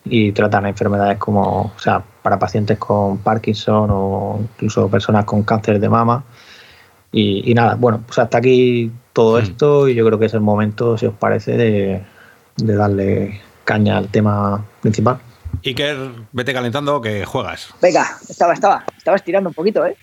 y 0.10 0.32
tratan 0.32 0.66
enfermedades 0.66 1.18
como, 1.18 1.74
o 1.76 1.80
sea, 1.80 2.04
para 2.22 2.40
pacientes 2.40 2.78
con 2.78 3.20
Parkinson 3.20 3.90
o 3.92 4.40
incluso 4.42 4.90
personas 4.90 5.26
con 5.26 5.44
cáncer 5.44 5.80
de 5.80 5.90
mama. 5.90 6.24
Y, 7.12 7.54
nada, 7.54 7.76
bueno, 7.76 8.04
pues 8.06 8.20
hasta 8.20 8.38
aquí 8.38 8.92
todo 9.14 9.40
hmm. 9.40 9.44
esto 9.44 9.88
y 9.88 9.96
yo 9.96 10.06
creo 10.06 10.20
que 10.20 10.26
es 10.26 10.34
el 10.34 10.42
momento, 10.42 10.98
si 10.98 11.06
os 11.06 11.14
parece, 11.16 11.58
de, 11.58 12.04
de 12.58 12.76
darle 12.76 13.42
caña 13.64 13.98
al 13.98 14.10
tema 14.10 14.64
principal. 14.82 15.20
Iker, 15.66 15.98
vete 16.32 16.54
calentando 16.54 17.02
que 17.02 17.26
juegas. 17.26 17.70
Venga, 17.82 18.06
estaba, 18.28 18.54
estaba, 18.54 18.86
estaba 18.98 19.18
estirando 19.18 19.50
un 19.50 19.56
poquito, 19.56 19.86
¿eh? 19.86 19.98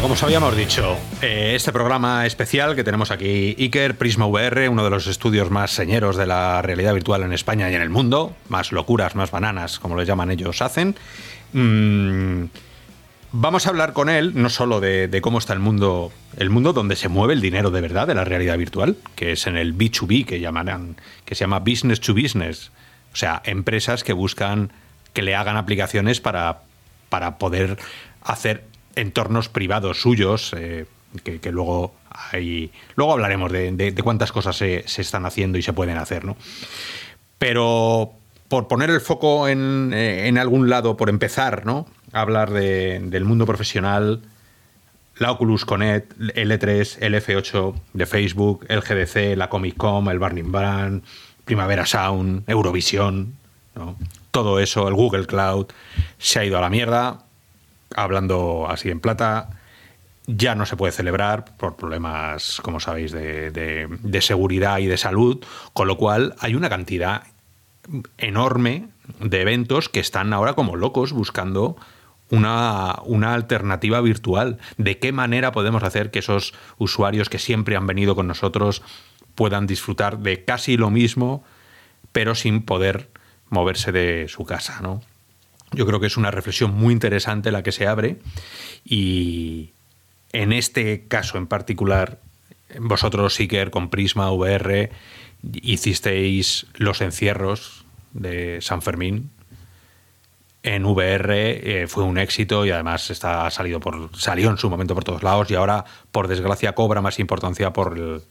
Como 0.00 0.14
os 0.14 0.22
habíamos 0.22 0.54
dicho, 0.56 0.98
eh, 1.22 1.52
este 1.54 1.72
programa 1.72 2.26
especial 2.26 2.74
que 2.74 2.84
tenemos 2.84 3.10
aquí, 3.10 3.56
Iker 3.58 3.96
Prisma 3.96 4.26
VR, 4.26 4.68
uno 4.68 4.84
de 4.84 4.90
los 4.90 5.06
estudios 5.06 5.50
más 5.50 5.70
señeros 5.70 6.16
de 6.16 6.26
la 6.26 6.60
realidad 6.60 6.92
virtual 6.92 7.22
en 7.22 7.32
España 7.32 7.70
y 7.70 7.74
en 7.74 7.80
el 7.80 7.88
mundo, 7.88 8.36
más 8.48 8.70
locuras, 8.72 9.14
más 9.14 9.30
bananas, 9.30 9.78
como 9.78 9.96
les 9.96 10.06
llaman 10.06 10.30
ellos, 10.30 10.60
hacen. 10.60 10.94
Mm, 11.52 12.44
vamos 13.32 13.66
a 13.66 13.70
hablar 13.70 13.92
con 13.94 14.10
él 14.10 14.32
no 14.34 14.50
solo 14.50 14.80
de, 14.80 15.18
cómo 15.22 15.38
está 15.38 15.54
el 15.54 15.60
mundo, 15.60 16.12
el 16.36 16.50
mundo 16.50 16.72
donde 16.72 16.96
se 16.96 17.08
mueve 17.08 17.32
el 17.32 17.40
dinero 17.40 17.70
de 17.70 17.80
verdad 17.80 18.06
de 18.06 18.14
la 18.14 18.24
realidad 18.24 18.58
virtual, 18.58 18.96
que 19.14 19.32
es 19.32 19.46
en 19.46 19.56
el 19.56 19.76
B2B 19.76 20.26
que 20.26 20.40
llamarán, 20.40 20.96
que 21.24 21.34
se 21.34 21.44
llama 21.44 21.60
business 21.60 22.00
to 22.00 22.14
business, 22.14 22.72
o 23.12 23.16
sea, 23.16 23.40
empresas 23.44 24.04
que 24.04 24.12
buscan 24.12 24.70
que 25.14 25.22
le 25.22 25.34
hagan 25.34 25.56
aplicaciones 25.56 26.20
para, 26.20 26.62
para 27.08 27.38
poder 27.38 27.78
hacer 28.22 28.73
entornos 28.96 29.48
privados 29.48 30.00
suyos, 30.00 30.54
eh, 30.56 30.86
que, 31.22 31.52
luego 31.52 31.94
hay. 32.10 32.72
Luego 32.96 33.12
hablaremos 33.12 33.52
de, 33.52 33.94
cuántas 34.02 34.32
cosas 34.32 34.56
se, 34.56 34.84
están 34.86 35.26
haciendo 35.26 35.58
y 35.58 35.62
se 35.62 35.72
pueden 35.72 35.96
hacer, 35.96 36.24
¿no? 36.24 36.36
Pero 37.38 38.12
por 38.48 38.68
poner 38.68 38.90
el 38.90 39.00
foco 39.00 39.48
en, 39.48 39.92
eh, 39.92 40.28
en 40.28 40.38
algún 40.38 40.68
lado, 40.68 40.96
por 40.96 41.08
empezar, 41.08 41.66
¿no? 41.66 41.86
A 42.12 42.20
hablar 42.20 42.50
del 42.50 43.24
mundo 43.24 43.46
profesional, 43.46 44.22
la 45.18 45.32
Oculus 45.32 45.64
Connect, 45.64 46.12
el 46.34 46.50
E3, 46.50 46.98
el 47.00 47.14
F8 47.14 47.74
de 47.92 48.06
Facebook, 48.06 48.64
el 48.68 48.80
GDC, 48.80 49.36
la 49.36 49.48
Comic 49.48 49.76
Con, 49.76 50.08
el 50.08 50.18
Burning 50.18 50.50
Brand, 50.50 51.02
Primavera 51.44 51.86
Sound, 51.86 52.48
Eurovisión, 52.48 53.34
todo 54.30 54.60
eso, 54.60 54.88
el 54.88 54.94
Google 54.94 55.26
Cloud, 55.26 55.66
se 56.18 56.38
ha 56.38 56.44
ido 56.44 56.58
a 56.58 56.60
la 56.60 56.70
mierda 56.70 57.24
hablando 57.94 58.66
así 58.68 58.90
en 58.90 59.00
plata, 59.00 59.50
ya 60.26 60.54
no 60.54 60.66
se 60.66 60.76
puede 60.76 60.92
celebrar 60.92 61.44
por 61.56 61.76
problemas, 61.76 62.60
como 62.62 62.80
sabéis, 62.80 63.12
de, 63.12 64.18
seguridad 64.20 64.78
y 64.78 64.86
de 64.86 64.96
salud, 64.96 65.44
con 65.72 65.88
lo 65.88 65.96
cual 65.96 66.34
hay 66.40 66.54
una 66.54 66.70
cantidad 66.70 67.24
enorme 68.16 68.88
de 69.20 69.42
eventos 69.42 69.88
que 69.88 70.00
están 70.00 70.32
ahora 70.32 70.54
como 70.54 70.76
locos 70.76 71.12
buscando 71.12 71.76
una, 72.30 73.00
una, 73.04 73.34
alternativa 73.34 74.00
virtual. 74.00 74.58
¿De 74.78 74.98
qué 74.98 75.12
manera 75.12 75.52
podemos 75.52 75.82
hacer 75.82 76.10
que 76.10 76.20
esos 76.20 76.54
usuarios 76.78 77.28
que 77.28 77.38
siempre 77.38 77.76
han 77.76 77.86
venido 77.86 78.14
con 78.14 78.26
nosotros 78.26 78.82
puedan 79.34 79.66
disfrutar 79.66 80.18
de 80.20 80.44
casi 80.44 80.78
lo 80.78 80.88
mismo, 80.88 81.44
pero 82.12 82.34
sin 82.34 82.62
poder 82.62 83.10
moverse 83.50 83.92
de 83.92 84.26
su 84.28 84.46
casa? 84.46 84.80
¿no? 84.80 85.02
Yo 85.72 85.86
creo 85.86 86.00
que 86.00 86.06
es 86.06 86.16
una 86.16 86.30
reflexión 86.30 86.72
muy 86.72 86.92
interesante 86.92 87.50
la 87.50 87.62
que 87.62 87.72
se 87.72 87.86
abre 87.86 88.18
y 88.84 89.70
en 90.32 90.52
este 90.52 91.06
caso 91.06 91.38
en 91.38 91.46
particular, 91.46 92.20
vosotros, 92.78 93.34
Siker, 93.34 93.70
con 93.70 93.88
Prisma 93.90 94.30
VR, 94.30 94.90
hicisteis 95.62 96.66
los 96.74 97.00
encierros 97.00 97.84
de 98.12 98.60
San 98.60 98.82
Fermín. 98.82 99.30
En 100.62 100.86
VR 100.86 101.82
eh, 101.82 101.86
fue 101.86 102.04
un 102.04 102.18
éxito 102.18 102.64
y 102.64 102.70
además 102.70 103.10
está 103.10 103.50
salido 103.50 103.80
por, 103.80 104.10
salió 104.16 104.50
en 104.50 104.56
su 104.56 104.70
momento 104.70 104.94
por 104.94 105.04
todos 105.04 105.22
lados 105.22 105.50
y 105.50 105.54
ahora, 105.54 105.84
por 106.10 106.26
desgracia, 106.26 106.74
cobra 106.74 107.02
más 107.02 107.18
importancia 107.18 107.72
por 107.72 107.98
el, 107.98 108.22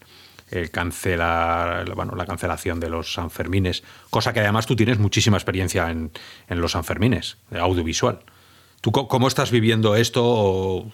cancelar, 0.71 1.93
bueno, 1.95 2.15
la 2.15 2.25
cancelación 2.25 2.79
de 2.79 2.89
los 2.89 3.13
Sanfermines, 3.13 3.83
cosa 4.09 4.33
que 4.33 4.39
además 4.39 4.65
tú 4.65 4.75
tienes 4.75 4.99
muchísima 4.99 5.37
experiencia 5.37 5.89
en, 5.89 6.11
en 6.47 6.61
los 6.61 6.73
Sanfermines, 6.73 7.37
audiovisual. 7.51 8.19
¿Tú 8.81 8.91
cómo 8.91 9.29
estás 9.29 9.49
viviendo 9.49 9.95
esto 9.95 10.21
o 10.25 10.91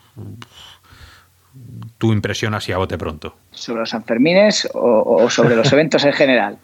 tu 1.97 2.13
impresión 2.13 2.53
así 2.53 2.71
a 2.71 2.77
bote 2.77 2.99
pronto? 2.99 3.35
¿Sobre 3.51 3.79
los 3.79 3.89
Sanfermines 3.89 4.69
o, 4.73 5.27
sobre 5.29 5.55
los 5.55 5.73
eventos 5.73 6.05
en 6.05 6.13
general? 6.13 6.59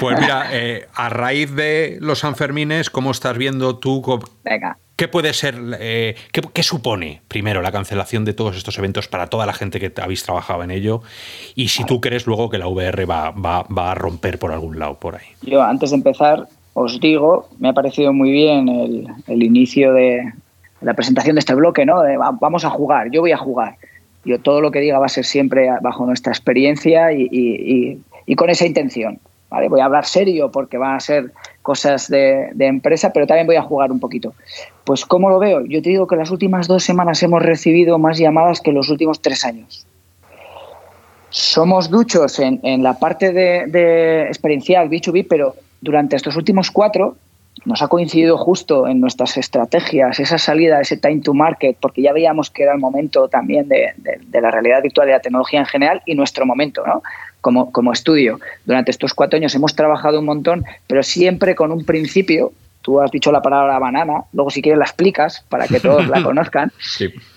Pues 0.00 0.20
mira, 0.20 0.48
eh, 0.52 0.88
a 0.94 1.08
raíz 1.08 1.52
de 1.52 1.98
los 2.00 2.20
Sanfermines, 2.20 2.90
¿cómo 2.90 3.12
estás 3.12 3.38
viendo 3.38 3.78
tú? 3.78 4.02
Venga. 4.44 4.78
¿Qué 4.98 5.06
puede 5.06 5.32
ser, 5.32 5.54
eh, 5.78 6.16
qué, 6.32 6.62
supone 6.64 7.22
primero 7.28 7.62
la 7.62 7.70
cancelación 7.70 8.24
de 8.24 8.32
todos 8.32 8.56
estos 8.56 8.76
eventos 8.78 9.06
para 9.06 9.28
toda 9.28 9.46
la 9.46 9.52
gente 9.52 9.78
que 9.78 9.92
habéis 10.02 10.24
trabajado 10.24 10.64
en 10.64 10.72
ello? 10.72 11.02
Y 11.54 11.68
si 11.68 11.84
tú 11.84 12.00
crees 12.00 12.26
luego 12.26 12.50
que 12.50 12.58
la 12.58 12.66
VR 12.66 13.04
va, 13.04 13.32
a 13.32 13.94
romper 13.94 14.40
por 14.40 14.50
algún 14.50 14.80
lado 14.80 14.98
por 14.98 15.14
ahí. 15.14 15.26
Yo, 15.42 15.62
antes 15.62 15.90
de 15.90 15.96
empezar, 15.98 16.48
os 16.74 16.98
digo, 16.98 17.48
me 17.60 17.68
ha 17.68 17.74
parecido 17.74 18.12
muy 18.12 18.32
bien 18.32 18.68
el, 19.28 19.40
inicio 19.40 19.92
de 19.92 20.32
la 20.80 20.94
presentación 20.94 21.36
de 21.36 21.40
este 21.40 21.54
bloque, 21.54 21.86
¿no? 21.86 22.02
De 22.02 22.16
vamos 22.16 22.64
a 22.64 22.70
jugar, 22.70 23.12
yo 23.12 23.20
voy 23.20 23.30
a 23.30 23.38
jugar. 23.38 23.76
Yo 24.24 24.40
todo 24.40 24.60
lo 24.60 24.72
que 24.72 24.80
diga 24.80 24.98
va 24.98 25.06
a 25.06 25.10
ser 25.10 25.24
siempre 25.24 25.68
bajo 25.80 26.06
nuestra 26.06 26.32
experiencia 26.32 27.12
y 27.12 28.34
con 28.36 28.50
esa 28.50 28.66
intención. 28.66 29.20
¿Vale? 29.50 29.68
Voy 29.68 29.80
a 29.80 29.86
hablar 29.86 30.04
serio 30.04 30.50
porque 30.50 30.78
van 30.78 30.96
a 30.96 31.00
ser 31.00 31.32
cosas 31.62 32.08
de, 32.08 32.50
empresa, 32.58 33.12
pero 33.12 33.26
también 33.26 33.46
voy 33.46 33.56
a 33.56 33.62
jugar 33.62 33.90
un 33.90 34.00
poquito. 34.00 34.34
Pues, 34.84 35.04
¿cómo 35.04 35.28
lo 35.28 35.38
veo? 35.38 35.64
Yo 35.66 35.82
te 35.82 35.90
digo 35.90 36.06
que 36.06 36.16
las 36.16 36.30
últimas 36.30 36.66
dos 36.66 36.84
semanas 36.84 37.22
hemos 37.22 37.42
recibido 37.42 37.98
más 37.98 38.18
llamadas 38.18 38.60
que 38.60 38.72
los 38.72 38.88
últimos 38.88 39.20
tres 39.20 39.44
años. 39.44 39.86
somos 41.30 41.90
duchos 41.90 42.38
en, 42.38 42.82
la 42.82 42.98
parte 42.98 43.32
de, 43.32 43.66
de 43.66 44.22
experiencial 44.22 44.88
B2B, 44.88 45.26
pero 45.28 45.54
durante 45.80 46.16
estos 46.16 46.36
últimos 46.36 46.70
cuatro 46.70 47.16
nos 47.64 47.82
ha 47.82 47.88
coincidido 47.88 48.36
justo 48.36 48.86
en 48.86 49.00
nuestras 49.00 49.36
estrategias 49.36 50.20
esa 50.20 50.38
salida, 50.38 50.80
ese 50.80 50.96
time 50.96 51.20
to 51.20 51.34
market, 51.34 51.76
porque 51.80 52.02
ya 52.02 52.12
veíamos 52.12 52.50
que 52.50 52.62
era 52.62 52.72
el 52.72 52.78
momento 52.78 53.28
también 53.28 53.68
de, 53.68 53.92
la 54.32 54.50
realidad 54.50 54.82
virtual 54.82 55.08
y 55.08 55.12
la 55.12 55.20
tecnología 55.20 55.60
en 55.60 55.66
general 55.66 56.02
y 56.06 56.14
nuestro 56.14 56.46
momento, 56.46 56.86
¿no? 56.86 57.02
Como, 57.48 57.72
como 57.72 57.94
estudio. 57.94 58.38
Durante 58.66 58.90
estos 58.90 59.14
cuatro 59.14 59.38
años 59.38 59.54
hemos 59.54 59.74
trabajado 59.74 60.18
un 60.18 60.26
montón, 60.26 60.66
pero 60.86 61.02
siempre 61.02 61.54
con 61.54 61.72
un 61.72 61.82
principio. 61.82 62.52
Tú 62.82 63.00
has 63.00 63.10
dicho 63.10 63.32
la 63.32 63.40
palabra 63.40 63.78
banana, 63.78 64.24
luego 64.34 64.50
si 64.50 64.60
quieres 64.60 64.78
la 64.78 64.84
explicas 64.84 65.46
para 65.48 65.66
que 65.66 65.80
todos 65.80 66.06
la 66.08 66.22
conozcan. 66.30 66.70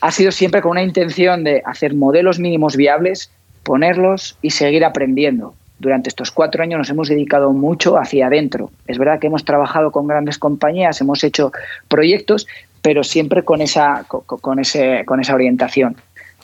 Ha 0.01 0.11
sido 0.11 0.33
siempre 0.33 0.61
con 0.61 0.71
una 0.71 0.83
intención 0.83 1.45
de 1.45 1.61
hacer 1.65 1.95
modelos 1.95 2.39
mínimos 2.39 2.75
viables, 2.75 3.31
ponerlos 3.63 4.37
y 4.41 4.49
seguir 4.49 4.83
aprendiendo 4.83 5.53
durante 5.79 6.09
estos 6.09 6.29
cuatro 6.29 6.61
años 6.61 6.77
nos 6.77 6.89
hemos 6.89 7.07
dedicado 7.07 7.51
mucho 7.53 7.97
hacia 7.97 8.27
adentro. 8.27 8.69
Es 8.85 8.99
verdad 8.99 9.19
que 9.19 9.27
hemos 9.27 9.45
trabajado 9.45 9.91
con 9.91 10.07
grandes 10.07 10.37
compañías, 10.37 11.01
hemos 11.01 11.23
hecho 11.23 11.51
proyectos, 11.87 12.47
pero 12.81 13.03
siempre 13.03 13.43
con 13.43 13.61
esa, 13.61 14.05
con, 14.07 14.59
ese, 14.59 15.03
con 15.05 15.19
esa 15.19 15.33
orientación, 15.33 15.95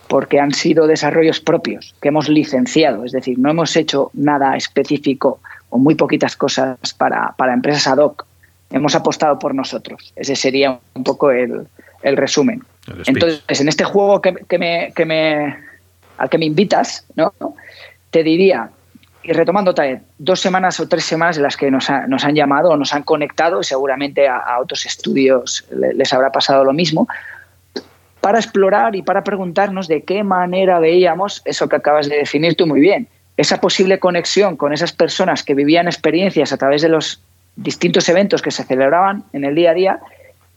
porque 0.08 0.40
han 0.40 0.54
sido 0.54 0.88
desarrollos 0.88 1.40
propios 1.40 1.96
que 2.02 2.10
hemos 2.10 2.30
licenciado, 2.30 3.04
es 3.04 3.12
decir, 3.12 3.38
no 3.40 3.50
hemos 3.50 3.76
hecho 3.76 4.12
nada 4.14 4.56
específico 4.56 5.40
o 5.70 5.78
muy 5.78 5.96
poquitas 5.96 6.36
cosas 6.36 6.78
para, 6.98 7.36
empresas 7.54 7.88
ad 7.88 7.98
hoc. 7.98 8.26
Hemos 8.70 8.96
apostado 8.96 9.40
por 9.40 9.56
nosotros. 9.56 10.14
Ese 10.16 10.36
sería 10.36 10.80
un 10.94 11.04
poco 11.04 11.32
el, 11.32 11.68
resumen. 12.04 12.64
Entonces, 13.06 13.42
en 13.60 13.68
este 13.68 13.84
juego 13.84 14.22
que, 14.22 14.32
me, 14.58 14.94
que 14.96 15.06
me, 15.06 15.58
al 16.18 16.30
que 16.30 16.38
me 16.38 16.46
invitas, 16.46 17.06
¿no? 17.16 17.34
te 18.12 18.24
diría 18.24 18.72
y 19.28 19.34
retomando 19.34 19.76
también, 19.76 20.04
dos 20.18 20.40
semanas 20.40 20.80
o 20.80 20.88
tres 20.88 21.04
semanas 21.04 21.36
en 21.36 21.44
las 21.44 21.58
que 21.58 21.70
nos, 21.70 21.90
han 21.90 22.34
llamado 22.34 22.70
o 22.70 22.78
nos 22.78 22.94
han 22.94 23.04
conectado, 23.04 23.60
y 23.60 23.64
seguramente 23.66 24.26
a, 24.26 24.58
otros 24.62 24.86
estudios 24.86 25.66
les, 25.70 26.14
habrá 26.14 26.32
pasado 26.32 26.64
lo 26.64 26.72
mismo, 26.72 27.10
para 28.22 28.40
explorar 28.40 28.96
y 28.96 29.02
para 29.02 29.24
preguntarnos 29.24 29.88
de 29.88 30.04
qué 30.04 30.24
manera 30.24 30.80
veíamos 30.80 31.42
eso 31.46 31.70
que 31.70 31.76
acabas 31.76 32.10
de 32.10 32.18
definir 32.18 32.56
tú 32.56 32.68
muy 32.68 32.80
bien, 32.80 33.08
esa 33.38 33.62
posible 33.62 34.00
conexión 34.00 34.58
con 34.58 34.74
esas 34.74 34.92
personas 34.92 35.44
que 35.44 35.54
vivían 35.54 35.88
experiencias 35.88 36.52
a 36.52 36.58
través 36.58 36.82
de 36.82 36.90
los 36.90 37.22
distintos 37.56 38.08
eventos 38.10 38.42
que 38.42 38.52
se 38.52 38.64
celebraban 38.64 39.24
en 39.34 39.46
el 39.46 39.56
día 39.56 39.72
a 39.72 39.74
día 39.74 40.00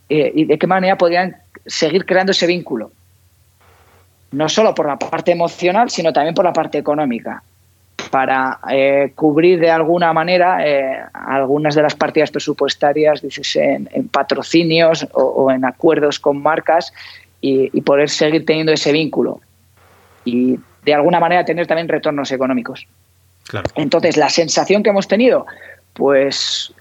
eh, 0.09 0.33
y 0.35 0.45
de 0.45 0.59
qué 0.59 0.67
manera 0.67 0.97
podían 0.97 1.37
seguir 1.67 2.05
creando 2.07 2.33
ese 2.33 2.47
vínculo. 2.47 2.91
No 4.33 4.49
solo 4.49 4.75
por 4.75 4.87
la 4.87 4.99
parte 4.99 5.33
emocional, 5.33 5.91
sino 5.91 6.13
también 6.13 6.35
por 6.35 6.45
la 6.45 6.53
parte 6.53 6.79
económica 6.79 7.43
para 8.11 8.59
eh, 8.71 9.13
cubrir 9.15 9.61
de 9.61 9.71
alguna 9.71 10.13
manera 10.13 10.67
eh, 10.67 11.01
algunas 11.13 11.75
de 11.75 11.83
las 11.83 11.95
partidas 11.95 12.31
presupuestarias, 12.31 13.23
dices, 13.23 13.57
en, 13.57 13.89
patrocinios 14.09 15.07
o, 15.13 15.51
en 15.51 15.65
acuerdos 15.65 16.19
con 16.19 16.43
marcas 16.43 16.93
y, 17.41 17.81
poder 17.83 18.11
seguir 18.11 18.45
teniendo 18.45 18.73
ese 18.73 18.93
vínculo 18.93 19.41
y 20.25 20.59
de 20.85 20.95
alguna 20.95 21.21
manera 21.21 21.45
tener 21.45 21.67
también 21.67 21.89
retornos 21.89 22.31
económicos. 22.33 22.87
Entonces, 23.75 24.17
la 24.17 24.29
sensación 24.29 24.83
que 24.83 24.91
hemos 24.91 25.09
tenido, 25.09 25.47
pues 25.95 26.73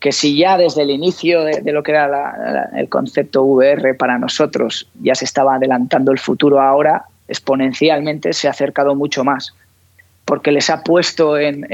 que 0.00 0.12
si 0.12 0.36
ya 0.36 0.58
desde 0.58 0.82
el 0.82 0.90
inicio 0.90 1.44
de, 1.44 1.72
lo 1.72 1.82
que 1.82 1.92
era 1.92 2.70
el 2.76 2.88
concepto 2.88 3.42
VR 3.44 3.94
para 3.94 4.18
nosotros 4.18 4.88
ya 5.00 5.14
se 5.14 5.24
estaba 5.24 5.54
adelantando 5.54 6.12
el 6.12 6.18
futuro 6.18 6.60
ahora, 6.60 7.04
exponencialmente 7.28 8.32
se 8.32 8.48
ha 8.48 8.50
acercado 8.50 8.94
mucho 8.94 9.24
más 9.24 9.54
porque 10.26 10.50
les 10.50 10.68
ha 10.70 10.82
puesto 10.82 11.38
en, 11.38 11.64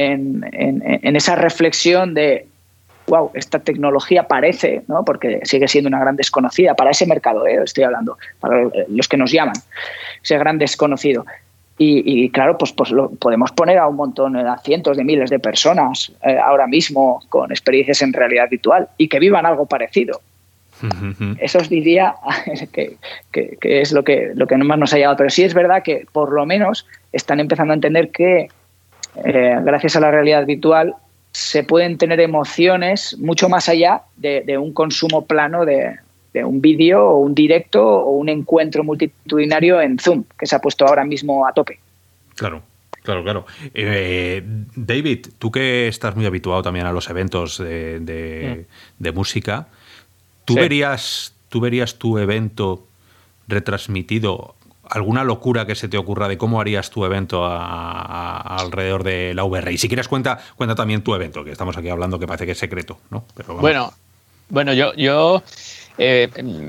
esa 1.02 1.34
reflexión 1.34 2.14
de, 2.14 2.46
wow, 3.06 3.30
esta 3.34 3.58
tecnología 3.58 4.26
parece, 4.28 4.82
¿no? 4.88 5.04
porque 5.04 5.40
sigue 5.44 5.68
siendo 5.68 5.88
una 5.88 6.00
gran 6.00 6.16
desconocida 6.16 6.74
para 6.74 6.90
ese 6.90 7.06
mercado, 7.06 7.46
¿eh? 7.46 7.60
estoy 7.64 7.84
hablando, 7.84 8.16
para 8.40 8.68
los 8.88 9.08
que 9.08 9.16
nos 9.16 9.30
llaman, 9.30 9.56
ese 10.22 10.38
gran 10.38 10.58
desconocido. 10.58 11.24
Y, 11.84 12.30
claro, 12.30 12.56
pues, 12.58 12.72
pues 12.72 12.92
lo 12.92 13.10
podemos 13.10 13.50
poner 13.50 13.78
a 13.78 13.88
un 13.88 13.96
montón, 13.96 14.36
a 14.36 14.56
cientos 14.58 14.96
de 14.96 15.02
miles 15.02 15.30
de 15.30 15.40
personas 15.40 16.12
eh, 16.22 16.38
ahora 16.38 16.68
mismo 16.68 17.20
con 17.28 17.50
experiencias 17.50 18.02
en 18.02 18.12
realidad 18.12 18.48
virtual 18.48 18.88
y 18.98 19.08
que 19.08 19.18
vivan 19.18 19.46
algo 19.46 19.66
parecido. 19.66 20.20
Eso 21.38 21.58
os 21.58 21.68
diría 21.68 22.14
que, 22.72 22.98
es 23.62 23.90
lo 23.90 24.04
que, 24.04 24.30
lo 24.34 24.46
que 24.46 24.56
más 24.58 24.78
nos 24.78 24.92
ha 24.92 24.96
llegado. 24.96 25.16
Pero 25.16 25.30
sí 25.30 25.42
es 25.42 25.54
verdad 25.54 25.82
que 25.82 26.06
por 26.12 26.32
lo 26.32 26.46
menos 26.46 26.86
están 27.12 27.40
empezando 27.40 27.72
a 27.72 27.74
entender 27.74 28.10
que 28.10 28.48
eh, 29.24 29.58
gracias 29.64 29.96
a 29.96 30.00
la 30.00 30.10
realidad 30.10 30.46
virtual 30.46 30.94
se 31.32 31.64
pueden 31.64 31.98
tener 31.98 32.20
emociones 32.20 33.16
mucho 33.18 33.48
más 33.48 33.68
allá 33.68 34.02
de, 34.16 34.58
un 34.58 34.72
consumo 34.72 35.26
plano 35.26 35.64
de, 35.64 35.98
un 36.44 36.60
vídeo 36.60 37.04
o 37.04 37.18
un 37.18 37.34
directo 37.34 37.82
o 37.84 38.12
un 38.12 38.28
encuentro 38.28 38.84
multitudinario 38.84 39.80
en 39.80 39.98
Zoom, 39.98 40.24
que 40.38 40.46
se 40.46 40.56
ha 40.56 40.60
puesto 40.60 40.86
ahora 40.86 41.04
mismo 41.04 41.46
a 41.46 41.52
tope. 41.52 41.78
Claro. 42.36 42.62
Claro, 43.02 43.24
claro. 43.24 43.46
Eh, 43.74 44.42
David, 44.76 45.26
tú 45.38 45.50
que 45.50 45.88
estás 45.88 46.14
muy 46.14 46.24
habituado 46.24 46.62
también 46.62 46.86
a 46.86 46.92
los 46.92 47.10
eventos 47.10 47.58
de, 47.58 48.64
mm. 49.00 49.08
música, 49.12 49.66
¿tú, 50.44 50.54
verías, 50.54 51.34
¿tú 51.48 51.60
verías 51.60 51.98
tu 51.98 52.16
evento 52.18 52.86
retransmitido 53.48 54.54
alguna 54.92 55.24
locura 55.24 55.66
que 55.66 55.74
se 55.74 55.88
te 55.88 55.96
ocurra 55.96 56.28
de 56.28 56.36
cómo 56.36 56.60
harías 56.60 56.90
tu 56.90 57.04
evento 57.04 57.44
alrededor 57.44 59.04
de 59.04 59.32
la 59.34 59.44
VR. 59.44 59.72
Y 59.72 59.78
si 59.78 59.88
quieres 59.88 60.06
cuenta, 60.06 60.38
cuenta 60.56 60.74
también 60.74 61.02
tu 61.02 61.14
evento, 61.14 61.44
que 61.44 61.50
estamos 61.50 61.76
aquí 61.76 61.88
hablando 61.88 62.18
que 62.18 62.26
parece 62.26 62.44
que 62.44 62.52
es 62.52 62.58
secreto, 62.58 62.98
¿no? 63.10 63.24
bueno, 63.60 63.92
bueno, 64.50 64.74
yo, 64.74 64.92
yo 64.94 65.42
eh, 65.96 66.28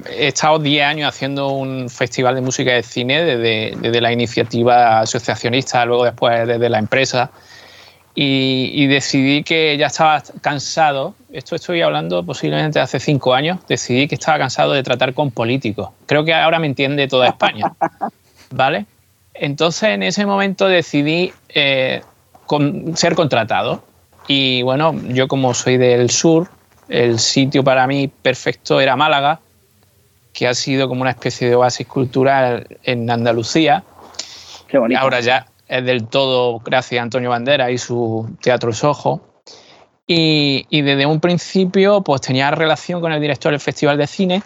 he 0.09 0.27
estado 0.27 0.57
10 0.59 0.85
años 0.85 1.09
haciendo 1.09 1.49
un 1.49 1.89
festival 1.89 2.35
de 2.35 2.41
música 2.41 2.71
de 2.71 2.83
cine 2.83 3.23
desde, 3.23 3.75
desde 3.77 3.99
la 3.99 4.13
iniciativa 4.13 5.01
asociacionista, 5.01 5.83
luego 5.85 6.05
después 6.05 6.47
desde 6.47 6.69
la 6.69 6.79
empresa 6.79 7.29
y, 8.15 8.85
decidí 8.87 9.43
que 9.43 9.75
ya 9.77 9.87
estaba 9.87 10.21
cansado, 10.41 11.15
esto 11.31 11.55
estoy 11.55 11.81
hablando 11.81 12.23
posiblemente 12.23 12.79
hace 12.79 12.99
cinco 12.99 13.33
años, 13.33 13.59
decidí 13.67 14.07
que 14.07 14.15
estaba 14.15 14.37
cansado 14.37 14.73
de 14.73 14.83
tratar 14.83 15.13
con 15.13 15.31
políticos. 15.31 15.89
Creo 16.05 16.23
que 16.23 16.33
ahora 16.33 16.59
me 16.59 16.67
entiende 16.67 17.07
toda 17.07 17.27
España, 17.27 17.73
¿vale? 18.51 18.85
Entonces 19.33 19.89
en 19.89 20.03
ese 20.03 20.27
momento 20.27 20.67
decidí 20.67 21.33
eh, 21.49 22.01
ser 22.93 23.15
contratado 23.15 23.83
y 24.27 24.61
bueno, 24.61 24.93
yo 25.07 25.27
como 25.27 25.55
soy 25.55 25.77
del 25.77 26.11
sur, 26.11 26.49
el 26.89 27.17
sitio 27.17 27.63
para 27.63 27.87
mí 27.87 28.07
perfecto 28.07 28.79
era 28.79 28.95
Málaga, 28.95 29.39
que 30.33 30.47
ha 30.47 30.53
sido 30.53 30.87
como 30.87 31.01
una 31.01 31.11
especie 31.11 31.49
de 31.49 31.55
oasis 31.55 31.87
cultural 31.87 32.67
en 32.83 33.09
Andalucía. 33.09 33.83
Qué 34.67 34.77
bonito. 34.77 35.01
Ahora 35.01 35.19
ya, 35.19 35.47
es 35.67 35.85
del 35.85 36.07
todo 36.07 36.59
gracias 36.59 36.99
a 36.99 37.03
Antonio 37.03 37.29
Bandera 37.29 37.71
y 37.71 37.77
su 37.77 38.35
Teatro 38.41 38.73
Sojo. 38.73 39.21
Y, 40.05 40.65
y, 40.69 40.81
desde 40.81 41.05
un 41.05 41.21
principio 41.21 42.01
pues 42.01 42.19
tenía 42.19 42.51
relación 42.51 42.99
con 42.99 43.13
el 43.13 43.21
director 43.21 43.51
del 43.51 43.61
Festival 43.61 43.97
de 43.97 44.05
Cine 44.05 44.43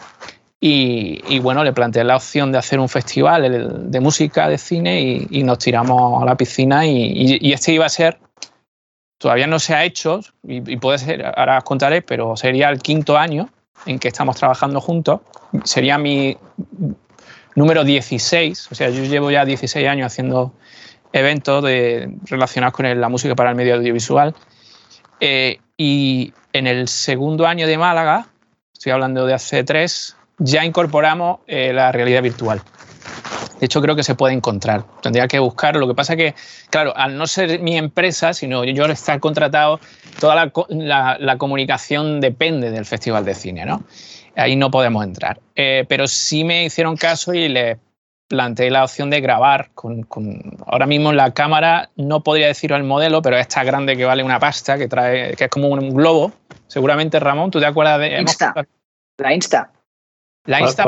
y, 0.60 1.40
bueno, 1.40 1.64
le 1.64 1.72
planteé 1.72 2.04
la 2.04 2.16
opción 2.16 2.52
de 2.52 2.58
hacer 2.58 2.80
un 2.80 2.90
festival 2.90 3.92
de 3.92 4.00
música 4.00 4.50
de 4.50 4.58
cine 4.58 5.28
y, 5.30 5.44
nos 5.44 5.60
tiramos 5.60 6.22
a 6.22 6.26
la 6.26 6.36
piscina 6.36 6.86
y, 6.86 7.52
este 7.54 7.74
iba 7.74 7.86
a 7.86 7.90
ser, 7.90 8.18
todavía 9.20 9.46
no 9.46 9.60
se 9.60 9.76
ha 9.76 9.84
hecho 9.84 10.22
y, 10.44 10.78
puede 10.78 10.98
ser, 10.98 11.26
ahora 11.26 11.60
os 11.60 11.64
contaré, 11.64 12.02
pero 12.02 12.36
sería 12.36 12.70
el 12.70 12.80
quinto 12.80 13.18
año 13.18 13.50
en 13.86 14.00
que 14.00 14.08
estamos 14.08 14.38
trabajando 14.38 14.82
juntos. 14.82 15.22
Sería 15.64 16.00
mi 16.00 16.36
número 17.56 17.84
16, 17.84 18.72
o 18.72 18.76
sea, 18.76 18.90
yo 18.90 19.04
llevo 19.04 19.30
ya 19.30 19.46
16 19.46 19.88
años 19.88 20.08
haciendo 20.08 20.54
eventos 21.18 21.64
de, 21.64 22.16
relacionados 22.26 22.74
con 22.74 23.00
la 23.00 23.10
música 23.10 23.36
para 23.36 23.50
el 23.50 23.56
medio 23.56 23.76
audiovisual. 23.76 24.36
Eh, 25.20 25.60
y 25.78 26.34
en 26.54 26.68
el 26.68 26.88
segundo 26.88 27.48
año 27.48 27.68
de 27.68 27.78
Málaga, 27.78 28.28
estoy 28.74 28.92
hablando 28.92 29.26
de 29.26 29.34
hace 29.34 29.64
tres, 29.64 30.16
ya 30.38 30.66
incorporamos 30.66 31.40
eh, 31.48 31.74
la 31.74 31.92
realidad 31.92 32.22
virtual. 32.22 32.62
De 33.60 33.66
hecho, 33.66 33.82
creo 33.82 33.96
que 33.96 34.04
se 34.04 34.14
puede 34.14 34.36
encontrar. 34.36 34.86
Tendría 35.02 35.28
que 35.28 35.40
buscarlo. 35.40 35.80
Lo 35.80 35.88
que 35.88 35.96
pasa 35.96 36.16
que, 36.16 36.36
claro, 36.70 36.96
al 36.96 37.18
no 37.18 37.26
ser 37.26 37.60
mi 37.60 37.76
empresa, 37.76 38.34
sino 38.34 38.64
yo 38.64 38.86
estar 38.86 39.20
contratado, 39.20 39.80
toda 40.20 40.36
la, 40.70 41.18
la, 41.20 41.38
comunicación 41.38 42.22
depende 42.22 42.70
del 42.70 42.86
Festival 42.86 43.26
de 43.26 43.34
Cine, 43.34 43.66
¿no? 43.66 43.84
Ahí 44.36 44.56
no 44.56 44.70
podemos 44.70 45.04
entrar. 45.04 45.40
Eh, 45.56 45.86
pero 45.90 46.08
sí 46.08 46.44
me 46.44 46.66
hicieron 46.66 46.98
caso 46.98 47.34
y 47.34 47.50
les 47.50 47.78
planteé 48.28 48.70
la 48.70 48.84
opción 48.84 49.10
de 49.10 49.22
grabar 49.22 49.70
con, 49.74 50.06
ahora 50.66 50.86
mismo 50.86 51.14
la 51.14 51.34
cámara 51.34 51.90
no 51.96 52.24
podría 52.24 52.48
decirlo 52.48 52.76
el 52.76 52.84
modelo 52.84 53.22
pero 53.22 53.38
esta 53.38 53.64
grande 53.64 53.96
que 53.96 54.06
vale 54.06 54.24
una 54.24 54.40
pasta 54.40 54.78
que 54.78 54.88
trae 54.88 55.36
que 55.36 55.46
es 55.46 55.50
como 55.50 55.70
un 55.70 55.94
globo 55.94 56.34
seguramente 56.68 57.20
Ramón 57.20 57.52
tú 57.52 57.60
te 57.60 57.66
acuerdas 57.66 58.00
de 58.00 58.20
Insta 58.20 58.54
la 59.18 59.34
Insta 59.34 59.72
la 60.46 60.62
Insta 60.62 60.86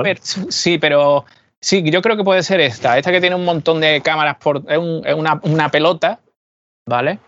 sí 0.49 0.77
pero 0.77 1.25
Sí, 1.61 1.83
yo 1.91 2.01
creo 2.01 2.15
que 2.15 2.23
puede 2.23 2.43
ser 2.43 2.61
esta. 2.61 2.97
Esta 2.97 3.11
que 3.11 3.19
tiene 3.19 3.35
un 3.35 3.45
montón 3.45 3.81
de 3.81 4.01
cámaras 4.01 4.37
por. 4.37 4.63
Es, 4.67 4.77
una, 4.77 5.39
una, 5.43 5.69
pelota, 5.69 6.19
¿vale? 6.85 7.19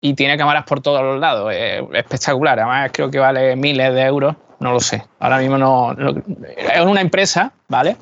Y 0.00 0.14
tiene 0.14 0.36
cámaras 0.36 0.64
por 0.64 0.80
todos 0.80 1.02
los 1.02 1.18
lados. 1.18 1.52
Es 1.54 1.82
espectacular. 1.94 2.58
Además, 2.58 2.90
creo 2.92 3.10
que 3.10 3.18
vale 3.18 3.56
miles 3.56 3.94
de 3.94 4.02
euros. 4.02 4.36
No 4.60 4.72
lo 4.72 4.80
sé. 4.80 5.04
Ahora 5.20 5.38
mismo 5.38 5.56
no. 5.56 5.92
es 5.92 6.80
una 6.80 7.00
empresa, 7.00 7.52
¿vale? 7.68 7.96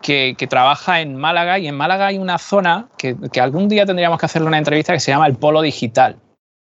Que, 0.00 0.34
trabaja 0.48 1.00
en 1.00 1.16
Málaga 1.16 1.58
y 1.58 1.68
en 1.68 1.74
Málaga 1.74 2.06
hay 2.06 2.18
una 2.18 2.38
zona 2.38 2.86
que, 2.96 3.16
que, 3.32 3.40
algún 3.40 3.68
día 3.68 3.84
tendríamos 3.84 4.18
que 4.18 4.26
hacerle 4.26 4.48
una 4.48 4.58
entrevista 4.58 4.92
que 4.92 5.00
se 5.00 5.10
llama 5.10 5.26
el 5.26 5.36
Polo 5.36 5.60
Digital, 5.60 6.16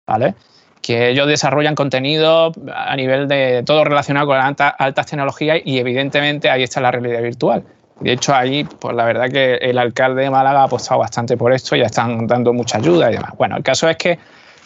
¿vale? 0.06 0.34
Que 0.82 1.10
ellos 1.10 1.28
desarrollan 1.28 1.74
contenido 1.74 2.52
a 2.74 2.96
nivel 2.96 3.28
de 3.28 3.62
todo 3.64 3.84
relacionado 3.84 4.26
con 4.26 4.36
alta, 4.36 4.68
altas 4.68 5.06
tecnologías 5.06 5.60
y 5.64 5.78
evidentemente 5.78 6.50
ahí 6.50 6.62
está 6.62 6.80
la 6.80 6.90
realidad 6.90 7.22
virtual. 7.22 7.64
De 8.00 8.12
hecho, 8.12 8.34
ahí, 8.34 8.64
pues 8.64 8.94
la 8.94 9.04
verdad 9.04 9.30
que 9.30 9.54
el 9.54 9.78
alcalde 9.78 10.22
de 10.22 10.30
Málaga 10.30 10.60
ha 10.60 10.64
apostado 10.64 11.00
bastante 11.00 11.36
por 11.36 11.52
esto, 11.52 11.76
ya 11.76 11.86
están 11.86 12.26
dando 12.26 12.52
mucha 12.52 12.78
ayuda 12.78 13.10
y 13.10 13.14
demás. 13.14 13.32
Bueno, 13.38 13.56
el 13.56 13.62
caso 13.62 13.88
es 13.88 13.96
que 13.96 14.18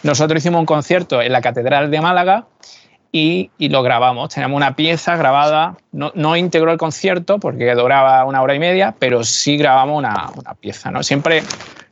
nosotros 0.02 0.38
hicimos 0.38 0.60
un 0.60 0.66
concierto 0.66 1.22
en 1.22 1.32
la 1.32 1.40
Catedral 1.40 1.90
de 1.90 2.00
Málaga 2.00 2.46
y, 3.12 3.50
lo 3.58 3.82
grabamos. 3.82 4.32
Tenemos 4.34 4.56
una 4.56 4.76
pieza 4.76 5.16
grabada, 5.16 5.76
no, 5.92 6.12
no, 6.14 6.36
integró 6.36 6.70
el 6.72 6.78
concierto 6.78 7.38
porque 7.38 7.74
duraba 7.74 8.24
una 8.24 8.42
hora 8.42 8.54
y 8.54 8.58
media, 8.58 8.94
pero 8.98 9.24
sí 9.24 9.56
grabamos 9.56 9.98
una, 9.98 10.30
una, 10.36 10.54
pieza. 10.54 10.90
¿no? 10.90 11.02
Siempre, 11.02 11.42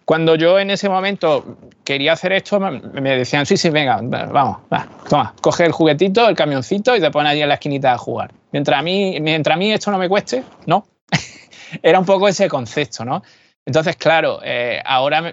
cuando 0.04 0.36
yo 0.36 0.58
en 0.58 0.70
ese 0.70 0.88
momento 0.88 1.58
quería 1.84 2.12
hacer 2.12 2.32
esto, 2.32 2.60
me, 2.60 3.16
decían, 3.16 3.46
sí, 3.46 3.56
sí, 3.56 3.70
venga, 3.70 4.00
vamos, 4.02 4.58
va, 4.72 4.86
toma, 5.08 5.34
coge 5.40 5.66
el 5.66 5.72
juguetito, 5.72 6.28
el 6.28 6.36
camioncito 6.36 6.94
y 6.96 7.00
te 7.00 7.10
pones 7.10 7.32
allí 7.32 7.42
en 7.42 7.48
la 7.48 7.54
esquinita 7.54 7.92
a 7.92 7.98
jugar. 7.98 8.32
Mientras 8.52 8.78
a 8.78 8.82
mí, 8.82 9.18
mientras 9.20 9.56
a 9.56 9.58
mí 9.58 9.72
esto 9.72 9.90
no 9.90 9.98
me 9.98 10.08
cueste, 10.08 10.44
no, 10.66 10.86
era 11.82 11.98
un 11.98 12.06
poco 12.06 12.28
ese 12.28 12.48
concepto, 12.48 13.04
¿no? 13.04 13.22
Entonces, 13.66 13.96
claro, 13.96 14.40
eh, 14.42 14.80
ahora 14.82 15.30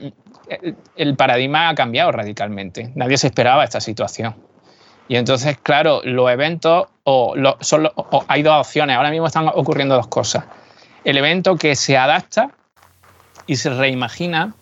el 0.98 1.16
paradigma 1.16 1.70
ha 1.70 1.76
cambiado 1.76 2.12
radicalmente. 2.12 2.92
Nadie 2.96 3.18
se 3.18 3.28
esperaba 3.28 3.64
esta 3.64 3.80
situación. 3.80 4.36
Y 5.08 5.18
entonces, 5.18 5.58
claro, 5.62 6.02
los 6.04 6.30
eventos, 6.32 6.88
o, 7.04 7.36
son 7.62 7.90
hay 8.28 8.44
dos 8.44 8.68
opciones. 8.68 8.98
Ahora 8.98 9.12
mismo 9.12 9.28
están 9.28 9.48
ocurriendo 9.48 9.96
dos 9.96 10.08
cosas. 10.08 10.46
El 11.04 11.18
evento 11.18 11.56
que 11.56 11.76
se 11.76 11.98
adapta 11.98 12.52
y 13.46 13.56
se 13.58 13.70
reimagina 13.70 14.54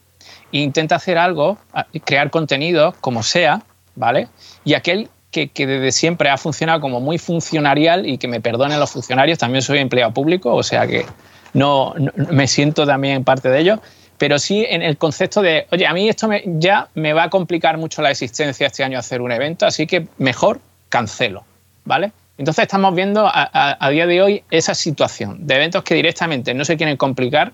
e 0.52 0.60
intenta 0.60 0.95
hacer 0.95 1.18
algo, 1.18 1.57
crear 2.06 2.30
contenido 2.30 2.94
como 2.99 3.24
sea, 3.24 3.61
¿vale? 3.95 4.28
Y 4.65 4.74
aquel 4.74 5.10
que, 5.32 5.49
desde 5.56 5.91
siempre 5.91 6.30
ha 6.30 6.38
funcionado 6.38 6.80
como 6.80 6.99
muy 6.99 7.18
funcionarial 7.18 8.07
y 8.07 8.18
que 8.18 8.28
me 8.28 8.40
perdonen 8.40 8.80
los 8.80 8.91
funcionarios, 8.91 9.40
también 9.40 9.61
soy 9.64 9.80
empleado 9.80 10.14
público, 10.14 10.53
o 10.53 10.64
sea 10.64 10.86
que 10.86 11.06
no, 11.53 11.95
me 12.15 12.48
siento 12.48 12.86
también 12.86 13.24
parte 13.24 13.49
de 13.49 13.60
ello, 13.60 13.80
pero 14.18 14.40
sí 14.40 14.65
en 14.69 14.81
el 14.81 14.98
concepto 14.98 15.41
de, 15.41 15.68
oye, 15.72 15.85
a 15.85 15.94
mí 15.94 16.07
esto 16.07 16.30
ya 16.45 16.90
me 16.95 17.14
va 17.14 17.23
a 17.23 17.30
complicar 17.30 17.77
mucho 17.77 18.02
la 18.02 18.11
existencia 18.11 18.68
este 18.68 18.84
año 18.84 18.99
hacer 18.99 19.22
un 19.22 19.31
evento, 19.31 19.65
así 19.65 19.88
que 19.88 20.07
mejor 20.18 20.60
cancelo, 20.90 21.44
¿vale? 21.85 22.11
Entonces 22.38 22.64
estamos 22.64 22.95
viendo 22.95 23.30
a, 23.31 23.90
día 23.91 24.07
de 24.07 24.22
hoy 24.22 24.44
esa 24.49 24.73
situación 24.73 25.45
de 25.45 25.56
eventos 25.56 25.84
que 25.84 25.94
directamente 25.94 26.53
no 26.53 26.65
se 26.65 26.77
quieren 26.77 26.98
complicar, 26.98 27.53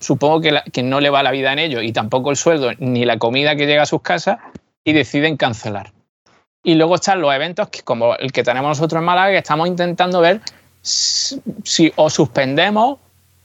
supongo 0.00 0.40
que, 0.40 0.82
no 0.82 1.00
le 1.00 1.10
va 1.10 1.22
la 1.22 1.30
vida 1.30 1.52
en 1.52 1.60
ello 1.60 1.80
y 1.80 1.92
tampoco 1.92 2.30
el 2.30 2.36
sueldo 2.36 2.70
ni 2.78 3.04
la 3.04 3.18
comida 3.18 3.54
que 3.54 3.66
llega 3.66 3.82
a 3.82 3.86
sus 3.86 4.02
casas 4.02 4.38
y 4.84 4.92
deciden 4.92 5.36
cancelar. 5.36 5.92
Y 6.62 6.74
luego 6.74 6.96
están 6.96 7.20
los 7.20 7.32
eventos 7.32 7.68
que, 7.68 7.82
como 7.82 8.16
el 8.16 8.32
que 8.32 8.42
tenemos 8.42 8.70
nosotros 8.70 9.00
en 9.00 9.04
Málaga, 9.04 9.30
que 9.30 9.38
estamos 9.38 9.68
intentando 9.68 10.20
ver 10.20 10.40
si 10.82 11.92
o 11.96 12.10
suspendemos 12.10 12.98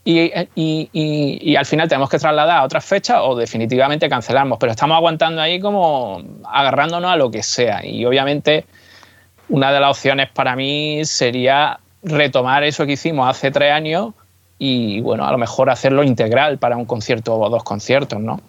y, 0.08 0.88
y, 0.92 1.56
al 1.56 1.66
final 1.66 1.88
tenemos 1.88 2.08
que 2.08 2.18
trasladar 2.18 2.58
a 2.58 2.64
otras 2.64 2.84
fechas 2.84 3.18
o 3.22 3.34
definitivamente 3.34 4.08
cancelamos. 4.08 4.56
Pero 4.58 4.70
estamos 4.70 4.96
aguantando 4.96 5.42
ahí 5.42 5.58
como 5.58 6.22
agarrándonos 6.44 7.10
a 7.10 7.16
lo 7.16 7.30
que 7.30 7.42
sea. 7.42 7.84
Y 7.84 8.04
obviamente 8.04 8.64
una 9.48 9.72
de 9.72 9.80
las 9.80 9.90
opciones 9.90 10.30
para 10.30 10.54
mí 10.54 11.04
sería 11.04 11.80
retomar 12.02 12.62
eso 12.62 12.86
que 12.86 12.92
hicimos 12.92 13.28
hace 13.28 13.50
tres 13.50 13.72
años 13.72 14.14
y 14.58 15.00
bueno, 15.00 15.26
a 15.26 15.32
lo 15.32 15.38
mejor 15.38 15.70
hacerlo 15.70 16.04
integral 16.04 16.58
para 16.58 16.76
un 16.76 16.84
concierto 16.84 17.34
o 17.34 17.50
dos 17.50 17.64
conciertos, 17.64 18.20
¿no? 18.20 18.40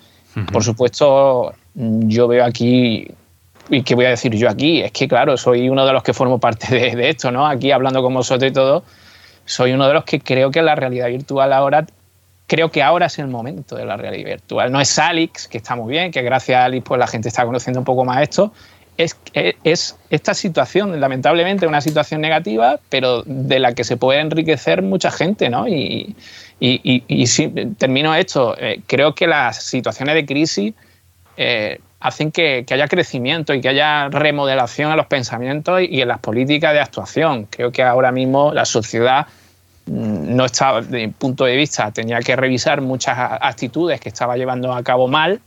Por 0.53 0.63
supuesto, 0.63 1.53
yo 1.73 2.27
veo 2.27 2.45
aquí 2.45 3.07
¿Y 3.69 3.83
qué 3.83 3.95
voy 3.95 4.05
a 4.05 4.09
decir 4.09 4.33
yo 4.35 4.49
aquí? 4.49 4.81
Es 4.81 4.91
que, 4.91 5.07
claro, 5.07 5.35
soy 5.37 5.69
uno 5.69 5.85
de 5.85 5.93
los 5.93 6.03
que 6.03 6.13
formo 6.13 6.39
parte 6.39 6.95
de, 6.95 7.09
esto, 7.09 7.31
¿no? 7.31 7.45
Aquí 7.45 7.71
hablando 7.71 8.01
con 8.01 8.13
vosotros 8.13 8.49
y 8.49 8.53
todo, 8.53 8.83
soy 9.47 9.71
uno 9.71 9.87
de 9.87 9.93
los 9.93 10.03
que 10.03 10.19
creo 10.19 10.51
que 10.51 10.61
la 10.61 10.75
realidad 10.75 11.07
virtual 11.07 11.53
ahora, 11.53 11.87
creo 12.45 12.69
que 12.69 12.83
ahora 12.83 13.07
es 13.07 13.17
el 13.17 13.27
momento 13.27 13.75
de 13.75 13.85
la 13.85 13.97
realidad 13.97 14.25
virtual. 14.25 14.71
No 14.71 14.79
es 14.79 14.99
Alix, 14.99 15.47
que 15.47 15.57
está 15.57 15.75
muy 15.75 15.89
bien, 15.89 16.11
que 16.11 16.21
gracias 16.21 16.59
a 16.59 16.65
Alix 16.65 16.85
pues 16.85 16.99
la 16.99 17.07
gente 17.07 17.29
está 17.29 17.45
conociendo 17.45 17.79
un 17.79 17.85
poco 17.85 18.05
más 18.05 18.21
esto. 18.21 18.53
Es, 18.97 19.15
es 19.33 19.95
esta 20.09 20.33
situación, 20.33 20.99
lamentablemente, 20.99 21.65
una 21.65 21.81
situación 21.81 22.19
negativa, 22.19 22.79
pero 22.89 23.23
de 23.25 23.59
la 23.59 23.73
que 23.73 23.83
se 23.83 23.95
puede 23.95 24.19
enriquecer 24.19 24.81
mucha 24.81 25.11
gente, 25.11 25.49
¿no? 25.49 25.67
Y, 25.67 26.15
y, 26.59 27.03
y, 27.07 27.27
si 27.27 27.47
termino 27.77 28.15
esto, 28.15 28.55
eh, 28.57 28.81
creo 28.87 29.13
que 29.13 29.27
las 29.27 29.61
situaciones 29.63 30.15
de 30.15 30.25
crisis 30.25 30.73
eh, 31.37 31.79
hacen 31.99 32.31
que, 32.31 32.65
haya 32.69 32.87
crecimiento 32.87 33.53
y 33.53 33.61
que 33.61 33.69
haya 33.69 34.09
remodelación 34.09 34.91
en 34.91 34.97
los 34.97 35.07
pensamientos 35.07 35.81
y 35.81 36.01
en 36.01 36.07
las 36.07 36.19
políticas 36.19 36.73
de 36.73 36.79
actuación. 36.79 37.47
Creo 37.49 37.71
que 37.71 37.83
ahora 37.83 38.11
mismo 38.11 38.53
la 38.53 38.65
sociedad 38.65 39.27
mm, 39.87 40.35
no 40.35 40.45
está, 40.45 40.81
desde 40.81 41.07
mi 41.07 41.13
punto 41.13 41.45
de 41.45 41.55
vista, 41.55 41.91
tenía 41.91 42.19
que 42.19 42.35
revisar 42.35 42.81
muchas 42.81 43.17
actitudes 43.17 43.99
que 43.99 44.09
estaba 44.09 44.37
llevando 44.37 44.73
a 44.73 44.83
cabo 44.83 45.07
mal 45.07 45.41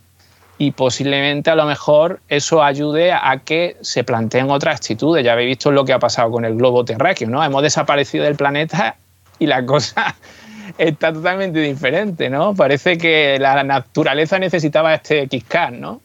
y 0.57 0.71
posiblemente 0.71 1.49
a 1.49 1.55
lo 1.55 1.65
mejor 1.65 2.19
eso 2.27 2.61
ayude 2.61 3.13
a 3.13 3.41
que 3.43 3.77
se 3.81 4.03
planteen 4.03 4.51
otras 4.51 4.75
actitudes. 4.75 5.23
Ya 5.25 5.33
habéis 5.33 5.47
visto 5.47 5.71
lo 5.71 5.85
que 5.85 5.93
ha 5.93 5.99
pasado 5.99 6.29
con 6.31 6.45
el 6.45 6.55
globo 6.55 6.85
terráqueo, 6.85 7.29
¿no? 7.29 7.43
Hemos 7.43 7.63
desaparecido 7.63 8.25
del 8.25 8.35
planeta 8.35 8.97
y 9.39 9.47
la 9.47 9.65
cosa 9.65 10.15
está 10.77 11.13
totalmente 11.13 11.59
diferente, 11.59 12.29
¿no? 12.29 12.53
Parece 12.53 12.97
que 12.97 13.39
la 13.39 13.63
naturaleza 13.63 14.37
necesitaba 14.37 14.93
este 14.93 15.23
X-Can, 15.23 15.79
¿no? 15.79 16.01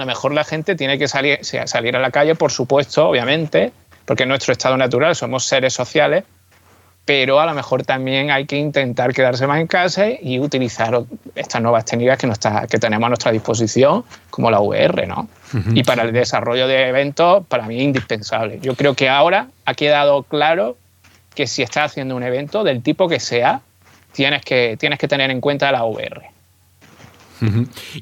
A 0.00 0.04
lo 0.04 0.06
mejor 0.06 0.32
la 0.32 0.44
gente 0.44 0.76
tiene 0.76 0.98
que 0.98 1.08
salir, 1.08 1.40
salir 1.42 1.94
a 1.94 2.00
la 2.00 2.10
calle, 2.10 2.34
por 2.34 2.50
supuesto, 2.50 3.08
obviamente, 3.08 3.70
porque 4.06 4.22
es 4.22 4.28
nuestro 4.28 4.52
estado 4.52 4.76
natural, 4.78 5.14
somos 5.14 5.44
seres 5.44 5.74
sociales, 5.74 6.24
pero 7.04 7.38
a 7.38 7.44
lo 7.44 7.54
mejor 7.54 7.84
también 7.84 8.30
hay 8.30 8.46
que 8.46 8.56
intentar 8.56 9.12
quedarse 9.12 9.46
más 9.46 9.60
en 9.60 9.66
casa 9.66 10.06
y 10.08 10.38
utilizar 10.38 11.02
estas 11.34 11.60
nuevas 11.60 11.84
técnicas 11.84 12.16
que, 12.16 12.30
que 12.68 12.78
tenemos 12.78 13.06
a 13.06 13.08
nuestra 13.10 13.30
disposición, 13.30 14.04
como 14.30 14.50
la 14.50 14.60
VR, 14.60 15.06
¿no? 15.06 15.28
Y 15.74 15.82
para 15.82 16.04
el 16.04 16.12
desarrollo 16.12 16.66
de 16.66 16.88
eventos, 16.88 17.44
para 17.46 17.66
mí 17.66 17.76
es 17.76 17.82
indispensable. 17.82 18.58
Yo 18.62 18.74
creo 18.74 18.94
que 18.94 19.08
ahora 19.08 19.48
ha 19.66 19.74
quedado 19.74 20.22
claro 20.22 20.76
que 21.34 21.46
si 21.46 21.62
estás 21.62 21.90
haciendo 21.90 22.16
un 22.16 22.22
evento 22.22 22.64
del 22.64 22.82
tipo 22.82 23.06
que 23.06 23.20
sea, 23.20 23.60
tienes 24.12 24.42
que, 24.42 24.76
tienes 24.78 24.98
que 24.98 25.08
tener 25.08 25.30
en 25.30 25.40
cuenta 25.40 25.70
la 25.72 25.84
VR. 25.84 26.30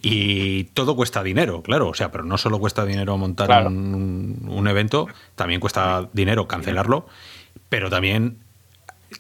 Y 0.03 0.65
todo 0.65 0.97
cuesta 0.97 1.23
dinero, 1.23 1.63
claro. 1.63 1.89
O 1.89 1.95
sea, 1.95 2.11
pero 2.11 2.25
no 2.25 2.39
solo 2.39 2.59
cuesta 2.59 2.85
dinero 2.85 3.17
montar 3.17 3.67
un, 3.67 4.67
evento, 4.69 5.09
también 5.35 5.61
cuesta 5.61 6.09
dinero 6.13 6.49
cancelarlo, 6.49 7.07
pero 7.69 7.91
también 7.91 8.39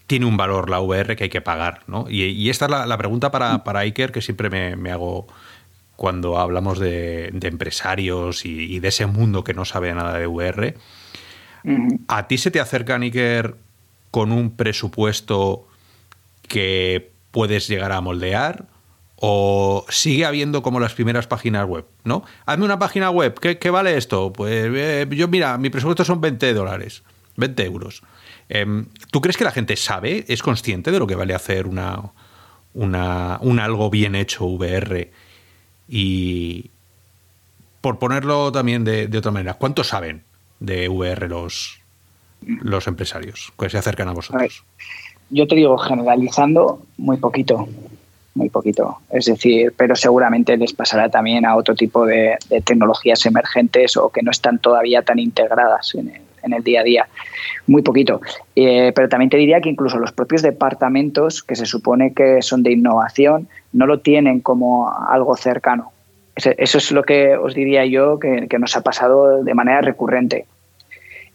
tiene 0.06 0.26
un 0.26 0.36
valor 0.36 0.70
la 0.70 0.80
VR 0.80 1.16
que 1.16 1.24
hay 1.24 1.30
que 1.30 1.40
pagar, 1.40 1.82
¿no? 1.86 2.06
Y, 2.08 2.50
esta 2.50 2.66
es 2.66 2.70
la, 2.70 2.98
pregunta 2.98 3.30
para, 3.30 3.64
para, 3.64 3.80
Iker 3.80 4.12
que 4.12 4.20
siempre 4.20 4.50
me, 4.50 4.90
hago 4.90 5.26
cuando 5.96 6.38
hablamos 6.38 6.78
de, 6.78 7.28
empresarios 7.42 8.44
y, 8.44 8.80
de 8.80 8.88
ese 8.88 9.06
mundo 9.06 9.44
que 9.44 9.54
no 9.54 9.64
sabe 9.64 9.94
nada 9.94 10.18
de 10.18 10.26
VR. 10.26 10.74
¿A 12.08 12.26
ti 12.28 12.38
se 12.38 12.50
te 12.50 12.60
acerca, 12.60 12.96
Iker, 12.96 13.56
con 14.10 14.32
un 14.32 14.56
presupuesto 14.56 15.66
que 16.46 17.10
puedes 17.30 17.68
llegar 17.68 17.92
a 17.92 18.00
moldear? 18.00 18.66
O 19.20 19.84
sigue 19.88 20.24
habiendo 20.24 20.62
como 20.62 20.78
las 20.78 20.94
primeras 20.94 21.26
páginas 21.26 21.66
web, 21.66 21.84
¿no? 22.04 22.22
Hazme 22.46 22.64
una 22.64 22.78
página 22.78 23.10
web, 23.10 23.34
¿qué, 23.38 23.70
vale 23.70 23.96
esto? 23.96 24.32
Pues 24.32 24.70
eh, 24.72 25.06
yo, 25.10 25.26
mira, 25.26 25.58
mi 25.58 25.70
presupuesto 25.70 26.04
son 26.04 26.20
20 26.20 26.54
dólares, 26.54 27.02
20 27.36 27.64
euros. 27.64 28.02
Em, 28.48 28.86
¿Tú 29.10 29.20
crees 29.20 29.36
que 29.36 29.44
la 29.44 29.50
gente 29.50 29.76
sabe, 29.76 30.24
es 30.28 30.40
consciente 30.40 30.92
de 30.92 31.00
lo 31.00 31.06
que 31.08 31.16
vale 31.16 31.34
hacer 31.34 31.66
una, 31.66 32.12
una, 32.74 33.38
un 33.42 33.58
algo 33.58 33.90
bien 33.90 34.14
hecho 34.14 34.46
VR? 34.46 35.10
Y 35.88 36.70
por 37.80 37.98
ponerlo 37.98 38.52
también 38.52 38.84
de, 38.84 39.10
otra 39.18 39.32
manera, 39.32 39.54
¿cuánto 39.54 39.82
saben 39.82 40.22
de 40.60 40.88
VR 40.88 41.28
los, 41.28 41.80
los 42.42 42.86
empresarios 42.86 43.52
que 43.58 43.68
se 43.68 43.78
acercan 43.78 44.08
a 44.08 44.12
vosotros? 44.12 44.64
yo 45.30 45.46
te 45.46 45.56
digo, 45.56 45.76
generalizando, 45.76 46.86
muy 46.96 47.18
poquito 47.18 47.68
muy 48.38 48.48
poquito. 48.48 48.98
Es 49.10 49.26
decir, 49.26 49.74
pero 49.76 49.94
seguramente 49.96 50.56
les 50.56 50.72
pasará 50.72 51.10
también 51.10 51.44
a 51.44 51.56
otro 51.56 51.74
tipo 51.74 52.06
de, 52.06 52.38
tecnologías 52.64 53.26
emergentes 53.26 53.96
o 53.96 54.08
que 54.08 54.22
no 54.22 54.30
están 54.30 54.58
todavía 54.58 55.02
tan 55.02 55.18
integradas 55.18 55.94
en 55.94 56.08
el, 56.08 56.22
en 56.42 56.52
el 56.54 56.62
día 56.62 56.80
a 56.80 56.84
día, 56.84 57.08
muy 57.66 57.82
poquito. 57.82 58.20
Eh, 58.56 58.92
pero 58.94 59.08
también 59.08 59.30
te 59.30 59.36
diría 59.36 59.60
que 59.60 59.68
incluso 59.68 59.98
los 59.98 60.12
propios 60.12 60.42
departamentos, 60.42 61.42
que 61.42 61.56
se 61.56 61.66
supone 61.66 62.14
que 62.14 62.40
son 62.40 62.62
de 62.62 62.72
innovación, 62.72 63.48
no 63.72 63.86
lo 63.86 64.00
tienen 64.00 64.40
como 64.40 64.90
algo 64.90 65.36
cercano. 65.36 65.92
Eso 66.36 66.78
es 66.78 66.92
lo 66.92 67.02
que 67.02 67.36
os 67.36 67.52
diría 67.54 67.84
yo 67.84 68.20
que, 68.20 68.58
nos 68.60 68.76
ha 68.76 68.82
pasado 68.82 69.42
de 69.42 69.54
manera 69.54 69.80
recurrente. 69.80 70.46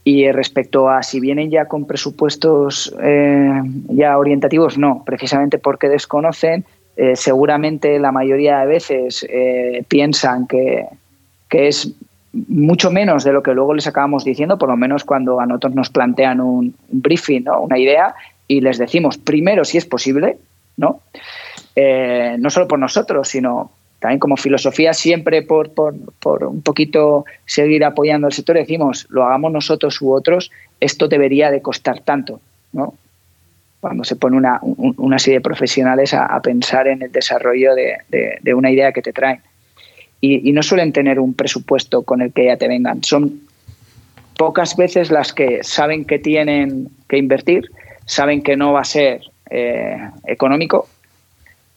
Y 0.05 0.31
respecto 0.31 0.89
a 0.89 1.03
si 1.03 1.19
vienen 1.19 1.49
ya 1.49 1.65
con 1.65 1.85
presupuestos 1.85 2.93
eh, 3.01 3.61
ya 3.89 4.17
orientativos, 4.17 4.77
no, 4.77 5.03
precisamente 5.05 5.57
porque 5.57 5.89
desconocen, 5.89 6.65
eh, 6.95 7.15
seguramente 7.15 7.99
la 7.99 8.11
mayoría 8.11 8.59
de 8.59 8.67
veces 8.67 9.25
eh, 9.29 9.83
piensan 9.87 10.47
que, 10.47 10.85
es 11.49 11.91
mucho 12.33 12.89
menos 12.89 13.23
de 13.23 13.31
lo 13.31 13.43
que 13.43 13.53
luego 13.53 13.75
les 13.75 13.85
acabamos 13.85 14.25
diciendo, 14.25 14.57
por 14.57 14.69
lo 14.69 14.75
menos 14.75 15.03
cuando 15.03 15.39
a 15.39 15.45
nosotros 15.45 15.75
nos 15.75 15.89
plantean 15.89 16.41
un, 16.41 16.73
briefing, 16.89 17.43
¿no? 17.43 17.61
una 17.61 17.77
idea, 17.77 18.15
y 18.47 18.61
les 18.61 18.79
decimos 18.79 19.19
primero 19.19 19.63
si 19.63 19.77
es 19.77 19.85
posible, 19.85 20.37
¿no? 20.77 21.01
no 21.75 22.49
solo 22.49 22.67
por 22.67 22.79
nosotros, 22.79 23.27
sino 23.27 23.69
también 24.03 24.19
como 24.19 24.35
filosofía, 24.35 24.93
siempre 24.93 25.43
por, 25.43 25.71
por, 25.71 26.43
un 26.43 26.61
poquito 26.61 27.23
seguir 27.45 27.85
apoyando 27.85 28.27
el 28.27 28.33
sector, 28.33 28.57
decimos, 28.57 29.05
lo 29.09 29.23
hagamos 29.23 29.53
nosotros 29.53 30.01
u 30.01 30.11
otros, 30.11 30.51
esto 30.81 31.07
debería 31.07 31.49
de 31.51 31.61
costar 31.61 32.01
tanto, 32.01 32.41
¿no? 32.73 32.95
Cuando 33.83 34.05
se 34.05 34.15
pone 34.15 34.37
una, 34.37 34.61
una 34.61 35.19
serie 35.19 35.39
de 35.39 35.41
profesionales 35.41 36.13
a, 36.13 36.39
pensar 36.41 36.87
en 36.87 37.01
el 37.01 37.11
desarrollo 37.11 37.75
de, 37.75 38.53
una 38.53 38.71
idea 38.71 38.93
que 38.93 39.01
te 39.01 39.11
traen. 39.11 39.41
Y, 40.21 40.53
no 40.53 40.63
suelen 40.63 40.93
tener 40.93 41.19
un 41.19 41.33
presupuesto 41.33 42.03
con 42.03 42.21
el 42.21 42.31
que 42.31 42.45
ya 42.45 42.55
te 42.55 42.69
vengan. 42.69 43.03
Son 43.03 43.41
pocas 44.37 44.77
veces 44.77 45.11
las 45.11 45.33
que 45.33 45.65
saben 45.65 46.05
que 46.05 46.17
tienen 46.17 46.91
que 47.09 47.17
invertir, 47.17 47.69
saben 48.05 48.41
que 48.41 48.55
no 48.55 48.71
va 48.71 48.79
a 48.79 48.85
ser 48.85 49.19
eh, 49.49 49.97
económico 50.27 50.87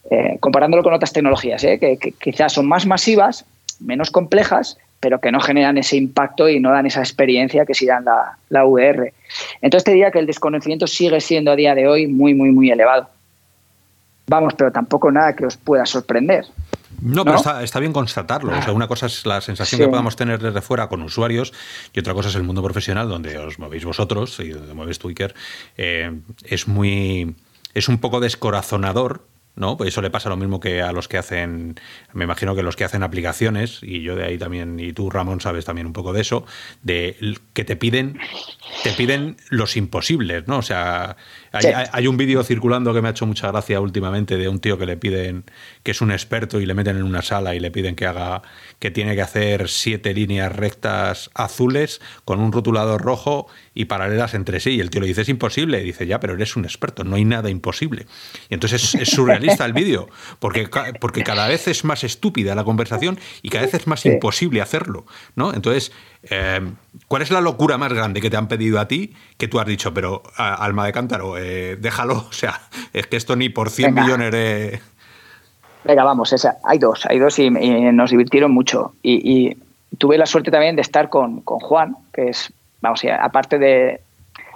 eh, 0.08 0.36
comparándolo 0.38 0.84
con 0.84 0.94
otras 0.94 1.12
tecnologías, 1.12 1.64
¿eh? 1.64 1.80
que, 1.80 1.98
quizás 2.20 2.52
son 2.52 2.68
más 2.68 2.86
masivas, 2.86 3.44
menos 3.80 4.12
complejas, 4.12 4.78
pero 5.06 5.20
que 5.20 5.30
no 5.30 5.38
generan 5.38 5.78
ese 5.78 5.96
impacto 5.96 6.48
y 6.48 6.58
no 6.58 6.72
dan 6.72 6.84
esa 6.84 6.98
experiencia 6.98 7.64
que 7.64 7.74
sí 7.74 7.86
dan 7.86 8.06
la, 8.06 8.36
la 8.48 8.64
VR. 8.64 9.14
Entonces 9.62 9.84
te 9.84 9.92
diría 9.92 10.10
que 10.10 10.18
el 10.18 10.26
desconocimiento 10.26 10.88
sigue 10.88 11.20
siendo 11.20 11.52
a 11.52 11.54
día 11.54 11.76
de 11.76 11.86
hoy 11.86 12.08
muy, 12.08 12.34
muy, 12.34 12.50
muy 12.50 12.72
elevado. 12.72 13.08
Vamos, 14.26 14.54
pero 14.54 14.72
tampoco 14.72 15.12
nada 15.12 15.36
que 15.36 15.46
os 15.46 15.56
pueda 15.56 15.86
sorprender. 15.86 16.44
No, 17.00 17.24
pero 17.24 17.36
está, 17.62 17.78
bien 17.78 17.92
constatarlo. 17.92 18.58
O 18.58 18.62
sea, 18.62 18.72
una 18.72 18.88
cosa 18.88 19.06
es 19.06 19.24
la 19.24 19.40
sensación 19.40 19.80
que 19.80 19.86
podamos 19.86 20.16
tener 20.16 20.40
desde 20.40 20.60
fuera 20.60 20.88
con 20.88 21.00
usuarios 21.02 21.52
y 21.92 22.00
otra 22.00 22.12
cosa 22.12 22.28
es 22.28 22.34
el 22.34 22.42
mundo 22.42 22.64
profesional 22.64 23.08
donde 23.08 23.38
os 23.38 23.60
movéis 23.60 23.84
vosotros 23.84 24.40
y 24.40 24.48
donde 24.48 24.74
mueves 24.74 24.98
Twitter. 24.98 25.36
Eh, 25.76 26.18
es 26.42 26.66
muy. 26.66 27.36
Es 27.74 27.88
un 27.88 27.98
poco 27.98 28.18
descorazonador 28.18 29.22
¿no? 29.56 29.76
Pues 29.76 29.88
eso 29.88 30.02
le 30.02 30.10
pasa 30.10 30.28
lo 30.28 30.36
mismo 30.36 30.60
que 30.60 30.82
a 30.82 30.92
los 30.92 31.08
que 31.08 31.18
hacen, 31.18 31.74
me 32.12 32.24
imagino 32.24 32.54
que 32.54 32.62
los 32.62 32.76
que 32.76 32.84
hacen 32.84 33.02
aplicaciones, 33.02 33.80
y 33.82 34.02
yo 34.02 34.14
de 34.14 34.24
ahí 34.24 34.38
también, 34.38 34.78
y 34.78 34.92
tú 34.92 35.10
Ramón 35.10 35.40
sabes 35.40 35.64
también 35.64 35.86
un 35.86 35.92
poco 35.92 36.12
de 36.12 36.20
eso, 36.20 36.44
de 36.82 37.36
que 37.52 37.64
te 37.64 37.76
piden, 37.76 38.18
te 38.82 38.92
piden 38.92 39.36
los 39.50 39.76
imposibles, 39.76 40.46
¿no? 40.46 40.58
O 40.58 40.62
sea, 40.62 41.16
hay, 41.92 42.06
un 42.06 42.16
vídeo 42.16 42.42
circulando 42.42 42.92
que 42.94 43.02
me 43.02 43.08
ha 43.08 43.10
hecho 43.10 43.26
mucha 43.26 43.48
gracia 43.48 43.80
últimamente 43.80 44.36
de 44.36 44.48
un 44.48 44.60
tío 44.60 44.78
que 44.78 44.86
le 44.86 44.96
piden, 44.96 45.44
que 45.82 45.90
es 45.90 46.00
un 46.00 46.10
experto 46.10 46.60
y 46.60 46.66
le 46.66 46.74
meten 46.74 46.96
en 46.96 47.02
una 47.02 47.22
sala 47.22 47.54
y 47.54 47.60
le 47.60 47.70
piden 47.70 47.94
que 47.94 48.06
haga, 48.06 48.42
que 48.78 48.90
tiene 48.90 49.14
que 49.14 49.22
hacer 49.22 49.68
siete 49.68 50.14
líneas 50.14 50.54
rectas 50.54 51.30
azules 51.34 52.00
con 52.24 52.40
un 52.40 52.52
rotulador 52.52 53.02
rojo 53.02 53.46
y 53.74 53.86
paralelas 53.86 54.34
entre 54.34 54.60
sí. 54.60 54.70
Y 54.70 54.80
el 54.80 54.90
tío 54.90 55.00
le 55.00 55.06
dice, 55.08 55.22
es 55.22 55.28
imposible. 55.28 55.80
Y 55.80 55.84
dice, 55.84 56.06
ya, 56.06 56.20
pero 56.20 56.34
eres 56.34 56.56
un 56.56 56.64
experto, 56.64 57.04
no 57.04 57.16
hay 57.16 57.24
nada 57.24 57.50
imposible. 57.50 58.06
Y 58.48 58.54
entonces 58.54 58.94
es, 58.94 59.08
surrealista 59.08 59.64
el 59.64 59.72
vídeo, 59.72 60.08
porque, 60.38 60.68
porque 61.00 61.22
cada 61.22 61.48
vez 61.48 61.68
es 61.68 61.84
más 61.84 62.04
estúpida 62.04 62.54
la 62.54 62.64
conversación 62.64 63.18
y 63.42 63.48
cada 63.48 63.64
vez 63.64 63.74
es 63.74 63.86
más 63.86 64.04
imposible 64.06 64.60
hacerlo, 64.60 65.06
¿no? 65.34 65.54
Entonces, 65.54 65.92
eh, 66.22 66.60
¿Cuál 67.08 67.22
es 67.22 67.30
la 67.30 67.40
locura 67.40 67.78
más 67.78 67.92
grande 67.92 68.20
que 68.20 68.30
te 68.30 68.36
han 68.36 68.48
pedido 68.48 68.80
a 68.80 68.88
ti 68.88 69.14
que 69.36 69.48
tú 69.48 69.60
has 69.60 69.66
dicho, 69.66 69.92
pero 69.94 70.22
alma 70.36 70.86
de 70.86 70.92
cántaro, 70.92 71.36
eh, 71.38 71.76
déjalo? 71.76 72.14
O 72.28 72.32
sea, 72.32 72.60
es 72.92 73.06
que 73.06 73.16
esto 73.16 73.36
ni 73.36 73.48
por 73.48 73.70
100 73.70 73.94
millones 73.94 74.32
de... 74.32 74.80
Venga, 75.84 76.02
vamos, 76.02 76.32
esa, 76.32 76.56
hay 76.64 76.78
dos, 76.78 77.06
hay 77.06 77.18
dos 77.18 77.38
y, 77.38 77.48
nos 77.50 78.10
divirtieron 78.10 78.50
mucho. 78.50 78.94
Y, 79.02 79.56
tuve 79.98 80.18
la 80.18 80.26
suerte 80.26 80.50
también 80.50 80.76
de 80.76 80.82
estar 80.82 81.08
con, 81.08 81.40
con 81.42 81.60
Juan, 81.60 81.96
que 82.12 82.28
es, 82.30 82.52
vamos, 82.80 83.02
aparte 83.20 83.58
de, 83.58 84.00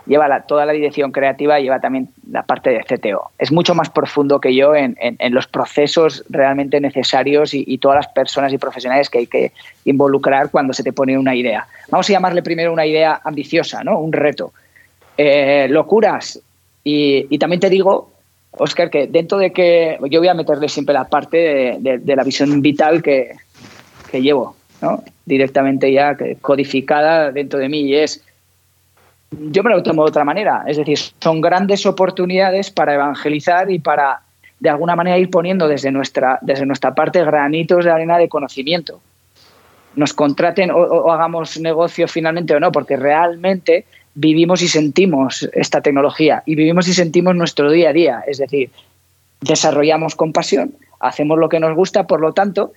lleva 0.06 0.42
toda 0.42 0.66
la 0.66 0.72
dirección 0.72 1.12
creativa 1.12 1.60
lleva 1.60 1.80
también 1.80 2.08
la 2.30 2.42
parte 2.42 2.70
de 2.70 2.80
CTO. 2.80 3.30
Es 3.38 3.52
mucho 3.52 3.74
más 3.74 3.90
profundo 3.90 4.40
que 4.40 4.54
yo 4.54 4.74
en, 4.74 4.96
los 5.30 5.46
procesos 5.46 6.24
realmente 6.28 6.80
necesarios 6.80 7.54
y, 7.54 7.78
todas 7.78 7.96
las 7.96 8.08
personas 8.08 8.52
y 8.52 8.58
profesionales 8.58 9.10
que 9.10 9.18
hay 9.18 9.26
que 9.26 9.52
involucrar 9.84 10.50
cuando 10.50 10.72
se 10.72 10.82
te 10.82 10.92
pone 10.92 11.18
una 11.18 11.34
idea. 11.34 11.66
Vamos 11.90 12.08
a 12.08 12.12
llamarle 12.12 12.42
primero 12.42 12.72
una 12.72 12.86
idea 12.86 13.20
ambiciosa, 13.24 13.82
¿no? 13.84 13.98
un 13.98 14.12
reto. 14.12 14.52
Eh, 15.16 15.66
locuras. 15.68 16.40
Y, 16.82 17.38
también 17.38 17.60
te 17.60 17.68
digo, 17.68 18.12
Oscar, 18.52 18.90
que 18.90 19.06
dentro 19.06 19.38
de 19.38 19.52
que 19.52 19.98
yo 20.10 20.20
voy 20.20 20.28
a 20.28 20.34
meterle 20.34 20.68
siempre 20.68 20.94
la 20.94 21.04
parte 21.04 21.78
de, 21.78 22.16
la 22.16 22.24
visión 22.24 22.62
vital 22.62 23.02
que, 23.02 23.32
que 24.10 24.22
llevo, 24.22 24.56
¿no? 24.80 25.02
directamente 25.24 25.92
ya 25.92 26.16
codificada 26.40 27.30
dentro 27.30 27.60
de 27.60 27.68
mí 27.68 27.82
y 27.82 27.96
es 27.96 28.24
yo 29.30 29.62
me 29.62 29.70
lo 29.70 29.82
tomo 29.82 30.04
de 30.04 30.10
otra 30.10 30.24
manera. 30.24 30.64
Es 30.66 30.76
decir, 30.76 30.98
son 31.20 31.40
grandes 31.40 31.86
oportunidades 31.86 32.70
para 32.70 32.94
evangelizar 32.94 33.70
y 33.70 33.78
para, 33.78 34.22
de 34.58 34.70
alguna 34.70 34.96
manera, 34.96 35.18
ir 35.18 35.30
poniendo 35.30 35.68
desde 35.68 35.90
nuestra, 35.90 36.38
desde 36.42 36.66
nuestra 36.66 36.94
parte 36.94 37.24
granitos 37.24 37.84
de 37.84 37.90
arena 37.90 38.18
de 38.18 38.28
conocimiento. 38.28 39.00
Nos 39.94 40.12
contraten 40.12 40.70
o, 40.70 41.10
hagamos 41.12 41.58
negocio 41.60 42.08
finalmente 42.08 42.54
o 42.54 42.60
no, 42.60 42.72
porque 42.72 42.96
realmente 42.96 43.86
vivimos 44.14 44.62
y 44.62 44.68
sentimos 44.68 45.48
esta 45.52 45.80
tecnología 45.80 46.42
y 46.46 46.54
vivimos 46.56 46.88
y 46.88 46.94
sentimos 46.94 47.36
nuestro 47.36 47.70
día 47.70 47.90
a 47.90 47.92
día. 47.92 48.24
Es 48.26 48.38
decir, 48.38 48.70
desarrollamos 49.40 50.16
con 50.16 50.32
pasión, 50.32 50.74
hacemos 50.98 51.38
lo 51.38 51.48
que 51.48 51.60
nos 51.60 51.74
gusta, 51.74 52.06
por 52.06 52.20
lo 52.20 52.32
tanto, 52.32 52.72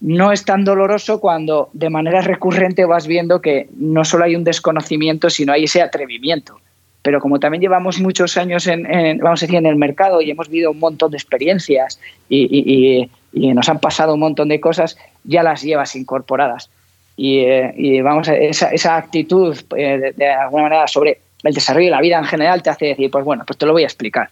no 0.00 0.32
es 0.32 0.44
tan 0.44 0.64
doloroso 0.64 1.20
cuando 1.20 1.70
de 1.72 1.90
manera 1.90 2.20
recurrente 2.20 2.84
vas 2.84 3.06
viendo 3.06 3.40
que 3.40 3.68
no 3.76 4.04
solo 4.04 4.24
hay 4.24 4.36
un 4.36 4.44
desconocimiento, 4.44 5.30
sino 5.30 5.52
hay 5.52 5.64
ese 5.64 5.82
atrevimiento. 5.82 6.60
Pero 7.02 7.20
como 7.20 7.40
también 7.40 7.62
llevamos 7.62 7.98
muchos 8.00 8.36
años 8.36 8.66
en, 8.66 9.18
vamos 9.18 9.42
a 9.42 9.46
decir, 9.46 9.58
en 9.58 9.66
el 9.66 9.76
mercado 9.76 10.20
y 10.20 10.30
hemos 10.30 10.48
vivido 10.48 10.70
un 10.70 10.78
montón 10.78 11.10
de 11.10 11.16
experiencias 11.16 11.98
y, 12.28 13.08
nos 13.32 13.68
han 13.68 13.78
pasado 13.78 14.14
un 14.14 14.20
montón 14.20 14.48
de 14.48 14.60
cosas, 14.60 14.98
ya 15.24 15.42
las 15.42 15.62
llevas 15.62 15.94
incorporadas. 15.94 16.68
Y, 17.16 17.38
eh, 17.40 18.02
vamos 18.02 18.28
esa, 18.28 18.70
esa 18.70 18.96
actitud 18.96 19.56
eh, 19.76 20.12
de, 20.16 20.28
alguna 20.28 20.64
manera 20.64 20.88
sobre 20.88 21.20
el 21.42 21.54
desarrollo 21.54 21.86
de 21.86 21.92
la 21.92 22.00
vida 22.00 22.18
en 22.18 22.24
general 22.24 22.62
te 22.62 22.70
hace 22.70 22.86
decir, 22.86 23.10
pues 23.10 23.24
bueno, 23.24 23.44
pues 23.46 23.58
te 23.58 23.66
lo 23.66 23.72
voy 23.72 23.84
a 23.84 23.86
explicar. 23.86 24.30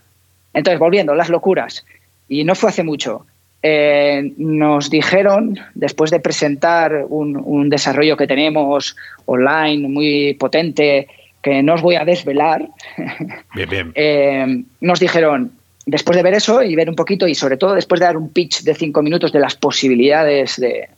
Entonces, 0.52 0.78
volviendo, 0.78 1.15
las 1.15 1.28
locuras. 1.28 1.85
Y 2.28 2.44
no 2.44 2.55
fue 2.55 2.70
hace 2.70 2.82
mucho. 2.82 3.24
Eh, 3.61 4.35
nos 4.37 4.89
dijeron, 4.89 5.59
después 5.75 6.11
de 6.11 6.21
presentar 6.21 7.07
un, 7.09 7.69
desarrollo 7.69 8.17
que 8.17 8.27
tenemos 8.27 8.97
online 9.27 9.89
muy 9.89 10.35
potente, 10.35 11.09
que 11.43 11.63
no 11.63 11.75
os 11.75 11.83
voy 11.83 11.97
a 11.97 12.05
desvelar, 12.05 12.69
eh, 13.95 14.63
nos 14.81 15.01
dijeron, 15.01 15.53
después 15.87 16.17
de 16.17 16.23
ver 16.23 16.35
eso 16.35 16.63
y 16.63 16.77
ver 16.77 16.89
un 16.89 16.95
poquito, 16.95 17.27
y 17.27 17.35
sobre 17.35 17.57
todo 17.57 17.75
después 17.75 17.99
de 17.99 18.07
dar 18.07 18.17
un 18.17 18.31
pitch 18.31 18.63
de 18.63 18.75
cinco 18.75 19.03
minutos 19.03 19.33
de 19.33 19.41
las 19.41 19.57
posibilidades 19.57 20.57
de, 20.57 20.89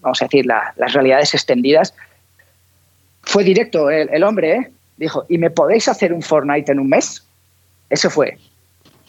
vamos 0.00 0.22
a 0.22 0.26
decir, 0.26 0.46
las 0.46 0.92
realidades 0.92 1.34
extendidas, 1.34 1.94
fue 3.22 3.42
directo 3.42 3.90
el, 3.90 4.22
hombre, 4.22 4.52
¿eh? 4.52 4.70
dijo, 4.98 5.24
¿y 5.28 5.38
me 5.38 5.50
podéis 5.50 5.88
hacer 5.88 6.12
un 6.12 6.22
Fortnite 6.22 6.70
en 6.70 6.78
un 6.78 6.90
mes? 6.90 7.24
Eso 7.90 8.08
fue, 8.08 8.38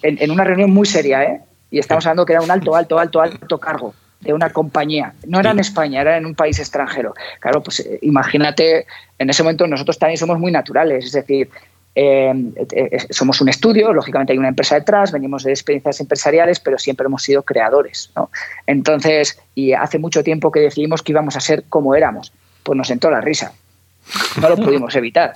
en, 0.01 0.17
en 0.19 0.31
una 0.31 0.43
reunión 0.43 0.71
muy 0.71 0.87
seria, 0.87 1.23
¿eh? 1.23 1.41
Y 1.71 1.79
estamos 1.79 2.05
hablando 2.05 2.25
que 2.25 2.33
era 2.33 2.41
un 2.41 2.51
alto, 2.51 2.75
alto, 2.75 2.99
alto, 2.99 3.21
alto 3.21 3.57
cargo 3.59 3.93
de 4.19 4.33
una 4.33 4.49
compañía. 4.49 5.13
No 5.27 5.39
era 5.39 5.51
en 5.51 5.59
España, 5.59 6.01
era 6.01 6.17
en 6.17 6.25
un 6.25 6.35
país 6.35 6.59
extranjero. 6.59 7.13
Claro, 7.39 7.61
pues 7.61 7.79
eh, 7.81 7.99
imagínate, 8.01 8.85
en 9.19 9.29
ese 9.29 9.43
momento 9.43 9.67
nosotros 9.67 9.99
también 9.99 10.17
somos 10.17 10.39
muy 10.39 10.51
naturales, 10.51 11.05
es 11.05 11.11
decir, 11.11 11.49
eh, 11.97 12.33
eh, 12.75 13.07
somos 13.09 13.39
un 13.39 13.49
estudio, 13.49 13.93
lógicamente 13.93 14.33
hay 14.33 14.39
una 14.39 14.49
empresa 14.49 14.75
detrás, 14.75 15.11
venimos 15.11 15.43
de 15.43 15.51
experiencias 15.51 16.01
empresariales, 16.01 16.59
pero 16.59 16.77
siempre 16.77 17.05
hemos 17.05 17.23
sido 17.23 17.43
creadores. 17.43 18.11
¿no? 18.15 18.29
Entonces, 18.67 19.39
y 19.53 19.73
hace 19.73 19.99
mucho 19.99 20.23
tiempo 20.23 20.51
que 20.51 20.59
decidimos 20.59 21.01
que 21.01 21.13
íbamos 21.13 21.37
a 21.37 21.39
ser 21.39 21.63
como 21.69 21.95
éramos, 21.95 22.33
pues 22.63 22.75
nos 22.75 22.89
entró 22.89 23.11
la 23.11 23.21
risa. 23.21 23.53
No 24.41 24.49
lo 24.49 24.57
pudimos 24.57 24.95
evitar. 24.97 25.35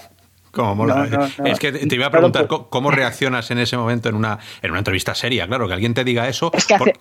Es 1.45 1.59
que 1.59 1.71
te 1.71 1.95
iba 1.95 2.07
a 2.07 2.11
preguntar 2.11 2.47
cómo 2.47 2.91
reaccionas 2.91 3.49
en 3.51 3.59
ese 3.59 3.77
momento 3.77 4.09
en 4.09 4.15
una, 4.15 4.39
en 4.61 4.71
una 4.71 4.79
entrevista 4.79 5.15
seria, 5.15 5.47
claro, 5.47 5.67
que 5.67 5.73
alguien 5.73 5.93
te 5.93 6.03
diga 6.03 6.27
eso. 6.27 6.51
Es 6.53 6.65
que 6.65 6.75
hace, 6.75 6.93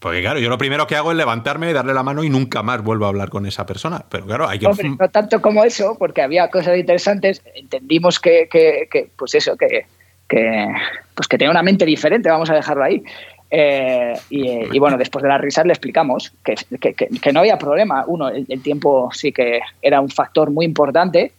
Porque 0.00 0.22
claro, 0.22 0.40
yo 0.40 0.48
lo 0.48 0.56
primero 0.56 0.86
que 0.86 0.96
hago 0.96 1.10
es 1.12 1.16
levantarme, 1.16 1.72
darle 1.74 1.92
la 1.92 2.02
mano 2.02 2.24
y 2.24 2.30
nunca 2.30 2.62
más 2.62 2.82
vuelvo 2.82 3.04
a 3.04 3.08
hablar 3.08 3.28
con 3.28 3.44
esa 3.44 3.66
persona. 3.66 4.06
Pero 4.08 4.24
claro, 4.24 4.48
hay 4.48 4.58
que... 4.58 4.66
Hombre, 4.66 4.88
no 4.98 5.08
tanto 5.10 5.42
como 5.42 5.62
eso, 5.62 5.96
porque 5.98 6.22
había 6.22 6.48
cosas 6.48 6.78
interesantes. 6.78 7.42
Entendimos 7.54 8.18
que, 8.18 8.48
que, 8.50 8.88
que 8.90 9.10
pues 9.14 9.34
eso, 9.34 9.58
que, 9.58 9.86
que, 10.26 10.66
pues 11.14 11.28
que 11.28 11.36
tenía 11.36 11.50
una 11.50 11.62
mente 11.62 11.84
diferente, 11.84 12.30
vamos 12.30 12.48
a 12.48 12.54
dejarlo 12.54 12.82
ahí. 12.82 13.02
Eh, 13.50 14.14
y, 14.30 14.74
y, 14.74 14.78
bueno, 14.78 14.96
después 14.96 15.22
de 15.22 15.28
las 15.28 15.40
risas 15.40 15.66
le 15.66 15.72
explicamos 15.72 16.32
que, 16.42 16.54
que, 16.80 16.94
que 16.94 17.32
no 17.32 17.40
había 17.40 17.58
problema. 17.58 18.04
Uno, 18.06 18.30
el, 18.30 18.46
el, 18.48 18.62
tiempo 18.62 19.10
sí 19.12 19.32
que 19.32 19.60
era 19.82 20.00
un 20.00 20.08
factor 20.08 20.50
muy 20.50 20.64
importante. 20.64 21.32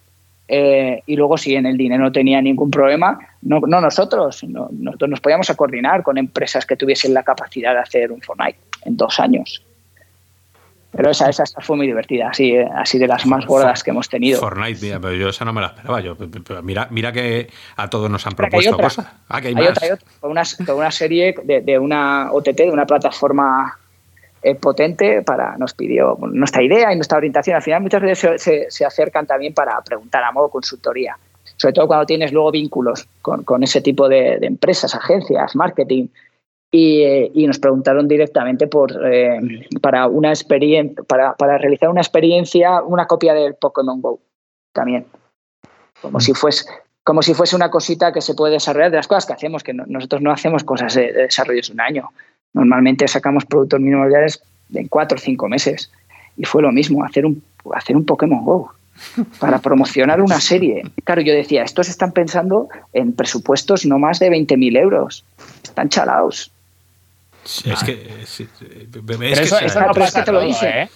Eh, 0.54 1.02
y 1.06 1.16
luego, 1.16 1.38
si 1.38 1.56
en 1.56 1.66
el 1.66 1.78
dinero 1.78 2.04
no 2.04 2.12
tenía 2.12 2.42
ningún 2.42 2.70
problema, 2.70 3.18
no, 3.42 3.62
no 3.62 3.80
nosotros, 3.80 4.44
no, 4.44 4.68
nosotros 4.70 5.10
nos 5.10 5.22
podíamos 5.22 5.50
a 5.50 5.56
coordinar 5.56 6.04
con 6.04 6.18
empresas 6.18 6.66
que 6.66 6.76
tuviesen 6.76 7.14
la 7.14 7.24
capacidad 7.24 7.74
de 7.74 7.80
hacer 7.80 8.12
un 8.12 8.20
Fortnite 8.20 8.60
en 8.84 8.98
dos 8.98 9.18
años. 9.22 9.64
Pero 10.92 11.10
esa, 11.10 11.30
esa 11.30 11.46
fue 11.62 11.78
muy 11.78 11.88
divertida, 11.88 12.32
así, 12.32 12.54
así 12.58 13.00
de 13.00 13.08
las 13.08 13.26
más 13.26 13.46
gordas 13.46 13.82
que 13.82 13.92
hemos 13.92 14.10
tenido. 14.10 14.42
Fortnite, 14.42 14.82
mira, 14.82 15.00
pero 15.00 15.14
yo 15.14 15.30
esa 15.30 15.46
no 15.46 15.54
me 15.54 15.62
la 15.62 15.68
esperaba. 15.68 16.02
Yo, 16.02 16.18
mira, 16.62 16.90
mira 16.92 17.14
que 17.14 17.50
a 17.78 17.90
todos 17.90 18.12
nos 18.12 18.28
han 18.28 18.34
propuesto 18.34 18.78
cosas. 18.78 19.08
Ah, 19.30 19.40
que 19.40 19.48
hay, 19.48 19.54
hay, 19.54 19.64
más. 19.64 19.72
Otra, 19.72 19.86
hay 19.86 19.92
otra, 19.94 20.08
con 20.20 20.32
una, 20.32 20.44
con 20.66 20.76
una 20.76 20.92
serie 20.92 21.34
de, 21.46 21.62
de, 21.62 21.80
una 21.80 22.30
OTT, 22.34 22.58
de 22.58 22.72
una 22.72 22.86
plataforma 22.86 23.80
eh, 24.44 24.56
potente, 24.56 25.22
para 25.22 25.58
nos 25.58 25.74
pidió 25.74 26.18
nuestra 26.22 26.64
idea 26.64 26.92
y 26.92 26.96
nuestra 26.96 27.18
orientación. 27.18 27.56
Al 27.56 27.62
final 27.62 27.82
muchas 27.82 28.02
veces 28.02 28.20
se, 28.20 28.40
se, 28.40 28.72
se, 28.72 28.86
acercan 28.86 29.28
también 29.28 29.54
para 29.54 29.80
preguntar 29.82 30.24
a 30.24 30.32
modo 30.32 30.50
consultoría, 30.50 31.18
sobre 31.58 31.74
todo 31.74 31.88
cuando 31.88 32.08
tienes 32.08 32.32
luego 32.32 32.52
vínculos 32.52 33.08
con, 33.22 33.44
con 33.44 33.62
ese 33.64 33.82
tipo 33.82 34.10
de, 34.10 34.40
de 34.40 34.48
empresas, 34.48 34.96
agencias, 34.96 35.56
marketing, 35.56 36.08
y, 36.72 37.02
eh, 37.04 37.32
y, 37.34 37.46
nos 37.46 37.60
preguntaron 37.60 38.08
directamente 38.08 38.66
por, 38.66 38.92
eh, 39.06 39.40
para, 39.82 40.08
una 40.08 40.32
para, 41.06 41.36
para, 41.36 41.58
realizar 41.58 41.90
una 41.90 42.00
experiencia, 42.00 42.82
una 42.82 43.06
copia 43.08 43.34
del 43.34 43.56
Pokémon 43.56 44.02
Go 44.02 44.22
también. 44.72 45.06
Como, 46.02 46.22
si 46.22 46.34
fuese, 46.34 46.66
como 47.04 47.22
si 47.22 47.34
fuese 47.34 47.58
una 47.58 47.70
cosita 47.70 48.14
que 48.14 48.22
se 48.22 48.36
puede 48.36 48.54
desarrollar 48.54 48.90
de 48.90 48.98
las 48.98 49.08
cosas 49.08 49.26
que 49.26 49.34
hacemos, 49.34 49.64
que 49.64 49.74
no, 49.74 49.84
nosotros 49.86 50.22
no 50.22 50.32
hacemos 50.32 50.64
cosas 50.64 50.96
de, 50.96 51.12
de 51.12 51.24
desarrollo 51.24 51.62
en 51.68 51.74
un 51.74 51.82
año. 51.82 52.10
Normalmente 52.54 53.08
sacamos 53.08 53.46
productos 53.46 53.80
mínimos 53.80 54.08
viales 54.08 54.42
en 54.74 54.88
cuatro 54.88 55.18
o 55.18 55.22
cinco 55.22 55.48
meses. 55.48 55.92
Y 56.38 56.46
fue 56.46 56.62
lo 56.62 56.72
mismo, 56.72 57.04
hacer 57.04 57.26
un, 57.26 57.44
hacer 57.74 57.96
un 57.96 58.06
Pokémon 58.06 58.44
Go 58.44 58.74
para 59.40 59.60
promocionar 59.62 60.22
una 60.22 60.40
serie. 60.40 60.84
Claro, 61.04 61.22
yo 61.22 61.34
decía, 61.34 61.64
estos 61.64 61.90
están 61.90 62.12
pensando 62.12 62.70
en 62.94 63.14
presupuestos 63.14 63.86
no 63.86 64.00
más 64.00 64.20
de 64.20 64.30
20.000 64.30 64.78
euros. 64.78 65.24
Están 65.64 65.90
chalados. 65.90 66.52
Sí, 67.44 67.72
es 67.72 67.84
que. 67.84 67.94
Es, 68.22 68.40
es 68.40 69.40
eso, 69.40 69.58
que, 69.58 69.66
eso 69.66 69.80
no 69.80 69.94
pasa 69.94 70.20
que 70.20 70.26
te 70.26 70.32
lo 70.32 70.42
dice. 70.42 70.70
¿eh? 70.70 70.90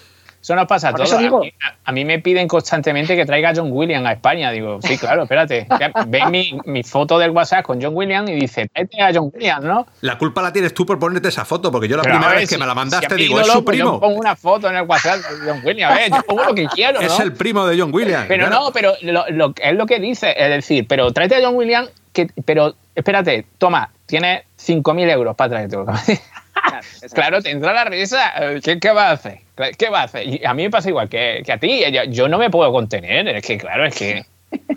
Eso 0.46 0.56
no 0.56 0.68
pasa. 0.68 0.90
A 0.90 0.92
mí, 0.94 1.54
a, 1.60 1.76
a 1.86 1.92
mí, 1.92 2.06
me 2.06 2.20
piden 2.20 2.48
constantemente 2.48 3.16
que 3.16 3.26
traiga 3.26 3.50
a 3.50 3.56
John 3.56 3.70
Williams 3.72 4.06
a 4.06 4.12
España. 4.12 4.52
Digo, 4.52 4.78
sí, 4.80 4.96
claro, 4.96 5.24
espérate. 5.24 5.66
Ve 6.06 6.24
mi, 6.30 6.56
mi, 6.66 6.84
foto 6.84 7.18
del 7.18 7.32
WhatsApp 7.32 7.66
con 7.66 7.82
John 7.82 7.96
Williams 7.96 8.30
y 8.30 8.36
dice, 8.36 8.70
tráete 8.72 9.02
a 9.02 9.12
John 9.12 9.32
Williams, 9.34 9.66
¿no? 9.66 9.88
La 10.02 10.20
culpa 10.20 10.44
la 10.44 10.54
tienes 10.54 10.76
tú 10.76 10.86
por 10.86 11.00
ponerte 11.00 11.30
esa 11.30 11.46
foto, 11.46 11.72
porque 11.72 11.88
yo 11.88 11.98
la 11.98 12.04
Pero 12.04 12.14
primera 12.14 12.30
ver, 12.30 12.42
vez 12.42 12.50
que 12.50 12.56
si, 12.58 12.62
me 12.62 12.68
la 12.68 12.76
mandaste 12.76 13.16
si 13.16 13.24
digo, 13.24 13.40
es 13.40 13.48
su 13.48 13.66
primo. 13.66 13.94
Yo 13.94 14.00
pongo 14.00 14.20
una 14.20 14.36
foto 14.36 14.70
en 14.70 14.76
el 14.76 14.84
WhatsApp 14.84 15.18
de 15.18 15.50
John 15.52 15.62
Williams, 15.64 15.96
¿ves? 15.96 16.10
Yo 16.12 16.22
pongo 16.28 16.44
lo 16.44 16.54
que 16.54 16.68
quiero, 16.68 17.02
¿no? 17.02 17.08
Es 17.08 17.20
el 17.20 17.34
primo 17.34 17.66
de 17.66 17.80
John 17.80 17.92
Williams. 17.92 18.26
Pero 18.28 18.46
claro. 18.46 18.66
no, 18.66 18.72
pero 18.72 18.94
lo, 19.02 19.26
lo, 19.32 19.52
es 19.60 19.74
lo 19.74 19.88
que 19.88 20.00
dice, 20.00 20.36
es 20.38 20.50
decir, 20.52 20.86
pero 20.88 21.12
tráete 21.12 21.38
a 21.38 21.42
John 21.44 21.56
Williams, 21.56 21.90
que, 22.14 22.28
pero 22.46 22.76
espérate, 22.94 23.48
toma, 23.58 23.90
tienes 24.06 24.44
5.000 24.64 25.10
euros 25.10 25.36
para 25.36 25.50
traerte. 25.50 25.78
Claro, 26.66 26.88
claro, 27.14 27.42
te 27.42 27.52
entra 27.52 27.74
la 27.74 27.86
risa. 27.86 28.34
¿Qué, 28.64 28.80
¿Qué, 28.80 28.90
va 28.90 29.10
a 29.10 29.12
hacer? 29.12 29.45
¿Qué 29.78 29.90
va 29.90 30.02
a 30.02 30.04
hacer? 30.04 30.28
Y 30.28 30.46
a 30.46 30.54
mí 30.54 30.64
me 30.64 30.70
pasa 30.70 30.90
igual 30.90 31.08
que, 31.08 31.42
que 31.46 31.52
a 31.52 31.58
ti. 31.58 31.82
Yo, 31.92 32.04
yo, 32.04 32.28
no 32.28 32.38
me 32.38 32.50
puedo 32.50 32.72
contener. 32.72 33.28
Es 33.30 33.46
que, 33.46 33.58
claro, 33.58 33.86
es 33.86 33.96
que. 33.96 34.26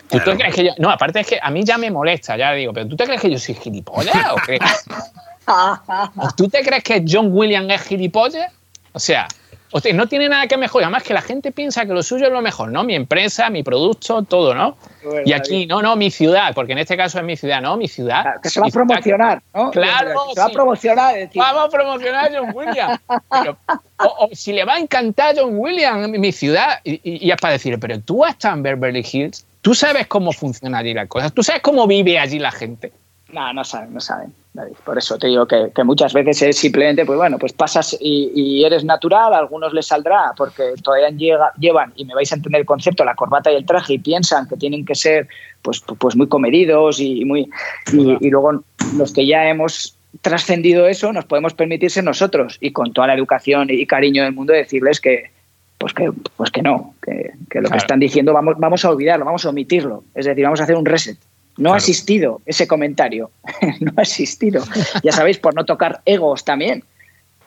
¿Tú 0.09 0.19
te 0.21 0.37
crees 0.37 0.55
que 0.55 0.65
yo.? 0.65 0.71
No, 0.79 0.91
aparte 0.91 1.21
es 1.21 1.27
que 1.27 1.39
a 1.43 1.51
mí 1.51 1.65
ya 1.65 1.79
me 1.79 1.91
molesta, 1.91 2.37
ya 2.37 2.53
digo, 2.53 2.73
pero 2.73 2.89
¿tú 2.89 2.97
te 2.97 3.05
crees 3.05 3.21
que 3.21 3.31
yo 3.31 3.39
soy 3.39 3.55
gilipollas? 3.55 4.17
¿O 4.33 4.37
crees? 4.37 4.63
¿Tú 6.37 6.49
te 6.49 6.63
crees 6.63 6.83
que 6.85 7.05
John 7.07 7.31
Williams 7.33 7.73
es 7.73 7.83
gilipollas? 7.83 8.53
O 8.93 9.01
sea, 9.01 9.29
o 9.71 9.81
sea, 9.81 9.93
no 9.93 10.07
tiene 10.07 10.29
nada 10.29 10.47
que 10.47 10.57
mejorar. 10.57 10.87
Además, 10.87 11.03
que 11.03 11.15
la 11.15 11.23
gente 11.23 11.53
piensa 11.53 11.85
que 11.85 11.93
lo 11.93 12.03
suyo 12.03 12.27
es 12.27 12.33
lo 12.33 12.41
mejor, 12.41 12.71
¿no? 12.71 12.85
Mi 12.85 12.95
empresa, 12.95 13.51
mi 13.51 13.63
producto, 13.63 14.23
todo, 14.23 14.55
¿no? 14.55 14.77
Y 15.25 15.33
aquí, 15.33 15.67
no, 15.67 15.83
no, 15.83 15.97
mi 15.97 16.11
ciudad, 16.11 16.55
porque 16.55 16.73
en 16.73 16.79
este 16.79 16.97
caso 16.97 17.19
es 17.19 17.25
mi 17.25 17.37
ciudad, 17.37 17.61
¿no? 17.61 17.77
Mi 17.77 17.89
ciudad. 17.89 18.23
Claro, 18.23 18.41
que 18.43 18.51
se 18.51 18.61
va 18.61 18.67
a 18.67 18.71
promocionar, 18.71 19.43
¿no? 19.55 19.71
Claro. 19.71 20.11
Se 20.35 20.41
va 20.41 20.47
a 20.47 20.51
promocionar. 20.51 21.15
Decir. 21.15 21.41
Vamos 21.41 21.65
a 21.67 21.69
promocionar 21.69 22.31
a 22.31 22.39
John 22.39 22.53
Williams. 22.55 23.01
Pero, 23.31 23.59
o, 23.99 24.27
o, 24.27 24.29
si 24.33 24.53
le 24.53 24.65
va 24.65 24.75
a 24.75 24.79
encantar 24.79 25.35
John 25.39 25.53
Williams 25.57 26.09
mi 26.09 26.33
ciudad, 26.33 26.81
y, 26.85 27.01
y, 27.03 27.27
y 27.27 27.31
es 27.31 27.37
para 27.37 27.53
decir, 27.53 27.79
pero 27.79 28.01
tú 28.01 28.25
estás 28.25 28.55
en 28.55 28.63
Beverly 28.63 29.05
Hills, 29.11 29.47
tú 29.61 29.75
sabes 29.75 30.07
cómo 30.07 30.33
funciona 30.33 30.79
allí 30.79 30.95
la 30.95 31.07
cosa, 31.07 31.31
tú 31.31 31.43
sabes 31.43 31.63
cómo 31.63 31.87
vive 31.87 32.19
allí 32.19 32.39
la 32.39 32.53
gente. 32.53 32.93
No, 33.33 33.53
no 33.53 33.65
saben, 33.65 33.93
no 33.93 34.01
saben. 34.01 34.33
David. 34.55 34.75
Por 34.85 34.99
eso 34.99 35.19
te 35.19 35.27
digo 35.27 35.47
que, 35.47 35.71
que, 35.75 35.85
muchas 35.85 36.13
veces 36.13 36.43
es 36.43 36.57
simplemente, 36.57 37.05
pues 37.05 37.19
bueno, 37.19 37.39
pues 37.39 37.53
pasas 37.53 37.97
y, 38.01 38.33
y, 38.35 38.65
eres 38.65 38.85
natural, 38.85 39.35
a 39.35 39.39
algunos 39.39 39.73
les 39.73 39.87
saldrá 39.87 40.33
porque 40.37 40.75
todavía 40.83 41.11
llega, 41.11 41.53
llevan, 41.59 41.93
y 41.95 42.05
me 42.05 42.15
vais 42.15 42.33
a 42.33 42.37
entender 42.37 42.61
el 42.63 42.67
concepto, 42.67 43.05
la 43.05 43.15
corbata 43.15 43.53
y 43.53 43.57
el 43.57 43.67
traje 43.67 43.95
y 43.95 43.99
piensan 43.99 44.49
que 44.49 44.57
tienen 44.57 44.85
que 44.85 44.95
ser 44.95 45.29
pues, 45.63 45.81
pues 45.81 46.17
muy 46.17 46.29
comedidos 46.29 47.01
y 47.01 47.25
muy... 47.25 47.51
Y, 47.93 48.27
y 48.27 48.31
luego 48.31 48.65
los 48.97 49.13
que 49.13 49.27
ya 49.27 49.49
hemos 49.49 49.97
trascendido 50.23 50.89
eso 50.89 51.13
nos 51.13 51.27
podemos 51.27 51.55
permitir 51.55 51.91
ser 51.91 52.05
nosotros 52.05 52.57
y 52.61 52.73
con 52.73 52.93
toda 52.93 53.09
la 53.09 53.15
educación 53.15 53.69
y 53.71 53.87
cariño 53.87 54.25
del 54.25 54.33
mundo 54.33 54.55
decirles 54.55 55.01
que, 55.01 55.31
pues 55.77 55.93
que, 55.93 56.11
pues 56.37 56.51
que 56.51 56.63
no, 56.63 56.95
que, 57.03 57.33
que 57.51 57.61
lo 57.61 57.69
claro. 57.69 57.71
que 57.73 57.77
están 57.77 58.01
diciendo 58.01 58.33
vamos, 58.33 58.55
vamos 58.59 58.85
a 58.85 58.91
olvidarlo, 58.91 59.27
vamos 59.27 59.45
a 59.45 59.51
omitirlo, 59.51 60.05
es 60.15 60.25
decir, 60.25 60.43
vamos 60.45 60.61
a 60.61 60.65
hacer 60.65 60.77
un 60.77 60.87
reset. 60.87 61.19
No 61.59 61.65
claro. 61.65 61.75
ha 61.75 61.79
existido 61.79 62.41
ese 62.47 62.67
comentario, 62.67 63.31
no 63.81 63.93
ha 63.97 64.03
existido. 64.03 64.65
Ya 65.03 65.13
sabéis, 65.13 65.39
por 65.39 65.55
no 65.55 65.65
tocar 65.65 66.01
egos 66.05 66.45
también, 66.45 66.85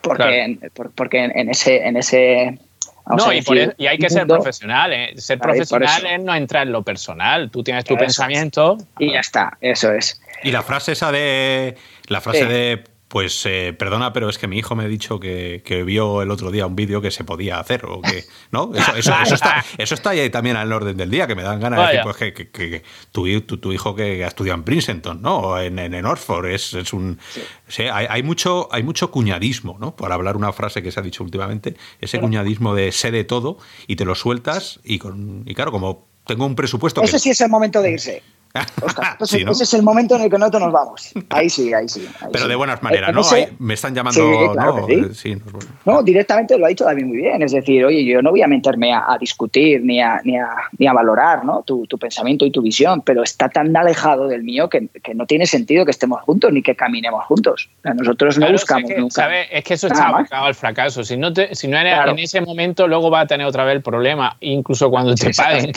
porque, 0.01 0.57
claro. 0.57 0.73
por, 0.73 0.91
porque 0.91 1.23
en, 1.23 1.37
en, 1.37 1.49
ese... 1.49 1.77
En 1.87 1.97
ese 1.97 2.59
no, 3.07 3.33
y, 3.33 3.41
por, 3.41 3.57
y, 3.57 3.87
hay 3.87 3.97
que 3.97 4.09
ser 4.09 4.27
profesional. 4.27 4.93
¿eh? 4.93 5.13
Ser 5.17 5.39
profesional 5.39 6.05
es 6.05 6.21
no 6.21 6.35
entrar 6.35 6.67
en 6.67 6.71
lo 6.71 6.83
personal. 6.83 7.49
Tú 7.49 7.63
tienes 7.63 7.83
tu 7.83 7.95
eso 7.95 7.99
pensamiento. 7.99 8.77
Es. 8.77 8.85
Y 8.99 9.11
ya 9.13 9.19
está, 9.19 9.57
eso 9.59 9.91
es. 9.91 10.21
Y 10.43 10.51
la 10.51 10.61
frase 10.61 10.93
esa 10.93 11.11
de. 11.11 11.75
La 12.07 12.21
frase 12.21 12.43
sí. 12.43 12.45
de 12.45 12.83
pues 13.11 13.45
eh, 13.45 13.75
perdona, 13.77 14.13
pero 14.13 14.29
es 14.29 14.37
que 14.37 14.47
mi 14.47 14.57
hijo 14.57 14.73
me 14.73 14.85
ha 14.85 14.87
dicho 14.87 15.19
que, 15.19 15.61
que 15.65 15.83
vio 15.83 16.21
el 16.21 16.31
otro 16.31 16.49
día 16.49 16.65
un 16.65 16.77
vídeo 16.77 17.01
que 17.01 17.11
se 17.11 17.25
podía 17.25 17.59
hacer 17.59 17.85
o 17.85 18.01
que 18.01 18.23
no, 18.51 18.71
eso, 18.73 18.95
eso, 18.95 19.13
eso, 19.21 19.35
está, 19.35 19.65
eso 19.77 19.95
está 19.95 20.11
ahí 20.11 20.29
también 20.29 20.55
al 20.55 20.71
orden 20.71 20.95
del 20.95 21.09
día, 21.09 21.27
que 21.27 21.35
me 21.35 21.43
dan 21.43 21.59
ganas 21.59 21.79
de 21.81 21.85
decir 21.87 22.01
pues, 22.03 22.15
que, 22.15 22.33
que, 22.33 22.49
que 22.49 22.83
tu, 23.11 23.41
tu, 23.41 23.57
tu, 23.57 23.73
hijo 23.73 23.93
que 23.95 24.23
ha 24.23 24.29
estudiado 24.29 24.57
en 24.59 24.63
Princeton, 24.63 25.21
¿no? 25.21 25.39
O 25.39 25.59
en, 25.59 25.77
en, 25.77 25.93
en 25.93 26.05
Oxford, 26.05 26.45
es, 26.45 26.73
es 26.73 26.93
un 26.93 27.19
sí. 27.31 27.41
Sí, 27.67 27.83
hay, 27.83 28.07
hay, 28.09 28.23
mucho, 28.23 28.69
hay 28.71 28.83
mucho 28.83 29.11
cuñadismo, 29.11 29.77
¿no? 29.77 29.93
Por 29.93 30.13
hablar 30.13 30.37
una 30.37 30.53
frase 30.53 30.81
que 30.81 30.89
se 30.89 31.01
ha 31.01 31.03
dicho 31.03 31.21
últimamente, 31.21 31.75
ese 31.99 32.17
claro. 32.17 32.27
cuñadismo 32.27 32.75
de 32.75 32.93
sé 32.93 33.11
de 33.11 33.25
todo 33.25 33.57
y 33.87 33.97
te 33.97 34.05
lo 34.05 34.15
sueltas 34.15 34.79
y 34.85 34.99
con 34.99 35.43
y 35.45 35.53
claro, 35.53 35.73
como 35.73 36.07
tengo 36.25 36.45
un 36.45 36.55
presupuesto. 36.55 37.01
Ese 37.01 37.19
sí 37.19 37.29
es 37.29 37.41
el 37.41 37.49
momento 37.49 37.81
de 37.81 37.91
irse. 37.91 38.23
Entonces, 39.13 39.29
sí, 39.39 39.45
¿no? 39.45 39.51
ese 39.51 39.63
es 39.63 39.73
el 39.73 39.83
momento 39.83 40.15
en 40.15 40.23
el 40.23 40.29
que 40.29 40.37
nosotros 40.37 40.63
nos 40.63 40.71
vamos. 40.71 41.11
Ahí 41.29 41.49
sí, 41.49 41.73
ahí 41.73 41.87
sí. 41.87 42.07
Ahí 42.19 42.29
Pero 42.31 42.45
sí. 42.45 42.49
de 42.49 42.55
buenas 42.55 42.83
maneras, 42.83 43.13
¿no? 43.13 43.21
Ese... 43.21 43.53
me 43.59 43.73
están 43.73 43.95
llamando. 43.95 44.19
Sí, 44.21 44.49
claro 44.53 44.75
¿no? 44.75 44.87
Sí. 44.87 45.13
Sí, 45.13 45.35
no, 45.85 45.93
no, 45.93 46.03
directamente 46.03 46.57
lo 46.57 46.65
ha 46.65 46.69
dicho 46.69 46.83
David 46.83 47.05
muy 47.05 47.17
bien. 47.17 47.41
Es 47.41 47.51
decir, 47.51 47.85
oye, 47.85 48.03
yo 48.05 48.21
no 48.21 48.31
voy 48.31 48.41
a 48.41 48.47
meterme 48.47 48.93
a, 48.93 49.11
a 49.11 49.17
discutir 49.17 49.81
ni 49.83 50.01
a, 50.01 50.21
ni, 50.23 50.37
a, 50.37 50.49
ni 50.77 50.87
a 50.87 50.93
valorar 50.93 51.45
¿no? 51.45 51.63
tu, 51.63 51.85
tu, 51.87 51.97
pensamiento 51.97 52.45
y 52.45 52.51
tu 52.51 52.61
visión, 52.61 53.01
pero 53.01 53.23
está 53.23 53.49
tan 53.49 53.75
alejado 53.75 54.27
del 54.27 54.43
mío 54.43 54.69
que, 54.69 54.87
que, 55.01 55.13
no 55.13 55.25
tiene 55.25 55.45
sentido 55.45 55.85
que 55.85 55.91
estemos 55.91 56.21
juntos 56.21 56.51
ni 56.51 56.61
que 56.61 56.75
caminemos 56.75 57.25
juntos. 57.25 57.69
O 57.79 57.81
sea, 57.83 57.93
nosotros 57.93 58.37
no 58.37 58.51
buscamos 58.51 58.89
es 58.89 58.95
que, 58.95 59.01
nunca. 59.01 59.13
¿sabe? 59.13 59.57
Es 59.57 59.63
que 59.63 59.75
eso 59.75 59.87
está 59.87 60.07
abocado 60.07 60.45
al 60.45 60.55
fracaso. 60.55 61.03
Si 61.03 61.17
no, 61.17 61.31
te, 61.31 61.53
si 61.55 61.67
no 61.67 61.77
eres 61.77 61.93
claro. 61.93 62.11
en 62.11 62.19
ese 62.19 62.41
momento, 62.41 62.87
luego 62.87 63.09
va 63.09 63.21
a 63.21 63.27
tener 63.27 63.45
otra 63.45 63.63
vez 63.63 63.75
el 63.75 63.81
problema, 63.81 64.35
incluso 64.41 64.89
cuando 64.89 65.15
te 65.15 65.33
sí, 65.33 65.41
paguen. 65.41 65.71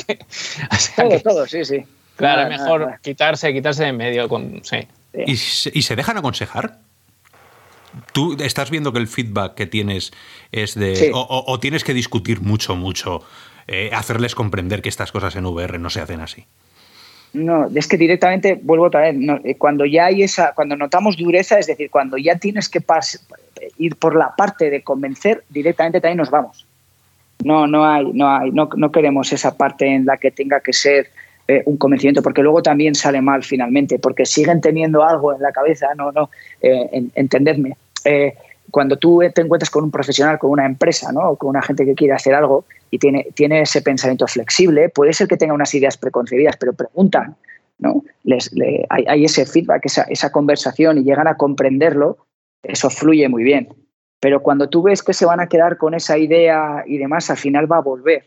o 0.71 0.75
sea, 0.75 1.09
todo, 1.09 1.21
todo, 1.21 1.47
sí, 1.47 1.65
sí. 1.65 1.85
Claro, 2.17 2.43
es 2.43 2.49
mejor 2.49 2.81
nada, 2.81 2.91
nada. 2.93 3.01
quitarse, 3.03 3.53
quitarse 3.53 3.83
de 3.83 3.89
en 3.91 3.97
medio. 3.97 4.29
Con, 4.29 4.61
sí. 4.65 4.87
¿Y, 5.13 5.33
¿Y, 5.33 5.37
se 5.83 5.97
dejan 5.97 6.17
aconsejar? 6.17 6.79
¿Tú 8.13 8.37
estás 8.41 8.71
viendo 8.71 8.93
que 8.93 8.99
el 8.99 9.09
feedback 9.09 9.55
que 9.55 9.67
tienes 9.67 10.13
es 10.53 10.75
de... 10.75 10.97
Sí. 10.97 11.11
O, 11.13 11.21
o, 11.21 11.53
o, 11.53 11.61
tienes 11.61 11.85
que 11.85 11.95
discutir 11.95 12.41
mucho, 12.41 12.75
mucho, 12.75 13.23
eh, 13.67 13.91
hacerles 13.93 14.35
comprender 14.35 14.83
que 14.83 14.89
estas 14.89 15.11
cosas 15.11 15.37
en 15.37 15.47
VR 15.47 15.79
no 15.79 15.91
se 15.91 16.01
hacen 16.01 16.21
así? 16.21 16.45
No, 17.33 17.69
es 17.75 17.89
que 17.89 17.97
directamente, 17.97 18.59
vuelvo 18.63 18.87
otra 18.87 19.01
vez, 19.01 19.17
no, 19.17 19.41
eh, 19.43 19.57
cuando 19.57 19.85
ya 19.87 20.07
hay 20.07 20.23
esa, 20.23 20.53
cuando 20.55 20.77
notamos 20.77 21.17
dureza, 21.17 21.59
es 21.59 21.67
decir, 21.67 21.91
cuando 21.91 22.17
ya 22.17 22.37
tienes 22.37 22.69
que 22.69 22.83
ir 23.79 23.97
por 23.97 24.15
la 24.15 24.37
parte 24.37 24.71
de 24.71 24.83
convencer, 24.83 25.43
directamente 25.49 26.01
también 26.01 26.19
nos 26.19 26.31
vamos. 26.31 26.67
No, 27.43 27.67
no 27.67 27.85
hay, 27.85 28.05
no 28.13 28.29
hay, 28.29 28.51
no, 28.53 28.69
no 28.77 28.93
queremos 28.93 29.33
esa 29.33 29.57
parte 29.57 29.87
en 29.87 30.05
la 30.07 30.17
que 30.17 30.31
tenga 30.31 30.61
que 30.61 30.73
ser 30.73 31.11
eh, 31.47 31.63
un 31.67 31.77
convencimiento, 31.77 32.23
porque 32.23 32.43
luego 32.43 32.63
también 32.63 32.95
sale 32.95 33.21
mal 33.21 33.43
finalmente, 33.43 33.99
porque 33.99 34.25
siguen 34.25 34.63
teniendo 34.63 35.05
algo 35.05 35.35
en 35.35 35.43
la 35.43 35.53
cabeza, 35.53 35.89
no, 35.95 36.11
no, 36.11 36.31
eh, 36.63 36.89
en, 36.91 37.13
entendedme. 37.15 37.77
Eh, 38.05 38.35
cuando 38.71 38.97
tú 38.97 39.21
te 39.35 39.43
encuentras 39.43 39.69
con 39.69 39.85
un 39.85 39.91
profesional, 39.91 40.39
con 40.39 40.51
una 40.51 40.65
empresa, 40.65 41.13
¿no? 41.13 41.37
con 41.37 41.51
una 41.51 41.61
gente 41.61 41.85
que 41.85 41.95
quiere 41.95 42.15
hacer 42.15 42.35
algo 42.35 42.65
y 42.91 42.99
tiene, 42.99 43.29
tiene 43.35 43.61
ese 43.61 43.83
pensamiento 43.83 44.27
flexible, 44.27 44.89
puede 44.89 45.13
ser 45.13 45.29
que 45.29 45.37
tenga 45.37 45.53
unas 45.53 45.75
ideas 45.75 45.99
preconcebidas, 45.99 46.57
pero 46.57 46.73
preguntan, 46.73 47.37
¿no? 47.79 48.03
Les, 48.23 48.51
hay, 48.89 49.25
ese 49.25 49.45
feedback, 49.45 49.85
esa, 49.85 50.05
esa 50.05 50.33
conversación 50.33 50.97
y 50.97 51.05
llegan 51.05 51.29
a 51.29 51.37
comprenderlo, 51.37 52.17
eso 52.63 52.89
fluye 52.89 53.29
muy 53.29 53.43
bien. 53.43 53.69
Pero 54.19 54.43
cuando 54.43 54.71
tú 54.71 54.83
ves 54.83 55.03
que 55.03 55.13
se 55.13 55.27
van 55.27 55.41
a 55.41 55.49
quedar 55.49 55.77
con 55.77 55.93
esa 55.93 56.17
idea 56.17 56.85
y 56.87 56.97
demás, 56.97 57.29
al 57.29 57.37
final 57.37 57.71
va 57.71 57.77
a 57.77 57.83
volver, 57.83 58.25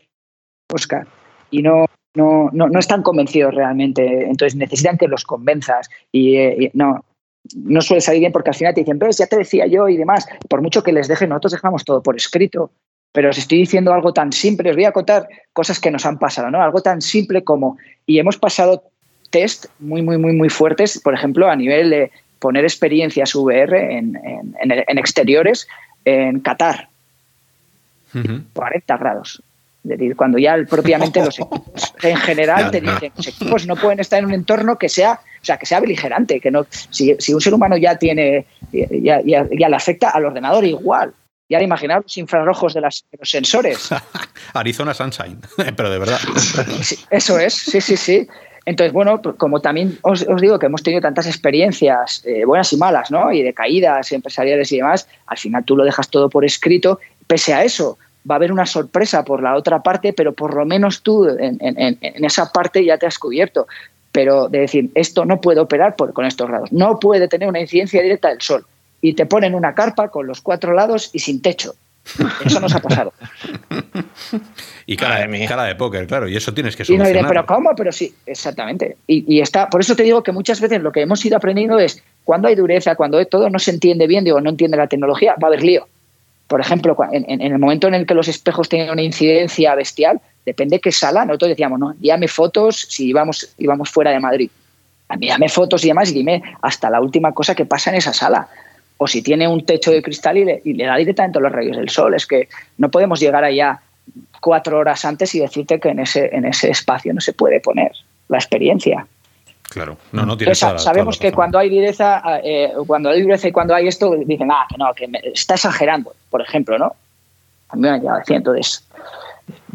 Oscar. 0.72 1.08
Y 1.50 1.62
no, 2.14 2.50
no, 2.52 2.68
no, 2.68 2.78
están 2.78 3.02
convencidos 3.02 3.54
realmente. 3.54 4.24
Entonces 4.24 4.56
necesitan 4.56 4.98
que 4.98 5.08
los 5.08 5.24
convenzas. 5.24 5.88
Y, 6.12 6.36
eh, 6.36 6.70
no, 6.74 7.04
no 7.54 7.80
suele 7.80 8.00
salir 8.00 8.20
bien 8.20 8.32
porque 8.32 8.50
al 8.50 8.56
final 8.56 8.74
te 8.74 8.80
dicen, 8.80 8.98
ves, 8.98 9.18
ya 9.18 9.26
te 9.26 9.36
decía 9.36 9.66
yo 9.66 9.88
y 9.88 9.96
demás. 9.96 10.26
Por 10.48 10.62
mucho 10.62 10.82
que 10.82 10.92
les 10.92 11.08
dejen, 11.08 11.30
nosotros 11.30 11.52
dejamos 11.52 11.84
todo 11.84 12.02
por 12.02 12.16
escrito. 12.16 12.70
Pero 13.12 13.30
os 13.30 13.38
estoy 13.38 13.58
diciendo 13.58 13.92
algo 13.92 14.12
tan 14.12 14.32
simple, 14.32 14.70
os 14.70 14.76
voy 14.76 14.84
a 14.84 14.92
contar 14.92 15.28
cosas 15.52 15.80
que 15.80 15.90
nos 15.90 16.04
han 16.04 16.18
pasado, 16.18 16.50
¿no? 16.50 16.62
Algo 16.62 16.82
tan 16.82 17.00
simple 17.00 17.42
como, 17.42 17.78
y 18.04 18.18
hemos 18.18 18.36
pasado 18.36 18.82
test 19.30 19.66
muy, 19.78 20.02
muy, 20.02 20.18
muy, 20.18 20.32
muy 20.32 20.50
fuertes, 20.50 21.00
por 21.02 21.14
ejemplo, 21.14 21.48
a 21.48 21.56
nivel 21.56 21.88
de 21.88 22.10
poner 22.38 22.64
experiencias 22.64 23.34
VR 23.34 23.96
en, 23.96 24.20
en 24.60 24.98
exteriores 24.98 25.66
en 26.04 26.40
Qatar. 26.40 26.88
40 28.52 28.96
grados. 28.96 29.42
Es 29.84 29.90
decir, 29.90 30.16
cuando 30.16 30.38
ya 30.38 30.56
propiamente 30.68 31.24
los 31.24 31.38
equipos 31.38 31.94
en 32.02 32.16
general 32.16 32.70
te 32.70 32.80
dicen, 32.80 33.12
los 33.16 33.26
equipos 33.26 33.66
no 33.66 33.76
pueden 33.76 34.00
estar 34.00 34.18
en 34.18 34.26
un 34.26 34.34
entorno 34.34 34.76
que 34.76 34.88
sea, 34.88 35.20
o 35.40 35.44
sea, 35.44 35.56
que 35.56 35.66
sea 35.66 35.80
beligerante, 35.80 36.40
que 36.40 36.50
no, 36.50 36.66
si, 36.70 37.16
un 37.32 37.40
ser 37.40 37.54
humano 37.54 37.76
ya 37.76 37.96
tiene, 37.96 38.46
ya, 38.72 39.20
le 39.20 39.76
afecta 39.76 40.10
al 40.10 40.26
ordenador 40.26 40.64
igual. 40.64 41.12
Y 41.50 41.54
ahora 41.54 41.64
imaginar 41.64 42.02
los 42.02 42.18
infrarrojos 42.18 42.74
de, 42.74 42.82
los 42.82 43.04
sensores. 43.22 43.88
Arizona 44.52 44.92
Sunshine, 44.92 45.40
pero 45.76 45.90
de 45.90 45.98
verdad. 45.98 46.18
eso 47.10 47.38
es, 47.38 47.54
sí, 47.54 47.80
sí, 47.80 47.96
sí. 47.96 48.28
Entonces, 48.68 48.92
bueno, 48.92 49.22
pues 49.22 49.36
como 49.36 49.62
también 49.62 49.98
os, 50.02 50.26
digo 50.42 50.58
que 50.58 50.66
hemos 50.66 50.82
tenido 50.82 51.00
tantas 51.00 51.26
experiencias 51.26 52.22
eh, 52.26 52.44
buenas 52.44 52.70
y 52.74 52.76
malas, 52.76 53.10
¿no? 53.10 53.32
Y 53.32 53.42
de 53.42 53.54
caídas 53.54 54.12
empresariales 54.12 54.70
y 54.72 54.76
demás, 54.76 55.08
al 55.26 55.38
final 55.38 55.64
tú 55.64 55.74
lo 55.74 55.84
dejas 55.84 56.10
todo 56.10 56.28
por 56.28 56.44
escrito. 56.44 57.00
Pese 57.26 57.54
a 57.54 57.64
eso, 57.64 57.96
va 58.28 58.34
a 58.34 58.36
haber 58.36 58.52
una 58.52 58.66
sorpresa 58.66 59.24
por 59.24 59.42
la 59.42 59.54
otra 59.56 59.82
parte, 59.82 60.12
pero 60.12 60.32
por 60.32 60.54
lo 60.54 60.64
menos 60.64 61.02
tú 61.02 61.26
en, 61.28 61.98
esa 62.00 62.50
parte 62.52 62.84
ya 62.84 62.98
te 62.98 63.06
has 63.06 63.18
cubierto. 63.18 63.66
Pero 64.10 64.48
de 64.48 64.60
decir, 64.60 64.90
esto 64.94 65.24
no 65.24 65.40
puede 65.40 65.60
operar 65.60 65.94
por, 65.94 66.12
con 66.12 66.24
estos 66.24 66.48
grados, 66.48 66.72
no 66.72 66.98
puede 66.98 67.28
tener 67.28 67.48
una 67.48 67.60
incidencia 67.60 68.02
directa 68.02 68.28
del 68.28 68.40
sol. 68.40 68.64
Y 69.00 69.12
te 69.12 69.26
ponen 69.26 69.54
una 69.54 69.74
carpa 69.74 70.08
con 70.08 70.26
los 70.26 70.40
cuatro 70.40 70.72
lados 70.72 71.10
y 71.12 71.20
sin 71.20 71.40
techo. 71.40 71.74
Eso 72.44 72.58
nos 72.58 72.74
ha 72.74 72.80
pasado. 72.80 73.12
y 74.86 74.96
cara, 74.96 75.26
de, 75.26 75.46
cara 75.46 75.64
de 75.64 75.74
póker, 75.74 76.06
claro, 76.06 76.26
y 76.28 76.36
eso 76.36 76.54
tienes 76.54 76.74
que 76.74 76.84
solucionar. 76.84 77.14
Y 77.14 77.22
no 77.22 77.28
pero 77.28 77.46
¿cómo? 77.46 77.70
Pero 77.76 77.92
sí, 77.92 78.14
exactamente. 78.26 78.96
Y, 79.06 79.40
está, 79.40 79.68
por 79.68 79.80
eso 79.80 79.94
te 79.94 80.02
digo 80.02 80.22
que 80.22 80.32
muchas 80.32 80.60
veces 80.60 80.82
lo 80.82 80.90
que 80.90 81.02
hemos 81.02 81.24
ido 81.24 81.36
aprendiendo 81.36 81.78
es 81.78 82.02
cuando 82.24 82.48
hay 82.48 82.54
dureza, 82.54 82.96
cuando 82.96 83.24
todo 83.26 83.50
no 83.50 83.58
se 83.58 83.72
entiende 83.72 84.06
bien, 84.06 84.24
digo, 84.24 84.40
no 84.40 84.50
entiende 84.50 84.76
la 84.76 84.86
tecnología, 84.86 85.34
va 85.42 85.48
a 85.48 85.50
haber 85.50 85.62
lío. 85.62 85.86
Por 86.48 86.60
ejemplo, 86.62 86.96
en, 87.12 87.40
el 87.42 87.58
momento 87.58 87.88
en 87.88 87.94
el 87.94 88.06
que 88.06 88.14
los 88.14 88.26
espejos 88.26 88.68
tienen 88.68 88.90
una 88.90 89.02
incidencia 89.02 89.74
bestial, 89.74 90.20
depende 90.46 90.80
qué 90.80 90.90
sala, 90.90 91.26
nosotros 91.26 91.50
decíamos, 91.50 91.78
no, 91.78 91.92
envíame 91.92 92.26
fotos 92.26 92.86
si 92.88 93.08
íbamos, 93.08 93.54
íbamos 93.58 93.90
fuera 93.90 94.10
de 94.10 94.18
Madrid. 94.18 94.50
Envíame 95.10 95.48
fotos 95.50 95.84
y 95.84 95.88
demás 95.88 96.10
y 96.10 96.14
dime 96.14 96.42
hasta 96.62 96.88
la 96.90 97.00
última 97.00 97.32
cosa 97.32 97.54
que 97.54 97.66
pasa 97.66 97.90
en 97.90 97.96
esa 97.96 98.12
sala 98.12 98.48
o 98.98 99.06
si 99.06 99.22
tiene 99.22 99.46
un 99.46 99.64
techo 99.64 99.90
de 99.90 100.02
cristal 100.02 100.36
y 100.38 100.74
le, 100.74 100.84
da 100.84 100.96
directamente 100.96 101.38
los 101.40 101.52
rayos 101.52 101.76
del 101.76 101.88
sol. 101.88 102.14
Es 102.14 102.26
que 102.26 102.48
no 102.78 102.90
podemos 102.90 103.20
llegar 103.20 103.44
allá 103.44 103.80
cuatro 104.40 104.78
horas 104.78 105.04
antes 105.04 105.34
y 105.34 105.40
decirte 105.40 105.78
que 105.80 105.90
en 105.90 106.00
ese, 106.00 106.34
en 106.34 106.44
ese 106.44 106.70
espacio 106.70 107.14
no 107.14 107.20
se 107.20 107.32
puede 107.32 107.60
poner 107.60 107.92
la 108.28 108.38
experiencia. 108.38 109.06
Claro, 109.70 109.98
no, 110.12 110.24
no 110.24 110.36
tiene 110.36 110.54
Sabemos 110.54 111.18
que 111.18 111.30
cuando 111.30 111.58
hay 111.58 111.68
dureza, 111.68 112.22
eh, 112.42 112.72
cuando 112.86 113.10
hay 113.10 113.22
dureza 113.22 113.48
y 113.48 113.52
cuando 113.52 113.74
hay 113.74 113.86
esto, 113.86 114.14
dicen, 114.24 114.50
ah, 114.50 114.66
que 114.68 114.78
no, 114.78 114.94
que 114.94 115.08
está 115.34 115.54
exagerando, 115.54 116.14
por 116.30 116.40
ejemplo, 116.40 116.78
¿no? 116.78 116.94
A 117.68 117.76
mí 117.76 117.82
me 117.82 117.90
han 117.90 118.00
llevado 118.00 118.22
entonces. 118.28 118.86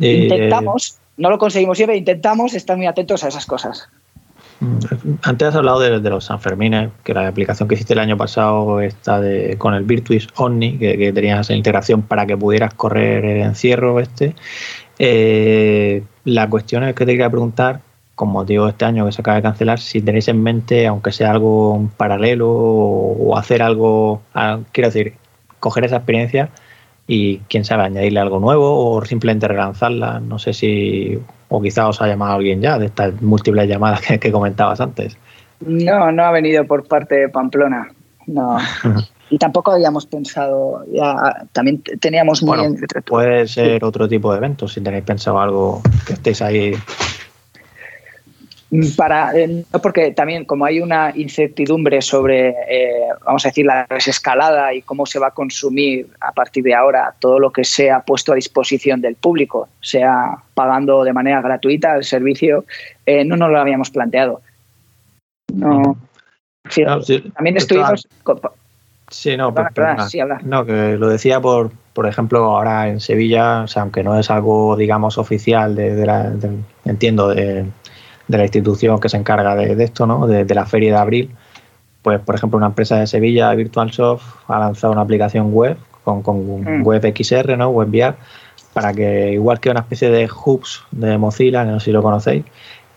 Eh, 0.01 0.23
intentamos, 0.23 0.97
no 1.17 1.29
lo 1.29 1.37
conseguimos 1.37 1.77
siempre, 1.77 1.95
intentamos 1.95 2.55
estar 2.55 2.75
muy 2.75 2.87
atentos 2.87 3.23
a 3.23 3.27
esas 3.27 3.45
cosas. 3.45 3.87
Mm, 4.59 4.77
antes 5.21 5.47
has 5.47 5.55
hablado 5.55 5.79
de, 5.79 6.09
los 6.09 6.25
Sanfermines, 6.25 6.89
que 7.03 7.13
la 7.13 7.27
aplicación 7.27 7.67
que 7.67 7.75
hiciste 7.75 7.93
el 7.93 7.99
año 7.99 8.17
pasado 8.17 8.81
está 8.81 9.19
de, 9.21 9.57
con 9.57 9.75
el 9.75 9.83
Virtuis 9.83 10.27
Omni, 10.35 10.77
que, 10.79 11.13
tenías 11.13 11.41
esa 11.41 11.53
integración 11.53 12.01
para 12.01 12.25
que 12.25 12.35
pudieras 12.35 12.73
correr 12.73 13.25
el 13.25 13.41
encierro 13.41 13.99
este. 13.99 14.35
Eh, 14.97 16.03
la 16.25 16.49
cuestión 16.49 16.83
es 16.83 16.95
que 16.95 17.05
te 17.05 17.11
quería 17.11 17.29
preguntar, 17.29 17.81
con 18.15 18.29
motivo 18.29 18.65
de 18.65 18.71
este 18.71 18.85
año 18.85 19.05
que 19.05 19.11
se 19.11 19.21
acaba 19.21 19.37
de 19.37 19.43
cancelar, 19.43 19.79
si 19.79 20.01
tenéis 20.01 20.27
en 20.27 20.41
mente, 20.41 20.85
aunque 20.85 21.11
sea 21.11 21.31
algo 21.31 21.89
paralelo 21.97 22.49
o, 22.49 23.37
hacer 23.37 23.61
algo, 23.61 24.21
quiero 24.71 24.89
decir, 24.89 25.13
coger 25.59 25.85
esa 25.85 25.97
experiencia 25.97 26.49
y 27.07 27.39
quién 27.49 27.65
sabe, 27.65 27.83
añadirle 27.83 28.19
algo 28.19 28.39
nuevo 28.39 28.91
o 28.91 29.03
simplemente 29.05 29.47
relanzarla. 29.47 30.19
No 30.19 30.37
sé 30.39 30.53
si 30.53 31.19
o 31.49 31.61
quizá 31.61 31.87
os 31.87 32.01
ha 32.01 32.07
llamado 32.07 32.33
alguien 32.33 32.61
ya 32.61 32.77
de 32.79 32.87
estas 32.87 33.21
múltiples 33.21 33.67
llamadas 33.67 34.01
que, 34.19 34.31
comentabas 34.31 34.79
antes. 34.79 35.17
No, 35.59 36.11
no 36.11 36.23
ha 36.23 36.31
venido 36.31 36.65
por 36.65 36.87
parte 36.87 37.15
de 37.15 37.29
Pamplona. 37.29 37.89
No. 38.27 38.57
y 39.29 39.37
tampoco 39.37 39.71
habíamos 39.71 40.05
pensado, 40.05 40.85
ya 40.91 41.15
también 41.51 41.81
teníamos 41.99 42.43
muy 42.43 42.57
bueno, 42.57 42.75
Puede 43.05 43.47
ser 43.47 43.83
otro 43.83 44.07
tipo 44.07 44.31
de 44.31 44.37
evento, 44.37 44.67
si 44.67 44.81
tenéis 44.81 45.03
pensado 45.03 45.39
algo 45.39 45.81
que 46.05 46.13
estéis 46.13 46.41
ahí 46.41 46.73
para, 48.97 49.37
eh, 49.37 49.65
porque 49.81 50.11
también 50.11 50.45
como 50.45 50.65
hay 50.65 50.79
una 50.79 51.11
incertidumbre 51.15 52.01
sobre, 52.01 52.49
eh, 52.49 53.07
vamos 53.23 53.45
a 53.45 53.49
decir, 53.49 53.65
la 53.65 53.85
desescalada 53.89 54.73
y 54.73 54.81
cómo 54.81 55.05
se 55.05 55.19
va 55.19 55.27
a 55.27 55.31
consumir 55.31 56.07
a 56.19 56.31
partir 56.31 56.63
de 56.63 56.73
ahora 56.73 57.13
todo 57.19 57.39
lo 57.39 57.51
que 57.51 57.63
sea 57.63 58.01
puesto 58.01 58.31
a 58.31 58.35
disposición 58.35 59.01
del 59.01 59.15
público, 59.15 59.69
sea 59.81 60.37
pagando 60.53 61.03
de 61.03 61.13
manera 61.13 61.41
gratuita 61.41 61.95
el 61.95 62.03
servicio, 62.03 62.65
eh, 63.05 63.23
no 63.23 63.35
nos 63.35 63.51
lo 63.51 63.59
habíamos 63.59 63.89
planteado. 63.91 64.41
No. 65.53 65.97
también 67.35 67.57
estuvimos... 67.57 68.07
Sí, 69.09 69.37
no, 69.37 69.53
no, 70.43 70.65
que 70.65 70.97
lo 70.97 71.09
decía 71.09 71.39
por, 71.39 71.71
por 71.93 72.07
ejemplo, 72.07 72.45
ahora 72.45 72.87
en 72.87 72.99
Sevilla, 72.99 73.61
o 73.61 73.67
sea, 73.67 73.83
aunque 73.83 74.03
no 74.03 74.17
es 74.17 74.31
algo, 74.31 74.75
digamos, 74.75 75.19
oficial 75.19 75.75
de, 75.75 76.03
la, 76.03 76.33
entiendo, 76.85 77.27
de 77.27 77.65
de 78.27 78.37
la 78.37 78.43
institución 78.43 78.99
que 78.99 79.09
se 79.09 79.17
encarga 79.17 79.55
de, 79.55 79.83
esto, 79.83 80.05
¿no? 80.05 80.27
De, 80.27 80.45
la 80.53 80.65
feria 80.65 80.93
de 80.93 80.99
abril, 80.99 81.29
pues 82.01 82.19
por 82.19 82.35
ejemplo 82.35 82.57
una 82.57 82.67
empresa 82.67 82.97
de 82.97 83.07
Sevilla, 83.07 83.53
VirtualSoft, 83.53 84.23
ha 84.47 84.59
lanzado 84.59 84.93
una 84.93 85.01
aplicación 85.01 85.53
web 85.53 85.77
con, 86.03 86.21
con 86.21 86.61
mm. 86.61 86.83
web 86.83 87.13
XR, 87.15 87.57
¿no? 87.57 87.69
WebVR, 87.69 88.15
para 88.73 88.93
que 88.93 89.31
igual 89.33 89.59
que 89.59 89.69
una 89.69 89.81
especie 89.81 90.09
de 90.09 90.29
hubs 90.45 90.83
de 90.91 91.17
Mozilla, 91.17 91.63
no 91.63 91.79
sé 91.79 91.85
si 91.85 91.91
lo 91.91 92.01
conocéis, 92.01 92.43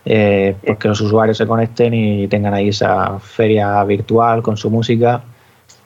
eh, 0.05 0.55
pues 0.65 0.79
que 0.79 0.89
los 0.89 1.01
usuarios 1.01 1.37
se 1.37 1.47
conecten 1.47 1.93
y 1.93 2.29
tengan 2.29 2.55
ahí 2.55 2.69
esa 2.69 3.19
feria 3.19 3.83
virtual 3.85 4.43
con 4.43 4.57
su 4.57 4.71
música 4.71 5.23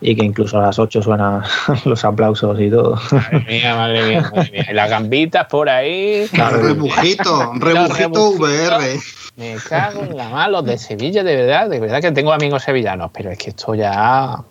y 0.00 0.16
que 0.16 0.24
incluso 0.24 0.58
a 0.58 0.62
las 0.62 0.78
8 0.78 1.02
suenan 1.02 1.42
los 1.84 2.04
aplausos 2.04 2.58
y 2.60 2.70
todo. 2.70 2.98
Madre 3.12 3.44
mía, 3.46 3.76
madre 3.76 4.02
mía, 4.04 4.30
madre 4.34 4.50
mía. 4.50 4.66
Y 4.70 4.74
las 4.74 4.90
gambitas 4.90 5.46
por 5.46 5.68
ahí. 5.68 6.26
Claro, 6.32 6.62
rebujito, 6.62 7.52
rebujito 7.54 8.30
VR. 8.30 8.98
Me 9.36 9.56
cago 9.68 10.02
en 10.02 10.16
la 10.16 10.28
mano, 10.28 10.52
los 10.52 10.64
de 10.64 10.78
Sevilla, 10.78 11.22
de 11.22 11.36
verdad, 11.36 11.68
de 11.68 11.80
verdad 11.80 12.00
que 12.00 12.12
tengo 12.12 12.32
amigos 12.32 12.62
sevillanos, 12.62 13.10
pero 13.12 13.30
es 13.30 13.38
que 13.38 13.50
esto 13.50 13.74
ya. 13.74 14.42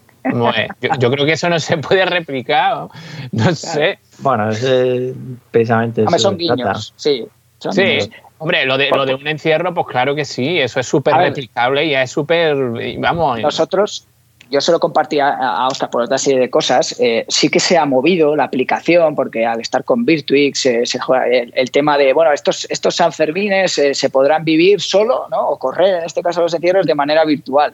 Yo, 1.00 1.12
creo 1.12 1.26
que 1.26 1.34
eso 1.34 1.50
no 1.50 1.60
se 1.60 1.78
puede 1.78 2.06
replicar, 2.06 2.88
no 3.32 3.56
sé. 3.56 4.00
Bueno, 4.20 4.50
es, 4.50 4.64
eh, 4.64 5.14
precisamente. 5.50 6.02
Hombre, 6.02 6.20
son 6.20 6.38
guiños, 6.38 6.94
sí. 6.96 7.26
sí, 7.72 8.00
hombre, 8.38 8.66
lo 8.66 8.78
de, 8.78 8.90
lo 8.90 9.06
de 9.06 9.16
un 9.16 9.28
encierro, 9.28 9.74
pues 9.74 9.88
claro 9.88 10.16
que 10.16 10.26
sí, 10.26 10.60
eso 10.60 10.80
es 10.80 10.88
súper 10.88 11.16
replicable 11.16 11.86
y 11.86 11.96
es 11.96 12.12
súper. 12.12 12.56
Vamos. 13.00 13.40
Nosotros, 13.40 14.08
yo 14.50 14.62
se 14.62 14.72
lo 14.72 14.80
compartí 14.80 15.20
a, 15.20 15.68
Oscar 15.68 15.90
por 15.90 16.02
otra 16.02 16.18
serie 16.18 16.40
de 16.40 16.50
cosas. 16.50 17.00
Eh, 17.00 17.26
sí 17.28 17.50
que 17.50 17.60
se 17.60 17.78
ha 17.78 17.86
movido 17.86 18.36
la 18.36 18.46
aplicación, 18.46 19.16
porque 19.16 19.46
al 19.46 19.62
estar 19.62 19.84
con 19.84 20.06
Virtuix 20.06 20.60
se 20.60 21.00
juega 21.00 21.28
el, 21.28 21.72
tema 21.72 21.98
de, 21.98 22.14
bueno, 22.14 22.32
estos, 22.34 22.66
estos 22.70 22.96
Sanfermines 22.96 23.78
eh, 23.78 23.94
se 23.94 24.10
podrán 24.10 24.44
vivir 24.44 24.82
solo, 24.82 25.28
¿no? 25.30 25.50
O 25.50 25.60
correr, 25.60 26.00
en 26.00 26.04
este 26.04 26.24
caso 26.24 26.42
los 26.42 26.54
encierros, 26.54 26.86
de 26.86 26.96
manera 26.96 27.26
virtual. 27.26 27.74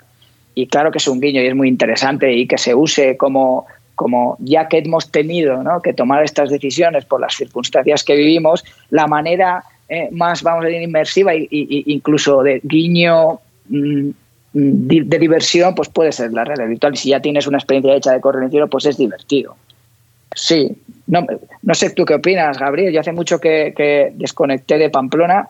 Y 0.54 0.68
claro 0.68 0.92
que 0.92 0.98
es 0.98 1.08
un 1.08 1.20
guiño 1.20 1.42
y 1.42 1.48
es 1.48 1.56
muy 1.56 1.68
interesante 1.68 2.34
y 2.34 2.48
que 2.48 2.58
se 2.58 2.74
use 2.74 3.18
como, 3.18 3.66
como 3.96 4.38
ya 4.40 4.68
que 4.68 4.80
hemos 4.80 5.12
tenido 5.12 5.62
¿no? 5.64 5.82
que 5.82 5.94
tomar 5.94 6.24
estas 6.24 6.50
decisiones 6.50 7.06
por 7.06 7.20
las 7.20 7.36
circunstancias 7.36 8.04
que 8.04 8.16
vivimos, 8.16 8.64
la 8.90 9.06
manera 9.08 9.64
eh, 9.90 10.10
más, 10.12 10.44
vamos 10.44 10.64
a 10.64 10.68
decir, 10.68 10.82
inmersiva 10.82 11.34
e 11.34 11.48
incluso 11.52 12.42
de 12.42 12.62
guiño 12.64 13.40
mm, 13.68 14.10
de 14.56 15.20
diversión, 15.20 15.76
pues 15.76 15.90
puede 15.90 16.14
ser 16.14 16.32
la 16.32 16.46
realidad 16.46 16.70
virtual. 16.70 16.94
Y 16.94 16.98
si 16.98 17.10
ya 17.10 17.20
tienes 17.20 17.46
una 17.46 17.58
experiencia 17.58 17.94
hecha 17.94 18.14
de 18.14 18.50
cielo, 18.50 18.70
pues 18.70 18.86
es 18.86 18.98
divertido. 18.98 19.58
Sí, 20.34 20.78
no, 21.08 21.26
no 21.62 21.76
sé 21.76 21.90
tú 21.90 22.06
qué 22.06 22.16
opinas, 22.16 22.58
Gabriel. 22.58 22.94
Yo 22.94 23.02
hace 23.02 23.12
mucho 23.12 23.40
que, 23.40 24.14
desconecté 24.16 24.78
de 24.78 24.90
Pamplona 24.90 25.50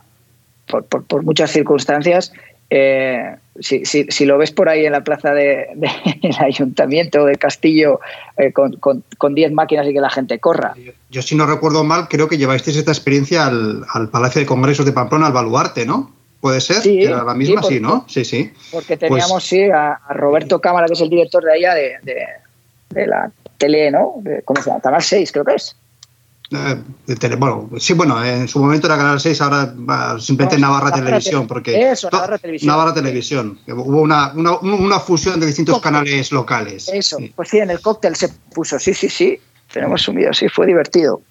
por, 0.68 0.86
por, 0.86 1.24
muchas 1.24 1.52
circunstancias. 1.52 2.34
Eh, 2.72 3.36
si, 3.60 3.86
si, 3.86 4.06
si, 4.10 4.26
lo 4.26 4.40
ves 4.40 4.52
por 4.52 4.70
ahí 4.70 4.88
en 4.88 4.94
la 4.94 5.04
plaza 5.04 5.34
del 5.36 5.80
de, 5.80 6.36
ayuntamiento 6.40 7.26
del 7.26 7.38
castillo 7.38 8.00
eh, 8.38 8.52
con 8.52 9.36
10 9.36 9.52
máquinas 9.52 9.88
y 9.88 9.94
que 9.94 10.02
la 10.02 10.10
gente 10.10 10.40
corra. 10.40 10.74
Yo, 11.12 11.22
si 11.22 11.36
no 11.36 11.46
recuerdo 11.46 11.84
mal, 11.84 12.08
creo 12.10 12.28
que 12.28 12.40
llevasteis 12.40 12.78
esta 12.78 12.92
experiencia 12.92 13.46
al, 13.46 13.86
al 13.94 14.10
Palacio 14.10 14.40
de 14.40 14.48
Congresos 14.48 14.84
de 14.84 14.94
Pamplona, 14.94 15.28
al 15.28 15.34
Baluarte, 15.34 15.86
¿no? 15.86 16.15
¿Puede 16.42 16.62
ser? 16.62 16.78
Sí, 16.78 17.04
era 17.04 17.24
la 17.24 17.34
misma, 17.34 17.64
sí, 17.64 17.80
¿no? 17.80 18.06
Sí, 18.08 18.24
sí. 18.24 18.52
Porque 18.72 18.98
pues 18.98 19.10
teníamos, 19.10 19.44
sí, 19.44 19.64
a, 19.64 20.00
Roberto 20.10 20.62
Cámara, 20.62 20.88
que 20.88 20.94
es 20.94 21.02
el 21.02 21.10
director 21.10 21.44
de 21.44 21.54
allá 21.54 21.74
de, 21.74 21.96
de, 22.92 23.08
la 23.08 23.32
tele, 23.58 23.90
¿no? 23.92 24.16
¿Cómo 24.46 24.62
se 24.62 24.70
llama? 24.70 24.82
Canal 24.82 25.02
6, 25.02 25.32
creo 25.32 25.46
que 25.46 25.56
es. 25.56 25.76
Eh, 26.52 27.16
tele, 27.20 27.36
bueno, 27.38 27.70
sí, 27.80 27.94
bueno, 27.94 28.24
en 28.24 28.48
su 28.48 28.60
momento 28.60 28.86
era 28.86 28.98
Canal 28.98 29.20
6, 29.20 29.42
ahora 29.42 29.74
simplemente 30.20 30.60
Navarra, 30.60 30.92
Televisión, 30.92 31.48
porque 31.48 31.90
eso, 31.90 32.10
Navarra 32.12 32.38
Televisión. 32.38 32.68
Navarra 32.68 32.94
Televisión. 32.94 33.60
Hubo 33.68 34.02
una, 34.02 34.32
una, 34.34 34.60
una 34.60 35.00
fusión 35.00 35.40
de 35.40 35.48
distintos 35.48 35.82
canales 35.82 36.32
locales. 36.32 36.88
Eso, 36.90 37.18
pues 37.36 37.50
sí, 37.50 37.58
en 37.58 37.72
el 37.72 37.82
cóctel 37.82 38.16
se 38.16 38.30
puso, 38.54 38.78
sí, 38.78 38.94
sí, 38.94 39.10
sí. 39.10 39.40
Tenemos 39.74 40.04
sumido, 40.04 40.32
sí, 40.34 40.48
fue 40.48 40.68
divertido. 40.68 41.22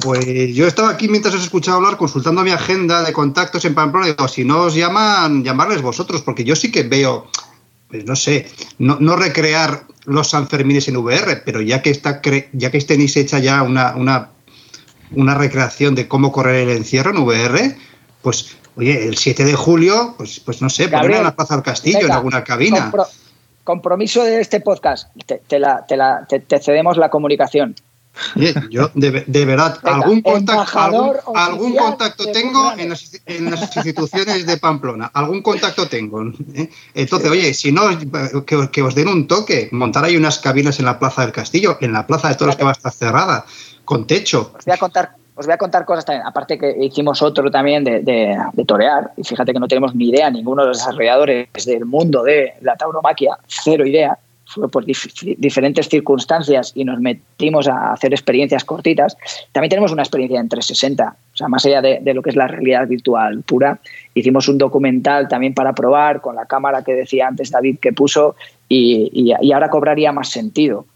Pues 0.00 0.54
yo 0.54 0.66
estaba 0.66 0.88
aquí 0.88 1.06
mientras 1.06 1.34
os 1.34 1.42
escuchaba 1.42 1.76
hablar, 1.76 1.98
consultando 1.98 2.42
mi 2.42 2.50
agenda 2.50 3.02
de 3.02 3.12
contactos 3.12 3.66
en 3.66 3.74
Pamplona, 3.74 4.06
y 4.06 4.12
digo, 4.12 4.26
si 4.26 4.42
no 4.42 4.62
os 4.62 4.74
llaman, 4.74 5.44
llamarles 5.44 5.82
vosotros, 5.82 6.22
porque 6.22 6.44
yo 6.44 6.56
sí 6.56 6.72
que 6.72 6.82
veo, 6.82 7.26
pues 7.88 8.06
no 8.06 8.16
sé, 8.16 8.48
no, 8.78 8.96
no 9.00 9.16
recrear 9.16 9.84
los 10.06 10.30
Sanfermines 10.30 10.88
en 10.88 10.96
VR, 10.96 11.42
pero 11.44 11.60
ya 11.60 11.82
que 11.82 11.90
está 11.90 12.22
ya 12.52 12.70
que 12.70 12.80
tenéis 12.80 13.16
hecha 13.18 13.38
ya 13.38 13.62
una, 13.62 13.94
una, 13.94 14.30
una 15.10 15.34
recreación 15.34 15.94
de 15.94 16.08
cómo 16.08 16.32
correr 16.32 16.68
el 16.68 16.76
encierro 16.78 17.10
en 17.10 17.18
VR, 17.18 17.76
pues 18.22 18.56
oye, 18.76 19.06
el 19.06 19.18
7 19.18 19.44
de 19.44 19.54
julio, 19.54 20.14
pues, 20.16 20.40
pues 20.40 20.62
no 20.62 20.70
sé, 20.70 20.88
poner 20.88 21.18
en 21.18 21.24
la 21.24 21.36
Plaza 21.36 21.56
del 21.56 21.64
Castillo, 21.64 22.00
en 22.00 22.12
alguna 22.12 22.42
cabina. 22.42 22.90
compromiso 23.62 24.24
de 24.24 24.40
este 24.40 24.60
podcast, 24.60 25.14
te, 25.26 25.58
la, 25.58 25.84
te 26.26 26.58
cedemos 26.60 26.96
la 26.96 27.10
comunicación. 27.10 27.74
Yo, 28.70 28.90
de, 28.94 29.44
verdad, 29.44 29.78
algún 29.84 30.20
contacto, 30.20 30.78
algún, 31.34 31.74
contacto 31.74 32.30
tengo 32.30 32.72
en 32.76 32.90
las, 32.90 33.76
instituciones 33.76 34.46
de 34.46 34.56
Pamplona, 34.58 35.10
algún 35.14 35.42
contacto 35.42 35.88
tengo. 35.88 36.22
¿eh? 36.54 36.68
Entonces, 36.94 37.30
oye, 37.30 37.54
si 37.54 37.72
no, 37.72 37.82
que, 38.44 38.82
os 38.82 38.94
den 38.94 39.08
un 39.08 39.26
toque, 39.26 39.68
montar 39.72 40.04
ahí 40.04 40.16
unas 40.16 40.38
cabinas 40.38 40.78
en 40.78 40.84
la 40.84 40.98
Plaza 40.98 41.22
del 41.22 41.32
Castillo, 41.32 41.78
en 41.80 41.92
la 41.92 42.06
Plaza 42.06 42.28
de 42.28 42.34
Toros 42.34 42.56
que 42.56 42.64
va 42.64 42.70
a 42.70 42.74
estar 42.74 42.92
cerrada, 42.92 43.46
con 43.84 44.06
techo. 44.06 44.52
Os 44.58 44.64
voy 44.64 44.74
a 44.74 44.78
contar, 44.78 45.16
os 45.34 45.46
voy 45.46 45.54
a 45.54 45.58
contar 45.58 45.84
cosas 45.86 46.04
también, 46.04 46.26
aparte 46.26 46.58
que 46.58 46.76
hicimos 46.80 47.22
otro 47.22 47.50
también 47.50 47.82
de, 47.82 48.00
de 48.00 48.64
torear, 48.66 49.12
y 49.16 49.24
fíjate 49.24 49.52
que 49.52 49.58
no 49.58 49.68
tenemos 49.68 49.94
ni 49.94 50.10
idea, 50.10 50.30
ninguno 50.30 50.62
de 50.62 50.68
los 50.68 50.78
desarrolladores 50.78 51.48
del 51.64 51.86
mundo 51.86 52.22
de 52.22 52.54
la 52.60 52.76
tauromaquia, 52.76 53.38
cero 53.46 53.86
idea 53.86 54.18
por 54.70 54.84
diferentes 54.84 55.88
circunstancias 55.88 56.72
y 56.74 56.84
nos 56.84 57.00
metimos 57.00 57.68
a 57.68 57.92
hacer 57.92 58.12
experiencias 58.12 58.64
cortitas, 58.64 59.16
también 59.52 59.70
tenemos 59.70 59.92
una 59.92 60.02
experiencia 60.02 60.40
en 60.40 60.48
360. 60.48 61.16
O 61.32 61.36
sea, 61.36 61.48
más 61.48 61.64
allá 61.64 61.80
de, 61.80 62.00
lo 62.14 62.22
que 62.22 62.30
es 62.30 62.36
la 62.36 62.46
realidad 62.46 62.86
virtual 62.86 63.42
pura, 63.42 63.78
hicimos 64.14 64.48
un 64.48 64.58
documental 64.58 65.28
también 65.28 65.54
para 65.54 65.72
probar 65.72 66.20
con 66.20 66.36
la 66.36 66.46
cámara 66.46 66.82
que 66.82 66.94
decía 66.94 67.28
antes 67.28 67.50
David 67.50 67.78
que 67.80 67.92
puso 67.92 68.36
y, 68.68 69.32
ahora 69.52 69.70
cobraría 69.70 70.12
más 70.12 70.30
sentido. 70.30 70.86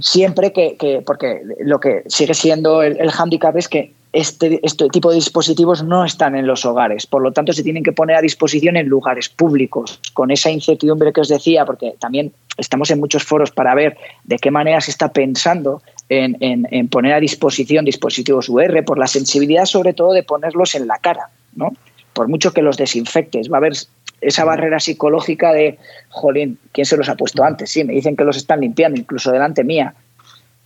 Siempre 0.00 0.52
que, 0.52 1.02
porque 1.04 1.42
lo 1.60 1.80
que 1.80 2.02
sigue 2.06 2.34
siendo 2.34 2.82
el, 2.82 3.00
el 3.00 3.10
handicap 3.10 3.56
es 3.56 3.68
que 3.68 3.92
este, 4.12 4.60
este, 4.62 4.88
tipo 4.88 5.08
de 5.08 5.16
dispositivos 5.16 5.82
no 5.82 6.04
están 6.04 6.34
en 6.34 6.46
los 6.46 6.66
hogares, 6.66 7.06
por 7.06 7.22
lo 7.22 7.32
tanto 7.32 7.52
se 7.54 7.62
tienen 7.62 7.82
que 7.82 7.92
poner 7.92 8.16
a 8.16 8.20
disposición 8.20 8.76
en 8.76 8.86
lugares 8.86 9.30
públicos, 9.30 10.00
con 10.12 10.30
esa 10.30 10.50
incertidumbre 10.50 11.12
que 11.12 11.22
os 11.22 11.28
decía, 11.28 11.64
porque 11.64 11.94
también 11.98 12.32
estamos 12.58 12.90
en 12.90 13.00
muchos 13.00 13.24
foros 13.24 13.50
para 13.50 13.74
ver 13.74 13.96
de 14.24 14.36
qué 14.38 14.50
manera 14.50 14.82
se 14.82 14.90
está 14.90 15.12
pensando 15.12 15.82
en, 16.10 16.88
poner 16.88 17.14
a 17.14 17.20
disposición 17.20 17.86
dispositivos 17.86 18.50
UR, 18.50 18.84
por 18.84 18.98
la 18.98 19.06
sensibilidad 19.06 19.64
sobre 19.64 19.94
todo 19.94 20.12
de 20.12 20.22
ponerlos 20.22 20.74
en 20.74 20.86
la 20.86 20.98
cara, 20.98 21.30
¿no? 21.54 21.72
por 22.12 22.28
mucho 22.28 22.52
que 22.52 22.60
los 22.60 22.76
desinfectes, 22.76 23.50
va 23.50 23.56
a 23.56 23.58
haber 23.58 23.72
esa 24.20 24.44
barrera 24.44 24.78
psicológica 24.78 25.54
de, 25.54 25.78
jolín, 26.10 26.58
¿quién 26.72 26.84
se 26.84 26.98
los 26.98 27.08
ha 27.08 27.14
puesto 27.14 27.42
antes? 27.42 27.70
Sí, 27.70 27.82
me 27.82 27.94
dicen 27.94 28.14
que 28.14 28.24
los 28.24 28.36
están 28.36 28.60
limpiando, 28.60 29.00
incluso 29.00 29.32
delante 29.32 29.64
mía, 29.64 29.94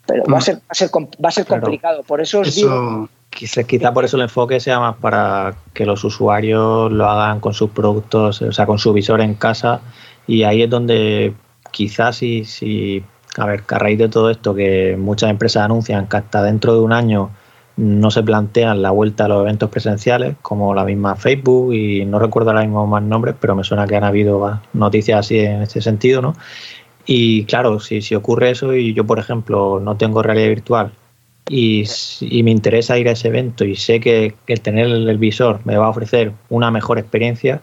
pero 0.05 0.24
va 0.24 0.39
a 0.39 0.40
ser, 0.40 0.56
va 0.56 0.60
a 0.68 0.74
ser, 0.74 0.90
va 0.93 1.28
a 1.28 1.31
ser 1.31 1.47
complicado. 1.47 2.02
Por 2.02 2.20
eso 2.20 2.40
os 2.40 2.52
digo 2.55 3.09
Quizá 3.37 3.93
por 3.93 4.07
eso 4.07 4.17
el 4.17 4.23
enfoque 4.23 4.61
sea 4.61 4.81
más 4.81 4.97
para 4.97 5.55
que 5.75 5.85
los 5.85 6.03
usuarios 6.05 6.91
lo 6.91 7.07
hagan 7.07 7.39
con 7.39 7.53
sus 7.53 7.69
productos, 7.69 8.41
o 8.41 8.51
sea, 8.51 8.65
con 8.65 8.79
su 8.79 8.95
visor 8.95 9.21
en 9.21 9.35
casa. 9.35 9.83
Y 10.27 10.45
ahí 10.45 10.63
es 10.63 10.71
donde 10.71 11.35
quizás 11.71 12.17
si, 12.17 12.47
si 12.47 13.05
a 13.37 13.45
ver, 13.45 13.63
a 13.69 13.79
raíz 13.79 13.99
de 13.99 14.09
todo 14.09 14.31
esto 14.31 14.55
que 14.55 14.97
muchas 14.99 15.29
empresas 15.29 15.65
anuncian 15.65 16.09
que 16.09 16.17
hasta 16.17 16.43
dentro 16.43 16.73
de 16.73 16.81
un 16.81 16.95
año 16.95 17.31
no 17.77 18.11
se 18.11 18.23
plantean 18.23 18.81
la 18.81 18.91
vuelta 18.91 19.27
a 19.27 19.29
los 19.29 19.43
eventos 19.43 19.69
presenciales, 19.69 20.37
como 20.41 20.75
la 20.75 20.85
misma 20.85 21.15
Facebook, 21.15 21.75
y 21.75 22.07
no 22.07 22.19
recuerdo 22.19 22.51
ahora 22.51 22.63
mismo 22.63 22.87
más 22.87 23.03
nombres, 23.03 23.35
pero 23.39 23.55
me 23.55 23.65
suena 23.65 23.87
que 23.87 23.97
han 23.97 24.05
habido 24.05 24.61
noticias 24.73 25.21
así 25.21 25.41
en 25.41 25.61
este 25.61 25.83
sentido, 25.83 26.23
¿no? 26.23 26.33
Y 27.05 27.45
claro, 27.45 27.81
si, 27.81 28.01
si 28.01 28.15
ocurre 28.15 28.51
eso 28.51 28.75
y 28.75 28.95
yo, 28.95 29.05
por 29.05 29.19
ejemplo, 29.19 29.79
no 29.79 29.97
tengo 29.99 30.23
realidad 30.23 30.49
virtual 30.49 30.93
y, 31.48 31.85
me 32.43 32.51
interesa 32.51 32.98
ir 32.98 33.09
a 33.09 33.12
ese 33.12 33.28
evento 33.28 33.64
y 33.64 33.77
sé 33.77 34.01
que, 34.01 34.35
el 34.47 34.60
tener 34.60 34.86
el 34.86 35.18
visor 35.18 35.60
me 35.64 35.77
va 35.77 35.86
a 35.86 35.90
ofrecer 35.90 36.32
una 36.48 36.70
mejor 36.70 36.98
experiencia, 36.98 37.60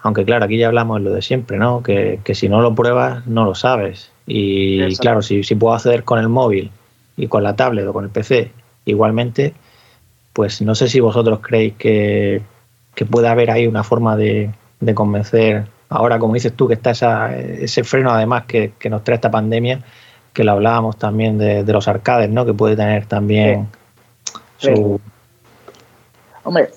aunque 0.00 0.24
claro, 0.24 0.44
aquí 0.44 0.58
ya 0.58 0.68
hablamos 0.68 0.98
de 0.98 1.04
lo 1.04 1.14
de 1.14 1.22
siempre, 1.22 1.58
¿no? 1.58 1.82
Que, 1.82 2.20
si 2.34 2.48
no 2.48 2.60
lo 2.60 2.74
pruebas, 2.74 3.26
no 3.26 3.44
lo 3.44 3.54
sabes. 3.54 4.12
Y 4.26 4.94
claro, 4.96 5.22
si, 5.22 5.42
si 5.42 5.54
puedo 5.54 5.74
acceder 5.74 6.04
con 6.04 6.18
el 6.18 6.28
móvil 6.28 6.70
y 7.16 7.28
con 7.28 7.42
la 7.42 7.56
tablet 7.56 7.86
o 7.86 7.92
con 7.92 8.04
el 8.04 8.10
PC 8.10 8.52
igualmente, 8.84 9.54
pues 10.32 10.62
no 10.62 10.74
sé 10.74 10.88
si 10.88 11.00
vosotros 11.00 11.40
creéis 11.40 11.74
que, 11.74 12.42
que 12.94 13.04
puede 13.06 13.28
haber 13.28 13.50
ahí 13.50 13.66
una 13.66 13.84
forma 13.84 14.16
de, 14.16 14.50
de, 14.80 14.94
convencer, 14.94 15.66
ahora 15.88 16.18
como 16.18 16.34
dices 16.34 16.52
tú, 16.52 16.68
que 16.68 16.74
está 16.74 16.90
esa, 16.90 17.36
ese 17.36 17.84
freno 17.84 18.10
además 18.10 18.44
que, 18.44 18.72
que 18.78 18.90
nos 18.90 19.02
trae 19.02 19.16
esta 19.16 19.30
pandemia, 19.30 19.82
que 20.38 20.44
lo 20.44 20.52
hablábamos 20.52 20.96
también 20.96 21.36
de, 21.36 21.64
los 21.64 21.88
arcades, 21.88 22.30
¿no? 22.30 22.46
Que 22.46 22.54
puede 22.54 22.76
tener 22.76 23.06
también 23.06 23.66
su... 24.58 25.00
Hombre, 26.44 26.70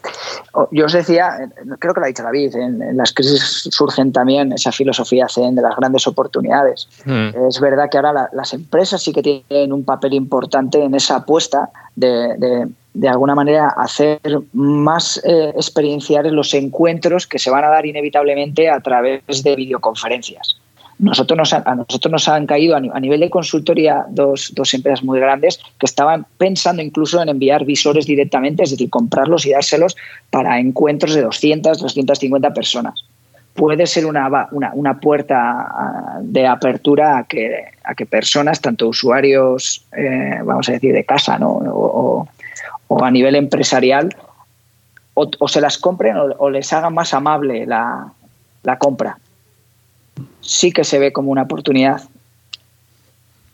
yo 0.72 0.86
os 0.88 0.94
decía, 0.94 1.48
creo 1.78 1.94
que 1.94 2.00
lo 2.00 2.06
ha 2.06 2.08
dicho 2.08 2.24
David, 2.24 2.56
en, 2.56 2.98
las 2.98 3.14
crisis 3.14 3.68
surgen 3.70 4.12
también 4.12 4.52
esa 4.52 4.72
filosofía 4.72 5.28
zen 5.30 5.54
de 5.54 5.62
las 5.62 5.76
grandes 5.76 6.08
oportunidades. 6.08 6.90
Hmm. 7.06 7.30
Es 7.48 7.60
verdad 7.60 7.88
que 7.92 8.00
ahora 8.00 8.30
las 8.34 8.52
empresas 8.56 9.04
sí 9.04 9.14
que 9.14 9.22
tienen 9.22 9.72
un 9.72 9.86
papel 9.86 10.16
importante 10.16 10.84
en 10.84 10.96
esa 10.96 11.18
apuesta 11.18 11.70
de, 11.96 12.66
de, 12.96 13.10
alguna 13.10 13.36
manera, 13.36 13.68
hacer 13.78 14.20
más 14.54 15.22
eh, 15.24 15.54
experienciales 15.56 16.32
los 16.32 16.52
encuentros 16.56 17.28
que 17.28 17.38
se 17.38 17.52
van 17.52 17.64
a 17.64 17.68
dar 17.68 17.86
inevitablemente 17.86 18.72
a 18.72 18.80
través 18.80 19.44
de 19.44 19.56
videoconferencias. 19.56 20.61
Nosotros 21.02 21.36
nos 21.36 21.52
a 21.52 21.76
nosotros 21.76 22.12
nos 22.12 22.28
han 22.28 22.46
caído 22.46 22.76
a, 22.76 23.00
nivel 23.00 23.20
de 23.20 23.32
consultoría 23.32 24.06
dos, 24.10 24.54
dos, 24.56 24.72
empresas 24.76 25.04
muy 25.04 25.20
grandes 25.20 25.60
que 25.80 25.88
estaban 25.88 26.28
pensando 26.38 26.84
incluso 26.84 27.20
en 27.20 27.30
enviar 27.30 27.66
visores 27.66 28.06
directamente, 28.06 28.62
es 28.62 28.70
decir, 28.70 28.88
comprarlos 28.92 29.48
y 29.48 29.50
dárselos 29.50 29.98
para 30.30 30.60
encuentros 30.60 31.16
de 31.16 31.24
200, 31.24 31.80
250 31.80 32.54
personas. 32.54 33.04
Puede 33.56 33.88
ser 33.88 34.06
una, 34.06 34.48
una, 34.52 34.74
una 34.76 35.00
puerta 35.00 36.20
de 36.22 36.46
apertura 36.46 37.18
a 37.18 37.24
que, 37.24 37.64
a 37.84 37.96
que 37.96 38.06
personas, 38.06 38.62
tanto 38.62 38.88
usuarios, 38.88 39.84
eh, 39.98 40.40
vamos 40.44 40.70
a 40.70 40.74
decir, 40.74 40.94
de 40.94 41.04
casa 41.04 41.40
¿no? 41.40 41.50
o, 41.50 42.28
o, 42.88 43.04
a 43.04 43.10
nivel 43.10 43.34
empresarial, 43.34 44.16
o, 45.16 45.48
se 45.48 45.62
las 45.62 45.80
compren 45.80 46.16
o, 46.16 46.50
les 46.52 46.72
hagan 46.72 46.94
más 46.94 47.16
amable 47.16 47.66
la, 47.66 48.14
la 48.62 48.78
compra 48.78 49.18
sí 50.42 50.72
que 50.72 50.84
se 50.84 51.00
ve 51.00 51.12
como 51.12 51.32
una 51.32 51.44
oportunidad. 51.44 52.02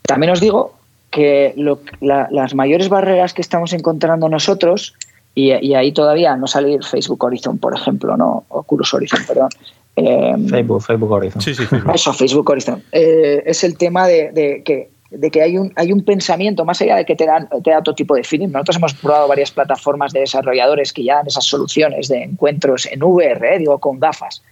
También 0.02 0.32
os 0.32 0.40
digo 0.40 0.74
que 1.10 1.54
las 2.00 2.54
mayores 2.54 2.88
barreras 2.88 3.34
que 3.34 3.42
estamos 3.42 3.72
encontrando 3.72 4.28
nosotros, 4.28 4.94
y, 5.34 5.52
ahí 5.52 5.92
todavía 5.92 6.36
no 6.36 6.46
sale 6.46 6.78
Facebook 6.82 7.22
Horizon, 7.22 7.58
por 7.58 7.74
ejemplo, 7.74 8.16
¿no? 8.16 8.44
Oculus 8.48 8.92
Horizon, 8.92 9.20
perdón. 9.26 9.50
Em, 9.94 10.48
Facebook, 10.48 10.82
Facebook 10.82 11.10
Horizon. 11.10 11.40
Sí, 11.40 11.54
sí, 11.54 11.64
Facebook. 11.66 11.94
Eso, 11.94 12.12
Facebook 12.12 12.50
Horizon. 12.50 12.82
Eh, 12.92 13.42
es 13.46 13.64
el 13.64 13.76
tema 13.76 14.06
de, 14.06 14.62
que 14.64 14.90
de 15.10 15.30
que 15.30 15.42
hay 15.42 15.56
un, 15.56 15.72
hay 15.76 15.92
un 15.92 16.04
pensamiento, 16.04 16.64
más 16.64 16.80
allá 16.82 16.96
de 16.96 17.04
que 17.04 17.16
te 17.16 17.24
dan, 17.24 17.48
te 17.64 17.70
da 17.70 17.78
otro 17.78 17.94
tipo 17.94 18.14
de 18.14 18.24
feeling. 18.24 18.48
Nosotros 18.48 18.76
hemos 18.76 18.94
probado 18.94 19.28
varias 19.28 19.50
plataformas 19.50 20.12
de 20.12 20.20
desarrolladores 20.20 20.92
que 20.92 21.04
ya 21.04 21.16
dan 21.16 21.26
esas 21.26 21.44
soluciones 21.44 22.08
de 22.08 22.24
encuentros 22.24 22.86
en 22.86 23.02
VR, 23.02 23.54
eh, 23.54 23.58
digo, 23.58 23.78
con 23.78 23.98
gafas, 23.98 24.42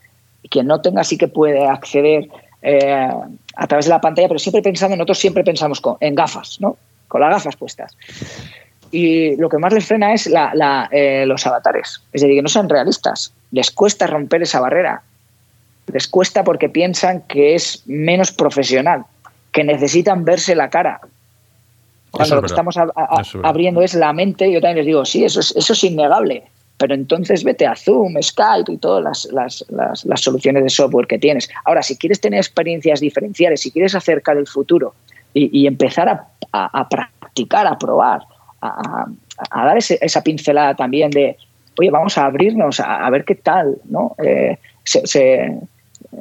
quien 0.49 0.67
no 0.67 0.81
tenga 0.81 1.05
sí 1.05 1.19
que 1.19 1.29
puede 1.29 1.67
acceder 1.67 2.29
eh, 2.63 3.11
a 3.57 3.67
través 3.67 3.87
de 3.87 3.91
la 3.91 4.01
pantalla, 4.01 4.29
pero 4.29 4.39
siempre 4.39 4.63
pensando, 4.63 4.97
nosotros 4.97 5.19
siempre 5.19 5.45
pensamos 5.45 5.81
en 6.01 6.15
gafas, 6.15 6.61
¿no? 6.61 6.77
Con 7.09 7.21
las 7.21 7.31
gafas 7.31 7.57
puestas. 7.57 7.97
Y 8.91 9.37
lo 9.37 9.49
que 9.49 9.59
más 9.59 9.73
les 9.73 9.87
frena 9.87 10.15
es 10.15 10.29
eh, 10.91 11.25
los 11.27 11.47
avatares. 11.47 12.03
Es 12.13 12.23
decir, 12.23 12.37
que 12.37 12.43
no 12.43 12.49
son 12.49 12.69
realistas. 12.69 13.33
Les 13.51 13.71
cuesta 13.71 14.07
romper 14.07 14.43
esa 14.43 14.61
barrera. 14.61 15.03
Les 15.93 16.09
cuesta 16.09 16.45
porque 16.45 16.69
piensan 16.69 17.23
que 17.23 17.55
es 17.55 17.83
menos 17.87 18.33
profesional, 18.33 19.05
que 19.53 19.65
necesitan 19.65 20.25
verse 20.25 20.55
la 20.55 20.71
cara. 20.71 21.01
Cuando 22.11 22.37
lo 22.37 22.43
que 22.43 22.47
estamos 22.47 22.77
abriendo 23.43 23.83
es 23.83 23.95
la 23.95 24.13
mente, 24.13 24.51
yo 24.51 24.61
también 24.61 24.79
les 24.79 24.87
digo, 24.87 25.05
sí, 25.05 25.25
eso 25.25 25.41
es, 25.41 25.55
eso 25.55 25.73
es 25.73 25.85
innegable. 25.85 26.45
Pero 26.79 26.95
entonces 26.95 27.43
vete 27.43 27.67
a 27.67 27.75
Zoom, 27.75 28.21
Skype 28.21 28.73
y 28.73 28.77
todas 28.77 29.29
las, 29.33 29.65
soluciones 30.21 30.63
de 30.63 30.71
software 30.71 31.07
que 31.07 31.19
tienes. 31.19 31.49
Ahora, 31.65 31.83
si 31.83 31.97
quieres 31.97 32.21
tener 32.21 32.39
experiencias 32.39 33.01
diferenciales, 33.01 33.63
si 33.63 33.71
quieres 33.71 33.95
acercar 33.95 34.37
el 34.37 34.47
futuro 34.47 34.95
y, 35.33 35.67
empezar 35.67 36.29
a, 36.53 36.89
practicar, 36.89 37.67
a 37.67 37.79
probar, 37.79 38.23
a, 38.61 39.07
dar 39.53 39.79
esa 39.79 40.23
pincelada 40.23 40.75
también 40.75 41.11
de, 41.11 41.37
oye, 41.79 41.91
vamos 41.91 42.19
a 42.19 42.27
abrirnos 42.27 42.81
a, 42.81 43.09
ver 43.11 43.25
qué 43.25 43.37
tal, 43.37 43.79
¿no? 43.85 44.15
Eh, 44.23 44.59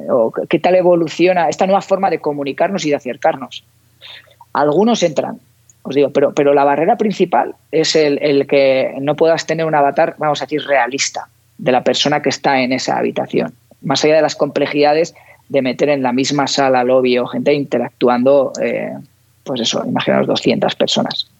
o 0.08 0.32
qué 0.48 0.58
tal 0.58 0.74
evoluciona 0.74 1.48
esta 1.48 1.66
nueva 1.66 1.80
forma 1.80 2.10
de 2.10 2.18
comunicarnos 2.18 2.84
y 2.84 2.90
de 2.90 2.96
acercarnos. 2.96 3.64
Algunos 4.52 5.02
entran, 5.02 5.38
os 5.86 5.94
digo, 5.94 6.10
pero, 6.10 6.32
pero 6.32 6.54
la 6.54 6.64
barrera 6.64 6.96
principal 6.96 7.54
es 7.70 7.96
el, 7.96 8.46
que 8.46 8.94
no 9.00 9.14
puedas 9.14 9.46
tener 9.46 9.66
un 9.66 9.74
avatar, 9.74 10.16
vamos 10.18 10.40
a 10.42 10.46
decir, 10.46 10.62
realista 10.66 11.28
de 11.58 11.72
la 11.72 11.82
persona 11.82 12.20
que 12.22 12.28
está 12.28 12.60
en 12.60 12.72
esa 12.72 12.98
habitación. 12.98 13.54
Más 13.82 14.04
allá 14.04 14.16
de 14.16 14.22
las 14.22 14.34
complejidades 14.34 15.14
de 15.48 15.62
meter 15.62 15.88
en 15.88 16.02
la 16.02 16.12
misma 16.12 16.46
sala, 16.46 16.84
lobby 16.84 17.18
o 17.18 17.26
gente 17.26 17.52
interactuando, 17.52 18.52
eh, 18.60 18.92
pues 19.44 19.60
eso, 19.60 19.84
imaginaos 19.86 20.26
200 20.26 20.74
personas. 20.74 21.30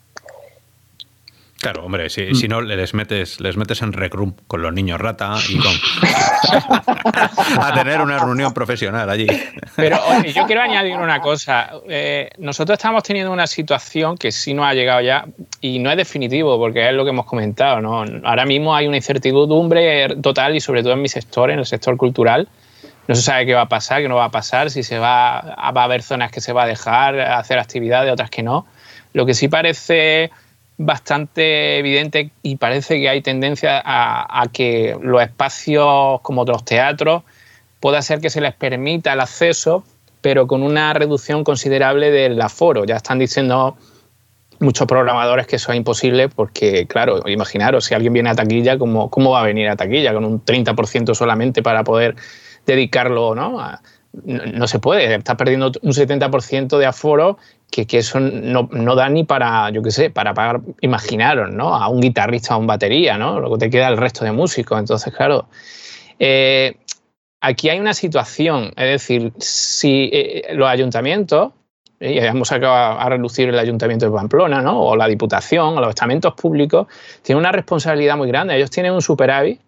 Claro, 1.66 1.84
hombre, 1.84 2.08
si, 2.10 2.32
si, 2.36 2.46
no 2.46 2.60
les 2.60 2.94
metes, 2.94 3.40
les 3.40 3.56
metes 3.56 3.82
en 3.82 3.92
Rec 3.92 4.14
Room 4.14 4.36
con 4.46 4.62
los 4.62 4.72
niños 4.72 5.00
rata 5.00 5.34
y 5.48 5.58
con 5.58 5.72
a 7.60 7.74
tener 7.74 8.00
una 8.00 8.20
reunión 8.20 8.54
profesional 8.54 9.10
allí. 9.10 9.26
Pero 9.74 9.98
yo 10.32 10.46
quiero 10.46 10.62
añadir 10.62 10.96
una 10.96 11.20
cosa. 11.20 11.72
Eh, 11.88 12.30
nosotros 12.38 12.78
estamos 12.78 13.02
teniendo 13.02 13.32
una 13.32 13.48
situación 13.48 14.16
que 14.16 14.30
sí 14.30 14.54
nos 14.54 14.64
ha 14.64 14.74
llegado 14.74 15.00
ya 15.00 15.26
y 15.60 15.80
no 15.80 15.90
es 15.90 15.96
definitivo 15.96 16.56
porque 16.56 16.88
es 16.88 16.94
lo 16.94 17.02
que 17.02 17.10
hemos 17.10 17.26
comentado. 17.26 17.80
¿no? 17.80 18.04
Ahora 18.22 18.46
mismo 18.46 18.72
hay 18.72 18.86
una 18.86 18.98
incertidumbre 18.98 20.14
total 20.22 20.54
y 20.54 20.60
sobre 20.60 20.84
todo 20.84 20.92
en 20.92 21.02
mi 21.02 21.08
sector, 21.08 21.50
en 21.50 21.58
el 21.58 21.66
sector 21.66 21.96
cultural. 21.96 22.48
No 23.08 23.16
se 23.16 23.22
sabe 23.22 23.44
qué 23.44 23.54
va 23.54 23.62
a 23.62 23.68
pasar, 23.68 24.02
qué 24.02 24.08
no 24.08 24.14
va 24.14 24.26
a 24.26 24.30
pasar, 24.30 24.70
si 24.70 24.84
se 24.84 25.00
va, 25.00 25.40
va 25.40 25.80
a 25.80 25.84
haber 25.84 26.04
zonas 26.04 26.30
que 26.30 26.40
se 26.40 26.52
va 26.52 26.62
a 26.62 26.66
dejar 26.68 27.18
hacer 27.18 27.58
actividades, 27.58 28.12
otras 28.12 28.30
que 28.30 28.44
no. 28.44 28.66
Lo 29.14 29.26
que 29.26 29.34
sí 29.34 29.48
parece 29.48 30.30
bastante 30.78 31.78
evidente 31.78 32.30
y 32.42 32.56
parece 32.56 33.00
que 33.00 33.08
hay 33.08 33.22
tendencia 33.22 33.82
a, 33.84 34.44
que 34.52 34.96
los 35.00 35.22
espacios 35.22 36.20
como 36.22 36.44
los 36.44 36.64
teatros 36.64 37.22
pueda 37.80 38.02
ser 38.02 38.20
que 38.20 38.30
se 38.30 38.40
les 38.40 38.54
permita 38.54 39.12
el 39.12 39.20
acceso, 39.20 39.84
pero 40.20 40.46
con 40.46 40.62
una 40.62 40.92
reducción 40.92 41.44
considerable 41.44 42.10
del 42.10 42.40
aforo. 42.40 42.84
Ya 42.84 42.96
están 42.96 43.18
diciendo 43.18 43.76
muchos 44.58 44.86
programadores 44.86 45.46
que 45.46 45.56
eso 45.56 45.72
es 45.72 45.78
imposible 45.78 46.28
porque, 46.28 46.86
claro, 46.86 47.26
imaginaros, 47.28 47.84
si 47.84 47.94
alguien 47.94 48.12
viene 48.12 48.30
a 48.30 48.34
taquilla, 48.34 48.78
¿cómo, 48.78 49.10
cómo 49.10 49.30
va 49.30 49.40
a 49.40 49.44
venir 49.44 49.68
a 49.68 49.76
taquilla? 49.76 50.12
Con 50.12 50.24
un 50.24 50.44
30% 50.44 51.14
solamente 51.14 51.62
para 51.62 51.84
poder 51.84 52.16
dedicarlo 52.66 53.34
¿no? 53.34 53.60
A, 53.60 53.80
no, 54.24 54.66
se 54.66 54.78
puede, 54.78 55.14
está 55.14 55.36
perdiendo 55.36 55.72
un 55.82 55.92
70% 55.92 56.78
de 56.78 56.86
aforo 56.86 57.38
que, 57.70 57.86
eso 57.98 58.20
no, 58.20 58.94
da 58.94 59.08
ni 59.08 59.24
para, 59.24 59.70
yo 59.70 59.82
qué 59.82 59.90
sé, 59.90 60.10
para 60.10 60.34
pagar, 60.34 60.60
imaginaros, 60.80 61.52
¿no? 61.52 61.74
A 61.74 61.88
un 61.88 62.00
guitarrista 62.00 62.54
o 62.54 62.56
a 62.56 62.60
un 62.60 62.66
batería, 62.66 63.18
¿no? 63.18 63.40
Lo 63.40 63.52
que 63.52 63.58
te 63.58 63.70
queda 63.70 63.88
el 63.88 63.96
resto 63.96 64.24
de 64.24 64.32
músicos. 64.32 64.78
Entonces, 64.78 65.12
claro, 65.14 65.48
eh, 66.18 66.76
aquí 67.40 67.68
hay 67.68 67.78
una 67.78 67.94
situación, 67.94 68.72
es 68.76 68.90
decir, 68.90 69.32
si 69.38 70.08
eh, 70.12 70.54
los 70.54 70.68
ayuntamientos, 70.68 71.52
eh, 72.00 72.12
y 72.12 72.18
hemos 72.18 72.48
sacado 72.48 72.74
a, 72.74 73.08
relucir 73.08 73.48
el 73.48 73.58
ayuntamiento 73.58 74.06
de 74.06 74.12
Pamplona, 74.12 74.62
¿no? 74.62 74.80
O 74.80 74.96
la 74.96 75.08
diputación, 75.08 75.76
o 75.76 75.80
los 75.80 75.90
estamentos 75.90 76.34
públicos, 76.34 76.86
tienen 77.22 77.40
una 77.40 77.52
responsabilidad 77.52 78.16
muy 78.16 78.28
grande. 78.28 78.56
Ellos 78.56 78.70
tienen 78.70 78.92
un 78.92 79.02
superávit 79.02 79.60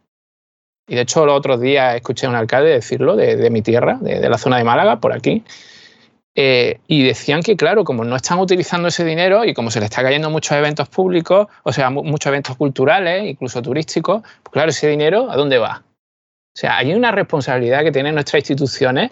y 0.89 0.95
de 0.95 1.03
hecho, 1.03 1.27
los 1.27 1.37
otros 1.37 1.61
días 1.61 1.95
escuché 1.95 2.27
a 2.27 2.31
un 2.31 2.35
alcalde 2.35 2.71
decirlo 2.71 3.15
de, 3.15 3.51
mi 3.51 3.61
tierra, 3.61 3.99
de, 4.01 4.27
la 4.27 4.39
zona 4.39 4.57
de 4.57 4.65
Málaga, 4.65 5.01
por 5.01 5.13
aquí. 5.13 5.45
Eh, 6.35 6.81
y 6.87 7.03
decían 7.03 7.43
que, 7.43 7.57
claro, 7.57 7.85
como 7.85 8.05
no 8.05 8.17
están 8.17 8.39
utilizando 8.39 8.89
ese 8.89 9.05
dinero 9.05 9.45
y 9.45 9.53
como 9.53 9.71
se 9.71 9.81
le 9.81 9.87
está 9.87 10.03
cayendo 10.03 10.31
muchos 10.31 10.57
eventos 10.57 10.89
públicos, 10.89 11.49
o 11.63 11.73
sea, 11.73 11.91
muchos 11.91 12.27
eventos 12.27 12.57
culturales, 12.57 13.25
incluso 13.25 13.61
turísticos, 13.61 14.23
pues 14.23 14.53
claro, 14.53 14.71
ese 14.71 14.89
dinero, 14.89 15.31
¿a 15.31 15.37
dónde 15.37 15.59
va? 15.59 15.83
O 15.85 16.61
sea, 16.61 16.79
hay 16.79 16.95
una 16.95 17.11
responsabilidad 17.11 17.83
que 17.83 17.93
tienen 17.93 18.15
nuestras 18.15 18.41
instituciones 18.41 19.11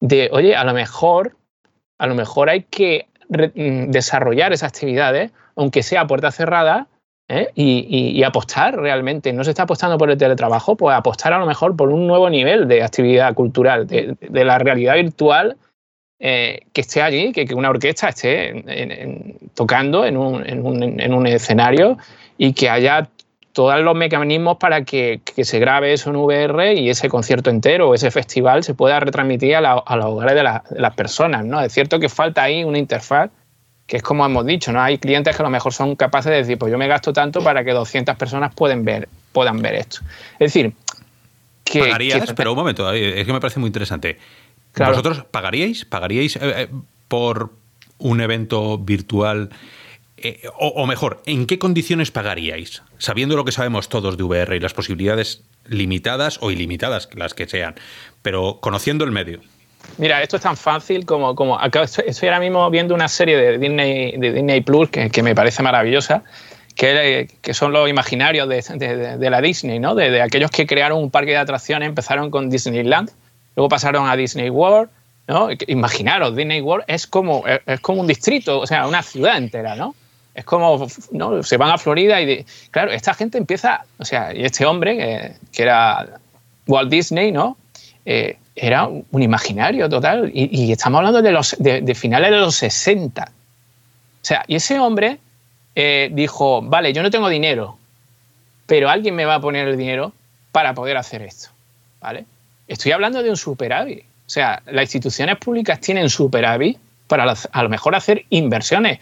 de, 0.00 0.28
oye, 0.32 0.54
a 0.54 0.62
lo 0.64 0.72
mejor, 0.72 1.36
a 1.98 2.06
lo 2.06 2.14
mejor 2.14 2.48
hay 2.48 2.62
que 2.62 3.08
mm, 3.28 3.90
desarrollar 3.90 4.52
esas 4.52 4.72
actividades, 4.72 5.32
aunque 5.56 5.82
sea 5.82 6.06
puerta 6.06 6.30
cerrada, 6.30 6.86
¿eh? 7.28 7.50
y, 7.54 8.22
apostar 8.22 8.76
realmente. 8.76 9.32
No 9.32 9.44
se 9.44 9.50
está 9.50 9.64
apostando 9.64 9.98
por 9.98 10.10
el 10.10 10.18
teletrabajo, 10.18 10.76
pues 10.76 10.96
apostar 10.96 11.32
a 11.32 11.38
lo 11.38 11.46
mejor 11.46 11.76
por 11.76 11.90
un 11.90 12.06
nuevo 12.06 12.28
nivel 12.30 12.66
de 12.68 12.82
actividad 12.82 13.34
cultural, 13.34 13.86
de, 13.86 14.16
la 14.30 14.58
realidad 14.58 14.94
virtual 14.94 15.56
eh, 16.18 16.60
que 16.72 16.80
esté 16.80 17.02
allí, 17.02 17.32
que, 17.32 17.54
una 17.54 17.70
orquesta 17.70 18.08
esté 18.08 18.64
tocando 19.54 20.04
en 20.04 20.16
un, 20.16 21.26
escenario 21.26 21.98
y 22.36 22.52
que 22.54 22.70
haya 22.70 23.08
todos 23.52 23.80
los 23.80 23.94
mecanismos 23.94 24.56
para 24.58 24.84
que, 24.84 25.20
se 25.36 25.58
grabe 25.58 25.92
eso 25.92 26.10
en 26.10 26.16
VR 26.16 26.74
y 26.74 26.90
ese 26.90 27.08
concierto 27.08 27.50
entero 27.50 27.88
o 27.88 27.94
ese 27.94 28.10
festival 28.10 28.62
se 28.62 28.74
pueda 28.74 29.00
retransmitir 29.00 29.56
a, 29.56 29.60
los 29.96 30.04
hogares 30.04 30.34
de, 30.34 30.42
de, 30.74 30.80
las 30.80 30.94
personas. 30.94 31.44
¿no? 31.44 31.60
Es 31.60 31.72
cierto 31.72 31.98
que 31.98 32.08
falta 32.08 32.42
ahí 32.42 32.64
una 32.64 32.78
interfaz 32.78 33.30
que 33.88 33.96
es 33.96 34.02
como 34.02 34.24
hemos 34.24 34.44
dicho, 34.44 34.70
¿no? 34.70 34.82
Hay 34.82 34.98
clientes 34.98 35.34
que 35.34 35.42
a 35.42 35.44
lo 35.46 35.50
mejor 35.50 35.72
son 35.72 35.96
capaces 35.96 36.30
de 36.30 36.36
decir, 36.36 36.58
pues 36.58 36.70
yo 36.70 36.76
me 36.76 36.86
gasto 36.86 37.10
tanto 37.14 37.42
para 37.42 37.64
que 37.64 37.72
200 37.72 38.16
personas 38.16 38.54
pueden 38.54 38.84
ver, 38.84 39.08
puedan 39.32 39.62
ver 39.62 39.76
esto. 39.76 40.00
Es 40.34 40.52
decir, 40.52 40.74
que... 41.64 41.80
¿Pagarías? 41.80 42.34
pero 42.34 42.52
un 42.52 42.58
momento, 42.58 42.92
es 42.92 43.24
que 43.24 43.32
me 43.32 43.40
parece 43.40 43.58
muy 43.58 43.68
interesante. 43.68 44.18
¿Vosotros 44.76 45.24
pagaríais? 45.30 45.86
¿Pagaríais 45.86 46.36
eh, 46.36 46.40
eh, 46.42 46.68
por 47.08 47.50
un 47.96 48.20
evento 48.20 48.76
virtual? 48.76 49.48
Eh, 50.18 50.42
o, 50.58 50.86
mejor, 50.86 51.22
¿en 51.24 51.46
qué 51.46 51.58
condiciones 51.58 52.10
pagaríais? 52.10 52.82
Sabiendo 52.98 53.36
lo 53.36 53.46
que 53.46 53.52
sabemos 53.52 53.88
todos 53.88 54.18
de 54.18 54.22
VR 54.22 54.54
y 54.54 54.60
las 54.60 54.74
posibilidades 54.74 55.44
limitadas 55.66 56.38
o 56.42 56.50
ilimitadas, 56.50 57.08
las 57.14 57.32
que 57.32 57.48
sean, 57.48 57.74
pero 58.20 58.58
conociendo 58.60 59.06
el 59.06 59.12
medio. 59.12 59.40
Mira, 59.96 60.22
esto 60.22 60.36
es 60.36 60.42
tan 60.42 60.56
fácil 60.56 61.04
como, 61.06 61.34
como 61.34 61.58
estoy 61.60 62.28
ahora 62.28 62.40
mismo 62.40 62.70
viendo 62.70 62.94
una 62.94 63.08
serie 63.08 63.36
de 63.36 63.58
Disney, 63.58 64.16
de 64.16 64.32
Disney 64.32 64.60
Plus 64.60 64.90
que, 64.90 65.22
me 65.22 65.34
parece 65.34 65.62
maravillosa, 65.62 66.22
que, 66.76 67.28
que, 67.40 67.54
son 67.54 67.72
los 67.72 67.88
imaginarios 67.88 68.48
de, 68.48 69.16
de, 69.18 69.30
la 69.30 69.40
Disney, 69.40 69.80
¿no? 69.80 69.94
De, 69.94 70.22
aquellos 70.22 70.50
que 70.50 70.66
crearon 70.66 71.02
un 71.02 71.10
parque 71.10 71.32
de 71.32 71.38
atracciones, 71.38 71.88
empezaron 71.88 72.30
con 72.30 72.50
Disneyland, 72.50 73.10
luego 73.56 73.68
pasaron 73.68 74.08
a 74.08 74.14
Disney 74.14 74.50
World, 74.50 74.88
¿no? 75.26 75.48
Imaginaros, 75.66 76.36
Disney 76.36 76.60
World 76.60 76.84
es 76.86 77.06
como, 77.06 77.44
es 77.46 77.80
como 77.80 78.02
un 78.02 78.06
distrito, 78.06 78.60
o 78.60 78.66
sea, 78.66 78.86
una 78.86 79.02
ciudad 79.02 79.36
entera, 79.36 79.74
¿no? 79.74 79.96
Es 80.34 80.44
como, 80.44 80.86
¿no? 81.10 81.42
Se 81.42 81.56
van 81.56 81.70
a 81.70 81.78
Florida 81.78 82.20
y, 82.20 82.46
claro, 82.70 82.92
esta 82.92 83.14
gente 83.14 83.38
empieza, 83.38 83.84
o 83.98 84.04
sea, 84.04 84.32
y 84.32 84.44
este 84.44 84.64
hombre, 84.64 85.34
que 85.52 85.62
era 85.62 86.06
Walt 86.68 86.88
Disney, 86.88 87.32
¿no? 87.32 87.56
Eh, 88.04 88.38
era 88.60 88.86
un 88.86 89.22
imaginario 89.22 89.88
total. 89.88 90.30
Y, 90.34 90.72
estamos 90.72 90.98
hablando 90.98 91.22
de, 91.22 91.32
los, 91.32 91.56
de, 91.58 91.94
finales 91.94 92.30
de 92.30 92.36
los 92.38 92.54
60. 92.56 93.22
O 93.22 94.24
sea, 94.24 94.44
y 94.46 94.56
ese 94.56 94.78
hombre 94.78 95.18
eh, 95.74 96.10
dijo, 96.12 96.62
vale, 96.62 96.92
yo 96.92 97.02
no 97.02 97.10
tengo 97.10 97.28
dinero, 97.28 97.78
pero 98.66 98.90
alguien 98.90 99.14
me 99.14 99.24
va 99.24 99.36
a 99.36 99.40
poner 99.40 99.68
el 99.68 99.76
dinero 99.76 100.12
para 100.52 100.74
poder 100.74 100.96
hacer 100.96 101.22
esto. 101.22 101.48
¿Vale? 102.00 102.24
Estoy 102.66 102.92
hablando 102.92 103.22
de 103.22 103.30
un 103.30 103.36
superávit. 103.36 104.00
O 104.00 104.30
sea, 104.30 104.62
las 104.66 104.82
instituciones 104.82 105.36
públicas 105.38 105.80
tienen 105.80 106.10
superávit 106.10 106.78
para 107.06 107.34
a 107.52 107.62
lo 107.62 107.68
mejor 107.70 107.94
hacer 107.94 108.26
inversiones. 108.28 108.98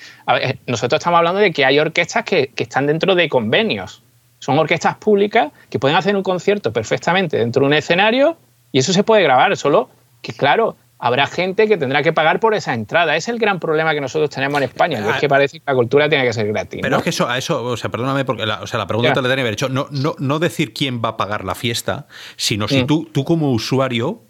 nosotros 0.67 1.01
estamos 1.01 1.19
hablando 1.19 1.41
de 1.41 1.53
que 1.53 1.65
hay 1.65 1.79
orquestas 1.81 2.25
que, 2.25 2.49
que, 2.55 2.63
están 2.63 2.87
dentro 2.87 3.17
de 3.17 3.29
convenios. 3.29 4.03
Son 4.39 4.57
orquestas 4.59 4.97
públicas 4.99 5.51
que 5.69 5.81
pueden 5.81 5.97
hacer 5.97 6.15
un 6.15 6.23
concierto 6.23 6.73
perfectamente 6.73 7.39
dentro 7.39 7.61
de 7.61 7.67
un 7.67 7.75
escenario 7.75 8.37
y 8.73 8.79
eso 8.79 8.93
se 8.93 9.03
puede 9.03 9.23
grabar, 9.23 9.57
solo 9.57 9.89
que, 10.23 10.33
claro, 10.33 10.77
habrá 10.99 11.27
gente 11.27 11.69
que 11.69 11.77
tendrá 11.77 12.03
que 12.03 12.13
pagar 12.13 12.41
por 12.41 12.55
esa 12.55 12.75
entrada. 12.75 13.17
Es 13.17 13.29
el 13.29 13.39
gran 13.39 13.61
problema 13.61 13.95
que 13.95 14.01
nosotros 14.01 14.31
tenemos 14.31 14.59
en 14.59 14.65
España. 14.65 14.99
es 15.15 15.21
que 15.21 15.29
parece 15.29 15.59
que 15.59 15.65
la 15.67 15.75
cultura 15.75 16.09
tiene 16.09 16.25
que 16.25 16.33
ser 16.33 16.47
gratis. 16.49 16.81
Pero 16.83 16.97
es 16.97 17.03
que 17.03 17.11
eso, 17.11 17.29
a 17.29 17.39
eso, 17.39 17.63
o 17.65 17.77
sea, 17.77 17.91
perdóname, 17.91 18.25
porque 18.25 18.47
la, 18.47 18.63
o 18.63 18.67
sea, 18.67 18.79
la 18.79 18.87
pregunta 18.87 19.13
te 19.13 19.23
la 19.23 19.29
tenía 19.29 19.37
que 19.37 19.41
haber 19.43 19.53
hecho. 19.53 19.69
No, 19.69 19.89
no, 19.91 20.15
no 20.19 20.39
decir 20.39 20.73
quién 20.73 21.03
va 21.05 21.11
a 21.11 21.17
pagar 21.17 21.45
la 21.45 21.55
fiesta, 21.55 22.07
sino 22.37 22.69
si 22.69 22.83
mm. 22.83 22.87
tú, 22.87 23.09
tú 23.13 23.25
como 23.25 23.53
usuario 23.53 24.23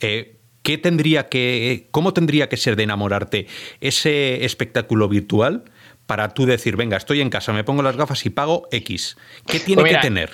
eh, 0.00 0.36
¿qué 0.66 0.78
tendría 0.78 1.28
que, 1.28 1.86
¿cómo 1.92 2.12
tendría 2.12 2.48
que 2.48 2.56
ser 2.56 2.74
de 2.74 2.82
enamorarte 2.82 3.46
ese 3.80 4.44
espectáculo 4.44 5.08
virtual 5.08 5.62
para 6.06 6.34
tú 6.34 6.44
decir, 6.44 6.74
venga, 6.74 6.96
estoy 6.96 7.20
en 7.20 7.30
casa, 7.30 7.52
me 7.52 7.62
pongo 7.62 7.82
las 7.82 7.96
gafas 7.96 8.26
y 8.26 8.30
pago 8.30 8.66
X? 8.72 9.16
¿Qué 9.46 9.60
tiene 9.60 9.82
Pues 9.82 9.90
mira, 9.90 10.00
que 10.00 10.08
tener? 10.08 10.30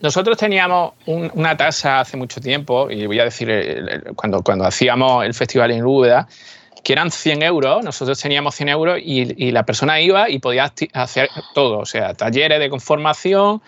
Nosotros 0.00 0.36
teníamos 0.38 0.94
un- 1.06 1.30
una 1.34 1.56
tasa 1.56 2.00
hace 2.00 2.16
mucho 2.16 2.40
tiempo, 2.40 2.90
y 2.90 3.06
voy 3.06 3.20
a 3.20 3.24
decir, 3.24 3.50
el- 3.50 3.88
el- 3.88 4.02
cuando, 4.16 4.42
cuando 4.42 4.64
hacíamos 4.64 5.24
el 5.24 5.34
festival 5.34 5.70
en 5.72 5.84
Úbeda, 5.84 6.26
que 6.82 6.94
eran 6.94 7.10
100 7.10 7.42
euros, 7.42 7.84
nosotros 7.84 8.18
teníamos 8.18 8.54
100 8.54 8.70
euros 8.70 8.98
y, 9.02 9.50
la 9.52 9.64
persona 9.64 10.00
iba 10.00 10.30
y 10.30 10.38
podía 10.38 10.72
hacer 10.94 11.28
todo, 11.54 11.80
o 11.80 11.86
sea, 11.86 12.14
talleres 12.14 12.58
de 12.58 12.70
conformación, 12.70 13.60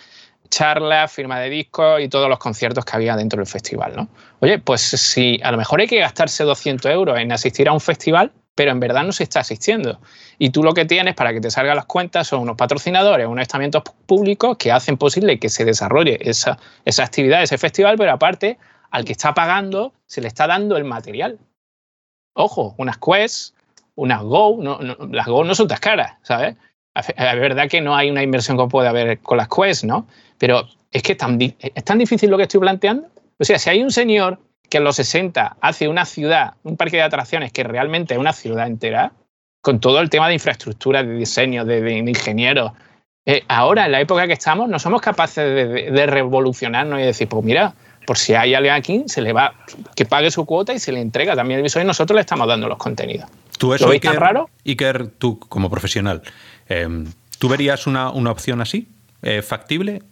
charlas, 0.48 1.12
firma 1.12 1.38
de 1.38 1.50
discos 1.50 2.00
y 2.00 2.09
todos 2.09 2.28
los 2.30 2.38
conciertos 2.38 2.84
que 2.84 2.96
había 2.96 3.14
dentro 3.16 3.38
del 3.38 3.46
festival, 3.46 3.92
¿no? 3.96 4.09
Oye, 4.40 4.59
pues 4.59 4.80
si 4.80 5.38
a 5.42 5.50
lo 5.50 5.59
mejor 5.59 5.80
hay 5.80 5.86
que 5.86 5.98
gastarse 5.98 6.44
200 6.44 6.90
euros 6.90 7.18
en 7.18 7.32
asistir 7.32 7.68
a 7.68 7.72
un 7.72 7.80
festival, 7.80 8.32
pero 8.54 8.70
en 8.70 8.80
verdad 8.80 9.04
no 9.04 9.12
se 9.12 9.22
está 9.22 9.40
asistiendo. 9.40 10.00
Y 10.38 10.50
tú 10.50 10.62
lo 10.62 10.74
que 10.74 10.84
tienes 10.84 11.14
para 11.14 11.32
que 11.32 11.40
te 11.40 11.50
salgan 11.50 11.76
las 11.76 11.86
cuentas 11.86 12.28
son 12.28 12.40
unos 12.40 12.56
patrocinadores, 12.56 13.26
unos 13.26 13.42
estamentos 13.42 13.82
públicos 14.06 14.56
que 14.58 14.72
hacen 14.72 14.96
posible 14.96 15.38
que 15.38 15.48
se 15.48 15.64
desarrolle 15.64 16.18
esa, 16.20 16.58
esa 16.84 17.04
actividad, 17.04 17.42
ese 17.42 17.58
festival, 17.58 17.96
pero 17.96 18.12
aparte, 18.12 18.58
al 18.90 19.04
que 19.04 19.12
está 19.12 19.32
pagando, 19.32 19.94
se 20.06 20.20
le 20.20 20.28
está 20.28 20.46
dando 20.46 20.76
el 20.76 20.84
material. 20.84 21.38
Ojo, 22.34 22.74
unas 22.78 22.98
Quest, 22.98 23.54
unas 23.94 24.22
Go, 24.22 24.58
no, 24.60 24.78
las 25.10 25.26
Go 25.26 25.44
no 25.44 25.54
son 25.54 25.68
tan 25.68 25.78
caras, 25.78 26.14
¿sabes? 26.22 26.56
Es 26.94 27.16
verdad 27.16 27.70
que 27.70 27.80
no 27.80 27.96
hay 27.96 28.10
una 28.10 28.22
inversión 28.22 28.58
como 28.58 28.68
puede 28.68 28.88
haber 28.88 29.18
con 29.20 29.38
las 29.38 29.48
Quest, 29.48 29.84
¿no? 29.84 30.06
Pero 30.36 30.68
es 30.90 31.02
que 31.02 31.14
tan, 31.14 31.38
es 31.40 31.84
tan 31.84 31.98
difícil 31.98 32.30
lo 32.30 32.36
que 32.36 32.42
estoy 32.42 32.60
planteando. 32.60 33.08
O 33.38 33.44
sea, 33.44 33.58
si 33.58 33.70
hay 33.70 33.82
un 33.82 33.90
señor 33.90 34.38
que 34.72 34.78
en 34.78 34.84
los 34.84 34.96
60 34.96 35.58
hace 35.60 35.86
una 35.86 36.06
ciudad, 36.06 36.54
un 36.62 36.78
parque 36.78 36.96
de 36.96 37.02
atracciones 37.02 37.52
que 37.52 37.62
realmente 37.62 38.14
es 38.14 38.20
una 38.20 38.32
ciudad 38.32 38.66
entera, 38.66 39.12
con 39.60 39.80
todo 39.80 40.00
el 40.00 40.08
tema 40.08 40.28
de 40.28 40.32
infraestructura, 40.34 41.02
de 41.02 41.14
diseño, 41.14 41.66
de, 41.66 41.82
de 41.82 41.98
ingenieros, 41.98 42.72
eh, 43.26 43.42
ahora, 43.48 43.84
en 43.84 43.92
la 43.92 44.00
época 44.00 44.26
que 44.26 44.32
estamos, 44.32 44.70
no 44.70 44.78
somos 44.78 45.02
capaces 45.02 45.44
de, 45.44 46.06
revolucionarnos 46.06 47.00
y 47.00 47.02
decir, 47.02 47.28
pues 47.28 47.44
mira, 47.44 47.74
por 48.06 48.16
si 48.16 48.32
hay 48.32 48.54
alguien 48.54 48.72
aquí, 48.72 49.04
se 49.08 49.20
le 49.20 49.34
va, 49.34 49.52
que 49.94 50.06
pague 50.06 50.30
su 50.30 50.46
cuota 50.46 50.72
y 50.72 50.78
se 50.78 50.90
le 50.90 51.02
entrega 51.02 51.36
también 51.36 51.58
el 51.58 51.64
visor 51.64 51.82
y 51.82 51.84
nosotros 51.84 52.14
le 52.14 52.22
estamos 52.22 52.48
dando 52.48 52.66
los 52.66 52.78
contenidos. 52.78 53.28
¿Tú 53.58 53.74
eso, 53.74 53.84
¿Lo 53.84 53.90
veis 53.90 54.00
tan 54.00 54.14
Iker- 54.16 54.20
raro? 54.20 54.48
Iker, 54.64 55.06
tú 55.18 55.38
como 55.38 55.68
profesional, 55.68 56.22
eh, 56.70 56.88
¿tú 57.38 57.50
verías 57.50 57.86
una, 57.86 58.08
una 58.10 58.30
opción 58.30 58.62
así? 58.62 58.88
eh, 59.20 59.42
¿Factible? 59.42 60.02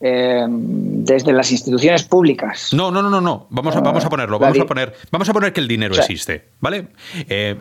Eh, 0.00 0.44
desde 0.48 1.32
las 1.32 1.50
instituciones 1.50 2.04
públicas. 2.04 2.72
No, 2.72 2.90
no, 2.90 3.02
no, 3.02 3.10
no, 3.10 3.20
no. 3.20 3.46
Vamos 3.50 3.74
a, 3.74 3.80
vamos 3.80 4.04
a 4.04 4.08
ponerlo. 4.08 4.38
la 4.38 4.46
Vamos 4.46 4.60
a 4.60 4.66
poner, 4.66 4.94
vamos 5.10 5.28
a 5.28 5.32
poner 5.32 5.52
que 5.52 5.60
el 5.60 5.66
dinero 5.68 5.92
O 5.92 5.94
sea- 5.96 6.04
existe, 6.04 6.44
¿vale? 6.60 6.86
Eh, 7.28 7.56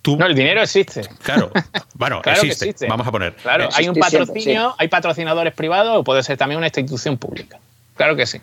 tú, 0.00 0.16
No, 0.16 0.26
el 0.26 0.34
dinero 0.34 0.62
existe. 0.62 1.02
claro, 1.22 1.50
bueno, 1.94 2.20
Claro 2.22 2.40
existe, 2.42 2.64
existe. 2.70 2.88
Vamos 2.88 3.06
a 3.06 3.10
poner. 3.12 3.34
Claro, 3.36 3.64
Eh, 3.64 3.68
hay 3.74 3.88
un 3.88 3.94
siempre, 3.94 4.18
patrocinio, 4.20 4.74
hay 4.78 4.88
patrocinadores 4.88 5.52
privados 5.52 5.98
o 5.98 6.02
puede 6.04 6.22
ser 6.22 6.38
también 6.38 6.58
una 6.58 6.68
institución 6.68 7.18
pública. 7.18 7.58
Claro 7.96 8.16
que 8.16 8.24
sí. 8.26 8.40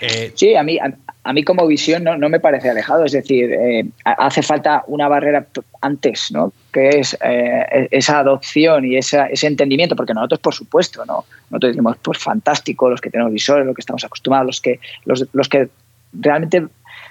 Eh, 0.00 0.32
Sí, 0.34 0.54
a 0.56 0.62
mí, 0.62 0.78
a, 0.78 1.32
mí 1.32 1.42
como 1.44 1.66
visión 1.66 2.02
no, 2.04 2.16
no 2.16 2.28
me 2.28 2.40
parece 2.40 2.70
alejado. 2.70 3.04
Es 3.04 3.12
decir, 3.12 3.52
eh, 3.52 3.84
ha- 4.04 4.26
hace 4.26 4.42
falta 4.42 4.82
una 4.86 5.06
barrera 5.08 5.46
antes, 5.80 6.30
¿no? 6.32 6.52
Que 6.72 6.88
es 7.00 7.16
eh, 7.22 7.88
esa 7.90 8.18
adopción 8.18 8.84
y 8.84 8.96
esa- 8.96 9.26
ese 9.26 9.46
entendimiento, 9.46 9.94
porque 9.96 10.14
nosotros, 10.14 10.40
por 10.40 10.54
supuesto, 10.54 11.04
¿no? 11.06 11.24
Nosotros 11.50 11.72
decimos, 11.72 11.96
pues 12.02 12.18
fantástico, 12.18 12.90
los 12.90 13.00
que 13.00 13.10
tenemos 13.10 13.32
visores, 13.32 13.66
los 13.66 13.74
que 13.74 13.80
estamos 13.80 14.04
acostumbrados, 14.04 14.46
los 14.46 14.60
que, 14.60 14.80
los, 15.04 15.26
los 15.32 15.48
que 15.48 15.68
realmente 16.12 16.66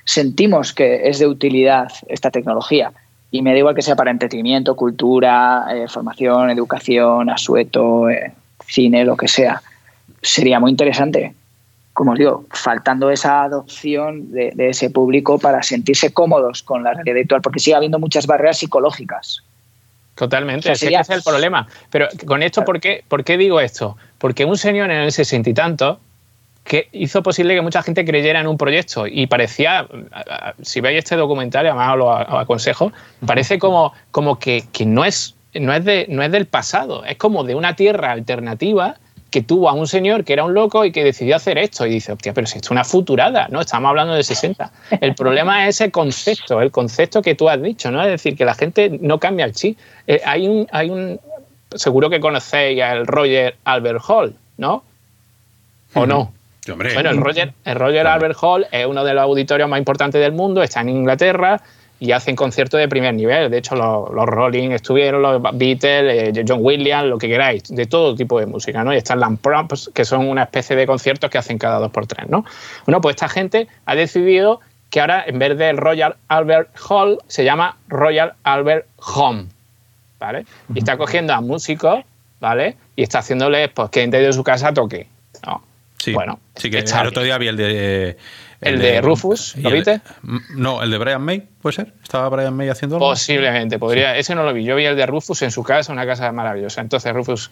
sentimos 0.05 0.73
que 0.73 1.07
es 1.07 1.19
de 1.19 1.27
utilidad 1.27 1.87
esta 2.07 2.31
tecnología. 2.31 2.91
Y 3.31 3.41
me 3.43 3.51
da 3.51 3.59
igual 3.59 3.75
que 3.75 3.83
sea 3.83 3.95
para 3.95 4.09
entretenimiento, 4.11 4.75
cultura, 4.75 5.65
eh, 5.71 5.87
formación, 5.87 6.49
educación, 6.49 7.29
asueto, 7.29 8.07
cine, 8.65 9.05
lo 9.05 9.15
que 9.15 9.27
sea. 9.27 9.61
Sería 10.21 10.59
muy 10.59 10.71
interesante 10.71 11.33
como 11.99 12.13
os 12.13 12.17
digo, 12.17 12.45
faltando 12.51 13.11
esa 13.11 13.43
adopción 13.43 14.31
de, 14.31 14.51
de 14.55 14.69
ese 14.69 14.89
público 14.89 15.37
para 15.37 15.61
sentirse 15.61 16.13
cómodos 16.13 16.63
con 16.63 16.81
la 16.81 16.93
realidad 16.93 17.15
virtual, 17.15 17.41
porque 17.41 17.59
sigue 17.59 17.75
habiendo 17.75 17.99
muchas 17.99 18.25
barreras 18.25 18.57
psicológicas. 18.59 19.43
Totalmente, 20.15 20.61
O 20.61 20.63
sea, 20.63 20.71
es 20.75 20.79
que 20.79 20.85
sería- 20.85 21.01
ese 21.01 21.11
es 21.11 21.17
el 21.17 21.23
problema. 21.23 21.67
Pero 21.89 22.07
con 22.25 22.41
esto, 22.41 22.63
¿por 22.63 22.79
qué, 22.79 23.03
¿por 23.05 23.25
qué 23.25 23.37
digo 23.37 23.59
esto? 23.59 23.97
Porque 24.17 24.45
un 24.45 24.55
señor 24.57 24.89
en 24.91 25.01
el 25.01 25.11
sesenta 25.11 25.49
y 25.49 25.53
tanto 25.53 25.99
que 26.63 26.87
hizo 26.93 27.21
posible 27.21 27.53
que 27.53 27.61
mucha 27.61 27.83
gente 27.83 28.05
creyera 28.05 28.39
en 28.39 28.47
un 28.47 28.57
proyecto 28.57 29.05
y 29.05 29.27
parecía, 29.27 29.85
si 30.61 30.79
veis 30.79 30.99
este 30.99 31.17
documental, 31.17 31.65
además 31.65 31.91
os 31.91 31.97
lo 31.97 32.13
aconsejo, 32.13 32.93
parece 33.25 33.59
como, 33.59 33.91
como 34.11 34.39
que, 34.39 34.63
que 34.71 34.85
no, 34.85 35.03
es, 35.03 35.35
no, 35.53 35.73
es 35.73 35.83
de, 35.83 36.05
no 36.07 36.23
es 36.23 36.31
del 36.31 36.45
pasado, 36.45 37.03
es 37.03 37.17
como 37.17 37.43
de 37.43 37.55
una 37.55 37.75
tierra 37.75 38.13
alternativa 38.13 38.95
que 39.29 39.41
tuvo 39.41 39.69
a 39.69 39.73
un 39.73 39.87
señor 39.87 40.23
que 40.23 40.33
era 40.33 40.43
un 40.43 40.53
loco 40.53 40.85
y 40.85 40.91
que 40.91 41.03
decidió 41.03 41.35
hacer 41.35 41.57
esto 41.57 41.85
y 41.85 41.91
dice, 41.91 42.11
hostia, 42.11 42.33
pero 42.33 42.47
si 42.47 42.57
esto 42.57 42.67
es 42.67 42.71
una 42.71 42.83
futurada, 42.83 43.47
¿no? 43.49 43.61
Estamos 43.61 43.89
hablando 43.89 44.13
de 44.13 44.23
60. 44.23 44.71
El 45.01 45.15
problema 45.15 45.67
es 45.67 45.75
ese 45.75 45.91
concepto, 45.91 46.61
el 46.61 46.71
concepto 46.71 47.21
que 47.21 47.35
tú 47.35 47.49
has 47.49 47.61
dicho, 47.61 47.91
¿no? 47.91 48.01
Es 48.01 48.09
decir, 48.09 48.35
que 48.35 48.45
la 48.45 48.55
gente 48.55 48.97
no 49.01 49.19
cambia 49.19 49.45
el 49.45 49.53
chip. 49.53 49.77
Eh, 50.07 50.21
hay, 50.25 50.47
un, 50.47 50.67
hay 50.71 50.89
un, 50.89 51.19
seguro 51.75 52.09
que 52.09 52.19
conocéis 52.19 52.81
al 52.81 53.05
Roger 53.05 53.55
Albert 53.65 54.01
Hall, 54.07 54.35
¿no? 54.57 54.83
¿O 55.93 56.05
no? 56.05 56.31
sí, 56.61 56.71
hombre, 56.71 56.93
Bueno, 56.93 57.09
el 57.09 57.17
Roger, 57.17 57.53
el 57.65 57.75
Roger 57.75 58.07
Albert 58.07 58.37
Hall 58.41 58.67
es 58.71 58.85
uno 58.85 59.03
de 59.03 59.13
los 59.13 59.23
auditorios 59.23 59.69
más 59.69 59.79
importantes 59.79 60.21
del 60.21 60.33
mundo, 60.33 60.63
está 60.63 60.81
en 60.81 60.89
Inglaterra 60.89 61.61
y 61.99 62.11
hacen 62.13 62.35
conciertos 62.35 62.79
de 62.79 62.87
primer 62.87 63.13
nivel. 63.13 63.51
De 63.51 63.57
hecho, 63.57 63.75
los, 63.75 64.11
los 64.11 64.25
Rolling 64.25 64.71
estuvieron, 64.71 65.21
los 65.21 65.41
Beatles, 65.53 66.37
eh, 66.37 66.45
John 66.47 66.59
Williams, 66.61 67.09
lo 67.09 67.17
que 67.17 67.27
queráis, 67.27 67.63
de 67.63 67.85
todo 67.85 68.15
tipo 68.15 68.39
de 68.39 68.45
música, 68.45 68.83
¿no? 68.83 68.93
Y 68.93 68.97
están 68.97 69.19
las 69.19 69.37
prompts, 69.39 69.91
que 69.93 70.05
son 70.05 70.27
una 70.27 70.43
especie 70.43 70.75
de 70.75 70.87
conciertos 70.87 71.29
que 71.29 71.37
hacen 71.37 71.57
cada 71.57 71.79
dos 71.79 71.91
por 71.91 72.07
tres, 72.07 72.29
¿no? 72.29 72.45
Bueno, 72.85 73.01
pues 73.01 73.15
esta 73.15 73.27
gente 73.27 73.67
ha 73.85 73.95
decidido 73.95 74.61
que 74.89 75.01
ahora, 75.01 75.23
en 75.27 75.37
vez 75.39 75.57
del 75.57 75.77
Royal 75.77 76.15
Albert 76.29 76.69
Hall, 76.89 77.19
se 77.27 77.43
llama 77.43 77.77
Royal 77.87 78.33
Albert 78.43 78.87
Home, 79.15 79.45
¿vale? 80.19 80.45
Y 80.73 80.79
está 80.79 80.97
cogiendo 80.97 81.33
a 81.33 81.41
músicos, 81.41 82.03
¿vale? 82.39 82.75
Y 82.95 83.03
está 83.03 83.19
haciéndoles, 83.19 83.69
pues, 83.69 83.89
que 83.89 83.99
dentro 83.99 84.19
de 84.19 84.33
su 84.33 84.43
casa 84.43 84.73
toque, 84.73 85.07
¿no? 85.45 85.61
sí, 85.97 86.13
bueno, 86.13 86.39
sí 86.55 86.69
que 86.69 86.79
el 86.79 87.07
otro 87.07 87.23
día 87.23 87.37
vi 87.37 87.47
el 87.47 87.57
de... 87.57 88.17
El 88.61 88.79
de 88.79 89.01
Rufus, 89.01 89.55
¿lo 89.57 89.71
viste? 89.71 90.01
No, 90.55 90.83
el 90.83 90.91
de 90.91 90.97
Brian 90.97 91.21
May, 91.21 91.47
¿puede 91.61 91.75
ser? 91.77 91.93
¿Estaba 92.03 92.27
Brian 92.29 92.55
May 92.55 92.67
haciendo 92.69 92.97
algo? 92.97 93.09
Posiblemente, 93.09 93.79
podría. 93.79 94.17
Ese 94.17 94.35
no 94.35 94.43
lo 94.43 94.53
vi. 94.53 94.63
Yo 94.65 94.75
vi 94.75 94.85
el 94.85 94.97
de 94.97 95.05
Rufus 95.05 95.41
en 95.43 95.51
su 95.51 95.63
casa, 95.63 95.93
una 95.93 96.05
casa 96.05 96.31
maravillosa. 96.31 96.81
Entonces, 96.81 97.13
Rufus. 97.13 97.51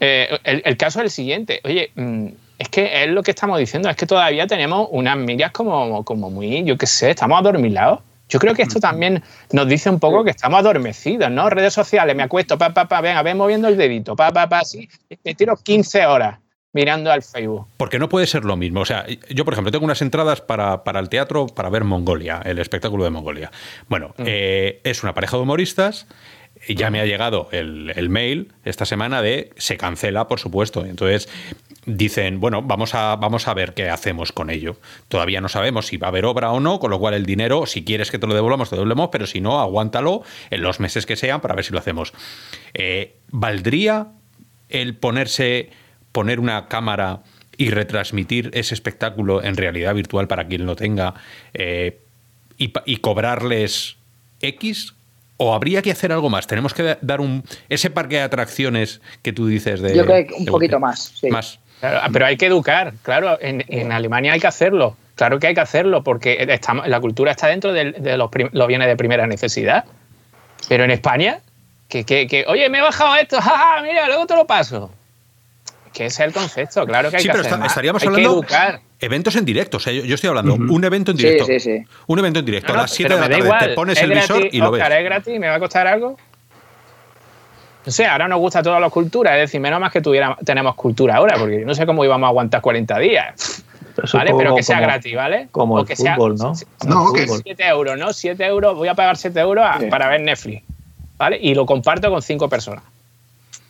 eh, 0.00 0.38
el, 0.44 0.62
el 0.64 0.76
caso 0.76 1.00
es 1.00 1.04
el 1.04 1.10
siguiente. 1.10 1.60
Oye, 1.64 1.90
mm, 1.94 2.28
es 2.58 2.68
que 2.68 3.02
es 3.04 3.10
lo 3.10 3.22
que 3.22 3.32
estamos 3.32 3.58
diciendo, 3.58 3.90
es 3.90 3.96
que 3.96 4.06
todavía 4.06 4.46
tenemos 4.46 4.88
unas 4.90 5.16
miras 5.16 5.50
como, 5.52 6.04
como 6.04 6.30
muy, 6.30 6.64
yo 6.64 6.78
qué 6.78 6.86
sé, 6.86 7.10
estamos 7.10 7.38
adormilados. 7.38 8.00
Yo 8.28 8.38
creo 8.38 8.54
que 8.54 8.62
esto 8.62 8.80
también 8.80 9.22
nos 9.52 9.68
dice 9.68 9.90
un 9.90 10.00
poco 10.00 10.24
que 10.24 10.30
estamos 10.30 10.58
adormecidos, 10.60 11.30
¿no? 11.30 11.50
Redes 11.50 11.74
sociales, 11.74 12.16
me 12.16 12.22
acuesto, 12.22 12.56
pa, 12.56 12.72
pa, 12.72 12.88
pa, 12.88 13.02
venga, 13.02 13.22
ven 13.22 13.36
moviendo 13.36 13.68
el 13.68 13.76
dedito, 13.76 14.16
pa, 14.16 14.30
pa, 14.32 14.48
pa, 14.48 14.60
así. 14.60 14.88
Me 15.22 15.34
tiro 15.34 15.54
15 15.56 16.06
horas 16.06 16.38
mirando 16.72 17.12
al 17.12 17.22
Facebook. 17.22 17.66
Porque 17.76 17.98
no 17.98 18.08
puede 18.08 18.26
ser 18.26 18.44
lo 18.44 18.56
mismo. 18.56 18.80
O 18.80 18.84
sea, 18.84 19.06
yo, 19.28 19.44
por 19.44 19.54
ejemplo, 19.54 19.70
tengo 19.70 19.84
unas 19.84 20.02
entradas 20.02 20.40
para, 20.40 20.84
para 20.84 21.00
el 21.00 21.08
teatro 21.08 21.46
para 21.46 21.70
ver 21.70 21.84
Mongolia, 21.84 22.40
el 22.44 22.58
espectáculo 22.58 23.04
de 23.04 23.10
Mongolia. 23.10 23.50
Bueno, 23.88 24.14
eh, 24.18 24.80
es 24.84 25.02
una 25.02 25.14
pareja 25.14 25.36
de 25.36 25.42
humoristas. 25.42 26.06
y 26.66 26.74
Ya 26.74 26.90
me 26.90 27.00
ha 27.00 27.06
llegado 27.06 27.48
el, 27.52 27.92
el 27.94 28.08
mail 28.08 28.52
esta 28.64 28.86
semana 28.86 29.22
de 29.22 29.50
se 29.56 29.76
cancela, 29.76 30.28
por 30.28 30.40
supuesto. 30.40 30.84
Entonces 30.84 31.28
dicen, 31.84 32.40
bueno, 32.40 32.62
vamos 32.62 32.94
a, 32.94 33.16
vamos 33.16 33.48
a 33.48 33.54
ver 33.54 33.74
qué 33.74 33.90
hacemos 33.90 34.32
con 34.32 34.50
ello. 34.50 34.76
Todavía 35.08 35.40
no 35.40 35.48
sabemos 35.48 35.86
si 35.86 35.96
va 35.96 36.06
a 36.06 36.10
haber 36.10 36.24
obra 36.24 36.52
o 36.52 36.60
no, 36.60 36.78
con 36.78 36.90
lo 36.90 36.98
cual 36.98 37.14
el 37.14 37.26
dinero, 37.26 37.66
si 37.66 37.84
quieres 37.84 38.10
que 38.10 38.18
te 38.18 38.26
lo 38.26 38.34
devolvamos, 38.34 38.70
te 38.70 38.76
lo 38.76 38.82
devolvemos, 38.82 39.10
pero 39.10 39.26
si 39.26 39.40
no, 39.40 39.60
aguántalo 39.60 40.22
en 40.50 40.62
los 40.62 40.80
meses 40.80 41.06
que 41.06 41.16
sean 41.16 41.40
para 41.40 41.54
ver 41.54 41.64
si 41.64 41.72
lo 41.72 41.78
hacemos. 41.78 42.12
Eh, 42.74 43.16
¿Valdría 43.30 44.08
el 44.68 44.96
ponerse, 44.96 45.70
poner 46.12 46.38
una 46.40 46.68
cámara 46.68 47.20
y 47.56 47.70
retransmitir 47.70 48.50
ese 48.54 48.74
espectáculo 48.74 49.42
en 49.42 49.56
realidad 49.56 49.94
virtual 49.94 50.26
para 50.28 50.46
quien 50.46 50.66
lo 50.66 50.76
tenga 50.76 51.14
eh, 51.54 51.98
y, 52.56 52.68
pa- 52.68 52.82
y 52.86 52.96
cobrarles 52.98 53.96
X? 54.40 54.94
¿O 55.36 55.54
habría 55.54 55.82
que 55.82 55.90
hacer 55.90 56.12
algo 56.12 56.30
más? 56.30 56.46
Tenemos 56.46 56.72
que 56.74 56.82
da- 56.82 56.98
dar 57.02 57.20
un 57.20 57.42
ese 57.68 57.90
parque 57.90 58.16
de 58.16 58.22
atracciones 58.22 59.00
que 59.22 59.32
tú 59.32 59.46
dices 59.46 59.80
de. 59.80 59.96
Yo 59.96 60.04
creo 60.04 60.26
que 60.26 60.34
un 60.34 60.44
de- 60.44 60.50
poquito 60.52 60.78
más. 60.78 61.12
sí. 61.18 61.28
Más. 61.28 61.58
Claro, 61.80 61.98
ah, 62.02 62.08
pero 62.12 62.26
hay 62.26 62.36
que 62.36 62.46
educar, 62.46 62.92
claro, 63.02 63.38
en, 63.40 63.64
en 63.66 63.90
Alemania 63.90 64.34
hay 64.34 64.38
que 64.40 64.46
hacerlo, 64.46 64.96
claro 65.16 65.40
que 65.40 65.48
hay 65.48 65.54
que 65.54 65.62
hacerlo, 65.62 66.04
porque 66.04 66.46
estamos, 66.48 66.86
la 66.86 67.00
cultura 67.00 67.32
está 67.32 67.48
dentro 67.48 67.72
del- 67.72 67.94
de, 68.00 68.16
los, 68.16 68.30
prim- 68.30 68.50
los 68.52 68.68
bienes 68.68 68.86
de 68.86 68.96
primera 68.96 69.26
necesidad. 69.26 69.84
Pero 70.68 70.84
en 70.84 70.92
España, 70.92 71.40
que, 71.88 72.04
que, 72.04 72.28
que, 72.28 72.44
oye, 72.46 72.68
me 72.68 72.78
he 72.78 72.82
bajado 72.82 73.16
esto, 73.16 73.36
jaja, 73.40 73.82
mira, 73.82 74.06
luego 74.06 74.26
te 74.28 74.36
lo 74.36 74.46
paso. 74.46 74.92
Que 75.92 76.06
ese 76.06 76.22
es 76.22 76.28
el 76.28 76.32
concepto, 76.32 76.86
claro 76.86 77.10
que 77.10 77.16
hay 77.16 77.22
Sí, 77.22 77.28
que 77.28 77.32
pero 77.32 77.40
hacer 77.40 77.50
está- 77.52 77.58
más. 77.62 77.72
estaríamos 77.72 78.02
hay 78.02 78.08
hablando 78.08 78.30
que 78.30 78.36
educar. 78.54 78.80
Eventos 78.98 79.36
en 79.36 79.44
directo, 79.44 79.76
o 79.76 79.80
sea, 79.80 79.92
yo, 79.92 80.14
estoy 80.14 80.28
hablando, 80.28 80.54
un 80.54 80.84
evento 80.84 81.10
en 81.10 81.16
directo. 81.16 81.44
Sí, 81.44 81.60
sí, 81.60 81.78
sí. 81.78 81.84
Un 82.06 82.18
evento 82.18 82.38
en 82.38 82.44
directo, 82.46 82.68
No, 82.68 82.74
a 82.74 82.76
no, 82.76 82.82
las 82.84 82.90
7 82.92 83.08
pero 83.08 83.16
de 83.16 83.20
la 83.28 83.28
tarde, 83.34 83.44
igual, 83.44 83.60
te 83.68 83.74
pones 83.74 83.98
es 83.98 84.04
el 84.04 84.10
visor 84.10 84.36
gratis, 84.38 84.54
y 84.54 84.58
lo 84.58 84.70
Óscar, 84.70 84.88
ves. 84.90 84.98
es 84.98 85.04
gratis, 85.04 85.40
me 85.40 85.48
va 85.48 85.54
a 85.56 85.58
costar 85.58 85.86
algo. 85.88 86.16
No 87.84 87.90
sé, 87.90 88.06
ahora 88.06 88.28
nos 88.28 88.38
gusta 88.38 88.62
todas 88.62 88.80
las 88.80 88.92
culturas, 88.92 89.34
es 89.34 89.40
decir, 89.40 89.60
menos 89.60 89.80
más 89.80 89.90
que 89.92 90.00
tuviera, 90.00 90.36
tenemos 90.44 90.76
cultura 90.76 91.16
ahora, 91.16 91.36
porque 91.36 91.60
yo 91.60 91.66
no 91.66 91.74
sé 91.74 91.84
cómo 91.84 92.04
íbamos 92.04 92.26
a 92.26 92.30
aguantar 92.30 92.60
40 92.60 92.96
días. 92.98 93.64
Pero 93.96 94.08
¿Vale? 94.14 94.30
como- 94.30 94.38
Pero 94.38 94.54
que 94.56 94.62
sea 94.62 94.76
como- 94.76 94.86
gratis, 94.86 95.14
¿vale? 95.16 95.48
Como 95.50 95.74
O 95.74 95.80
el 95.80 95.86
que 95.86 95.96
sea- 95.96 96.14
fútbol, 96.14 96.36
¿no? 96.36 96.52
Como 96.78 96.94
No, 96.94 97.08
el 97.08 97.20
que- 97.20 97.26
fútbol. 97.26 97.40
7 97.44 97.66
euros, 97.68 97.98
¿no? 97.98 98.12
7 98.12 98.46
euros, 98.46 98.76
voy 98.76 98.88
a 98.88 98.94
pagar 98.94 99.16
7 99.16 99.40
euros 99.40 99.64
a- 99.66 99.78
para 99.90 100.08
ver 100.08 100.20
Netflix, 100.22 100.62
¿vale? 101.18 101.38
Y 101.42 101.54
lo 101.56 101.66
comparto 101.66 102.08
con 102.08 102.22
5 102.22 102.48
personas. 102.48 102.84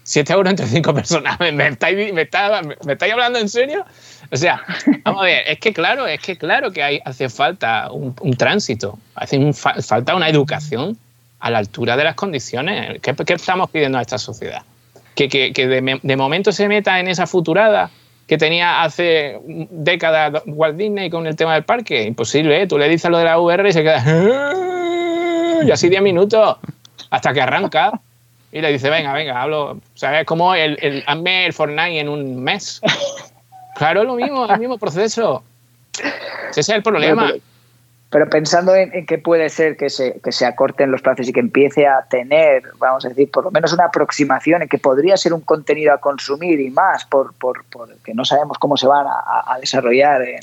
7 0.05 0.33
euros 0.33 0.51
entre 0.51 0.67
5 0.67 0.95
personas. 0.95 1.39
¿Me, 1.53 1.69
estáis, 1.69 1.97
me, 1.97 2.13
me 2.13 2.93
estáis 2.93 3.13
hablando 3.13 3.39
en 3.39 3.49
serio? 3.49 3.85
O 4.31 4.37
sea, 4.37 4.63
vamos 5.05 5.23
a 5.23 5.25
ver, 5.27 5.43
es 5.47 5.59
que 5.59 5.73
claro, 5.73 6.07
es 6.07 6.21
que 6.21 6.37
claro 6.37 6.73
que 6.73 6.83
hay, 6.83 7.01
hace 7.05 7.29
falta 7.29 7.91
un, 7.93 8.15
un 8.21 8.37
tránsito, 8.37 8.99
hace 9.15 9.53
falta 9.53 10.15
una 10.17 10.29
educación 10.29 10.97
a 11.41 11.51
la 11.51 11.59
altura 11.59 11.97
de 11.97 12.05
las 12.05 12.15
condiciones. 12.15 13.01
¿Qué, 13.03 13.15
qué 13.15 13.33
estamos 13.35 13.71
pidiendo 13.71 13.99
a 13.99 14.01
esta 14.03 14.19
sociedad? 14.19 14.63
Que, 15.15 15.29
que- 15.29 15.53
que 15.53 15.67
de, 15.69 15.83
me- 15.83 16.01
de 16.03 16.17
momento 16.17 16.53
se 16.53 16.69
meta 16.69 16.99
en 17.01 17.09
esa 17.09 17.27
futurada 17.27 17.91
que 18.27 18.39
tenía 18.39 18.83
hace 18.83 19.39
décadas 19.45 20.43
Walt 20.47 20.77
Disney 20.79 21.11
con 21.11 21.27
el 21.27 21.37
tema 21.37 21.55
del 21.55 21.65
parque. 21.65 22.05
Imposible, 22.05 22.63
¿eh? 22.63 22.67
Tú 22.67 22.79
le 22.79 22.89
dices 22.89 23.11
lo 23.11 23.19
de 23.19 23.25
la 23.25 23.39
VR 23.39 23.69
y 23.69 23.73
se 23.73 23.83
queda... 23.83 24.03
Y 25.67 25.71
así 25.71 25.89
10 25.89 26.03
minutos 26.03 26.57
hasta 27.11 27.33
que 27.33 27.41
arranca 27.41 28.01
y 28.53 28.61
le 28.61 28.71
dice, 28.71 28.91
venga, 28.91 29.13
venga, 29.15 29.41
hablo... 29.41 29.71
O 29.73 29.81
sea, 29.95 30.21
es 30.21 30.27
como 30.27 30.55
el, 30.55 30.79
el, 30.83 31.03
hazme 31.07 31.47
el 31.47 31.53
Fortnite 31.55 31.99
en 31.99 32.09
un 32.09 32.43
mes. 32.43 32.81
Claro, 33.75 34.03
es 34.03 34.07
lo 34.07 34.17
mismo, 34.17 34.45
el 34.45 34.61
mismo 34.61 34.77
proceso. 34.77 35.43
Ese 36.51 36.61
es 36.61 36.69
el 36.69 36.83
problema. 36.83 37.29
Pero, 37.29 37.41
pero 38.11 38.31
pensando 38.31 38.75
en, 38.75 38.95
en 38.95 39.07
que 39.07 39.17
puede 39.17 39.49
ser 39.49 39.79
que 39.79 39.89
se, 39.89 40.21
que 40.21 40.31
se 40.31 40.45
acorten 40.45 40.91
los 40.91 41.01
plazos 41.01 41.27
y 41.27 41.33
que 41.33 41.41
empiece 41.41 41.87
a 41.87 42.05
tener, 42.09 42.63
vamos 42.79 43.07
a 43.07 43.09
decir, 43.09 43.31
por 43.31 43.45
lo 43.45 43.51
menos 43.51 43.73
una 43.73 43.87
aproximación 43.87 44.61
en 44.61 44.69
que 44.69 44.77
podría 44.77 45.17
ser 45.17 45.33
un 45.33 45.41
contenido 45.41 45.95
a 45.95 45.99
consumir 45.99 46.61
y 46.61 46.69
más, 46.69 47.07
por, 47.07 47.33
por, 47.33 47.65
por 47.65 47.97
que 48.05 48.13
no 48.13 48.27
sabemos 48.27 48.59
cómo 48.59 48.77
se 48.77 48.87
van 48.87 49.07
a, 49.07 49.55
a 49.55 49.59
desarrollar 49.59 50.21
en, 50.21 50.41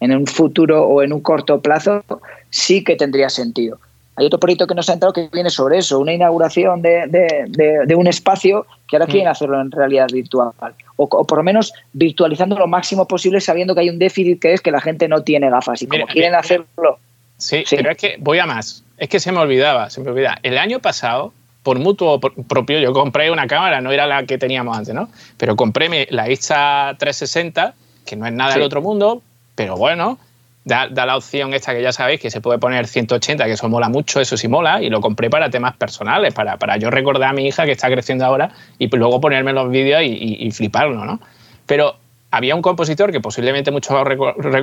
en 0.00 0.16
un 0.16 0.26
futuro 0.26 0.84
o 0.84 1.02
en 1.02 1.12
un 1.12 1.20
corto 1.20 1.60
plazo, 1.60 2.04
sí 2.50 2.82
que 2.82 2.96
tendría 2.96 3.30
sentido. 3.30 3.78
Hay 4.22 4.26
otro 4.26 4.38
proyecto 4.38 4.68
que 4.68 4.74
nos 4.76 4.88
ha 4.88 4.92
entrado 4.92 5.12
que 5.12 5.28
viene 5.32 5.50
sobre 5.50 5.78
eso, 5.78 5.98
una 5.98 6.12
inauguración 6.12 6.80
de, 6.80 7.06
de, 7.08 7.44
de, 7.48 7.86
de 7.86 7.94
un 7.96 8.06
espacio 8.06 8.66
que 8.86 8.94
ahora 8.96 9.06
Mm. 9.06 9.10
quieren 9.10 9.28
hacerlo 9.28 9.60
en 9.60 9.70
realidad 9.72 10.06
virtual. 10.12 10.52
O, 10.96 11.04
o, 11.10 11.26
por 11.26 11.38
lo 11.38 11.42
menos 11.44 11.72
virtualizando 11.92 12.56
lo 12.56 12.68
máximo 12.68 13.08
posible 13.08 13.40
sabiendo 13.40 13.74
que 13.74 13.80
hay 13.80 13.90
un 13.90 13.98
déficit 13.98 14.40
que 14.40 14.52
es 14.52 14.60
que 14.60 14.70
la 14.70 14.80
gente 14.80 15.08
no 15.08 15.22
tiene 15.24 15.50
gafas. 15.50 15.82
Y 15.82 15.86
como 15.88 16.04
Mira, 16.04 16.12
quieren 16.12 16.30
mira, 16.30 16.38
hacerlo... 16.38 16.98
Sí, 17.36 17.64
Sí. 17.66 17.74
pero 17.76 17.90
es 17.90 17.96
que 17.96 18.14
voy 18.20 18.38
a 18.38 18.46
más. 18.46 18.84
Es 18.98 19.08
que 19.08 19.18
se 19.18 19.32
me 19.32 19.38
olvidaba, 19.40 19.90
se 19.90 20.00
me 20.00 20.10
olvidaba. 20.10 20.38
El 20.44 20.56
año 20.56 20.78
pasado, 20.78 21.32
por 21.64 21.80
mutuo 21.80 22.20
propio, 22.20 22.78
yo 22.78 22.92
compré 22.92 23.32
una 23.32 23.48
cámara, 23.48 23.80
no 23.80 23.90
era 23.90 24.06
la 24.06 24.24
que 24.26 24.38
teníamos 24.38 24.78
antes, 24.78 24.94
¿no? 24.94 25.08
Pero 25.38 25.56
compré 25.56 26.06
la 26.10 26.28
Insta360, 26.28 27.72
que 28.06 28.16
no 28.16 28.26
es 28.26 28.32
nada 28.32 28.52
Sí. 28.52 28.58
del 28.58 28.66
otro 28.66 28.80
mundo, 28.82 29.22
pero 29.56 29.76
bueno, 29.76 30.18
da, 30.64 30.88
da 30.88 31.06
la 31.06 31.16
opción 31.16 31.54
esta 31.54 31.74
que 31.74 31.82
ya 31.82 31.92
sabéis, 31.92 32.20
que 32.20 32.30
se 32.30 32.40
puede 32.40 32.58
poner 32.58 32.86
180, 32.86 33.44
que 33.44 33.52
eso 33.52 33.68
mola 33.68 33.88
mucho, 33.88 34.20
eso 34.20 34.36
sí 34.36 34.48
mola, 34.48 34.82
y 34.82 34.90
lo 34.90 35.00
compré 35.00 35.28
para 35.30 35.50
temas 35.50 35.76
personales, 35.76 36.32
para, 36.34 36.56
para 36.56 36.76
yo 36.76 36.90
recordar 36.90 37.30
a 37.30 37.32
mi 37.32 37.46
hija 37.46 37.64
que 37.64 37.72
está 37.72 37.88
creciendo 37.90 38.24
ahora 38.24 38.50
y 38.78 38.88
luego 38.88 39.20
ponerme 39.20 39.52
los 39.52 39.70
vídeos 39.70 40.02
y, 40.02 40.36
y- 40.46 40.50
fliparlo, 40.52 41.04
¿no? 41.04 41.20
Pero 41.66 41.96
había 42.30 42.54
un 42.54 42.62
compositor 42.62 43.10
que 43.12 43.20
posiblemente 43.20 43.70
muchos 43.70 43.96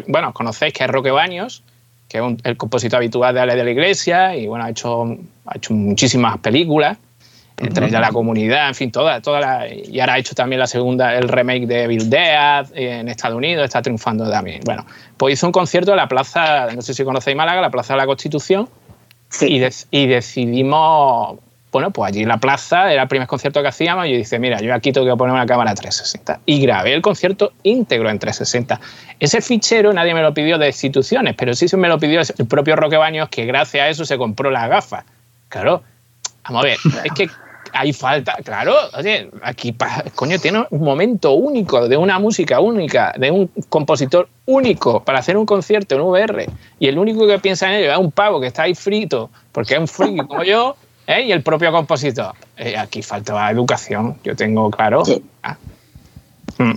bueno, 0.08 0.34
conocéis, 0.34 0.74
que 0.74 0.84
es 0.84 0.90
Roque 0.90 1.12
Baños, 1.12 1.64
que 2.08 2.18
es 2.18 2.24
un- 2.24 2.38
el 2.44 2.58
compositor 2.58 2.98
habitual 2.98 3.34
de 3.34 3.42
Ale 3.42 3.56
de 3.56 3.64
la 3.64 3.72
Iglesia 3.72 4.36
y 4.36 4.48
bueno, 4.48 4.66
ha 4.66 4.70
hecho, 4.70 5.04
ha 5.46 5.58
hecho 5.58 5.74
muchísimas 5.74 6.38
películas, 6.40 6.98
entre 7.60 7.88
ellas 7.88 8.02
La 8.02 8.12
Comunidad, 8.12 8.68
en 8.70 8.76
fin, 8.76 8.92
todas, 8.92 9.22
todas 9.22 9.42
las- 9.42 9.72
y 9.88 10.00
ahora 10.00 10.14
ha 10.14 10.18
hecho 10.18 10.36
también 10.36 10.60
la 10.60 10.68
segunda, 10.68 11.16
el 11.16 11.28
remake 11.28 11.68
de 11.68 11.88
Bill 11.88 12.10
Dead 12.10 12.68
en 12.74 13.08
Estados 13.10 13.38
Unidos, 13.38 13.66
está 13.66 13.82
triunfando 13.82 14.30
también. 14.30 14.62
Bueno, 14.66 14.86
pues 15.18 15.34
hizo 15.34 15.46
un 15.46 15.52
concierto 15.52 15.92
en 15.92 15.98
la 15.98 16.08
plaza, 16.08 16.68
no 16.74 16.82
sé 16.82 16.94
si 16.94 17.04
conocéis 17.04 17.36
Málaga, 17.36 17.62
la 17.62 17.70
Plaza 17.70 17.94
de 17.94 17.98
la 17.98 18.06
Constitución, 18.06 18.70
y 19.92 20.08
decidimos, 20.08 21.38
bueno, 21.72 21.92
pues 21.92 22.10
allí 22.10 22.24
en 22.24 22.30
la 22.30 22.38
plaza, 22.38 22.92
era 22.92 23.04
el 23.04 23.08
primer 23.08 23.28
concierto 23.28 23.62
que 23.62 23.68
hacíamos, 23.68 24.08
y 24.08 24.12
yo 24.12 24.18
dije, 24.18 24.40
mira, 24.40 24.60
yo 24.60 24.74
aquí 24.74 24.92
tengo 24.92 25.06
que 25.06 25.16
poner 25.16 25.34
una 25.34 25.46
cámara 25.46 25.76
360. 25.76 26.40
Y 26.46 26.62
grabé 26.62 26.94
el 26.94 27.02
concierto 27.02 27.52
íntegro 27.62 28.10
en 28.10 28.18
360. 28.18 28.80
Ese 29.20 29.42
fichero 29.42 29.94
nadie 29.94 30.16
me 30.16 30.22
lo 30.24 30.34
pidió 30.34 30.58
de 30.58 30.68
instituciones, 30.68 31.36
pero 31.38 31.54
sí 31.54 31.68
se 31.68 31.78
me 31.78 31.88
lo 31.88 32.00
pidió 32.00 32.22
el 32.22 32.48
propio 32.48 32.76
Roque 32.76 32.98
Baños, 32.98 33.30
que 33.30 33.46
gracias 33.46 33.84
a 33.84 33.90
eso 33.90 34.04
se 34.06 34.18
compró 34.18 34.50
las 34.50 34.68
gafas. 34.68 35.04
Claro, 35.50 35.84
vamos 36.46 36.64
a 36.64 36.68
ver, 36.68 36.78
es 37.04 37.12
que 37.14 37.30
hay 37.74 37.94
falta, 37.94 38.38
claro, 38.44 38.74
oye, 38.98 39.30
aquí, 39.42 39.76
coño, 40.16 40.40
tiene 40.40 40.66
un 40.70 40.82
momento 40.82 41.34
único 41.34 41.88
de 41.88 41.98
una 41.98 42.20
música 42.20 42.60
única, 42.60 43.14
de 43.18 43.32
un 43.32 43.48
compositor 43.70 44.30
único 44.46 45.04
para 45.04 45.20
hacer 45.20 45.38
un 45.38 45.46
concierto 45.46 45.96
en 45.96 46.02
VR. 46.02 46.48
Y 46.80 46.88
el 46.88 46.98
único 46.98 47.28
que 47.28 47.40
piensa 47.40 47.68
en 47.68 47.82
ello 47.82 47.92
es 47.92 47.98
un 47.98 48.12
pavo 48.12 48.40
que 48.40 48.48
está 48.48 48.64
ahí 48.64 48.76
frito, 48.76 49.30
porque 49.52 49.76
es 49.76 49.80
un 49.80 49.88
friki 49.88 50.18
como 50.28 50.44
yo, 50.44 50.76
¿eh? 51.08 51.24
y 51.24 51.32
el 51.32 51.42
propio 51.42 51.72
compositor. 51.72 52.34
Eh, 52.58 52.78
aquí 52.78 53.02
falta 53.02 53.50
educación, 53.52 54.18
yo 54.24 54.36
tengo 54.36 54.70
claro. 54.72 55.06
Sí. 55.06 55.24
Ah. 55.44 55.58
Mm. 56.58 56.74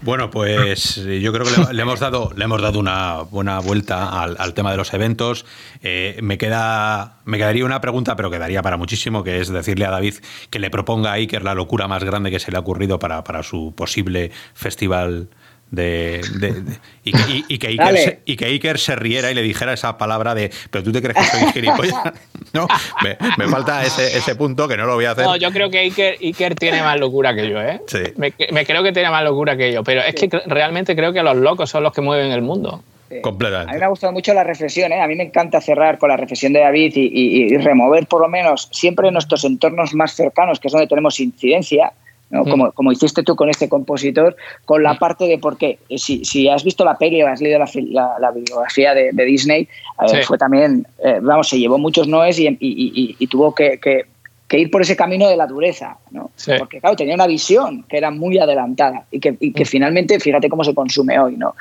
Bueno, 0.00 0.30
pues 0.30 0.98
eh, 0.98 1.20
yo 1.20 1.32
creo 1.32 1.44
que 1.44 1.74
le, 1.74 1.82
hemos 1.82 1.98
dado 1.98 2.30
le 2.36 2.44
hemos 2.44 2.62
dado 2.62 2.78
una 2.78 3.22
buena 3.22 3.58
vuelta 3.58 4.22
al, 4.22 4.36
al 4.38 4.54
tema 4.54 4.70
de 4.70 4.76
los 4.76 4.94
eventos. 4.94 5.44
Eh, 5.82 6.18
me 6.22 6.38
queda 6.38 7.18
me 7.24 7.36
quedaría 7.36 7.64
una 7.64 7.80
pregunta, 7.80 8.14
pero 8.14 8.30
quedaría 8.30 8.62
para 8.62 8.76
muchísimo, 8.76 9.24
que 9.24 9.40
es 9.40 9.48
decirle 9.48 9.86
a 9.86 9.90
David 9.90 10.14
que 10.50 10.60
le 10.60 10.70
proponga 10.70 11.10
a 11.10 11.14
Iker 11.14 11.42
la 11.42 11.54
locura 11.54 11.88
más 11.88 12.04
grande 12.04 12.30
que 12.30 12.38
se 12.38 12.52
le 12.52 12.58
ha 12.58 12.60
ocurrido 12.60 12.98
para, 12.98 13.24
para 13.24 13.42
su 13.42 13.74
posible 13.76 14.30
festival 14.54 15.28
de, 15.70 16.22
de- 16.38 16.52
de- 16.62 16.76
y, 17.04 17.12
que- 17.12 17.30
y- 17.30 17.44
y 17.48 17.58
que 17.58 17.66
Iker 17.68 17.96
se, 17.98 18.20
y 18.24 18.36
que 18.36 18.44
Iker 18.46 18.78
se 18.78 18.96
riera 18.96 19.30
y 19.30 19.34
le 19.34 19.42
dijera 19.42 19.72
esa 19.74 19.98
palabra 19.98 20.34
de 20.34 20.50
pero 20.70 20.82
tú 20.82 20.92
te 20.92 21.02
crees 21.02 21.16
que 21.18 21.24
soy 21.38 21.52
gilipollas 21.52 21.94
no 22.54 22.66
me, 23.02 23.16
me 23.36 23.46
falta 23.48 23.84
ese, 23.84 24.16
ese 24.16 24.34
punto 24.34 24.66
que 24.66 24.76
no 24.78 24.86
lo 24.86 24.94
voy 24.94 25.04
a 25.04 25.10
hacer 25.10 25.24
No, 25.24 25.36
yo 25.36 25.50
creo 25.50 25.68
que 25.70 25.78
Iker, 25.80 26.16
Iker 26.22 26.54
tiene 26.54 26.80
más 26.82 26.98
locura 26.98 27.34
que 27.34 27.48
yo, 27.50 27.60
¿eh? 27.60 27.80
Sí. 27.86 27.98
Me, 28.16 28.32
me 28.50 28.64
creo 28.64 28.82
que 28.82 28.92
tiene 28.92 29.10
más 29.10 29.22
locura 29.24 29.56
que 29.56 29.72
yo, 29.72 29.82
pero 29.84 30.00
es 30.00 30.14
que 30.14 30.28
realmente 30.46 30.96
creo 30.96 31.12
que 31.12 31.22
los 31.22 31.36
locos 31.36 31.68
son 31.68 31.82
los 31.82 31.92
que 31.92 32.00
mueven 32.00 32.32
el 32.32 32.40
mundo. 32.42 32.82
A 33.10 33.14
mí 33.14 33.20
completamente 33.22 33.78
me 33.78 33.84
ha 33.84 33.88
gustado 33.88 34.12
mucho 34.12 34.32
la 34.34 34.44
reflexión, 34.44 34.92
¿eh? 34.92 35.00
a 35.00 35.06
mí 35.06 35.14
me 35.16 35.24
encanta 35.24 35.60
cerrar 35.60 35.98
con 35.98 36.08
la 36.10 36.16
reflexión 36.16 36.52
de 36.52 36.60
David 36.60 36.92
y, 36.96 37.00
y- 37.12 37.42
y 37.54 37.56
remover 37.58 38.06
por 38.06 38.20
lo 38.22 38.28
menos 38.28 38.68
siempre 38.72 39.10
nuestros 39.10 39.44
entornos 39.44 39.94
más 39.94 40.14
cercanos, 40.14 40.60
que 40.60 40.68
es 40.68 40.72
donde 40.72 40.86
tenemos 40.86 41.18
incidencia, 41.20 41.92
¿no? 42.30 42.44
Como, 42.44 42.72
como 42.72 42.92
hiciste 42.92 43.22
tú 43.22 43.34
con 43.36 43.48
este 43.48 43.68
compositor, 43.68 44.36
con 44.64 44.82
la 44.82 44.98
parte 44.98 45.24
de 45.26 45.38
por 45.38 45.56
qué. 45.56 45.78
Si, 45.96 46.24
si 46.24 46.48
has 46.48 46.62
visto 46.62 46.84
la 46.84 46.96
peli 46.98 47.22
o 47.22 47.28
has 47.28 47.40
leído 47.40 47.58
la, 47.58 47.68
la- 47.90 48.18
la 48.20 48.30
bibliografía 48.30 48.94
de, 48.94 49.10
de 49.12 49.24
Disney, 49.24 49.62
eh, 49.62 50.08
Sí. 50.08 50.16
fue 50.26 50.36
también, 50.38 50.86
eh, 51.02 51.20
vamos, 51.22 51.48
se 51.48 51.58
llevó 51.58 51.78
muchos 51.78 52.06
noes 52.06 52.38
y, 52.38 52.46
y- 52.46 52.56
y- 52.60 53.16
y 53.18 53.26
tuvo 53.28 53.54
que, 53.54 53.78
que- 53.80 54.04
que 54.46 54.58
ir 54.58 54.70
por 54.70 54.80
ese 54.80 54.96
camino 54.96 55.28
de 55.28 55.36
la 55.36 55.46
dureza, 55.46 55.98
¿no? 56.10 56.30
Sí. 56.36 56.52
Porque, 56.58 56.80
claro, 56.80 56.96
tenía 56.96 57.14
una 57.14 57.26
visión 57.26 57.82
que 57.86 57.98
era 57.98 58.10
muy 58.10 58.38
adelantada 58.38 59.04
y 59.10 59.20
que, 59.20 59.36
y 59.40 59.52
que 59.52 59.64
Mm. 59.64 59.66
finalmente, 59.66 60.20
fíjate 60.20 60.48
cómo 60.48 60.64
se 60.64 60.74
consume 60.74 61.18
hoy, 61.20 61.36
¿no? 61.36 61.54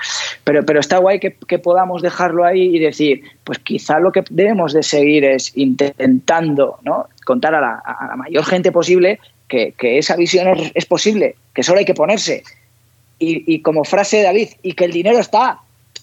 Pero, 0.45 0.64
pero 0.65 0.80
está 0.80 0.98
guay 0.99 1.19
que, 1.19 1.35
que 1.49 1.60
podamos 1.60 2.02
dejarlo 2.02 2.45
ahí 2.45 2.77
y 2.77 2.80
decir, 2.80 3.23
pues 3.44 3.60
quizá 3.60 3.99
lo 3.99 4.14
que 4.14 4.23
debemos 4.30 4.72
de 4.72 4.84
seguir 4.84 5.26
es 5.26 5.52
intentando, 5.57 6.77
¿no? 6.84 7.07
Contar 7.26 7.56
a 7.56 7.61
la, 7.61 7.81
a 7.85 8.07
la 8.07 8.15
mayor 8.15 8.45
gente 8.45 8.72
posible 8.72 9.19
que, 9.48 9.74
que 9.78 9.98
esa 9.98 10.15
visión 10.15 10.48
es, 10.57 10.72
es 10.76 10.86
posible, 10.86 11.36
que 11.53 11.64
solo 11.64 11.80
hay 11.80 11.86
que 11.86 11.94
ponerse. 11.94 12.44
Y, 13.19 13.44
y 13.52 13.61
como 13.61 13.84
frase 13.84 14.18
de 14.18 14.24
David, 14.24 14.49
y 14.61 14.74
que 14.74 14.86
el 14.86 14.91
dinero 14.91 15.19
está. 15.19 15.60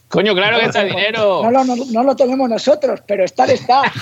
Coño, 0.09 0.35
claro 0.35 0.59
que 0.61 0.67
está 0.67 0.83
el 0.83 0.91
dinero. 0.91 1.43
No, 1.43 1.51
lo- 1.51 1.65
no, 1.65 1.75
no 1.77 2.03
lo 2.05 2.15
tenemos 2.15 2.49
nosotros, 2.49 3.01
pero 3.07 3.25
estar 3.25 3.51
está. 3.51 3.83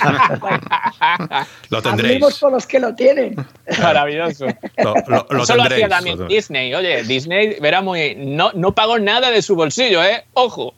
lo 1.70 1.78
Hablemos 1.78 1.82
tendréis 1.82 2.38
con 2.38 2.52
los 2.52 2.66
que 2.66 2.80
lo 2.80 2.94
tienen. 2.94 3.34
Maravilloso. 3.80 4.46
lo, 4.78 4.94
lo- 5.06 5.26
lo 5.30 5.42
Eso 5.44 5.56
lo 5.56 5.62
hacía 5.62 5.88
también 5.88 6.26
Disney. 6.28 6.74
Oye, 6.74 7.02
Disney 7.04 7.56
verá 7.60 7.80
muy. 7.80 8.14
No, 8.16 8.50
no 8.54 8.74
pagó 8.74 8.98
nada 8.98 9.30
de 9.30 9.40
su 9.42 9.54
bolsillo, 9.56 10.02
¿eh? 10.04 10.24
Ojo. 10.34 10.74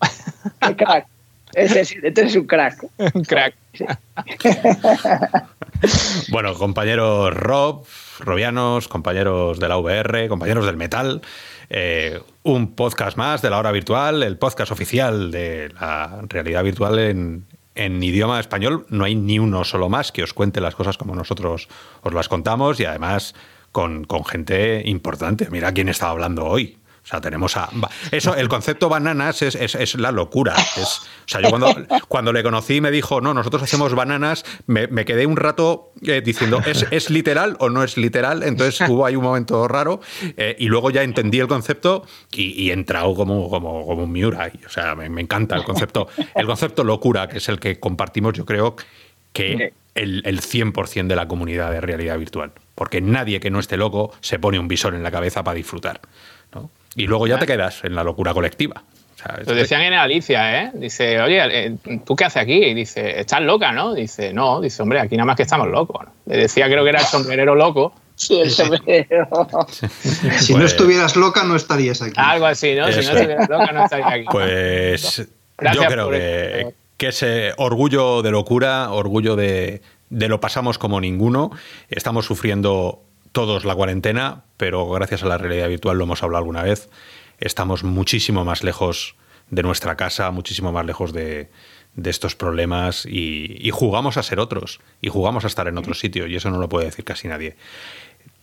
Qué 0.60 0.76
crack. 0.76 1.06
Ese 1.54 1.84
sí, 1.84 1.96
este 2.02 2.22
es 2.26 2.36
un 2.36 2.46
crack. 2.46 2.84
Un 3.14 3.24
crack. 3.24 3.54
Bueno, 6.30 6.54
compañeros 6.54 7.34
Rob, 7.34 7.84
Robianos, 8.20 8.88
compañeros 8.88 9.58
de 9.58 9.68
la 9.68 9.78
VR, 9.78 10.28
compañeros 10.28 10.66
del 10.66 10.76
metal, 10.76 11.22
eh, 11.70 12.20
un 12.42 12.74
podcast 12.74 13.16
más 13.16 13.42
de 13.42 13.50
la 13.50 13.58
hora 13.58 13.72
virtual, 13.72 14.22
el 14.22 14.38
podcast 14.38 14.72
oficial 14.72 15.30
de 15.30 15.72
la 15.80 16.22
realidad 16.28 16.62
virtual 16.64 16.98
en, 16.98 17.46
en 17.74 18.02
idioma 18.02 18.40
español. 18.40 18.86
No 18.88 19.04
hay 19.04 19.14
ni 19.14 19.38
uno 19.38 19.64
solo 19.64 19.88
más 19.88 20.12
que 20.12 20.22
os 20.22 20.34
cuente 20.34 20.60
las 20.60 20.74
cosas 20.74 20.96
como 20.96 21.14
nosotros 21.14 21.68
os 22.02 22.14
las 22.14 22.28
contamos 22.28 22.80
y 22.80 22.84
además 22.84 23.34
con, 23.72 24.04
con 24.04 24.24
gente 24.24 24.82
importante. 24.84 25.48
Mira 25.50 25.72
quién 25.72 25.88
estaba 25.88 26.12
hablando 26.12 26.44
hoy. 26.44 26.78
O 27.04 27.06
sea, 27.06 27.20
tenemos 27.20 27.54
a. 27.58 27.68
Eso, 28.12 28.34
el 28.34 28.48
concepto 28.48 28.88
bananas 28.88 29.42
es, 29.42 29.54
es, 29.56 29.94
la 29.96 30.10
locura. 30.10 30.54
Es, 30.56 31.00
o 31.00 31.26
sea, 31.26 31.42
yo 31.42 31.50
cuando, 31.50 31.76
cuando 32.08 32.32
le 32.32 32.42
conocí 32.42 32.80
me 32.80 32.90
dijo, 32.90 33.20
no, 33.20 33.34
nosotros 33.34 33.62
hacemos 33.62 33.94
bananas, 33.94 34.44
me, 34.66 34.86
me 34.86 35.04
quedé 35.04 35.26
un 35.26 35.36
rato 35.36 35.92
eh, 36.00 36.22
diciendo, 36.24 36.62
¿es, 36.64 36.86
¿es, 36.90 37.10
literal 37.10 37.56
o 37.60 37.68
no 37.68 37.84
es 37.84 37.98
literal? 37.98 38.42
Entonces 38.42 38.88
hubo 38.88 39.04
ahí 39.04 39.16
un 39.16 39.24
momento 39.24 39.68
raro 39.68 40.00
eh, 40.38 40.56
y 40.58 40.68
luego 40.68 40.90
ya 40.90 41.02
entendí 41.02 41.40
el 41.40 41.46
concepto 41.46 42.06
y, 42.32 42.62
y 42.62 42.70
he 42.70 42.72
entrado 42.72 43.14
como, 43.14 43.50
como, 43.50 43.84
como 43.84 44.04
un 44.04 44.10
Miura. 44.10 44.50
O 44.64 44.70
sea, 44.70 44.94
me, 44.94 45.10
me, 45.10 45.20
encanta 45.20 45.56
el 45.56 45.64
concepto, 45.64 46.08
el 46.34 46.46
concepto 46.46 46.84
locura, 46.84 47.28
que 47.28 47.36
es 47.36 47.48
el 47.50 47.60
que 47.60 47.78
compartimos, 47.78 48.32
yo 48.32 48.46
creo, 48.46 48.76
que 49.34 49.74
el, 49.94 50.22
el 50.24 50.40
100% 50.40 51.06
de 51.06 51.16
la 51.16 51.28
comunidad 51.28 51.70
de 51.70 51.82
realidad 51.82 52.18
virtual. 52.18 52.52
Porque 52.74 53.02
nadie 53.02 53.40
que 53.40 53.50
no 53.50 53.60
esté 53.60 53.76
loco 53.76 54.12
se 54.20 54.38
pone 54.38 54.58
un 54.58 54.68
visor 54.68 54.94
en 54.94 55.02
la 55.02 55.10
cabeza 55.10 55.44
para 55.44 55.56
disfrutar. 55.56 56.00
Y 56.96 57.06
luego 57.06 57.26
ya 57.26 57.38
te 57.38 57.46
quedas 57.46 57.84
en 57.84 57.94
la 57.94 58.04
locura 58.04 58.32
colectiva. 58.32 58.82
O 59.14 59.16
sea, 59.16 59.38
Lo 59.46 59.54
decían 59.54 59.82
en 59.82 59.94
Alicia, 59.94 60.62
¿eh? 60.62 60.70
Dice, 60.74 61.20
oye, 61.20 61.40
eh, 61.66 61.76
¿tú 62.04 62.14
qué 62.14 62.24
haces 62.24 62.42
aquí? 62.42 62.64
Y 62.64 62.74
dice, 62.74 63.20
¿estás 63.20 63.40
loca, 63.40 63.72
no? 63.72 63.94
Dice, 63.94 64.32
no, 64.32 64.60
dice, 64.60 64.82
hombre, 64.82 65.00
aquí 65.00 65.16
nada 65.16 65.26
más 65.26 65.36
que 65.36 65.44
estamos 65.44 65.68
locos. 65.68 66.06
Le 66.26 66.36
decía, 66.36 66.66
creo 66.66 66.82
que 66.82 66.90
era 66.90 67.00
el 67.00 67.06
sombrerero 67.06 67.54
loco. 67.54 67.94
Sí, 68.16 68.40
el 68.40 68.52
sombrero. 68.52 69.28
si 69.80 70.20
pues, 70.20 70.50
no 70.50 70.64
estuvieras 70.64 71.16
loca, 71.16 71.42
no 71.42 71.56
estarías 71.56 72.00
aquí. 72.00 72.12
Algo 72.14 72.46
así, 72.46 72.72
¿no? 72.76 72.86
Si 72.92 73.04
no 73.04 73.12
estuvieras 73.12 73.48
loca, 73.48 73.72
no 73.72 73.82
estarías 73.82 74.08
aquí. 74.08 74.24
Pues 74.30 75.28
Gracias 75.58 75.84
yo 75.84 75.90
creo 75.90 76.10
que, 76.10 76.74
que 76.96 77.08
ese 77.08 77.54
orgullo 77.56 78.22
de 78.22 78.30
locura, 78.30 78.92
orgullo 78.92 79.34
de, 79.34 79.82
de 80.10 80.28
lo 80.28 80.40
pasamos 80.40 80.78
como 80.78 81.00
ninguno. 81.00 81.50
Estamos 81.88 82.24
sufriendo 82.24 83.02
todos 83.32 83.64
la 83.64 83.74
cuarentena, 83.74 84.43
pero 84.64 84.88
gracias 84.88 85.22
a 85.22 85.26
la 85.26 85.36
realidad 85.36 85.68
virtual, 85.68 85.98
lo 85.98 86.04
hemos 86.04 86.22
hablado 86.22 86.38
alguna 86.38 86.62
vez, 86.62 86.88
estamos 87.38 87.84
muchísimo 87.84 88.46
más 88.46 88.64
lejos 88.64 89.14
de 89.50 89.62
nuestra 89.62 89.94
casa, 89.94 90.30
muchísimo 90.30 90.72
más 90.72 90.86
lejos 90.86 91.12
de, 91.12 91.50
de 91.96 92.08
estos 92.08 92.34
problemas 92.34 93.04
y, 93.04 93.58
y, 93.60 93.68
jugamos 93.72 94.16
a 94.16 94.22
ser 94.22 94.40
otros 94.40 94.80
y 95.02 95.10
jugamos 95.10 95.44
a 95.44 95.48
estar 95.48 95.68
en 95.68 95.76
otro 95.76 95.92
sitio 95.92 96.26
y 96.26 96.36
eso 96.36 96.50
no 96.50 96.56
lo 96.56 96.70
puede 96.70 96.86
decir 96.86 97.04
casi 97.04 97.28
nadie. 97.28 97.56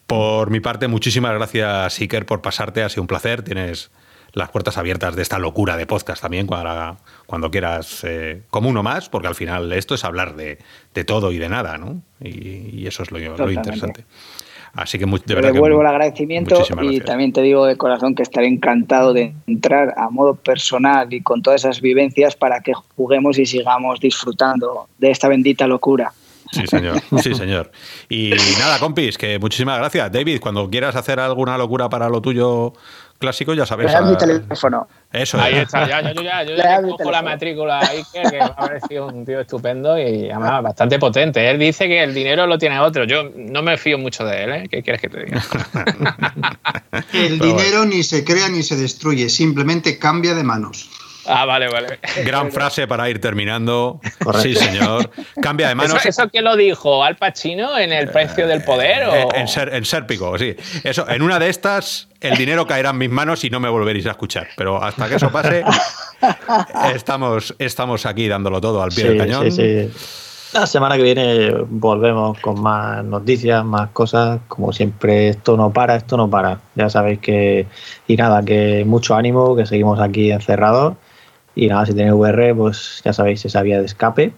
Por 0.06 0.52
mi 0.52 0.60
parte, 0.60 0.88
muchísimas 0.88 1.34
gracias, 1.34 1.99
Iker, 1.99 2.27
por 2.27 2.43
pasarte. 2.43 2.84
Ha 2.84 2.89
sido 2.89 3.02
un 3.02 3.07
placer. 3.07 3.41
Tienes 3.41 3.89
las 4.34 4.49
puertas 4.49 4.77
abiertas 4.77 5.15
de 5.15 5.23
esta 5.23 5.39
locura 5.39 5.76
de 5.76 5.88
podcast 5.88 6.22
también 6.22 6.45
cuando, 6.45 6.98
cuando 7.26 7.49
quieras, 7.49 8.03
eh, 8.03 8.43
como 8.52 8.69
uno 8.69 8.84
más, 8.84 9.10
porque 9.10 9.27
al 9.27 9.35
final 9.35 9.73
esto 9.73 9.95
es 9.95 10.06
hablar 10.06 10.35
de, 10.35 10.60
de 10.93 11.03
todo 11.03 11.31
y 11.31 11.39
de 11.39 11.49
nada, 11.49 11.80
¿no? 11.80 12.03
Y, 12.19 12.81
y 12.81 12.85
eso 12.85 13.02
es 13.02 13.10
lo, 13.10 13.18
lo 13.18 13.52
interesante. 13.52 14.06
Así 14.73 14.98
que 14.98 15.06
muy, 15.06 15.22
de 15.26 15.35
verdad 15.35 15.52
devuelvo 15.52 15.80
que, 15.80 15.81
el 15.81 15.88
agradecimiento 15.88 16.64
y 16.81 17.02
también 17.02 17.34
te 17.34 17.41
digo 17.41 17.65
de 17.65 17.76
corazón 17.76 18.15
que 18.15 18.23
estaré 18.23 18.48
encantado 18.48 19.14
de 19.14 19.34
entrar 19.45 19.93
a 19.98 20.10
modo 20.10 20.35
personal 20.35 21.14
y 21.14 21.22
con 21.22 21.41
todas 21.41 21.61
esas 21.61 21.81
vivencias 21.81 22.35
para 22.35 22.61
que 22.61 22.73
juguemos 22.95 23.38
y 23.38 23.45
sigamos 23.45 23.99
disfrutando 23.99 24.88
de 24.98 25.11
esta 25.11 25.27
bendita 25.27 25.68
locura. 25.68 26.14
Sí, 26.52 26.68
señor. 26.68 27.02
Sí, 27.22 27.34
señor. 27.34 27.72
Y 28.10 28.31
nada, 28.60 28.80
compis, 28.80 29.18
que 29.18 29.39
muchísimas 29.39 29.77
gracias. 29.77 30.11
David, 30.11 30.39
cuando 30.41 30.69
quieras 30.69 30.95
hacer 30.95 31.19
alguna 31.19 31.57
locura 31.57 31.89
para 31.89 32.10
lo 32.10 32.22
tuyo 32.22 32.73
clásico, 33.22 33.53
ya 33.53 33.65
sabes. 33.65 33.95
a... 33.95 34.02
mi 34.02 34.18
teléfono. 34.18 34.88
Eso 35.14 35.39
Ahí 35.39 35.56
está, 35.56 35.88
ya, 35.88 36.14
yo 36.14 36.22
ya, 36.22 36.43
yo 36.43 36.56
ya 36.57 36.81
cojo 36.81 37.11
la 37.11 37.22
matrícula 37.22 37.80
ahí, 37.80 38.02
que, 38.11 38.22
que 38.23 38.38
me 38.38 38.43
ha 38.43 38.56
parecido 38.56 39.07
un 39.07 39.26
tío 39.26 39.39
estupendo 39.39 39.98
y 39.98 40.30
además 40.30 40.64
bastante 40.64 40.99
potente. 40.99 41.49
Él 41.49 41.60
dice 41.60 41.88
que 41.88 42.03
el 42.03 42.14
dinero 42.14 42.48
lo 42.48 42.57
tiene 42.57 42.80
otro. 42.80 43.06
Yo 43.06 43.30
no 43.35 43.61
me 43.61 43.77
fío 43.77 43.98
mucho 43.98 44.26
de 44.26 44.43
él, 44.43 44.52
¿eh? 44.52 44.68
¿Qué 44.69 44.81
quieres 44.84 45.02
que 45.02 45.10
te 45.10 45.23
diga? 45.23 45.41
el 47.14 47.38
Pero 47.39 47.45
dinero 47.45 47.77
bueno. 47.80 47.85
ni 47.85 48.03
se 48.03 48.26
crea 48.26 48.49
ni 48.49 48.64
se 48.64 48.76
destruye, 48.76 49.30
simplemente 49.30 49.98
cambia 49.98 50.34
de 50.34 50.43
manos. 50.43 50.89
Ah, 51.26 51.45
vale, 51.45 51.69
vale. 51.69 51.99
Gran 52.26 52.52
frase 52.53 52.88
para 52.88 53.10
ir 53.10 53.22
terminando. 53.22 53.99
Correcto. 54.23 54.41
Sí, 54.41 54.56
señor. 54.56 55.10
Cambia 55.41 55.68
de 55.69 55.76
manos. 55.76 55.98
¿Eso, 55.98 56.10
¿Eso 56.10 56.30
quién 56.30 56.43
lo 56.43 56.56
dijo? 56.56 57.03
¿Al 57.03 57.15
Pacino 57.15 57.77
en 57.77 57.93
el 57.93 58.10
precio 58.10 58.48
del 58.48 58.64
poder? 58.64 59.07
O? 59.07 59.14
Eh, 59.14 59.27
En, 59.35 59.48
ser, 59.48 59.73
en 59.73 59.85
Sérpico, 59.85 60.38
sí. 60.38 60.56
Eso, 60.84 61.07
en 61.10 61.22
una 61.22 61.39
de 61.39 61.49
estas, 61.49 62.07
el 62.19 62.38
dinero 62.38 62.65
caerá 62.65 62.89
en 62.89 62.98
mis 62.98 63.10
manos 63.10 63.43
y 63.43 63.49
no 63.49 63.60
me 63.60 63.69
volveréis 63.69 64.07
a 64.07 64.11
escuchar. 64.11 64.48
Pero 64.56 64.84
hasta 64.84 65.07
que 65.07 65.15
eso 65.15 65.31
pase, 65.31 65.64
estamos, 66.93 67.56
estamos 67.60 68.06
aquí 68.06 68.27
dándolo 68.27 68.61
todo 68.61 68.81
al 68.81 68.89
pie 68.89 69.03
sí, 69.03 69.10
del 69.10 69.18
cañón. 69.18 69.52
Sí, 69.52 69.89
sí. 69.89 69.91
La 70.53 70.68
semana 70.68 70.98
que 70.98 71.03
viene 71.03 71.53
volvemos 71.69 72.38
con 72.39 72.61
más 72.61 73.06
noticias, 73.06 73.64
más 73.64 73.89
cosas. 73.91 74.41
Como 74.49 74.73
siempre, 74.73 75.30
esto 75.30 75.56
no 75.56 75.72
para, 75.72 75.95
esto 75.95 76.18
no 76.18 76.30
para. 76.30 76.60
Ya 76.76 76.89
sabéis 76.89 77.19
que. 77.19 77.68
Y 78.07 78.18
nada, 78.18 78.43
que 78.43 78.84
mucho 78.85 79.15
ánimo, 79.15 79.56
que 79.56 79.65
seguimos 79.65 79.99
aquí 80.02 80.30
encerrados. 80.31 80.95
Y 81.55 81.67
nada, 81.67 81.85
si 81.85 81.93
tenéis 81.93 82.13
VR, 82.13 82.55
pues 82.55 83.01
ya 83.03 83.13
sabéis 83.13 83.43
esa 83.45 83.61
vía 83.61 83.79
de 83.79 83.85
escape. 83.85 84.33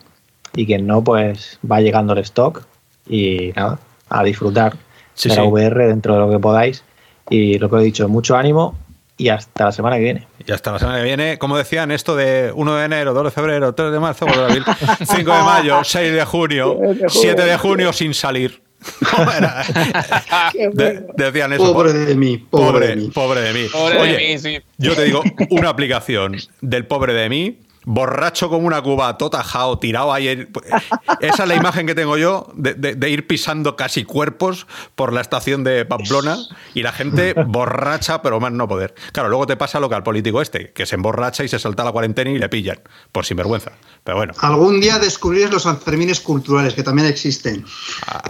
Y 0.55 0.65
quien 0.65 0.87
no, 0.87 1.03
pues 1.03 1.59
va 1.69 1.81
llegando 1.81 2.13
el 2.13 2.19
stock. 2.19 2.63
Y 3.07 3.51
nada, 3.55 3.79
a 4.09 4.23
disfrutar 4.23 4.75
sí, 5.13 5.29
de 5.29 5.35
la 5.35 5.43
sí. 5.43 5.47
VR 5.47 5.87
dentro 5.87 6.13
de 6.13 6.19
lo 6.19 6.29
que 6.29 6.39
podáis. 6.39 6.83
Y 7.29 7.57
lo 7.59 7.69
que 7.69 7.77
he 7.77 7.83
dicho, 7.83 8.07
mucho 8.07 8.35
ánimo 8.35 8.75
y 9.17 9.29
hasta 9.29 9.65
la 9.65 9.71
semana 9.71 9.97
que 9.97 10.03
viene. 10.03 10.27
Y 10.45 10.51
hasta 10.51 10.71
la 10.71 10.79
semana 10.79 10.97
que 10.97 11.03
viene, 11.05 11.37
como 11.37 11.57
decían, 11.57 11.91
esto 11.91 12.15
de 12.15 12.51
1 12.53 12.75
de 12.75 12.85
enero, 12.85 13.13
2 13.13 13.25
de 13.25 13.31
febrero, 13.31 13.73
3 13.73 13.91
de 13.91 13.99
marzo, 13.99 14.25
5 14.27 15.15
de 15.17 15.23
mayo, 15.23 15.83
6 15.83 16.13
de 16.13 16.25
junio, 16.25 16.77
7 17.07 17.41
de 17.45 17.57
junio 17.57 17.93
sin 17.93 18.13
salir. 18.13 18.62
de, 20.73 21.05
decían 21.15 21.53
eso. 21.53 21.73
Pobre 21.73 21.93
de 21.93 22.15
mí, 22.15 22.37
pobre, 22.37 22.69
pobre 22.69 22.89
de 22.89 22.95
mí. 22.95 23.09
Pobre 23.09 23.41
de 23.41 23.53
mí. 23.53 23.69
Pobre 23.71 23.99
Oye, 23.99 24.11
de 24.13 24.17
mí, 24.17 24.39
sí. 24.39 24.59
yo 24.77 24.95
te 24.95 25.03
digo, 25.03 25.23
una 25.49 25.69
aplicación 25.69 26.37
del 26.61 26.85
pobre 26.85 27.13
de 27.13 27.29
mí 27.29 27.57
borracho 27.85 28.49
como 28.49 28.67
una 28.67 28.81
cuba, 28.81 29.17
totajao, 29.17 29.79
tirado 29.79 30.13
ahí. 30.13 30.47
Esa 31.19 31.43
es 31.43 31.49
la 31.49 31.55
imagen 31.55 31.87
que 31.87 31.95
tengo 31.95 32.17
yo 32.17 32.47
de, 32.55 32.73
de, 32.73 32.95
de, 32.95 33.09
ir 33.09 33.27
pisando 33.27 33.75
casi 33.75 34.03
cuerpos 34.03 34.67
por 34.95 35.13
la 35.13 35.21
estación 35.21 35.63
de 35.63 35.85
Pamplona 35.85 36.37
y 36.73 36.81
la 36.81 36.91
gente 36.91 37.33
borracha, 37.33 38.21
pero 38.21 38.39
más 38.39 38.51
no 38.51 38.67
poder. 38.67 38.93
Claro, 39.11 39.29
luego 39.29 39.47
te 39.47 39.57
pasa 39.57 39.79
lo 39.79 39.89
que 39.89 39.95
al 39.95 40.03
político 40.03 40.41
este, 40.41 40.71
que 40.71 40.85
se 40.85 40.95
emborracha 40.95 41.43
y 41.43 41.47
se 41.47 41.59
salta 41.59 41.83
la 41.83 41.91
cuarentena 41.91 42.31
y 42.31 42.39
le 42.39 42.49
pillan, 42.49 42.79
por 43.11 43.25
sinvergüenza. 43.25 43.71
Pero 44.03 44.17
bueno. 44.17 44.33
Algún 44.39 44.79
día 44.81 44.99
descubrirás 44.99 45.51
los 45.51 45.63
Sanfermines 45.63 46.19
culturales, 46.19 46.73
que 46.73 46.83
también 46.83 47.07
existen. 47.07 47.65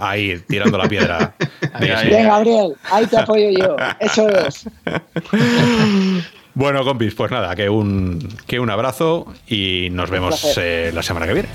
Ahí, 0.00 0.42
tirando 0.48 0.78
la 0.78 0.88
piedra. 0.88 1.34
Bien, 1.80 2.26
Gabriel, 2.26 2.74
ahí 2.90 3.06
te 3.06 3.18
apoyo 3.18 3.50
yo. 3.50 3.76
Eso 4.00 4.28
es. 4.28 4.66
Bueno, 6.54 6.84
compis, 6.84 7.14
pues 7.14 7.30
nada, 7.32 7.54
que 7.56 7.68
un, 7.68 8.18
que 8.46 8.60
un 8.60 8.70
abrazo 8.70 9.26
y 9.48 9.88
nos 9.90 10.08
vemos 10.08 10.56
eh, 10.56 10.92
la 10.94 11.02
semana 11.02 11.26
que 11.26 11.34
viene. 11.34 11.48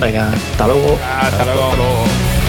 Venga, 0.00 0.30
hasta 0.32 0.66
luego. 0.66 0.98
Hasta, 1.04 1.26
hasta 1.28 1.44
luego. 1.44 1.76
luego. 1.76 2.47